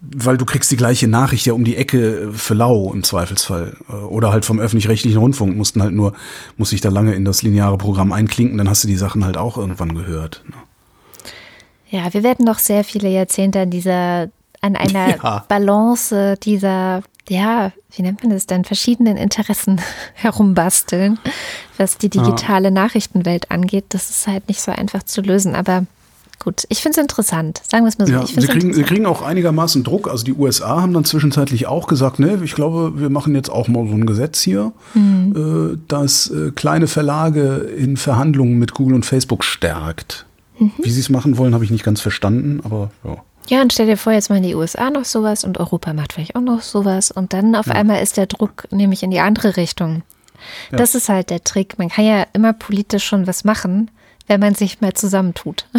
weil 0.00 0.36
du 0.36 0.44
kriegst 0.44 0.70
die 0.70 0.76
gleiche 0.76 1.08
Nachricht 1.08 1.46
ja 1.46 1.52
um 1.52 1.64
die 1.64 1.76
Ecke 1.76 2.30
für 2.32 2.54
lau 2.54 2.92
im 2.92 3.02
Zweifelsfall. 3.02 3.76
Äh, 3.88 3.92
Oder 3.92 4.32
halt 4.32 4.44
vom 4.44 4.60
öffentlich-rechtlichen 4.60 5.18
Rundfunk 5.18 5.56
mussten 5.56 5.82
halt 5.82 5.92
nur, 5.92 6.12
muss 6.56 6.70
sich 6.70 6.80
da 6.80 6.88
lange 6.88 7.14
in 7.14 7.24
das 7.24 7.42
lineare 7.42 7.78
Programm 7.78 8.12
einklinken, 8.12 8.58
dann 8.58 8.68
hast 8.68 8.84
du 8.84 8.88
die 8.88 8.96
Sachen 8.96 9.24
halt 9.24 9.36
auch 9.36 9.56
irgendwann 9.58 9.94
gehört. 9.94 10.42
ne? 10.46 10.54
Ja, 11.90 12.12
wir 12.12 12.22
werden 12.22 12.44
noch 12.44 12.58
sehr 12.58 12.84
viele 12.84 13.08
Jahrzehnte 13.08 13.60
an 13.60 13.70
dieser, 13.70 14.28
an 14.60 14.76
einer 14.76 15.16
Ja. 15.22 15.44
Balance 15.48 16.36
dieser, 16.42 17.02
ja, 17.28 17.72
wie 17.96 18.02
nennt 18.02 18.22
man 18.22 18.30
das 18.32 18.46
denn, 18.46 18.64
verschiedenen 18.64 19.16
Interessen 19.16 19.80
herumbasteln, 20.14 21.18
was 21.76 21.98
die 21.98 22.10
digitale 22.10 22.70
Nachrichtenwelt 22.70 23.50
angeht. 23.50 23.86
Das 23.88 24.10
ist 24.10 24.26
halt 24.26 24.46
nicht 24.48 24.60
so 24.60 24.70
einfach 24.70 25.02
zu 25.02 25.22
lösen, 25.22 25.54
aber 25.54 25.86
gut, 26.38 26.64
ich 26.68 26.80
finde 26.82 26.98
es 26.98 27.02
interessant. 27.02 27.60
Sagen 27.68 27.84
wir 27.84 27.88
es 27.88 27.98
mal 27.98 28.06
so. 28.06 28.12
Ja, 28.12 28.26
sie 28.26 28.46
kriegen, 28.46 28.72
sie 28.72 28.82
kriegen 28.82 29.06
auch 29.06 29.22
einigermaßen 29.22 29.84
Druck. 29.84 30.08
Also 30.08 30.24
die 30.24 30.34
USA 30.34 30.80
haben 30.82 30.92
dann 30.92 31.04
zwischenzeitlich 31.04 31.66
auch 31.66 31.86
gesagt, 31.86 32.18
ne, 32.18 32.40
ich 32.44 32.54
glaube, 32.54 33.00
wir 33.00 33.10
machen 33.10 33.34
jetzt 33.34 33.50
auch 33.50 33.68
mal 33.68 33.86
so 33.88 33.94
ein 33.94 34.06
Gesetz 34.06 34.40
hier, 34.40 34.72
Mhm. 34.94 35.72
äh, 35.74 35.78
das 35.88 36.30
äh, 36.30 36.50
kleine 36.52 36.86
Verlage 36.86 37.56
in 37.76 37.96
Verhandlungen 37.96 38.58
mit 38.58 38.72
Google 38.74 38.94
und 38.94 39.04
Facebook 39.06 39.44
stärkt. 39.44 40.26
Mhm. 40.58 40.72
Wie 40.82 40.90
sie 40.90 41.00
es 41.00 41.08
machen 41.08 41.38
wollen, 41.38 41.54
habe 41.54 41.64
ich 41.64 41.70
nicht 41.70 41.84
ganz 41.84 42.00
verstanden, 42.00 42.60
aber 42.64 42.90
ja. 43.04 43.16
Ja, 43.48 43.62
und 43.62 43.72
stell 43.72 43.86
dir 43.86 43.96
vor, 43.96 44.12
jetzt 44.12 44.28
machen 44.28 44.42
die 44.42 44.54
USA 44.54 44.90
noch 44.90 45.06
sowas 45.06 45.42
und 45.42 45.58
Europa 45.58 45.94
macht 45.94 46.12
vielleicht 46.12 46.36
auch 46.36 46.42
noch 46.42 46.60
sowas 46.60 47.10
und 47.10 47.32
dann 47.32 47.54
auf 47.54 47.70
einmal 47.70 48.02
ist 48.02 48.18
der 48.18 48.26
Druck 48.26 48.68
nämlich 48.70 49.02
in 49.02 49.10
die 49.10 49.20
andere 49.20 49.56
Richtung. 49.56 50.02
Das 50.70 50.94
ist 50.94 51.08
halt 51.08 51.30
der 51.30 51.42
Trick. 51.44 51.78
Man 51.78 51.88
kann 51.88 52.04
ja 52.04 52.26
immer 52.34 52.52
politisch 52.52 53.04
schon 53.04 53.26
was 53.26 53.44
machen, 53.44 53.90
wenn 54.26 54.38
man 54.40 54.54
sich 54.54 54.80
mal 54.82 54.92
zusammentut. 54.92 55.64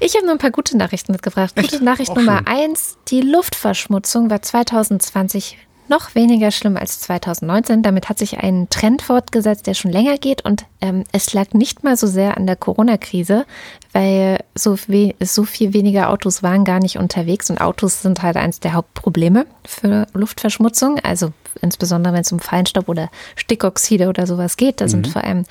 Ich 0.00 0.14
habe 0.16 0.24
noch 0.24 0.32
ein 0.32 0.38
paar 0.38 0.50
gute 0.50 0.76
Nachrichten 0.76 1.12
mitgebracht. 1.12 1.52
Echt? 1.56 1.70
Gute 1.70 1.84
Nachricht 1.84 2.10
Auch 2.10 2.16
Nummer 2.16 2.38
schön. 2.38 2.46
eins: 2.46 2.96
Die 3.08 3.20
Luftverschmutzung 3.20 4.30
war 4.30 4.42
2020 4.42 5.58
noch 5.90 6.14
weniger 6.14 6.52
schlimm 6.52 6.76
als 6.76 7.00
2019. 7.00 7.82
Damit 7.82 8.08
hat 8.08 8.18
sich 8.18 8.38
ein 8.38 8.70
Trend 8.70 9.02
fortgesetzt, 9.02 9.66
der 9.66 9.74
schon 9.74 9.90
länger 9.90 10.16
geht. 10.16 10.42
Und 10.42 10.64
ähm, 10.80 11.04
es 11.12 11.34
lag 11.34 11.52
nicht 11.52 11.84
mal 11.84 11.96
so 11.96 12.06
sehr 12.06 12.36
an 12.36 12.46
der 12.46 12.56
Corona-Krise, 12.56 13.44
weil 13.92 14.38
so, 14.54 14.78
so 15.20 15.44
viel 15.44 15.74
weniger 15.74 16.08
Autos 16.08 16.42
waren 16.42 16.64
gar 16.64 16.78
nicht 16.78 16.96
unterwegs. 16.96 17.50
Und 17.50 17.60
Autos 17.60 18.02
sind 18.02 18.22
halt 18.22 18.36
eines 18.36 18.60
der 18.60 18.72
Hauptprobleme 18.72 19.46
für 19.66 20.06
Luftverschmutzung. 20.14 21.00
Also 21.00 21.32
insbesondere 21.60 22.14
wenn 22.14 22.20
es 22.20 22.32
um 22.32 22.38
Feinstaub 22.38 22.88
oder 22.88 23.10
Stickoxide 23.34 24.08
oder 24.08 24.26
sowas 24.26 24.56
geht. 24.56 24.80
Da 24.80 24.88
sind 24.88 25.08
vor 25.08 25.24
allem 25.24 25.44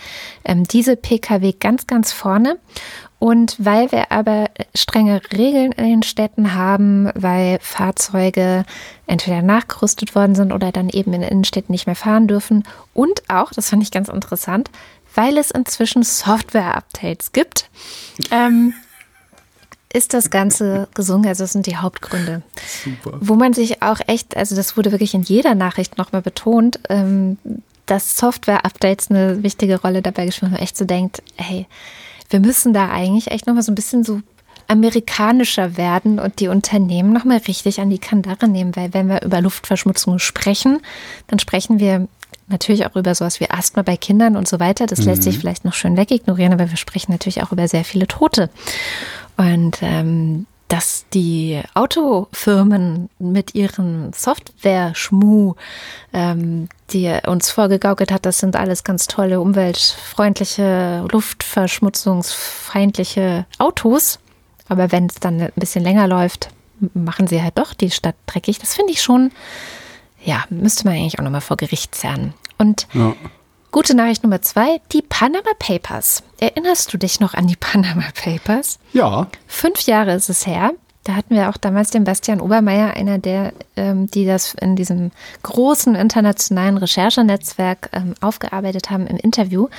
ähm, 0.46 0.64
diese 0.64 0.96
Pkw 0.96 1.54
ganz, 1.60 1.86
ganz 1.86 2.14
vorne. 2.14 2.58
Und 3.20 3.58
weil 3.60 3.91
wir 3.91 4.14
aber 4.14 4.50
strenge 4.74 5.22
Regeln 5.34 5.74
in 5.74 5.86
den 5.86 6.04
Städten 6.04 6.56
haben, 6.56 7.10
weil 7.16 7.60
Fahrzeuge 7.62 8.64
entweder 9.08 9.41
nachgerüstet 9.41 10.16
worden 10.16 10.36
sind 10.36 10.54
oder 10.54 10.72
dann 10.72 10.88
eben 10.88 11.12
in 11.14 11.22
Innenstädten 11.22 11.74
nicht 11.74 11.86
mehr 11.86 11.98
fahren 11.98 12.28
dürfen 12.28 12.64
und 12.94 13.24
auch, 13.30 13.52
das 13.52 13.70
fand 13.70 13.84
ich 13.84 13.91
ganz 13.91 14.08
interessant, 14.08 14.72
weil 15.16 15.38
es 15.38 15.52
inzwischen 15.52 16.04
Software-Updates 16.04 17.34
gibt, 17.34 17.70
ähm, 18.32 18.74
ist 19.91 20.14
das 20.14 20.30
Ganze 20.30 20.88
gesungen. 20.94 21.28
Also 21.28 21.44
das 21.44 21.54
sind 21.54 21.66
die 21.66 21.78
Hauptgründe. 21.78 22.44
Super. 22.84 23.18
Wo 23.20 23.36
man 23.36 23.54
sich 23.54 23.82
auch 23.82 24.00
echt, 24.08 24.38
also 24.38 24.56
das 24.56 24.78
wurde 24.78 24.91
wirklich 24.91 25.14
in 25.14 25.24
jeder 25.24 25.56
Nachricht 25.56 25.98
nochmal 25.98 26.22
betont, 26.22 26.80
ähm, 26.90 27.38
dass 27.86 28.18
Software-Updates 28.18 29.10
eine 29.10 29.41
wichtige 29.41 29.82
Rolle 29.82 30.02
dabei 30.02 30.26
gespielt 30.26 30.52
haben, 30.52 30.54
man 30.54 30.62
echt 30.62 30.78
so 30.78 30.86
denkt, 30.86 31.24
hey, 31.38 31.66
wir 32.30 32.40
müssen 32.40 32.74
da 32.74 32.90
eigentlich 32.90 33.32
echt 33.32 33.48
nochmal 33.48 33.64
so 33.64 33.72
ein 33.72 33.76
bisschen 33.76 34.04
so 34.04 34.22
amerikanischer 34.68 35.78
werden 35.78 36.20
und 36.20 36.40
die 36.40 36.48
Unternehmen 36.48 37.12
nochmal 37.12 37.38
richtig 37.48 37.82
an 37.82 37.90
die 37.90 37.98
Kandare 37.98 38.48
nehmen, 38.48 38.76
weil 38.76 38.94
wenn 38.94 39.10
wir 39.10 39.24
über 39.24 39.42
Luftverschmutzung 39.42 40.20
sprechen, 40.20 40.80
dann 41.28 41.40
sprechen 41.40 41.80
wir 41.80 42.08
natürlich 42.48 42.86
auch 42.86 42.96
über 42.96 43.16
sowas 43.16 43.40
wie 43.40 43.50
Asthma 43.50 43.82
bei 43.82 43.98
Kindern 43.98 44.36
und 44.36 44.48
so 44.48 44.60
weiter. 44.60 44.86
Das 44.86 45.04
lässt 45.06 45.24
sich 45.24 45.40
vielleicht 45.40 45.66
noch 45.66 45.74
schön 45.74 45.98
wegignorieren, 45.98 46.54
aber 46.54 46.70
wir 46.70 46.78
sprechen 46.78 47.12
natürlich 47.12 47.42
auch 47.42 47.52
über 47.52 47.68
sehr 47.68 47.84
viele 47.84 48.08
Tote. 48.08 48.50
Und 49.38 49.78
ähm, 49.82 50.46
dass 50.70 51.06
die 51.14 51.62
Autofirmen 51.74 53.10
mit 53.18 53.56
ihren 53.56 54.14
Software-Schmu, 54.14 55.56
ähm, 56.14 56.70
die 56.91 57.12
uns 57.26 57.50
vorgegaukelt 57.52 58.12
hat, 58.12 58.26
das 58.26 58.38
sind 58.38 58.56
alles 58.56 58.84
ganz 58.84 59.08
tolle, 59.08 59.41
umweltfreundliche, 59.41 61.08
luftverschmutzungsfeindliche 61.12 63.48
Autos. 63.58 64.20
Aber 64.68 64.91
wenn 64.91 65.08
es 65.08 65.16
dann 65.16 65.41
ein 65.41 65.52
bisschen 65.56 65.84
länger 65.84 66.08
läuft, 66.08 66.50
machen 66.94 67.26
sie 67.28 67.41
halt 67.41 67.58
doch 67.58 67.74
die 67.74 67.90
Stadt 67.90 68.16
dreckig. 68.28 68.60
Das 68.60 68.76
finde 68.76 68.94
ich 68.94 69.02
schon, 69.02 69.32
ja, 70.24 70.44
müsste 70.50 70.86
man 70.86 70.94
eigentlich 70.94 71.18
auch 71.20 71.24
nochmal 71.24 71.41
vor 71.41 71.58
Gericht 71.58 71.96
zerren. 71.96 72.36
Und 72.60 72.88
Ja. 72.94 73.16
Gute 73.72 73.96
Nachricht 73.96 74.24
Nummer 74.24 74.41
zwei, 74.41 74.82
die 74.91 75.02
Panama 75.02 75.52
Papers. 75.60 76.24
Erinnerst 76.40 76.94
du 76.94 76.98
dich 76.98 77.20
noch 77.20 77.34
an 77.34 77.48
die 77.48 77.56
Panama 77.60 78.06
Papers? 78.16 78.80
Ja, 78.94 79.28
Fünf 79.48 79.82
Jahre 79.82 80.14
ist 80.14 80.30
es 80.30 80.48
her. 80.48 80.74
Da 81.06 81.16
hatten 81.16 81.34
wir 81.34 81.50
auch 81.50 81.58
damals 81.58 81.90
den 81.90 82.04
Bastian 82.04 82.41
Obermeier, 82.41 82.94
einer 82.94 83.18
der, 83.18 83.54
ähm, 83.78 84.12
die 84.12 84.26
das 84.26 84.54
in 84.54 84.76
diesem 84.76 85.12
großen 85.44 85.96
internationalen 85.96 86.78
Recherchenetzwerk 86.78 87.90
ähm, 87.94 88.14
aufgearbeitet 88.22 88.91
haben 88.91 89.08
im 89.08 89.18
Interview. 89.18 89.70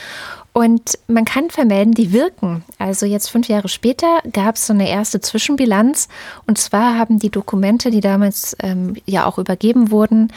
Und 0.53 0.99
man 1.07 1.25
kann 1.25 1.51
vermelden, 1.51 1.93
die 1.95 2.13
wirken. 2.13 2.65
Also 2.79 3.07
jetzt 3.07 3.31
fünf 3.31 3.47
Jahre 3.47 3.69
später 3.69 4.21
gab 4.33 4.57
es 4.57 4.67
so 4.67 4.73
eine 4.73 4.89
erste 4.89 5.21
Zwischenbilanz. 5.21 6.09
Und 6.47 6.59
zwar 6.59 6.99
haben 6.99 7.21
die 7.21 7.31
Dokumente, 7.31 7.91
die 7.93 8.01
damals 8.01 8.57
ähm, 8.61 8.97
ja 9.07 9.27
auch 9.27 9.39
übergeben 9.39 9.93
wurden, 9.93 10.33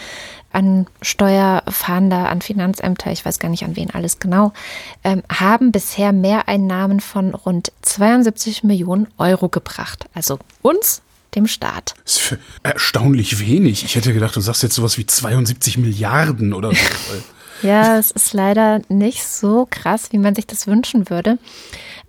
an 0.54 0.88
Steuerfahnder, 1.02 2.30
an 2.30 2.42
Finanzämter, 2.42 3.12
ich 3.12 3.26
weiß 3.26 3.40
gar 3.40 3.50
nicht 3.50 3.64
an 3.64 3.76
wen 3.76 3.92
alles 3.92 4.20
genau, 4.20 4.54
ähm, 5.04 5.24
haben 5.32 5.72
bisher 5.72 6.14
Mehreinnahmen 6.14 7.00
von 7.00 7.34
rund 7.34 7.72
72 7.82 8.64
Millionen 8.64 9.08
Euro 9.18 9.50
gebracht. 9.50 10.06
Also 10.14 10.40
uns, 10.62 11.02
dem 11.36 11.48
Staat. 11.48 11.96
Das 12.04 12.16
ist 12.16 12.38
erstaunlich 12.62 13.40
wenig. 13.40 13.84
Ich 13.84 13.96
hätte 13.96 14.14
gedacht, 14.14 14.36
du 14.36 14.42
sagst 14.42 14.64
jetzt 14.64 14.76
sowas 14.76 14.98
wie 14.98 15.06
72 15.06 15.78
Milliarden 15.78 16.54
oder 16.54 16.70
so. 16.70 16.78
Ja, 17.64 17.98
es 17.98 18.12
ist 18.12 18.34
leider 18.34 18.82
nicht 18.90 19.26
so 19.26 19.66
krass, 19.70 20.12
wie 20.12 20.18
man 20.18 20.36
sich 20.36 20.46
das 20.46 20.68
wünschen 20.68 21.10
würde. 21.10 21.38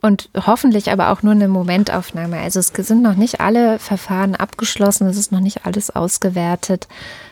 Und 0.04 0.28
hoffentlich 0.36 0.90
aber 0.90 1.08
auch 1.08 1.22
nur 1.22 1.32
eine 1.32 1.48
Momentaufnahme. 1.48 2.36
Also 2.36 2.60
es 2.60 2.66
sind 2.66 3.00
noch 3.00 3.14
nicht 3.14 3.40
alle 3.40 3.78
Verfahren 3.78 4.34
abgeschlossen, 4.34 5.06
es 5.06 5.16
ist 5.16 5.32
noch 5.32 5.40
nicht 5.40 5.64
alles 5.64 5.88
ausgewertet. 5.88 6.88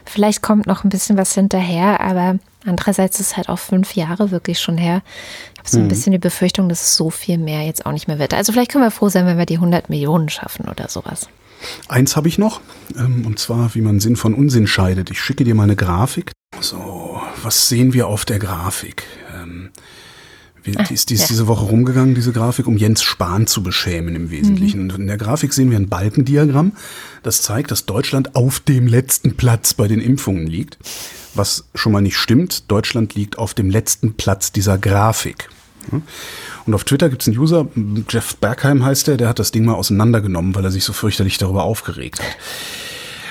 Vielleicht 0.07 0.41
kommt 0.41 0.67
noch 0.67 0.83
ein 0.83 0.89
bisschen 0.89 1.19
was 1.19 1.35
hinterher, 1.35 2.01
aber 2.01 2.39
andererseits 2.65 3.21
ist 3.21 3.27
es 3.27 3.37
halt 3.37 3.51
auch 3.51 3.59
fünf 3.59 3.95
Jahre 3.95 4.31
wirklich 4.31 4.59
schon 4.59 4.79
her. 4.79 5.03
Ich 5.53 5.59
habe 5.59 5.69
so 5.69 5.79
ein 5.81 5.85
mhm. 5.85 5.89
bisschen 5.89 6.13
die 6.13 6.19
Befürchtung, 6.19 6.71
dass 6.71 6.81
es 6.81 6.97
so 6.97 7.11
viel 7.11 7.37
mehr 7.37 7.61
jetzt 7.61 7.85
auch 7.85 7.93
nicht 7.93 8.09
mehr 8.09 8.19
wird. 8.19 8.33
Also 8.33 8.53
vielleicht 8.53 8.73
können 8.73 8.85
wir 8.85 8.91
froh 8.91 9.11
sein, 9.11 9.27
wenn 9.27 9.37
wir 9.37 9.45
die 9.45 9.57
100 9.57 9.91
Millionen 9.91 10.31
schaffen 10.31 10.67
oder 10.67 10.89
sowas. 10.89 11.29
Eins 11.89 12.17
habe 12.17 12.29
ich 12.29 12.39
noch, 12.39 12.63
ähm, 12.97 13.27
und 13.27 13.39
zwar, 13.39 13.75
wie 13.75 13.83
man 13.83 14.01
Sinn 14.01 14.17
von 14.17 14.33
Unsinn 14.33 14.67
scheidet. 14.67 15.11
Ich 15.11 15.21
schicke 15.21 15.45
dir 15.45 15.55
mal 15.55 15.65
eine 15.65 15.77
Grafik. 15.77 16.33
So, 16.59 17.21
was 17.43 17.69
sehen 17.69 17.93
wir 17.93 18.07
auf 18.07 18.25
der 18.25 18.39
Grafik? 18.39 19.05
Ähm, 20.65 20.85
die 20.89 20.95
ist, 20.95 21.11
die 21.11 21.15
ist 21.15 21.23
ja. 21.23 21.27
diese 21.29 21.47
Woche 21.47 21.65
rumgegangen, 21.65 22.15
diese 22.15 22.33
Grafik, 22.33 22.67
um 22.67 22.77
Jens 22.77 23.03
Spahn 23.03 23.47
zu 23.47 23.63
beschämen 23.63 24.15
im 24.15 24.31
Wesentlichen. 24.31 24.85
Mhm. 24.85 24.91
Und 24.91 25.01
in 25.01 25.07
der 25.07 25.19
Grafik 25.19 25.53
sehen 25.53 25.71
wir 25.71 25.79
ein 25.79 25.89
Balkendiagramm, 25.89 26.73
das 27.23 27.43
zeigt, 27.43 27.71
dass 27.71 27.87
Deutschland 27.87 28.37
auf 28.37 28.61
dem 28.61 28.87
letzten 28.87 29.37
Platz 29.37 29.75
bei 29.75 29.89
den 29.89 30.01
Impfungen 30.01 30.47
liegt. 30.47 30.79
Was 31.35 31.65
schon 31.75 31.93
mal 31.93 32.03
nicht 32.03 32.17
stimmt, 32.17 32.71
Deutschland 32.71 33.15
liegt 33.15 33.39
auf 33.39 33.55
dem 33.55 33.71
letzten 33.71 34.15
Platz 34.15 34.53
dieser 34.53 34.77
Grafik. 34.77 35.49
Und 36.67 36.75
auf 36.75 36.85
Twitter 36.85 37.09
gibt 37.09 37.23
es 37.23 37.29
einen 37.29 37.39
User, 37.39 37.67
Jeff 38.09 38.37
Bergheim 38.37 38.85
heißt 38.85 39.09
der, 39.09 39.17
der 39.17 39.29
hat 39.29 39.39
das 39.39 39.51
Ding 39.51 39.65
mal 39.65 39.75
auseinandergenommen, 39.75 40.55
weil 40.55 40.65
er 40.65 40.71
sich 40.71 40.85
so 40.85 40.93
fürchterlich 40.93 41.39
darüber 41.39 41.65
aufgeregt 41.65 42.21
hat. 42.21 42.37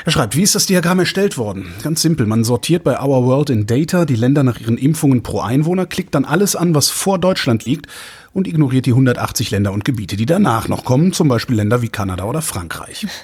Er 0.03 0.11
schreibt, 0.11 0.35
wie 0.35 0.41
ist 0.41 0.55
das 0.55 0.65
Diagramm 0.65 0.99
erstellt 0.99 1.37
worden? 1.37 1.73
Ganz 1.83 2.01
simpel, 2.01 2.25
man 2.25 2.43
sortiert 2.43 2.83
bei 2.83 2.99
Our 2.99 3.25
World 3.25 3.51
in 3.51 3.67
Data 3.67 4.05
die 4.05 4.15
Länder 4.15 4.43
nach 4.43 4.59
ihren 4.59 4.77
Impfungen 4.77 5.21
pro 5.21 5.41
Einwohner, 5.41 5.85
klickt 5.85 6.15
dann 6.15 6.25
alles 6.25 6.55
an, 6.55 6.73
was 6.73 6.89
vor 6.89 7.19
Deutschland 7.19 7.65
liegt 7.65 7.87
und 8.33 8.47
ignoriert 8.47 8.87
die 8.87 8.91
180 8.91 9.51
Länder 9.51 9.71
und 9.71 9.85
Gebiete, 9.85 10.15
die 10.15 10.25
danach 10.25 10.67
noch 10.67 10.85
kommen, 10.85 11.13
zum 11.13 11.27
Beispiel 11.27 11.55
Länder 11.55 11.83
wie 11.83 11.89
Kanada 11.89 12.23
oder 12.23 12.41
Frankreich. 12.41 13.05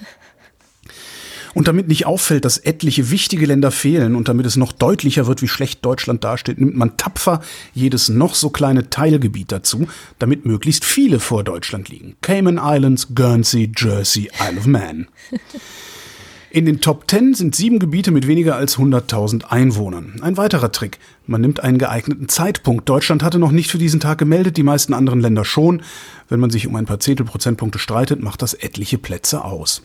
Und 1.54 1.68
damit 1.68 1.88
nicht 1.88 2.06
auffällt, 2.06 2.46
dass 2.46 2.60
etliche 2.60 3.10
wichtige 3.10 3.48
Länder 3.48 3.72
fehlen 3.72 4.16
und 4.16 4.28
damit 4.28 4.46
es 4.46 4.58
noch 4.58 4.72
deutlicher 4.72 5.26
wird, 5.26 5.42
wie 5.42 5.48
schlecht 5.48 5.84
Deutschland 5.84 6.24
dasteht, 6.24 6.60
nimmt 6.60 6.76
man 6.76 6.98
tapfer 6.98 7.42
jedes 7.74 8.10
noch 8.10 8.36
so 8.36 8.52
kleine 8.52 8.92
Teilgebiet 8.92 9.52
dazu, 9.52 9.88
damit 10.20 10.46
möglichst 10.46 10.86
viele 10.86 11.20
vor 11.20 11.44
Deutschland 11.44 11.90
liegen. 11.90 12.16
Cayman 12.22 12.60
Islands, 12.62 13.08
Guernsey, 13.16 13.72
Jersey, 13.76 14.30
Isle 14.40 14.60
of 14.60 14.68
Man. 14.68 15.08
In 16.50 16.66
den 16.66 16.80
Top 16.80 17.10
10 17.10 17.34
sind 17.34 17.56
sieben 17.56 17.78
Gebiete 17.78 18.12
mit 18.12 18.26
weniger 18.26 18.56
als 18.56 18.78
100.000 18.78 19.46
Einwohnern. 19.50 20.16
Ein 20.22 20.38
weiterer 20.38 20.72
Trick. 20.72 20.98
Man 21.26 21.42
nimmt 21.42 21.60
einen 21.60 21.78
geeigneten 21.78 22.30
Zeitpunkt. 22.30 22.88
Deutschland 22.88 23.22
hatte 23.22 23.38
noch 23.38 23.52
nicht 23.52 23.70
für 23.70 23.78
diesen 23.78 24.00
Tag 24.00 24.18
gemeldet, 24.18 24.56
die 24.56 24.64
meisten 24.64 24.94
anderen 24.94 25.20
Länder 25.20 25.44
schon. 25.44 25.82
Wenn 26.30 26.40
man 26.40 26.50
sich 26.50 26.66
um 26.66 26.76
ein 26.78 26.86
paar 26.86 27.02
Zehntelprozentpunkte 27.02 27.80
streitet, 27.80 28.22
macht 28.24 28.42
das 28.42 28.54
etliche 28.54 28.98
Plätze 28.98 29.44
aus. 29.44 29.84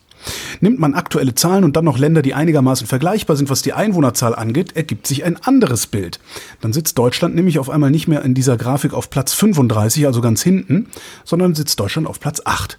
Nimmt 0.61 0.79
man 0.79 0.95
aktuelle 0.95 1.35
Zahlen 1.35 1.65
und 1.65 1.75
dann 1.75 1.85
noch 1.85 1.99
Länder, 1.99 2.23
die 2.23 2.35
einigermaßen 2.35 2.87
vergleichbar 2.87 3.37
sind, 3.37 3.51
was 3.51 3.63
die 3.63 3.73
Einwohnerzahl 3.73 4.37
angeht, 4.37 4.77
ergibt 4.77 5.09
sich 5.09 5.25
ein 5.25 5.37
anderes 5.39 5.89
Bild. 5.89 6.21
Dann 6.61 6.73
sitzt 6.73 6.97
Deutschland 6.97 7.35
nämlich 7.35 7.59
auf 7.59 7.71
einmal 7.71 7.91
nicht 7.91 8.07
mehr 8.07 8.23
in 8.23 8.35
dieser 8.35 8.57
Grafik 8.57 8.95
auf 8.95 9.11
Platz 9.11 9.33
35, 9.35 10.07
also 10.07 10.21
ganz 10.21 10.43
hinten, 10.43 10.87
sondern 11.25 11.57
sitzt 11.57 11.81
Deutschland 11.81 12.07
auf 12.07 12.21
Platz 12.21 12.41
8. 12.45 12.79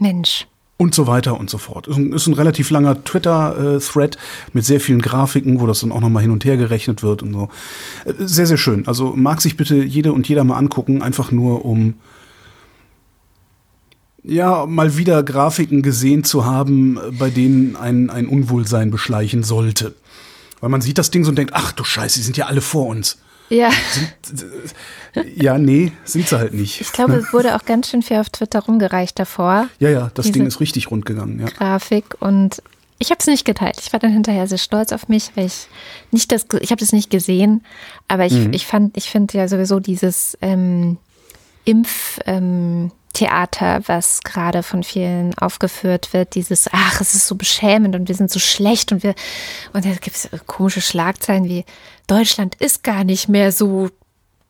Mensch 0.00 0.48
und 0.82 0.96
so 0.96 1.06
weiter 1.06 1.38
und 1.38 1.48
so 1.48 1.58
fort. 1.58 1.86
Ist 1.86 1.96
ein, 1.96 2.12
ist 2.12 2.26
ein 2.26 2.34
relativ 2.34 2.70
langer 2.70 3.04
Twitter-Thread 3.04 4.18
mit 4.52 4.64
sehr 4.64 4.80
vielen 4.80 5.00
Grafiken, 5.00 5.60
wo 5.60 5.68
das 5.68 5.78
dann 5.78 5.92
auch 5.92 6.00
nochmal 6.00 6.22
hin 6.22 6.32
und 6.32 6.44
her 6.44 6.56
gerechnet 6.56 7.04
wird 7.04 7.22
und 7.22 7.32
so. 7.32 7.48
Sehr, 8.18 8.46
sehr 8.46 8.56
schön. 8.56 8.88
Also 8.88 9.12
mag 9.14 9.40
sich 9.40 9.56
bitte 9.56 9.76
jede 9.76 10.12
und 10.12 10.28
jeder 10.28 10.42
mal 10.42 10.56
angucken, 10.56 11.00
einfach 11.00 11.30
nur 11.30 11.64
um 11.64 11.94
ja, 14.24 14.66
mal 14.66 14.96
wieder 14.96 15.22
Grafiken 15.22 15.82
gesehen 15.82 16.24
zu 16.24 16.46
haben, 16.46 16.98
bei 17.16 17.30
denen 17.30 17.76
ein, 17.76 18.10
ein 18.10 18.26
Unwohlsein 18.26 18.90
beschleichen 18.90 19.44
sollte. 19.44 19.94
Weil 20.60 20.70
man 20.70 20.80
sieht 20.80 20.98
das 20.98 21.12
Ding 21.12 21.22
so 21.22 21.30
und 21.30 21.38
denkt, 21.38 21.52
ach 21.54 21.70
du 21.70 21.84
Scheiße, 21.84 22.18
die 22.18 22.24
sind 22.24 22.36
ja 22.36 22.46
alle 22.46 22.60
vor 22.60 22.88
uns. 22.88 23.18
Ja. 23.52 23.70
Sind, 24.22 24.46
ja, 25.36 25.58
nee, 25.58 25.92
sind 26.04 26.26
sie 26.26 26.38
halt 26.38 26.54
nicht. 26.54 26.80
Ich 26.80 26.92
glaube, 26.92 27.16
es 27.16 27.32
wurde 27.34 27.54
auch 27.54 27.64
ganz 27.66 27.90
schön 27.90 28.02
viel 28.02 28.16
auf 28.16 28.30
Twitter 28.30 28.60
rumgereicht 28.60 29.18
davor. 29.18 29.68
Ja, 29.78 29.90
ja, 29.90 30.10
das 30.14 30.32
Ding 30.32 30.46
ist 30.46 30.60
richtig 30.60 30.90
rund 30.90 31.04
gegangen. 31.04 31.38
Ja. 31.38 31.46
Grafik 31.46 32.16
und 32.20 32.62
ich 32.98 33.10
habe 33.10 33.18
es 33.20 33.26
nicht 33.26 33.44
geteilt. 33.44 33.78
Ich 33.80 33.92
war 33.92 34.00
dann 34.00 34.12
hinterher 34.12 34.46
sehr 34.46 34.58
stolz 34.58 34.92
auf 34.92 35.08
mich, 35.08 35.32
weil 35.34 35.46
ich 35.46 35.66
nicht 36.12 36.32
das, 36.32 36.46
ich 36.60 36.70
habe 36.70 36.80
das 36.80 36.92
nicht 36.92 37.10
gesehen, 37.10 37.62
aber 38.08 38.24
ich, 38.24 38.32
mhm. 38.32 38.52
ich 38.54 38.66
fand, 38.66 38.96
ich 38.96 39.10
finde 39.10 39.36
ja 39.36 39.48
sowieso 39.48 39.80
dieses 39.80 40.38
ähm, 40.40 40.96
Impf, 41.64 42.20
ähm, 42.24 42.90
Theater, 43.12 43.82
was 43.86 44.22
gerade 44.22 44.62
von 44.62 44.82
vielen 44.82 45.36
aufgeführt 45.36 46.14
wird, 46.14 46.34
dieses, 46.34 46.68
ach, 46.72 47.00
es 47.00 47.14
ist 47.14 47.26
so 47.26 47.34
beschämend 47.34 47.94
und 47.94 48.08
wir 48.08 48.14
sind 48.14 48.30
so 48.30 48.38
schlecht 48.38 48.92
und 48.92 49.02
wir, 49.02 49.14
und 49.74 49.84
da 49.84 49.90
gibt 49.90 50.16
es 50.16 50.30
komische 50.46 50.80
Schlagzeilen 50.80 51.44
wie, 51.44 51.64
Deutschland 52.06 52.54
ist 52.56 52.82
gar 52.82 53.04
nicht 53.04 53.28
mehr 53.28 53.52
so 53.52 53.90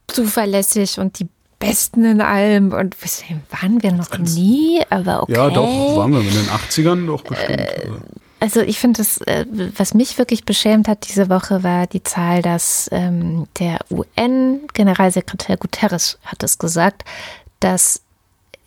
zuverlässig 0.08 0.98
und 0.98 1.18
die 1.18 1.28
Besten 1.58 2.04
in 2.04 2.20
allem 2.20 2.72
und 2.72 2.96
waren 3.50 3.82
wir 3.82 3.92
noch 3.92 4.18
nie, 4.18 4.82
aber 4.90 5.22
okay. 5.22 5.32
Ja, 5.32 5.48
doch, 5.48 5.96
waren 5.96 6.12
wir 6.12 6.20
in 6.20 6.26
den 6.26 6.48
80ern 6.48 7.06
doch 7.06 7.22
bestimmt. 7.22 7.60
Äh, 7.60 7.88
also 8.40 8.60
ich 8.60 8.80
finde, 8.80 8.98
das, 8.98 9.18
äh, 9.20 9.46
was 9.76 9.94
mich 9.94 10.18
wirklich 10.18 10.44
beschämt 10.44 10.88
hat 10.88 11.06
diese 11.08 11.28
Woche, 11.30 11.62
war 11.62 11.86
die 11.86 12.02
Zahl, 12.02 12.42
dass 12.42 12.88
ähm, 12.90 13.46
der 13.60 13.78
UN-Generalsekretär 13.90 15.56
Guterres 15.56 16.18
hat 16.24 16.42
es 16.42 16.58
gesagt, 16.58 17.04
dass 17.60 18.02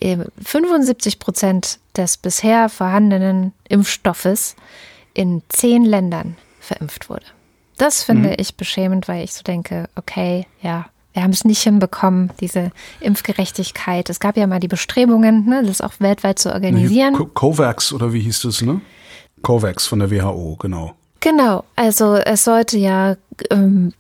75 0.01 1.19
Prozent 1.19 1.79
des 1.97 2.15
bisher 2.15 2.69
vorhandenen 2.69 3.53
Impfstoffes 3.67 4.55
in 5.13 5.41
zehn 5.49 5.83
Ländern 5.83 6.37
verimpft 6.59 7.09
wurde. 7.09 7.25
Das 7.77 8.03
finde 8.03 8.29
mhm. 8.29 8.35
ich 8.37 8.55
beschämend, 8.55 9.07
weil 9.07 9.23
ich 9.23 9.33
so 9.33 9.43
denke, 9.43 9.89
okay, 9.95 10.45
ja, 10.61 10.85
wir 11.13 11.23
haben 11.23 11.31
es 11.31 11.45
nicht 11.45 11.61
hinbekommen, 11.61 12.31
diese 12.41 12.71
Impfgerechtigkeit. 12.99 14.09
Es 14.09 14.19
gab 14.19 14.35
ja 14.35 14.47
mal 14.47 14.59
die 14.59 14.67
Bestrebungen, 14.67 15.45
ne, 15.45 15.63
das 15.65 15.81
auch 15.81 15.93
weltweit 15.99 16.39
zu 16.39 16.51
organisieren. 16.53 17.13
Co 17.13 17.25
COVAX 17.25 17.93
oder 17.93 18.11
wie 18.11 18.19
hieß 18.19 18.41
das, 18.41 18.61
ne? 18.61 18.81
COVAX 19.41 19.87
von 19.87 19.99
der 19.99 20.11
WHO, 20.11 20.57
genau. 20.59 20.93
Genau, 21.21 21.63
also 21.75 22.15
es 22.15 22.43
sollte 22.43 22.77
ja 22.77 23.15
ähm, 23.49 23.93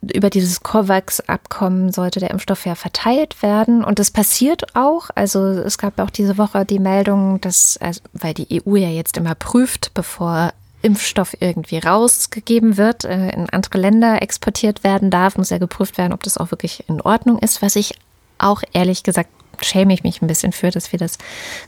über 0.00 0.30
dieses 0.30 0.62
COVAX-Abkommen 0.62 1.92
sollte 1.92 2.20
der 2.20 2.30
Impfstoff 2.30 2.64
ja 2.66 2.74
verteilt 2.74 3.42
werden. 3.42 3.82
Und 3.84 3.98
das 3.98 4.10
passiert 4.10 4.74
auch. 4.74 5.10
Also 5.14 5.40
es 5.40 5.78
gab 5.78 5.98
auch 5.98 6.10
diese 6.10 6.38
Woche 6.38 6.64
die 6.64 6.78
Meldung, 6.78 7.40
dass, 7.40 7.76
also, 7.80 8.00
weil 8.12 8.34
die 8.34 8.62
EU 8.62 8.76
ja 8.76 8.88
jetzt 8.88 9.16
immer 9.16 9.34
prüft, 9.34 9.92
bevor 9.94 10.52
Impfstoff 10.82 11.36
irgendwie 11.40 11.78
rausgegeben 11.78 12.76
wird, 12.76 13.04
äh, 13.04 13.30
in 13.30 13.50
andere 13.50 13.78
Länder 13.78 14.22
exportiert 14.22 14.84
werden 14.84 15.10
darf, 15.10 15.36
muss 15.36 15.50
ja 15.50 15.58
geprüft 15.58 15.98
werden, 15.98 16.12
ob 16.12 16.22
das 16.22 16.38
auch 16.38 16.50
wirklich 16.50 16.84
in 16.88 17.00
Ordnung 17.00 17.38
ist, 17.38 17.62
was 17.62 17.76
ich 17.76 17.94
auch 18.38 18.62
ehrlich 18.72 19.02
gesagt 19.02 19.30
schäme 19.62 19.92
ich 19.94 20.02
mich 20.02 20.22
ein 20.22 20.26
bisschen 20.26 20.52
für, 20.52 20.70
dass 20.70 20.92
wir 20.92 20.98
das 20.98 21.18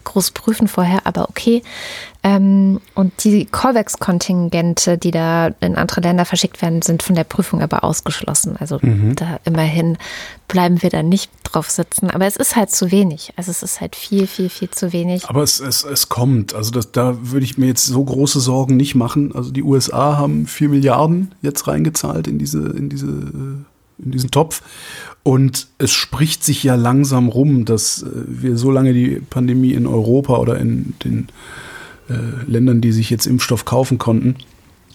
groß 0.04 0.32
prüfen 0.32 0.68
vorher, 0.68 1.06
aber 1.06 1.28
okay. 1.28 1.62
Ähm, 2.22 2.80
und 2.94 3.24
die 3.24 3.46
COVAX-Kontingente, 3.46 4.98
die 4.98 5.10
da 5.10 5.48
in 5.60 5.76
andere 5.76 6.02
Länder 6.02 6.26
verschickt 6.26 6.60
werden, 6.60 6.82
sind 6.82 7.02
von 7.02 7.14
der 7.14 7.24
Prüfung 7.24 7.62
aber 7.62 7.82
ausgeschlossen. 7.82 8.56
Also 8.58 8.78
mhm. 8.82 9.16
da 9.16 9.40
immerhin 9.44 9.96
bleiben 10.46 10.82
wir 10.82 10.90
da 10.90 11.02
nicht 11.02 11.30
drauf 11.44 11.70
sitzen. 11.70 12.10
Aber 12.10 12.26
es 12.26 12.36
ist 12.36 12.56
halt 12.56 12.70
zu 12.70 12.90
wenig. 12.90 13.32
Also 13.36 13.50
es 13.50 13.62
ist 13.62 13.80
halt 13.80 13.96
viel, 13.96 14.26
viel, 14.26 14.50
viel 14.50 14.68
zu 14.68 14.92
wenig. 14.92 15.28
Aber 15.28 15.42
es, 15.42 15.60
es, 15.60 15.84
es 15.84 16.10
kommt. 16.10 16.54
Also 16.54 16.70
das, 16.70 16.92
da 16.92 17.16
würde 17.22 17.44
ich 17.44 17.56
mir 17.56 17.66
jetzt 17.66 17.86
so 17.86 18.04
große 18.04 18.40
Sorgen 18.40 18.76
nicht 18.76 18.94
machen. 18.94 19.34
Also 19.34 19.50
die 19.50 19.62
USA 19.62 20.18
haben 20.18 20.46
vier 20.46 20.68
Milliarden 20.68 21.34
jetzt 21.40 21.66
reingezahlt 21.68 22.26
in 22.26 22.38
diese, 22.38 22.68
in 22.68 22.90
diese, 22.90 23.06
äh, 23.06 24.04
in 24.04 24.10
diesen 24.10 24.30
Topf. 24.30 24.62
Und 25.22 25.68
es 25.78 25.92
spricht 25.92 26.44
sich 26.44 26.62
ja 26.64 26.76
langsam 26.76 27.28
rum, 27.28 27.64
dass 27.64 28.02
äh, 28.02 28.08
wir 28.26 28.56
so 28.56 28.70
lange 28.70 28.94
die 28.94 29.20
Pandemie 29.28 29.72
in 29.72 29.86
Europa 29.86 30.38
oder 30.38 30.58
in 30.58 30.94
den 31.04 31.28
äh, 32.08 32.14
Ländern, 32.46 32.80
die 32.80 32.92
sich 32.92 33.10
jetzt 33.10 33.26
Impfstoff 33.26 33.64
kaufen 33.64 33.98
konnten. 33.98 34.36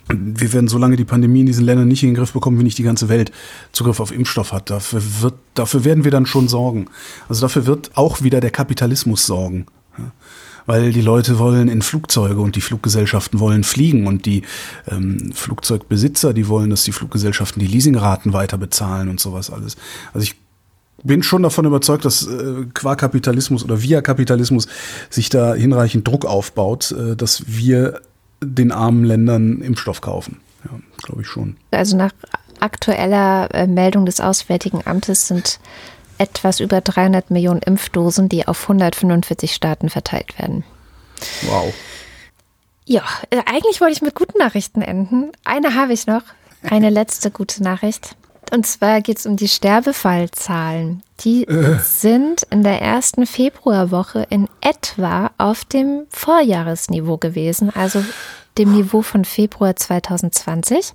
Wir 0.07 0.53
werden 0.53 0.67
so 0.67 0.77
lange 0.77 0.97
die 0.97 1.03
Pandemie 1.03 1.39
in 1.39 1.45
diesen 1.47 1.65
Ländern 1.65 1.87
nicht 1.87 2.03
in 2.03 2.09
den 2.09 2.15
Griff 2.15 2.33
bekommen, 2.33 2.59
wie 2.59 2.63
nicht 2.63 2.77
die 2.77 2.83
ganze 2.83 3.09
Welt 3.09 3.31
Zugriff 3.71 3.99
auf 3.99 4.11
Impfstoff 4.11 4.51
hat. 4.51 4.69
Dafür, 4.69 5.01
wird, 5.21 5.33
dafür 5.55 5.83
werden 5.83 6.03
wir 6.03 6.11
dann 6.11 6.27
schon 6.27 6.47
sorgen. 6.47 6.87
Also 7.27 7.41
dafür 7.41 7.65
wird 7.65 7.91
auch 7.95 8.21
wieder 8.21 8.39
der 8.39 8.51
Kapitalismus 8.51 9.25
sorgen. 9.25 9.65
Weil 10.65 10.91
die 10.91 11.01
Leute 11.01 11.37
wollen 11.37 11.67
in 11.67 11.81
Flugzeuge 11.81 12.41
und 12.41 12.55
die 12.55 12.61
Fluggesellschaften 12.61 13.39
wollen 13.39 13.63
fliegen 13.63 14.07
und 14.07 14.25
die 14.25 14.43
ähm, 14.87 15.31
Flugzeugbesitzer, 15.33 16.33
die 16.33 16.47
wollen, 16.47 16.69
dass 16.69 16.83
die 16.83 16.91
Fluggesellschaften 16.91 17.59
die 17.59 17.67
Leasingraten 17.67 18.33
weiter 18.33 18.57
bezahlen 18.57 19.09
und 19.09 19.19
sowas 19.19 19.51
alles. 19.51 19.75
Also 20.13 20.23
ich 20.23 20.35
bin 21.03 21.23
schon 21.23 21.43
davon 21.43 21.65
überzeugt, 21.65 22.03
dass 22.05 22.25
äh, 22.25 22.65
qua 22.73 22.95
Kapitalismus 22.95 23.63
oder 23.63 23.81
via 23.81 24.01
Kapitalismus 24.01 24.67
sich 25.09 25.29
da 25.29 25.53
hinreichend 25.53 26.07
Druck 26.07 26.25
aufbaut, 26.25 26.91
äh, 26.91 27.15
dass 27.15 27.43
wir 27.47 28.01
den 28.43 28.71
armen 28.71 29.03
Ländern 29.03 29.61
Impfstoff 29.61 30.01
kaufen. 30.01 30.39
Ja, 30.65 30.71
glaube 31.03 31.21
ich 31.21 31.27
schon. 31.27 31.57
Also 31.71 31.95
nach 31.95 32.11
aktueller 32.59 33.53
äh, 33.53 33.67
Meldung 33.67 34.05
des 34.05 34.19
Auswärtigen 34.19 34.81
Amtes 34.85 35.27
sind 35.27 35.59
etwas 36.17 36.59
über 36.59 36.81
300 36.81 37.31
Millionen 37.31 37.61
Impfdosen, 37.61 38.29
die 38.29 38.47
auf 38.47 38.61
145 38.63 39.53
Staaten 39.53 39.89
verteilt 39.89 40.37
werden. 40.39 40.63
Wow. 41.43 41.73
Ja, 42.85 43.03
äh, 43.29 43.41
eigentlich 43.45 43.81
wollte 43.81 43.93
ich 43.93 44.01
mit 44.01 44.15
guten 44.15 44.37
Nachrichten 44.37 44.81
enden. 44.81 45.31
Eine 45.43 45.75
habe 45.75 45.93
ich 45.93 46.07
noch. 46.07 46.23
Eine 46.63 46.89
letzte 46.89 47.31
gute 47.31 47.61
Nachricht. 47.63 48.15
Und 48.51 48.65
zwar 48.65 49.01
geht 49.01 49.17
es 49.17 49.25
um 49.25 49.37
die 49.37 49.47
Sterbefallzahlen. 49.47 51.03
Die 51.21 51.47
sind 51.81 52.43
in 52.49 52.63
der 52.63 52.81
ersten 52.81 53.25
Februarwoche 53.25 54.25
in 54.29 54.47
etwa 54.61 55.31
auf 55.37 55.65
dem 55.65 56.05
Vorjahresniveau 56.09 57.17
gewesen, 57.17 57.69
also 57.73 58.03
dem 58.57 58.73
Niveau 58.73 59.01
von 59.01 59.25
Februar 59.25 59.75
2020. 59.75 60.93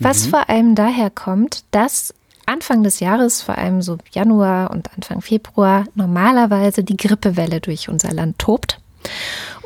Was 0.00 0.26
vor 0.26 0.48
allem 0.48 0.74
daher 0.74 1.10
kommt, 1.10 1.64
dass 1.70 2.14
Anfang 2.46 2.82
des 2.82 3.00
Jahres, 3.00 3.42
vor 3.42 3.58
allem 3.58 3.82
so 3.82 3.98
Januar 4.12 4.70
und 4.70 4.92
Anfang 4.94 5.20
Februar, 5.20 5.84
normalerweise 5.94 6.84
die 6.84 6.96
Grippewelle 6.96 7.60
durch 7.60 7.88
unser 7.88 8.12
Land 8.12 8.38
tobt 8.38 8.80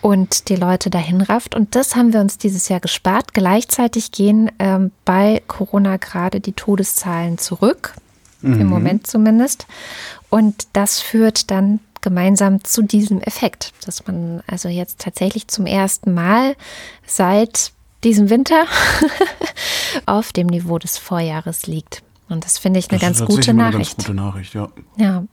und 0.00 0.48
die 0.48 0.56
Leute 0.56 0.90
dahin 0.90 1.20
rafft. 1.20 1.54
Und 1.54 1.74
das 1.74 1.94
haben 1.94 2.12
wir 2.12 2.20
uns 2.20 2.38
dieses 2.38 2.68
Jahr 2.68 2.80
gespart. 2.80 3.34
Gleichzeitig 3.34 4.12
gehen 4.12 4.50
ähm, 4.58 4.92
bei 5.04 5.42
Corona 5.46 5.98
gerade 5.98 6.40
die 6.40 6.52
Todeszahlen 6.52 7.38
zurück, 7.38 7.94
im 8.42 8.66
Moment 8.68 9.06
zumindest. 9.06 9.66
Und 10.30 10.68
das 10.72 11.00
führt 11.00 11.50
dann 11.50 11.80
gemeinsam 12.00 12.64
zu 12.64 12.80
diesem 12.80 13.20
Effekt, 13.20 13.72
dass 13.84 14.06
man 14.06 14.42
also 14.46 14.70
jetzt 14.70 15.00
tatsächlich 15.00 15.48
zum 15.48 15.66
ersten 15.66 16.14
Mal 16.14 16.56
seit 17.06 17.72
diesem 18.02 18.30
Winter 18.30 18.64
auf 20.06 20.32
dem 20.32 20.46
Niveau 20.46 20.78
des 20.78 20.96
Vorjahres 20.96 21.66
liegt. 21.66 22.02
Und 22.30 22.44
das 22.44 22.58
finde 22.58 22.78
ich 22.78 22.90
eine 22.90 22.98
Das 22.98 23.06
ganz 23.06 23.20
ist 23.20 23.26
gute 23.26 23.52
mal 23.52 23.64
eine 23.64 23.72
Nachricht. 23.72 23.98
Ganz 23.98 24.06
gute 24.06 24.16
Nachricht, 24.16 24.54
ja. 24.54 24.68
Ja. 24.96 25.24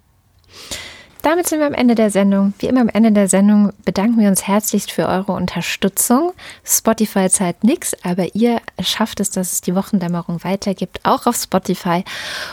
Damit 1.28 1.48
sind 1.48 1.60
wir 1.60 1.68
am 1.68 1.74
Ende 1.74 1.94
der 1.96 2.10
Sendung. 2.10 2.54
Wie 2.60 2.68
immer 2.68 2.80
am 2.80 2.90
Ende 2.90 3.12
der 3.12 3.28
Sendung 3.28 3.74
bedanken 3.84 4.20
wir 4.20 4.30
uns 4.30 4.48
herzlichst 4.48 4.94
für 4.94 5.08
eure 5.08 5.34
Unterstützung. 5.34 6.32
Spotify 6.64 7.28
zahlt 7.30 7.66
nichts, 7.66 7.96
aber 8.04 8.34
ihr 8.34 8.62
schafft 8.80 9.20
es, 9.20 9.30
dass 9.32 9.52
es 9.52 9.62
die 9.62 9.76
Wochendämmerung 9.76 10.44
weitergibt, 10.46 11.02
auch 11.04 11.26
auf 11.26 11.36
Spotify. 11.36 12.06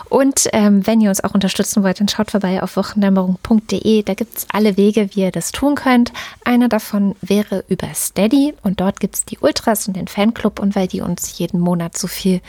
Und 0.08 0.48
ähm, 0.52 0.84
wenn 0.86 1.00
ihr 1.00 1.10
uns 1.10 1.22
auch 1.22 1.34
unterstützen 1.34 1.84
wollt, 1.84 2.00
dann 2.00 2.08
schaut 2.08 2.32
vorbei 2.32 2.62
auf 2.64 2.76
wochendämmerung.de. 2.76 4.02
Da 4.02 4.14
gibt 4.14 4.38
es 4.38 4.46
alle 4.52 4.76
Wege, 4.76 5.10
wie 5.12 5.20
ihr 5.20 5.30
das 5.30 5.52
tun 5.52 5.76
könnt. 5.76 6.12
Einer 6.44 6.68
davon 6.68 7.14
wäre 7.20 7.64
über 7.68 7.88
Steady 7.94 8.54
und 8.64 8.80
dort 8.80 8.98
gibt 8.98 9.14
es 9.14 9.24
die 9.24 9.38
Ultras 9.38 9.86
und 9.86 9.96
den 9.96 10.08
Fanclub. 10.08 10.58
Und 10.58 10.74
weil 10.74 10.88
die 10.88 11.00
uns 11.00 11.38
jeden 11.38 11.60
Monat 11.60 11.96
so 11.96 12.08
viel 12.08 12.40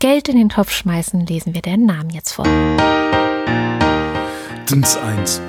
Geld 0.00 0.28
in 0.28 0.36
den 0.36 0.48
Topf 0.48 0.70
schmeißen, 0.70 1.26
lesen 1.26 1.54
wir 1.54 1.60
deren 1.60 1.84
Namen 1.84 2.10
jetzt 2.10 2.32
vor. 2.32 2.44
Dins 4.70 4.96
eins. 4.96 5.42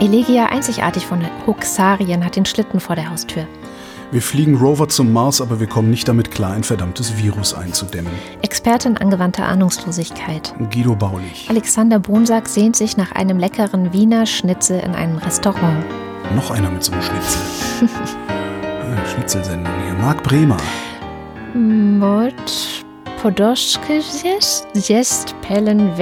Elegia 0.00 0.46
einzigartig 0.46 1.04
von 1.04 1.20
Hoxarien 1.46 2.24
hat 2.24 2.36
den 2.36 2.46
Schlitten 2.46 2.80
vor 2.80 2.96
der 2.96 3.10
Haustür. 3.10 3.46
Wir 4.10 4.22
fliegen 4.22 4.56
Rover 4.56 4.88
zum 4.88 5.12
Mars, 5.12 5.42
aber 5.42 5.60
wir 5.60 5.66
kommen 5.66 5.90
nicht 5.90 6.08
damit 6.08 6.30
klar, 6.30 6.54
ein 6.54 6.64
verdammtes 6.64 7.18
Virus 7.18 7.52
einzudämmen. 7.52 8.10
Expertin 8.40 8.96
angewandter 8.96 9.44
Ahnungslosigkeit. 9.46 10.54
Guido 10.72 10.96
Baulich. 10.96 11.46
Alexander 11.50 11.98
Bonsack 11.98 12.48
sehnt 12.48 12.76
sich 12.76 12.96
nach 12.96 13.12
einem 13.12 13.38
leckeren 13.38 13.92
Wiener 13.92 14.24
Schnitzel 14.24 14.80
in 14.80 14.94
einem 14.94 15.18
Restaurant. 15.18 15.84
Noch 16.34 16.50
einer 16.50 16.70
mit 16.70 16.82
so 16.82 16.92
einem 16.92 17.02
Schnitzel. 17.02 17.42
Äh, 17.82 19.08
Schnitzelsendung 19.14 19.74
hier. 19.84 19.94
Marc 19.94 20.22
Bremer. 20.22 20.56
Mord 21.52 22.80
Podoszkis 23.22 24.24
jest 24.88 25.34
Pellen. 25.42 25.92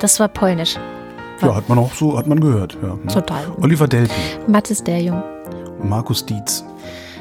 Das 0.00 0.20
war 0.20 0.28
polnisch. 0.28 0.76
Ja, 1.40 1.54
hat 1.54 1.66
man 1.70 1.78
auch 1.78 1.94
so, 1.94 2.18
hat 2.18 2.26
man 2.26 2.40
gehört. 2.40 2.76
Ja. 2.82 2.94
ne? 3.02 3.06
Total. 3.10 3.44
Oliver 3.62 3.88
Delpen. 3.88 4.14
Mathis 4.46 4.84
der 4.84 5.00
Jung. 5.00 5.22
Markus 5.82 6.26
Dietz. 6.26 6.62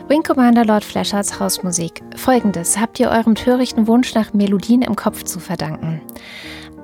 Wing 0.10 0.22
Commander 0.22 0.66
Lord 0.66 0.84
Flashards 0.84 1.40
Hausmusik. 1.40 2.02
Folgendes 2.18 2.78
habt 2.78 3.00
ihr 3.00 3.10
eurem 3.10 3.36
törichten 3.36 3.88
Wunsch 3.88 4.14
nach 4.16 4.34
Melodien 4.34 4.82
im 4.82 4.98
Kopf 4.98 5.24
zu 5.24 5.40
verdanken. 5.40 6.02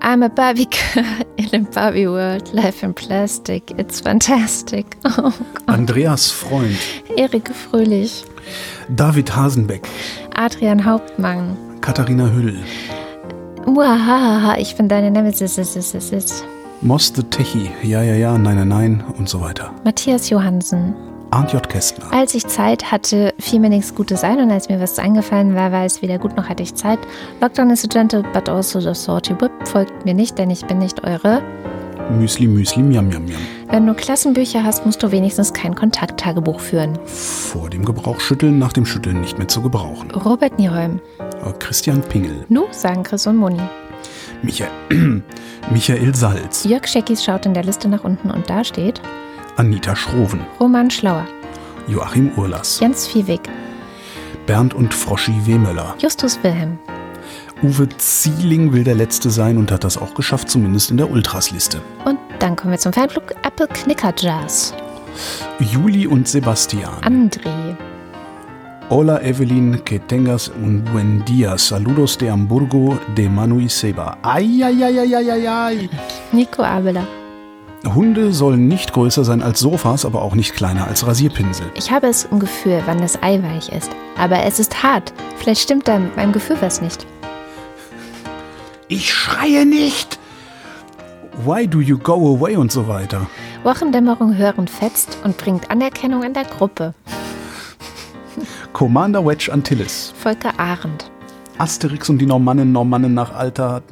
I'm 0.02 0.24
a 0.24 0.30
Barbie 0.30 0.70
girl 0.70 1.04
in 1.36 1.54
a 1.54 1.70
Barbie 1.76 2.08
world, 2.08 2.54
life 2.54 2.86
in 2.86 2.94
plastic, 2.94 3.78
it's 3.78 4.00
fantastic. 4.00 4.86
Oh. 5.18 5.34
Andreas 5.66 6.32
Freund. 6.32 6.78
Erik 7.18 7.52
Fröhlich, 7.54 8.24
David 8.88 9.36
Hasenbeck. 9.36 9.86
Adrian 10.34 10.86
Hauptmann. 10.86 11.58
Katharina 11.82 12.30
Hüll. 12.32 12.58
Muahaha, 13.66 14.58
ich 14.58 14.76
bin 14.76 14.88
deine 14.88 15.12
Nemesis. 15.12 15.58
is, 15.58 15.76
is, 15.76 15.94
is, 15.94 16.12
is. 16.12 16.44
Moss 16.82 17.12
the 17.16 17.24
Techie. 17.24 17.70
Ja, 17.84 18.02
ja, 18.02 18.16
ja, 18.16 18.38
nein, 18.38 18.56
nein, 18.56 18.68
nein 18.68 19.04
und 19.18 19.28
so 19.28 19.42
weiter. 19.42 19.72
Matthias 19.84 20.30
Johansen. 20.30 20.96
Arndt 21.32 21.54
J. 21.54 21.68
Kästner. 21.70 22.12
Als 22.12 22.34
ich 22.34 22.48
Zeit 22.48 22.92
hatte, 22.92 23.34
fiel 23.40 23.60
mir 23.60 23.70
nichts 23.70 23.94
Gutes 23.94 24.24
ein 24.24 24.40
und 24.40 24.50
als 24.50 24.68
mir 24.68 24.80
was 24.80 24.98
eingefallen 24.98 25.54
war, 25.54 25.72
war 25.72 25.86
es 25.86 26.02
wieder 26.02 26.18
gut, 26.18 26.36
noch 26.36 26.50
hatte 26.50 26.64
ich 26.64 26.74
Zeit. 26.74 27.00
Lockdown 27.40 27.70
is 27.70 27.86
a 27.86 27.88
gentle, 27.88 28.24
but 28.34 28.50
also 28.50 28.80
the 28.80 28.96
salty 28.96 29.40
whip. 29.40 29.52
Folgt 29.66 30.06
mir 30.06 30.16
nicht, 30.16 30.40
denn 30.40 30.50
ich 30.50 30.66
bin 30.66 30.80
nicht 30.80 31.04
eure. 31.04 31.44
Müsli, 32.10 32.48
Müsli, 32.48 32.82
Miam, 32.82 33.08
Miam, 33.08 33.26
Miam. 33.26 33.40
Wenn 33.70 33.86
du 33.86 33.94
Klassenbücher 33.94 34.64
hast, 34.64 34.86
musst 34.86 35.04
du 35.04 35.12
wenigstens 35.12 35.54
kein 35.54 35.76
Kontakttagebuch 35.76 36.60
führen. 36.60 36.98
Vor 37.06 37.70
dem 37.70 37.86
Gebrauch 37.86 38.20
schütteln, 38.20 38.58
nach 38.58 38.74
dem 38.74 38.86
Schütteln 38.86 39.22
nicht 39.22 39.38
mehr 39.38 39.48
zu 39.48 39.62
gebrauchen. 39.62 40.10
Robert 40.12 40.58
Nieholm. 40.58 41.00
Äh, 41.20 41.52
Christian 41.60 42.02
Pingel. 42.02 42.46
Nu, 42.50 42.66
sagen 42.72 43.04
Chris 43.04 43.28
und 43.28 43.38
Moni. 43.38 43.62
Michael, 44.42 44.72
Michael 45.72 46.16
Salz. 46.16 46.64
Jörg 46.64 46.88
Scheckis 46.88 47.24
schaut 47.24 47.46
in 47.46 47.54
der 47.54 47.64
Liste 47.64 47.88
nach 47.88 48.04
unten 48.04 48.32
und 48.32 48.50
da 48.50 48.64
steht 48.64 49.02
Anita 49.58 49.96
Schroven. 49.96 50.40
Roman 50.60 50.90
Schlauer, 50.90 51.26
Joachim 51.88 52.32
Urlas. 52.38 52.80
Jens 52.80 53.06
Viehweg, 53.08 53.42
Bernd 54.46 54.74
und 54.74 54.94
Froschi 54.94 55.34
Wehmöller. 55.46 55.96
Justus 56.00 56.40
Wilhelm, 56.42 56.80
Uwe 57.62 57.90
Zieling 57.98 58.72
will 58.72 58.84
der 58.84 58.96
Letzte 58.96 59.30
sein 59.30 59.58
und 59.58 59.72
hat 59.72 59.84
das 59.84 59.98
auch 59.98 60.14
geschafft, 60.14 60.50
zumindest 60.50 60.92
in 60.92 60.98
der 60.98 61.10
Ultras-Liste. 61.12 61.82
und 62.06 62.18
dann 62.40 62.56
kommen 62.56 62.72
wir 62.72 62.80
zum 62.80 62.94
Fanflug 62.94 63.34
Apple 63.44 63.68
Knicker 63.68 64.14
Jazz. 64.18 64.74
Juli 65.60 66.08
und 66.08 66.28
Sebastian. 66.28 66.94
André, 67.02 67.76
Hola 68.90 69.22
Evelyn, 69.22 69.84
que 69.84 70.00
tengas 70.00 70.48
un 70.50 70.84
buen 70.92 71.24
día. 71.26 71.58
Saludos 71.58 72.18
de 72.18 72.32
Hamburgo 72.32 72.98
de 73.16 73.30
Manu 73.30 73.60
y 73.60 73.70
Seba. 73.70 74.18
Ai. 74.24 74.64
Nico 76.32 76.64
Abeler. 76.64 77.06
Hunde 77.94 78.34
sollen 78.34 78.68
nicht 78.68 78.92
größer 78.94 79.24
sein 79.24 79.44
als 79.44 79.60
Sofas, 79.60 80.06
aber 80.06 80.22
auch 80.24 80.34
nicht 80.34 80.56
kleiner 80.56 80.88
als 80.88 81.06
Rasierpinsel. 81.06 81.68
Ich 81.76 81.92
habe 81.92 82.08
es 82.08 82.26
im 82.32 82.40
Gefühl, 82.40 82.82
wann 82.88 83.00
das 83.00 83.22
Ei 83.22 83.42
weich 83.44 83.70
ist. 83.70 83.92
Aber 84.18 84.44
es 84.44 84.60
ist 84.60 84.82
hart. 84.82 85.14
Vielleicht 85.38 85.62
stimmt 85.62 85.88
da 85.88 86.00
meinem 86.16 86.32
Gefühl 86.32 86.58
was 86.62 86.82
nicht. 86.82 87.06
Ich 88.92 89.14
schreie 89.14 89.68
nicht! 89.68 90.20
Why 91.46 91.68
do 91.68 91.80
you 91.80 91.98
go 92.00 92.36
away 92.36 92.56
und 92.58 92.72
so 92.72 92.88
weiter. 92.88 93.28
Wochendämmerung 93.64 94.36
hören 94.36 94.68
fetzt 94.68 95.20
und 95.24 95.38
bringt 95.38 95.70
Anerkennung 95.70 96.24
in 96.24 96.34
der 96.34 96.44
Gruppe. 96.44 96.96
Commander 98.74 99.24
Wedge 99.24 99.54
Antilles. 99.54 100.12
Volker 100.18 100.60
Arendt. 100.60 101.12
Asterix 101.60 102.10
und 102.10 102.18
die 102.18 102.26
Normannen, 102.26 102.72
Normannen 102.72 103.14
nach 103.14 103.36
alter. 103.36 103.84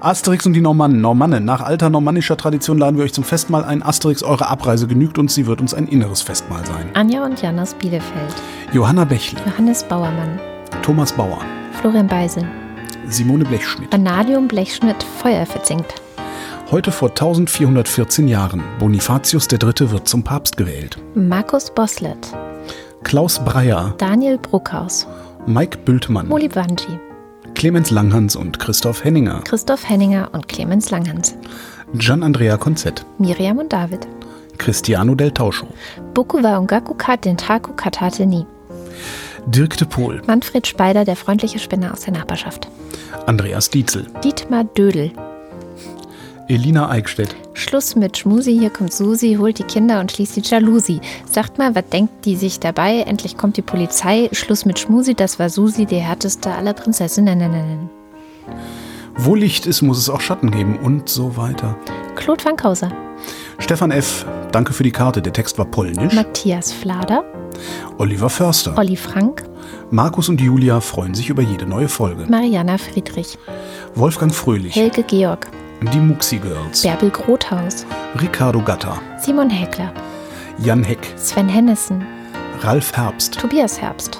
Asterix 0.00 0.46
und 0.46 0.54
die 0.54 0.62
Normannen, 0.62 1.02
Normannen. 1.02 1.44
Nach 1.44 1.60
alter 1.60 1.90
normannischer 1.90 2.38
Tradition 2.38 2.78
laden 2.78 2.96
wir 2.96 3.04
euch 3.04 3.12
zum 3.12 3.24
Festmahl 3.24 3.64
ein. 3.64 3.82
Asterix, 3.82 4.22
eure 4.22 4.48
Abreise 4.48 4.86
genügt 4.86 5.18
uns, 5.18 5.34
sie 5.34 5.46
wird 5.46 5.60
uns 5.60 5.74
ein 5.74 5.86
inneres 5.86 6.22
Festmahl 6.22 6.64
sein. 6.64 6.88
Anja 6.94 7.24
und 7.24 7.42
Jan 7.42 7.58
aus 7.58 7.74
Bielefeld. 7.74 8.34
Johanna 8.72 9.04
Bächle, 9.04 9.38
Johannes 9.44 9.84
Bauermann. 9.84 10.40
Thomas 10.82 11.12
Bauer, 11.12 11.40
Florian 11.72 12.06
Beisel. 12.06 12.48
Simone 13.10 13.44
Blechschmidt. 13.44 13.92
Vanadium 13.92 14.48
Blechschnitt 14.48 15.02
Feuer 15.02 15.46
verzinkt. 15.46 15.94
Heute 16.70 16.92
vor 16.92 17.08
1414 17.08 18.28
Jahren. 18.28 18.62
Bonifatius 18.78 19.48
III. 19.50 19.90
wird 19.90 20.06
zum 20.06 20.22
Papst 20.22 20.56
gewählt. 20.56 20.98
Markus 21.14 21.70
Boslett. 21.70 22.28
Klaus 23.04 23.42
Breyer, 23.42 23.94
Daniel 23.96 24.38
Bruckhaus, 24.38 25.06
Mike 25.46 25.78
Bültmann, 25.84 26.28
Moli 26.28 26.48
Banji, 26.48 26.98
Clemens 27.54 27.90
Langhans 27.90 28.36
und 28.36 28.58
Christoph 28.58 29.04
Henninger, 29.04 29.40
Christoph 29.44 29.88
Henninger 29.88 30.28
und 30.32 30.48
Clemens 30.48 30.90
Langhans, 30.90 31.36
Gian 31.94 32.22
Andrea 32.22 32.56
Konzett, 32.56 33.06
Miriam 33.18 33.58
und 33.58 33.72
David, 33.72 34.06
Cristiano 34.58 35.14
del 35.14 35.30
Tauscho, 35.30 35.68
Boku 36.12 36.42
wa 36.42 36.58
Ungaku 36.58 36.94
kat 36.94 37.24
den 37.24 37.36
Taku 37.36 37.72
katate 37.72 38.26
ni, 38.26 38.44
Dirk 39.50 39.78
de 39.78 39.86
Pohl, 39.86 40.20
Manfred 40.26 40.66
Speider, 40.66 41.06
der 41.06 41.16
freundliche 41.16 41.58
Spinner 41.58 41.94
aus 41.94 42.02
der 42.02 42.12
Nachbarschaft, 42.12 42.68
Andreas 43.24 43.70
Dietzel, 43.70 44.06
Dietmar 44.22 44.64
Dödel, 44.64 45.10
Elina 46.48 46.90
Eickstedt, 46.90 47.34
Schluss 47.54 47.96
mit 47.96 48.18
Schmusi, 48.18 48.58
hier 48.58 48.68
kommt 48.68 48.92
Susi, 48.92 49.36
holt 49.38 49.58
die 49.58 49.62
Kinder 49.64 50.00
und 50.00 50.12
schließt 50.12 50.36
die 50.36 50.42
Jalousie. 50.42 51.00
Sagt 51.24 51.56
mal, 51.56 51.74
was 51.74 51.88
denkt 51.88 52.26
die 52.26 52.36
sich 52.36 52.60
dabei? 52.60 53.00
Endlich 53.00 53.38
kommt 53.38 53.56
die 53.56 53.62
Polizei. 53.62 54.28
Schluss 54.32 54.66
mit 54.66 54.78
Schmusi, 54.78 55.14
das 55.14 55.38
war 55.38 55.48
Susi, 55.48 55.86
die 55.86 55.96
härteste 55.96 56.52
aller 56.52 56.74
Prinzessinnen. 56.74 57.88
Wo 59.16 59.34
Licht 59.34 59.66
ist, 59.66 59.80
muss 59.80 59.98
es 59.98 60.10
auch 60.10 60.20
Schatten 60.20 60.50
geben 60.50 60.78
und 60.78 61.08
so 61.08 61.38
weiter. 61.38 61.74
Claude 62.16 62.44
van 62.44 62.56
Kauser, 62.56 62.92
Stefan 63.58 63.92
F., 63.92 64.26
danke 64.52 64.74
für 64.74 64.82
die 64.82 64.92
Karte, 64.92 65.22
der 65.22 65.32
Text 65.32 65.58
war 65.58 65.64
polnisch. 65.64 66.12
Matthias 66.14 66.70
Flader, 66.72 67.24
Oliver 67.98 68.28
Förster, 68.30 68.76
Olli 68.76 68.96
Frank, 68.96 69.44
Markus 69.90 70.28
und 70.28 70.40
Julia 70.40 70.80
freuen 70.80 71.14
sich 71.14 71.30
über 71.30 71.42
jede 71.42 71.66
neue 71.66 71.88
Folge. 71.88 72.26
Mariana 72.28 72.78
Friedrich, 72.78 73.38
Wolfgang 73.94 74.34
Fröhlich, 74.34 74.74
Helge 74.76 75.02
Georg, 75.02 75.48
die 75.92 75.98
Muxi 75.98 76.38
Girls, 76.38 76.82
Bärbel 76.82 77.10
Grothaus, 77.10 77.86
Ricardo 78.20 78.60
Gatter, 78.62 79.00
Simon 79.20 79.50
Häkler, 79.50 79.92
Jan 80.62 80.82
Heck, 80.84 81.14
Sven 81.16 81.48
Hennissen, 81.48 82.04
Ralf 82.62 82.92
Herbst, 82.96 83.38
Tobias 83.40 83.80
Herbst, 83.80 84.18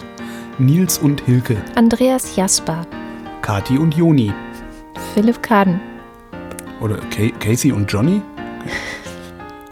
Nils 0.58 0.98
und 0.98 1.20
Hilke, 1.22 1.56
Andreas 1.74 2.34
Jasper, 2.36 2.86
Kati 3.42 3.78
und 3.78 3.94
Joni. 3.94 4.32
Philipp 5.14 5.42
Kaden, 5.42 5.80
Oder 6.80 6.96
Ca- 7.10 7.30
Casey 7.40 7.72
und 7.72 7.90
Johnny? 7.90 8.20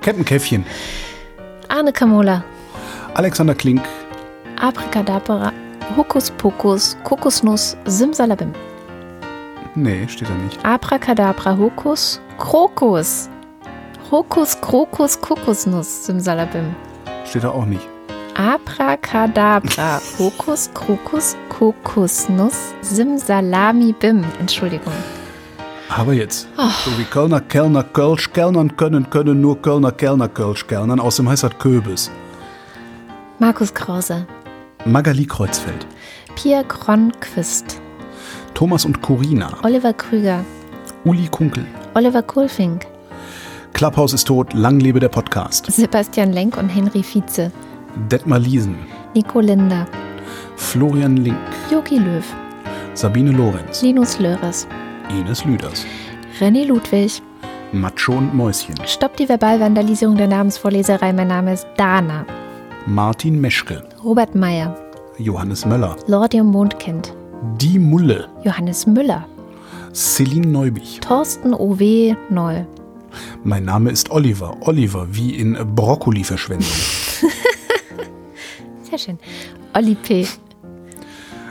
Captain 0.01 0.25
Käffchen, 0.25 0.65
Arne 1.69 1.93
Kamola, 1.93 2.45
Alexander 3.17 3.55
Klink, 3.55 3.81
Abracadabra, 4.61 5.51
Hokus 5.97 6.31
Pokus, 6.33 6.95
Kokosnuss, 7.03 7.75
Simsalabim. 7.87 8.53
nee, 9.75 10.07
steht 10.07 10.29
da 10.29 10.35
nicht. 10.35 10.63
Abracadabra, 10.63 11.57
Hokus, 11.57 12.21
Krokus. 12.39 13.31
Hokus, 14.11 14.61
Krokus, 14.61 15.19
Kokosnuss, 15.19 16.05
Simsalabim. 16.05 16.77
Steht 17.25 17.45
da 17.45 17.49
auch 17.53 17.65
nicht. 17.65 17.89
Abracadabra, 18.35 19.99
Hokus, 20.19 20.69
Krokus, 20.75 21.37
Kokosnuss, 21.49 22.75
Simsalami, 22.83 23.95
Bim. 23.99 24.25
Entschuldigung. 24.39 24.93
Aber 25.89 26.13
jetzt. 26.13 26.49
So 26.85 26.91
wie 26.99 27.05
Kölner 27.05 27.41
Kellner 27.41 27.83
Kölsch 27.83 28.31
Kellnern 28.31 28.77
können, 28.77 29.09
können 29.09 29.41
nur 29.41 29.63
Kölner 29.63 29.93
Kellner 29.93 30.29
Kölsch 30.29 30.67
Kellnern. 30.67 31.01
Außerdem 31.01 31.31
heißt 31.31 31.45
das 31.45 31.59
Köbis. 31.59 32.11
Markus 33.39 33.75
Krause, 33.75 34.27
Magali 34.87 35.27
Kreuzfeld, 35.27 35.87
Pia 36.37 36.63
Kronquist, 36.63 37.83
Thomas 38.55 38.87
und 38.87 39.03
Corina, 39.03 39.53
Oliver 39.63 39.93
Krüger, 39.93 40.43
Uli 41.05 41.29
Kunkel. 41.29 41.67
Oliver 41.93 42.23
Kohlfink, 42.23 42.87
Clubhouse 43.75 44.15
ist 44.15 44.27
tot, 44.27 44.55
lang 44.55 44.81
lebe 44.81 45.01
der 45.01 45.11
Podcast. 45.11 45.71
Sebastian 45.71 46.33
Lenk 46.33 46.57
und 46.57 46.71
Henry 46.71 47.03
Vize, 47.03 47.53
Detmar 48.11 48.39
Liesen, 48.39 48.79
Nico 49.15 49.41
Linder, 49.41 49.87
Florian 50.57 51.19
Link, 51.19 51.37
Jogi 51.71 51.99
Löw, 51.99 52.25
Sabine 52.95 53.33
Lorenz, 53.33 53.83
Linus 53.83 54.19
Löres, 54.19 54.67
Ines 55.11 55.45
Lüders, 55.45 55.85
René 56.41 56.65
Ludwig. 56.67 57.21
Macho 57.73 58.13
und 58.13 58.35
Mäuschen, 58.35 58.77
Stopp 58.87 59.17
die 59.19 59.29
Verbalvandalisierung 59.29 60.17
der 60.17 60.29
Namensvorleserei. 60.29 61.13
Mein 61.13 61.29
Name 61.29 61.53
ist 61.53 61.67
Dana. 61.77 62.25
Martin 62.87 63.41
Meschke, 63.41 63.83
Robert 64.05 64.35
Meyer, 64.35 64.75
Johannes 65.19 65.67
Möller, 65.67 65.97
Lordium 66.07 66.47
Mondkind, 66.47 67.13
Die 67.61 67.79
Mulle, 67.79 68.29
Johannes 68.45 68.87
Müller, 68.87 69.27
Celine 69.93 70.47
Neubich. 70.47 71.01
Thorsten 71.01 71.53
O.W. 71.53 72.15
Noll, 72.31 72.67
Mein 73.45 73.65
Name 73.65 73.91
ist 73.91 74.11
Oliver. 74.11 74.57
Oliver, 74.61 75.07
wie 75.11 75.35
in 75.35 75.57
Brokkoli-Verschwendung. 75.75 76.69
sehr 78.83 78.99
schön, 78.99 79.19
Olli 79.75 79.95
P., 79.97 80.27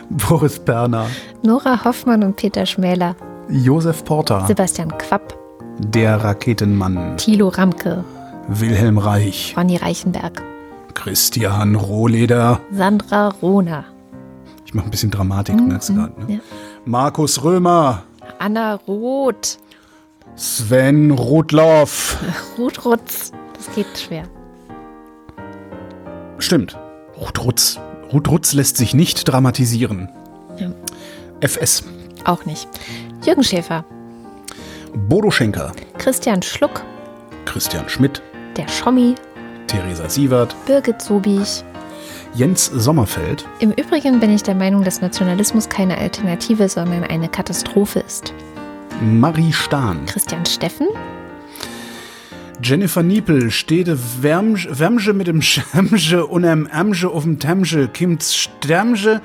Boris 0.09 0.59
Berner, 0.59 1.07
Nora 1.43 1.83
Hoffmann 1.83 2.23
und 2.23 2.35
Peter 2.37 2.65
Schmäler, 2.65 3.15
Josef 3.49 4.05
Porter, 4.05 4.45
Sebastian 4.47 4.95
Quapp, 4.97 5.37
der 5.79 6.23
Raketenmann, 6.23 7.17
Thilo 7.17 7.49
Ramke, 7.49 8.03
Wilhelm 8.47 8.97
Reich, 8.99 9.53
Ronny 9.57 9.77
Reichenberg, 9.77 10.43
Christian 10.95 11.75
Rohleder. 11.75 12.59
Sandra 12.71 13.27
Rohner, 13.29 13.85
Ich 14.65 14.73
mache 14.73 14.85
ein 14.87 14.91
bisschen 14.91 15.11
Dramatik, 15.11 15.55
merkst 15.61 15.89
du 15.89 15.93
gerade. 15.95 16.25
Ne? 16.25 16.33
ja. 16.35 16.39
Markus 16.85 17.43
Römer, 17.43 18.03
Anna 18.39 18.75
Roth, 18.87 19.59
Sven 20.35 21.11
Rudloff. 21.11 22.17
Ruth 22.57 22.83
Rutz. 22.85 23.31
Das 23.53 23.73
geht 23.75 23.97
schwer. 23.97 24.23
Stimmt. 26.39 26.77
Ruth 27.19 27.43
Rutz. 27.43 27.79
Ruth 28.11 28.27
Rutz 28.29 28.53
lässt 28.53 28.77
sich 28.77 28.93
nicht 28.93 29.23
dramatisieren. 29.31 30.09
Ja. 30.57 30.71
FS. 31.41 31.83
Auch 32.25 32.45
nicht. 32.45 32.67
Jürgen 33.25 33.43
Schäfer, 33.43 33.85
Bodo 35.07 35.29
Schenker, 35.31 35.71
Christian 35.97 36.41
Schluck, 36.41 36.83
Christian 37.45 37.87
Schmidt, 37.89 38.21
der 38.57 38.67
Schommi, 38.67 39.15
Theresa 39.67 40.09
Sievert, 40.09 40.55
Birgit 40.65 41.01
Sobich. 41.01 41.63
Jens 42.33 42.65
Sommerfeld, 42.65 43.47
Im 43.59 43.71
Übrigen 43.71 44.19
bin 44.19 44.29
ich 44.33 44.43
der 44.43 44.55
Meinung, 44.55 44.83
dass 44.83 45.01
Nationalismus 45.01 45.69
keine 45.69 45.97
Alternative, 45.97 46.67
sondern 46.67 47.05
eine 47.05 47.29
Katastrophe 47.29 47.99
ist. 47.99 48.33
Marie 49.01 49.53
Stahn, 49.53 50.05
Christian 50.05 50.45
Steffen, 50.45 50.87
Jennifer 52.61 53.03
Niepel, 53.03 53.51
Stede 53.51 53.97
Wärmge 54.21 55.13
mit 55.13 55.27
dem 55.27 55.41
Schämge 55.41 56.25
und 56.25 56.43
dem 56.43 56.67
Ämge 56.67 57.07
auf 57.07 57.23
dem 57.23 57.39
Tämge, 57.39 57.87
Kimts 57.89 58.35
Stärmge, 58.35 59.21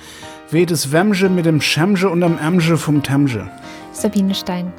weht 0.50 0.70
es 0.70 0.92
Wärmge 0.92 1.28
mit 1.28 1.46
dem 1.46 1.60
Schämge 1.60 2.08
und 2.08 2.20
dem 2.20 2.38
Ämge 2.38 2.76
vom 2.76 3.02
Tämge. 3.02 3.50
Sabine 3.92 4.34
Stein, 4.34 4.72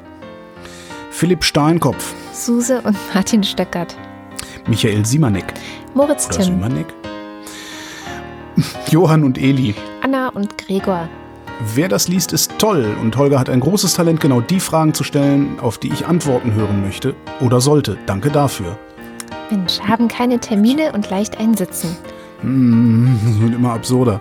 Philipp 1.10 1.44
Steinkopf, 1.44 2.14
Suse 2.32 2.80
und 2.82 2.96
Martin 3.14 3.42
Stöckert, 3.42 3.96
Michael 4.66 5.04
Simanek, 5.04 5.52
Moritz 5.94 6.26
oder 6.28 6.36
Tim, 6.36 6.44
Simanek, 6.44 6.86
Johann 8.90 9.24
und 9.24 9.38
Eli. 9.38 9.74
Anna 10.02 10.28
und 10.28 10.56
Gregor, 10.58 11.08
Wer 11.74 11.88
das 11.88 12.08
liest, 12.08 12.32
ist 12.32 12.50
toll 12.58 12.96
und 13.00 13.16
Holger 13.16 13.38
hat 13.38 13.48
ein 13.48 13.60
großes 13.60 13.94
Talent, 13.94 14.18
genau 14.20 14.40
die 14.40 14.58
Fragen 14.58 14.94
zu 14.94 15.04
stellen, 15.04 15.60
auf 15.60 15.78
die 15.78 15.92
ich 15.92 16.06
Antworten 16.06 16.54
hören 16.54 16.80
möchte 16.82 17.14
oder 17.40 17.60
sollte. 17.60 17.98
Danke 18.06 18.30
dafür. 18.30 18.76
Mensch, 19.50 19.78
haben 19.80 20.08
keine 20.08 20.40
Termine 20.40 20.92
und 20.92 21.08
leicht 21.10 21.38
einsitzen. 21.38 21.96
Mm, 22.42 23.14
Das 23.24 23.40
wird 23.40 23.54
immer 23.54 23.74
absurder. 23.74 24.20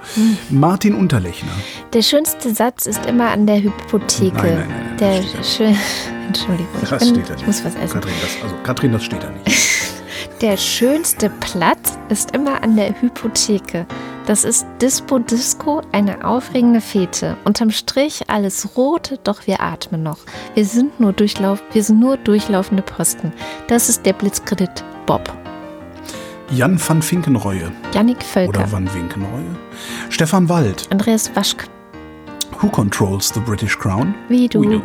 Martin 0.51 0.93
Unterlechner. 0.93 1.51
Der 1.93 2.03
schönste 2.03 2.53
Satz 2.53 2.85
ist 2.85 3.07
immer 3.07 3.31
an 3.31 3.47
der 3.47 3.63
Hypotheke. 3.63 4.35
Nein, 4.35 4.45
nein, 4.45 4.67
nein, 4.67 4.85
nein, 4.89 4.97
der 4.99 5.17
das 5.21 5.29
steht 5.29 5.45
schön. 5.45 5.75
Entschuldigung, 6.27 6.67
ich, 6.83 6.89
Das 6.89 6.99
bin, 7.03 7.15
steht 7.15 7.29
da 7.29 7.33
ich 7.33 7.37
nicht. 7.39 7.47
muss 7.47 7.65
was 7.65 7.75
essen. 7.75 7.93
Katrin, 7.93 8.13
das, 8.21 8.43
also 8.43 8.55
Katrin, 8.63 8.91
das 8.91 9.03
steht 9.03 9.23
da 9.23 9.29
nicht. 9.31 9.47
Der 10.41 10.57
schönste 10.57 11.29
Platz 11.29 11.99
ist 12.09 12.35
immer 12.35 12.63
an 12.63 12.75
der 12.75 12.99
Hypotheke. 12.99 13.85
Das 14.25 14.43
ist 14.43 14.65
Dispo 14.81 15.19
Disco, 15.19 15.83
eine 15.91 16.25
aufregende 16.25 16.81
Fete. 16.81 17.37
Unterm 17.45 17.69
Strich 17.69 18.23
alles 18.27 18.75
rot, 18.75 19.19
doch 19.23 19.45
wir 19.45 19.61
atmen 19.61 20.01
noch. 20.01 20.17
Wir 20.55 20.65
sind 20.65 20.99
nur, 20.99 21.13
Durchlauf, 21.13 21.61
wir 21.73 21.83
sind 21.83 21.99
nur 21.99 22.17
durchlaufende 22.17 22.81
Posten. 22.81 23.31
Das 23.67 23.87
ist 23.87 24.03
der 24.03 24.13
Blitzkredit 24.13 24.83
Bob. 25.05 25.31
Jan 26.49 26.79
van 26.79 27.03
Finkenreue 27.03 27.71
Yannick 27.93 28.23
Völker. 28.23 28.49
oder 28.49 28.71
Van 28.71 28.91
Winkenreue. 28.95 29.55
Stefan 30.09 30.49
Wald. 30.49 30.87
Andreas 30.89 31.29
Waschk. 31.35 31.67
Who 32.59 32.67
controls 32.67 33.31
the 33.31 33.39
British 33.41 33.77
Crown? 33.77 34.15
Wie 34.27 34.47
du. 34.47 34.81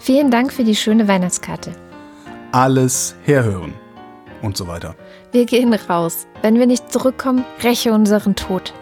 Vielen 0.00 0.30
Dank 0.30 0.52
für 0.52 0.64
die 0.64 0.76
schöne 0.76 1.08
Weihnachtskarte. 1.08 1.72
Alles 2.52 3.16
herhören. 3.24 3.72
Und 4.42 4.56
so 4.56 4.66
weiter. 4.66 4.94
Wir 5.32 5.44
gehen 5.44 5.72
raus. 5.72 6.26
Wenn 6.42 6.58
wir 6.58 6.66
nicht 6.66 6.92
zurückkommen, 6.92 7.44
räche 7.62 7.92
unseren 7.92 8.36
Tod. 8.36 8.72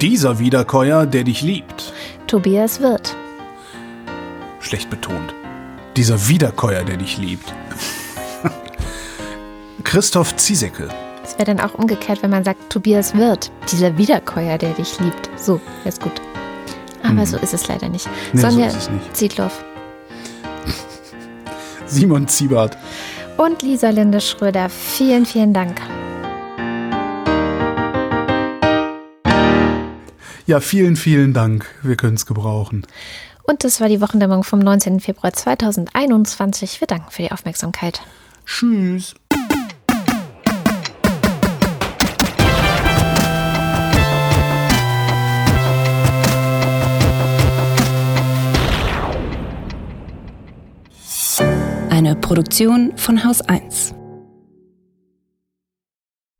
Dieser 0.00 0.38
Wiederkäuer, 0.38 1.06
der 1.06 1.24
dich 1.24 1.42
liebt. 1.42 1.92
Tobias 2.26 2.80
Wirth. 2.80 3.16
Schlecht 4.60 4.90
betont. 4.90 5.34
Dieser 5.96 6.28
Wiederkäuer, 6.28 6.84
der 6.84 6.96
dich 6.96 7.18
liebt. 7.18 7.52
Christoph 9.84 10.34
Ziesecke. 10.36 10.88
Das 11.22 11.34
wäre 11.34 11.44
dann 11.54 11.60
auch 11.60 11.74
umgekehrt, 11.74 12.22
wenn 12.22 12.30
man 12.30 12.44
sagt, 12.44 12.70
Tobias 12.70 13.14
Wirth, 13.14 13.50
dieser 13.70 13.96
Wiederkäuer, 13.98 14.58
der 14.58 14.70
dich 14.70 14.98
liebt. 15.00 15.30
So, 15.36 15.60
ist 15.84 16.00
gut. 16.00 16.20
Aber 17.02 17.26
so 17.26 17.36
ist 17.38 17.52
es 17.52 17.68
leider 17.68 17.88
nicht. 17.88 18.08
Nee, 18.32 18.40
so 18.40 18.50
Sonja 18.50 18.66
ist 18.68 18.76
es 18.76 18.90
nicht. 18.90 19.16
Zietloff 19.16 19.64
Simon 21.86 22.26
Ziebart. 22.28 22.78
Und 23.36 23.62
Lisa 23.62 23.90
Linde 23.90 24.20
Schröder, 24.20 24.68
vielen, 24.68 25.26
vielen 25.26 25.52
Dank. 25.52 25.80
Ja, 30.46 30.60
vielen, 30.60 30.96
vielen 30.96 31.32
Dank. 31.32 31.66
Wir 31.82 31.96
können 31.96 32.16
es 32.16 32.26
gebrauchen. 32.26 32.86
Und 33.44 33.64
das 33.64 33.80
war 33.80 33.88
die 33.88 34.00
Wochendämmung 34.00 34.44
vom 34.44 34.58
19. 34.58 35.00
Februar 35.00 35.32
2021. 35.32 36.80
Wir 36.80 36.86
danken 36.86 37.10
für 37.10 37.22
die 37.22 37.32
Aufmerksamkeit. 37.32 38.02
Tschüss. 38.44 39.14
Eine 52.04 52.16
Produktion 52.16 52.94
von 52.96 53.22
Haus 53.22 53.40
1. 53.42 53.94